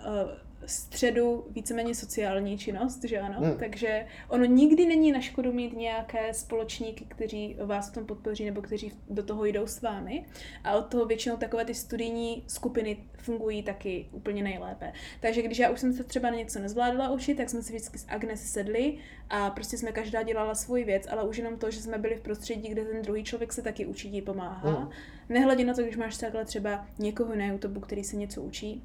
středu 0.66 1.46
víceméně 1.50 1.94
sociální 1.94 2.58
činnost, 2.58 3.04
že 3.04 3.18
ano? 3.18 3.40
Hmm. 3.40 3.58
Takže 3.58 4.06
ono 4.28 4.44
nikdy 4.44 4.86
není 4.86 5.12
na 5.12 5.20
škodu 5.20 5.52
mít 5.52 5.76
nějaké 5.76 6.34
společníky, 6.34 7.04
kteří 7.08 7.56
vás 7.64 7.90
v 7.90 7.94
tom 7.94 8.06
podpoří 8.06 8.44
nebo 8.44 8.62
kteří 8.62 8.92
do 9.10 9.22
toho 9.22 9.44
jdou 9.44 9.66
s 9.66 9.82
vámi. 9.82 10.24
A 10.64 10.72
od 10.72 10.86
toho 10.86 11.06
většinou 11.06 11.36
takové 11.36 11.64
ty 11.64 11.74
studijní 11.74 12.44
skupiny 12.46 12.96
fungují 13.16 13.62
taky 13.62 14.08
úplně 14.12 14.42
nejlépe. 14.42 14.92
Takže 15.20 15.42
když 15.42 15.58
já 15.58 15.70
už 15.70 15.80
jsem 15.80 15.92
se 15.92 16.04
třeba 16.04 16.30
na 16.30 16.36
něco 16.36 16.58
nezvládla 16.58 17.10
učit, 17.10 17.34
tak 17.34 17.50
jsme 17.50 17.62
si 17.62 17.72
vždycky 17.72 17.98
s 17.98 18.06
Agnes 18.08 18.52
sedli 18.52 18.98
a 19.30 19.50
prostě 19.50 19.78
jsme 19.78 19.92
každá 19.92 20.22
dělala 20.22 20.54
svůj 20.54 20.84
věc, 20.84 21.06
ale 21.10 21.28
už 21.28 21.36
jenom 21.36 21.58
to, 21.58 21.70
že 21.70 21.82
jsme 21.82 21.98
byli 21.98 22.16
v 22.16 22.20
prostředí, 22.20 22.68
kde 22.68 22.84
ten 22.84 23.02
druhý 23.02 23.24
člověk 23.24 23.52
se 23.52 23.62
taky 23.62 23.86
učí, 23.86 24.22
pomáhá. 24.22 24.70
Hmm. 24.70 24.88
Nehledě 25.28 25.64
na 25.64 25.74
to, 25.74 25.82
když 25.82 25.96
máš 25.96 26.16
takhle 26.16 26.44
třeba 26.44 26.86
někoho 26.98 27.36
na 27.36 27.46
YouTube, 27.46 27.80
který 27.80 28.04
se 28.04 28.16
něco 28.16 28.42
učí, 28.42 28.82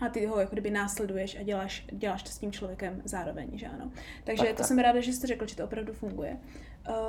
a 0.00 0.08
ty 0.08 0.26
ho 0.26 0.40
jako 0.40 0.52
kdyby 0.52 0.70
následuješ 0.70 1.36
a 1.40 1.42
děláš, 1.42 1.86
děláš 1.92 2.22
to 2.22 2.30
s 2.30 2.38
tím 2.38 2.52
člověkem 2.52 3.02
zároveň, 3.04 3.50
že 3.52 3.66
ano. 3.66 3.90
Takže 4.24 4.42
tak, 4.44 4.52
to 4.52 4.56
tak. 4.56 4.66
jsem 4.66 4.78
ráda, 4.78 5.00
že 5.00 5.12
jste 5.12 5.26
řekl, 5.26 5.46
že 5.46 5.56
to 5.56 5.64
opravdu 5.64 5.92
funguje. 5.92 6.36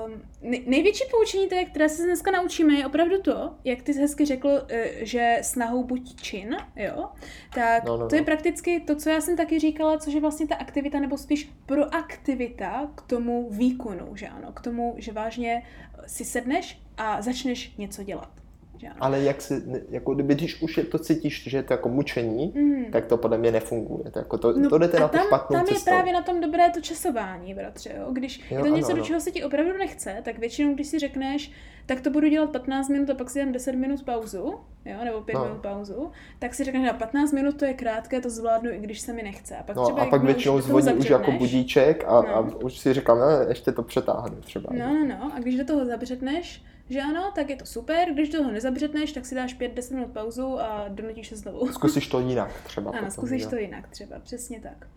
Um, 0.05 0.21
nej, 0.41 0.63
největší 0.67 1.03
poučení, 1.11 1.47
té, 1.47 1.65
které 1.65 1.89
se 1.89 2.03
dneska 2.03 2.31
naučíme, 2.31 2.73
je 2.73 2.85
opravdu 2.85 3.21
to, 3.21 3.55
jak 3.63 3.81
ty 3.81 3.93
jsi 3.93 4.01
hezky 4.01 4.25
řekl, 4.25 4.65
eh, 4.69 5.05
že 5.05 5.37
snahou 5.41 5.83
buď 5.83 6.15
čin, 6.21 6.57
jo, 6.75 7.09
tak 7.53 7.83
no, 7.83 7.97
no, 7.97 8.07
to 8.07 8.15
je 8.15 8.21
no. 8.21 8.25
prakticky 8.25 8.79
to, 8.79 8.95
co 8.95 9.09
já 9.09 9.21
jsem 9.21 9.37
taky 9.37 9.59
říkala, 9.59 9.97
což 9.97 10.13
je 10.13 10.21
vlastně 10.21 10.47
ta 10.47 10.55
aktivita, 10.55 10.99
nebo 10.99 11.17
spíš 11.17 11.51
proaktivita 11.65 12.91
k 12.95 13.01
tomu 13.01 13.49
výkonu, 13.49 14.15
že 14.15 14.27
ano, 14.27 14.51
k 14.51 14.61
tomu, 14.61 14.95
že 14.97 15.11
vážně 15.11 15.63
si 16.07 16.25
sedneš 16.25 16.81
a 16.97 17.21
začneš 17.21 17.75
něco 17.77 18.03
dělat. 18.03 18.46
Že 18.77 18.87
ano. 18.87 18.95
Ale 18.99 19.21
jak 19.21 19.41
si, 19.41 19.63
jako 19.89 20.13
kdyby, 20.13 20.35
když 20.35 20.61
už 20.61 20.77
je 20.77 20.83
to 20.83 20.99
cítíš, 20.99 21.43
že 21.47 21.57
je 21.57 21.63
to 21.63 21.73
jako 21.73 21.89
mučení, 21.89 22.53
mm. 22.55 22.85
tak 22.91 23.05
to 23.05 23.17
podle 23.17 23.37
mě 23.37 23.51
nefunguje. 23.51 24.11
To, 24.11 24.19
jako 24.19 24.37
to, 24.37 24.53
no, 24.53 24.69
to 24.69 24.77
jdete 24.77 24.99
na 24.99 25.07
tu 25.07 25.17
špatnou 25.17 25.57
tam 25.57 25.65
cestou. 25.65 25.89
je 25.89 25.95
právě 25.95 26.13
na 26.13 26.21
tom 26.21 26.41
dobré 26.41 26.69
to 26.69 26.81
časování, 26.81 27.53
bratře. 27.53 27.93
Jo? 27.97 28.07
Když 28.11 28.39
jo, 28.39 28.45
je 28.49 28.57
to 28.57 28.65
ano, 28.65 28.75
něco, 28.75 28.91
ano. 28.91 29.01
do 29.01 29.05
čeho 29.05 29.19
se 29.19 29.31
ti 29.31 29.43
opravdu 29.43 29.77
nechce, 29.77 30.21
tak 30.23 30.39
většinou, 30.39 30.73
když 30.73 30.87
si 30.87 30.99
řekneš, 30.99 31.51
tak 31.85 32.01
to 32.01 32.09
budu 32.09 32.27
dělat 32.27 32.49
15 32.49 32.89
minut 32.89 33.09
a 33.09 33.13
pak 33.13 33.29
si 33.29 33.39
dám 33.39 33.51
10 33.51 33.75
minut 33.75 34.03
pauzu, 34.03 34.53
jo, 34.85 34.97
nebo 35.03 35.21
5 35.21 35.33
no. 35.33 35.43
minut 35.45 35.61
pauzu, 35.61 36.11
tak 36.39 36.53
si 36.53 36.63
řekneš, 36.63 36.87
na 36.87 36.93
15 36.93 37.31
minut 37.31 37.57
to 37.57 37.65
je 37.65 37.73
krátké, 37.73 38.21
to 38.21 38.29
zvládnu, 38.29 38.71
i 38.71 38.77
když 38.77 38.99
se 38.99 39.13
mi 39.13 39.23
nechce. 39.23 39.57
A 39.57 39.63
pak, 39.63 39.75
no, 39.75 39.83
třeba, 39.83 40.01
a 40.01 40.05
pak 40.05 40.23
většinou 40.23 40.61
zvoní 40.61 40.93
už 40.93 41.09
jako 41.09 41.31
budíček 41.31 42.03
a, 42.07 42.21
no. 42.21 42.35
a 42.35 42.39
už 42.39 42.77
si 42.77 42.93
říkám, 42.93 43.19
ne, 43.19 43.45
ještě 43.49 43.71
to 43.71 43.83
přetáhnu 43.83 44.41
třeba. 44.41 44.69
No, 44.73 44.93
no, 44.93 45.05
no. 45.05 45.31
A 45.35 45.39
když 45.39 45.55
do 45.55 45.65
toho 45.65 45.85
zabřetneš, 45.85 46.63
že 46.89 47.01
ano, 47.01 47.31
tak 47.35 47.49
je 47.49 47.55
to 47.55 47.65
super, 47.65 48.13
když 48.13 48.29
toho 48.29 48.51
nezabřetneš, 48.51 49.11
tak 49.11 49.25
si 49.25 49.35
dáš 49.35 49.59
5-10 49.59 49.93
minut 49.93 50.11
pauzu 50.11 50.59
a 50.59 50.85
donutíš 50.89 51.27
se 51.27 51.35
znovu. 51.35 51.67
Zkusíš 51.71 52.07
to 52.07 52.19
jinak 52.19 52.61
třeba. 52.63 52.91
Ano, 52.91 52.99
potom, 52.99 53.11
zkusíš 53.11 53.43
jo. 53.43 53.49
to 53.49 53.55
jinak 53.55 53.87
třeba, 53.87 54.19
přesně 54.19 54.59
tak. 54.59 54.87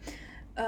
Uh, 0.58 0.64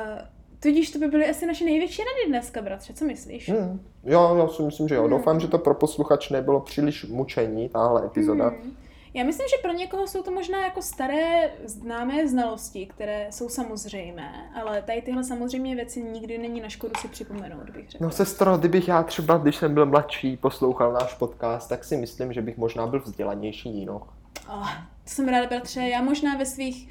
tudíž 0.61 0.91
to 0.91 0.99
by 0.99 1.09
byly 1.09 1.31
asi 1.31 1.47
naše 1.47 1.65
největší 1.65 2.03
rady 2.03 2.29
dneska, 2.29 2.63
bratře, 2.63 2.93
co 2.93 3.05
myslíš? 3.05 3.49
Hmm. 3.49 3.81
Jo, 4.05 4.37
já 4.39 4.49
si 4.49 4.63
myslím, 4.63 4.89
že 4.89 4.95
jo. 4.95 5.03
Hmm. 5.03 5.11
Doufám, 5.11 5.41
že 5.41 5.49
to 5.49 5.59
pro 5.59 5.75
posluchač 5.75 6.31
nebylo 6.31 6.61
příliš 6.61 7.05
mučení, 7.05 7.69
tahle 7.69 8.07
epizoda. 8.07 8.49
Hmm. 8.49 8.77
Já 9.15 9.25
myslím, 9.25 9.49
že 9.49 9.63
pro 9.63 9.73
někoho 9.73 10.07
jsou 10.07 10.23
to 10.23 10.31
možná 10.31 10.65
jako 10.65 10.83
staré 10.83 11.51
známé 11.65 12.29
znalosti, 12.29 12.87
které 12.87 13.27
jsou 13.31 13.49
samozřejmé, 13.49 14.51
ale 14.55 14.83
tady 14.83 15.03
tyhle 15.03 15.25
samozřejmě 15.25 15.77
věci 15.77 16.03
nikdy 16.03 16.39
není 16.39 16.61
na 16.61 16.69
škodu 16.69 16.93
si 17.01 17.09
připomenout, 17.09 17.71
bych 17.71 17.91
řekl. 17.91 18.05
No 18.05 18.11
sestro, 18.11 18.59
kdybych 18.59 18.89
já 18.89 19.03
třeba, 19.03 19.39
když 19.39 19.57
jsem 19.57 19.75
byl 19.75 19.87
mladší, 19.87 20.37
poslouchal 20.37 20.93
náš 20.93 21.15
podcast, 21.15 21.69
tak 21.69 21.85
si 21.85 21.97
myslím, 21.97 22.33
že 22.33 22.43
bych 22.43 22.57
možná 22.57 22.87
byl 22.87 23.01
vzdělanější, 23.01 23.85
no. 23.85 24.03
Oh, 24.49 24.69
to 25.05 25.11
jsem 25.11 25.29
ráda, 25.29 25.47
bratře. 25.47 25.81
Já 25.81 26.03
možná 26.03 26.37
ve 26.37 26.47
svých 26.47 26.89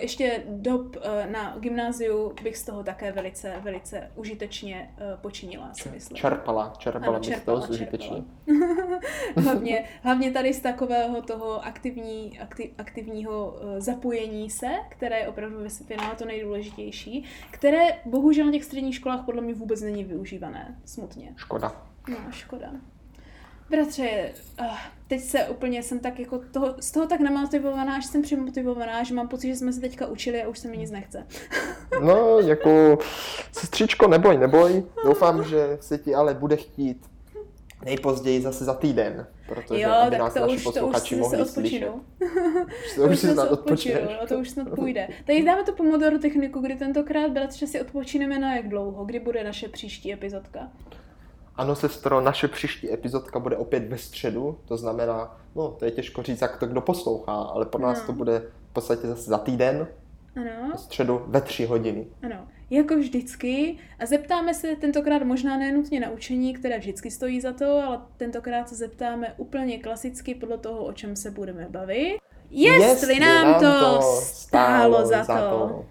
ještě 0.00 0.42
dob 0.48 0.96
uh, 0.96 1.02
na 1.32 1.56
gymnáziu 1.58 2.32
bych 2.42 2.56
z 2.56 2.64
toho 2.64 2.82
také 2.82 3.12
velice, 3.12 3.54
velice 3.62 4.10
užitečně 4.14 4.90
uh, 4.96 5.20
počinila, 5.20 5.74
si 5.74 5.88
myslím. 5.88 6.16
Čerpala, 6.16 6.72
čerpala 6.78 7.16
ano, 7.16 7.28
bych 7.28 7.44
toho 7.44 7.66
užitečně. 7.70 8.24
hlavně, 9.36 9.84
hlavně 10.02 10.32
tady 10.32 10.54
z 10.54 10.60
takového 10.60 11.22
toho 11.22 11.64
aktivní, 11.64 12.38
aktiv, 12.40 12.70
aktivního 12.78 13.56
zapojení 13.78 14.50
se, 14.50 14.68
které 14.88 15.18
je 15.18 15.28
opravdu 15.28 15.58
ve 15.58 15.68
finále 15.68 16.16
to 16.16 16.24
nejdůležitější, 16.24 17.24
které 17.50 17.82
bohužel 18.04 18.46
na 18.46 18.52
těch 18.52 18.64
středních 18.64 18.94
školách 18.94 19.24
podle 19.24 19.42
mě 19.42 19.54
vůbec 19.54 19.80
není 19.82 20.04
využívané. 20.04 20.78
Smutně. 20.84 21.32
Škoda. 21.36 21.86
No, 22.08 22.16
škoda. 22.30 22.72
Bratře, 23.70 24.32
uh, 24.60 24.66
teď 25.08 25.20
se 25.20 25.44
úplně 25.44 25.82
jsem 25.82 25.98
tak 25.98 26.20
jako 26.20 26.40
toho, 26.52 26.74
z 26.80 26.90
toho 26.90 27.06
tak 27.06 27.20
nemotivovaná, 27.20 28.00
že 28.00 28.08
jsem 28.08 28.22
přimotivovaná, 28.22 29.02
že 29.02 29.14
mám 29.14 29.28
pocit, 29.28 29.48
že 29.48 29.56
jsme 29.56 29.72
se 29.72 29.80
teďka 29.80 30.06
učili 30.06 30.42
a 30.42 30.48
už 30.48 30.58
se 30.58 30.68
mi 30.68 30.76
nic 30.76 30.90
nechce. 30.90 31.26
no, 32.02 32.40
jako 32.40 32.98
sestřičko, 33.52 34.08
neboj, 34.08 34.38
neboj. 34.38 34.84
Doufám, 35.04 35.44
že 35.44 35.78
se 35.80 35.98
ti 35.98 36.14
ale 36.14 36.34
bude 36.34 36.56
chtít 36.56 37.06
nejpozději 37.84 38.40
zase 38.40 38.64
za 38.64 38.74
týden, 38.74 39.26
protože 39.48 39.82
jo, 39.82 39.90
aby 39.90 40.10
tak 40.10 40.18
nás 40.18 40.34
to 40.34 40.40
naši 40.40 40.56
už, 40.56 40.62
posluchači 40.62 41.14
to 41.16 41.20
už 41.20 41.32
mohli 41.32 41.48
slyšet. 41.48 41.92
to 42.96 43.02
už 43.02 43.18
si 43.18 43.28
snad 43.32 43.50
odpočinu, 43.50 44.00
no, 44.20 44.26
to 44.26 44.38
už 44.38 44.50
snad 44.50 44.68
půjde. 44.74 45.08
Tady 45.26 45.42
dáme 45.42 45.64
tu 45.64 45.72
Pomodoro 45.72 46.18
techniku, 46.18 46.60
kdy 46.60 46.74
tentokrát, 46.74 47.30
bratře, 47.30 47.66
si 47.66 47.80
odpočineme 47.80 48.38
na 48.38 48.56
jak 48.56 48.68
dlouho, 48.68 49.04
kdy 49.04 49.20
bude 49.20 49.44
naše 49.44 49.68
příští 49.68 50.12
epizodka. 50.12 50.70
Ano, 51.56 51.74
sestro, 51.74 52.20
naše 52.20 52.48
příští 52.48 52.92
epizodka 52.92 53.38
bude 53.38 53.56
opět 53.56 53.88
ve 53.88 53.98
středu, 53.98 54.58
to 54.64 54.76
znamená, 54.76 55.40
no, 55.54 55.68
to 55.68 55.84
je 55.84 55.90
těžko 55.90 56.22
říct, 56.22 56.40
jak 56.40 56.56
to 56.56 56.66
kdo 56.66 56.80
poslouchá, 56.80 57.32
ale 57.32 57.66
pro 57.66 57.82
nás 57.82 58.00
no. 58.00 58.06
to 58.06 58.12
bude 58.12 58.42
v 58.70 58.72
podstatě 58.72 59.06
zase 59.06 59.30
za 59.30 59.38
týden. 59.38 59.88
Ano. 60.36 60.70
Ve 60.72 60.78
středu 60.78 61.22
ve 61.26 61.40
tři 61.40 61.66
hodiny. 61.66 62.06
Ano, 62.22 62.48
jako 62.70 62.96
vždycky. 62.96 63.78
A 63.98 64.06
zeptáme 64.06 64.54
se 64.54 64.76
tentokrát 64.76 65.22
možná 65.22 65.56
nenutně 65.56 66.00
na 66.00 66.10
učení, 66.10 66.54
které 66.54 66.78
vždycky 66.78 67.10
stojí 67.10 67.40
za 67.40 67.52
to, 67.52 67.82
ale 67.86 68.00
tentokrát 68.16 68.68
se 68.68 68.74
zeptáme 68.74 69.34
úplně 69.36 69.78
klasicky 69.78 70.34
podle 70.34 70.58
toho, 70.58 70.84
o 70.84 70.92
čem 70.92 71.16
se 71.16 71.30
budeme 71.30 71.66
bavit. 71.70 72.18
Jestli, 72.50 72.88
Jestli 72.88 73.20
nám, 73.20 73.46
nám 73.46 73.60
to 73.60 74.02
stálo, 74.02 75.06
stálo 75.06 75.06
za 75.06 75.18
to. 75.18 75.24
Za 75.24 75.38
to. 75.50 75.84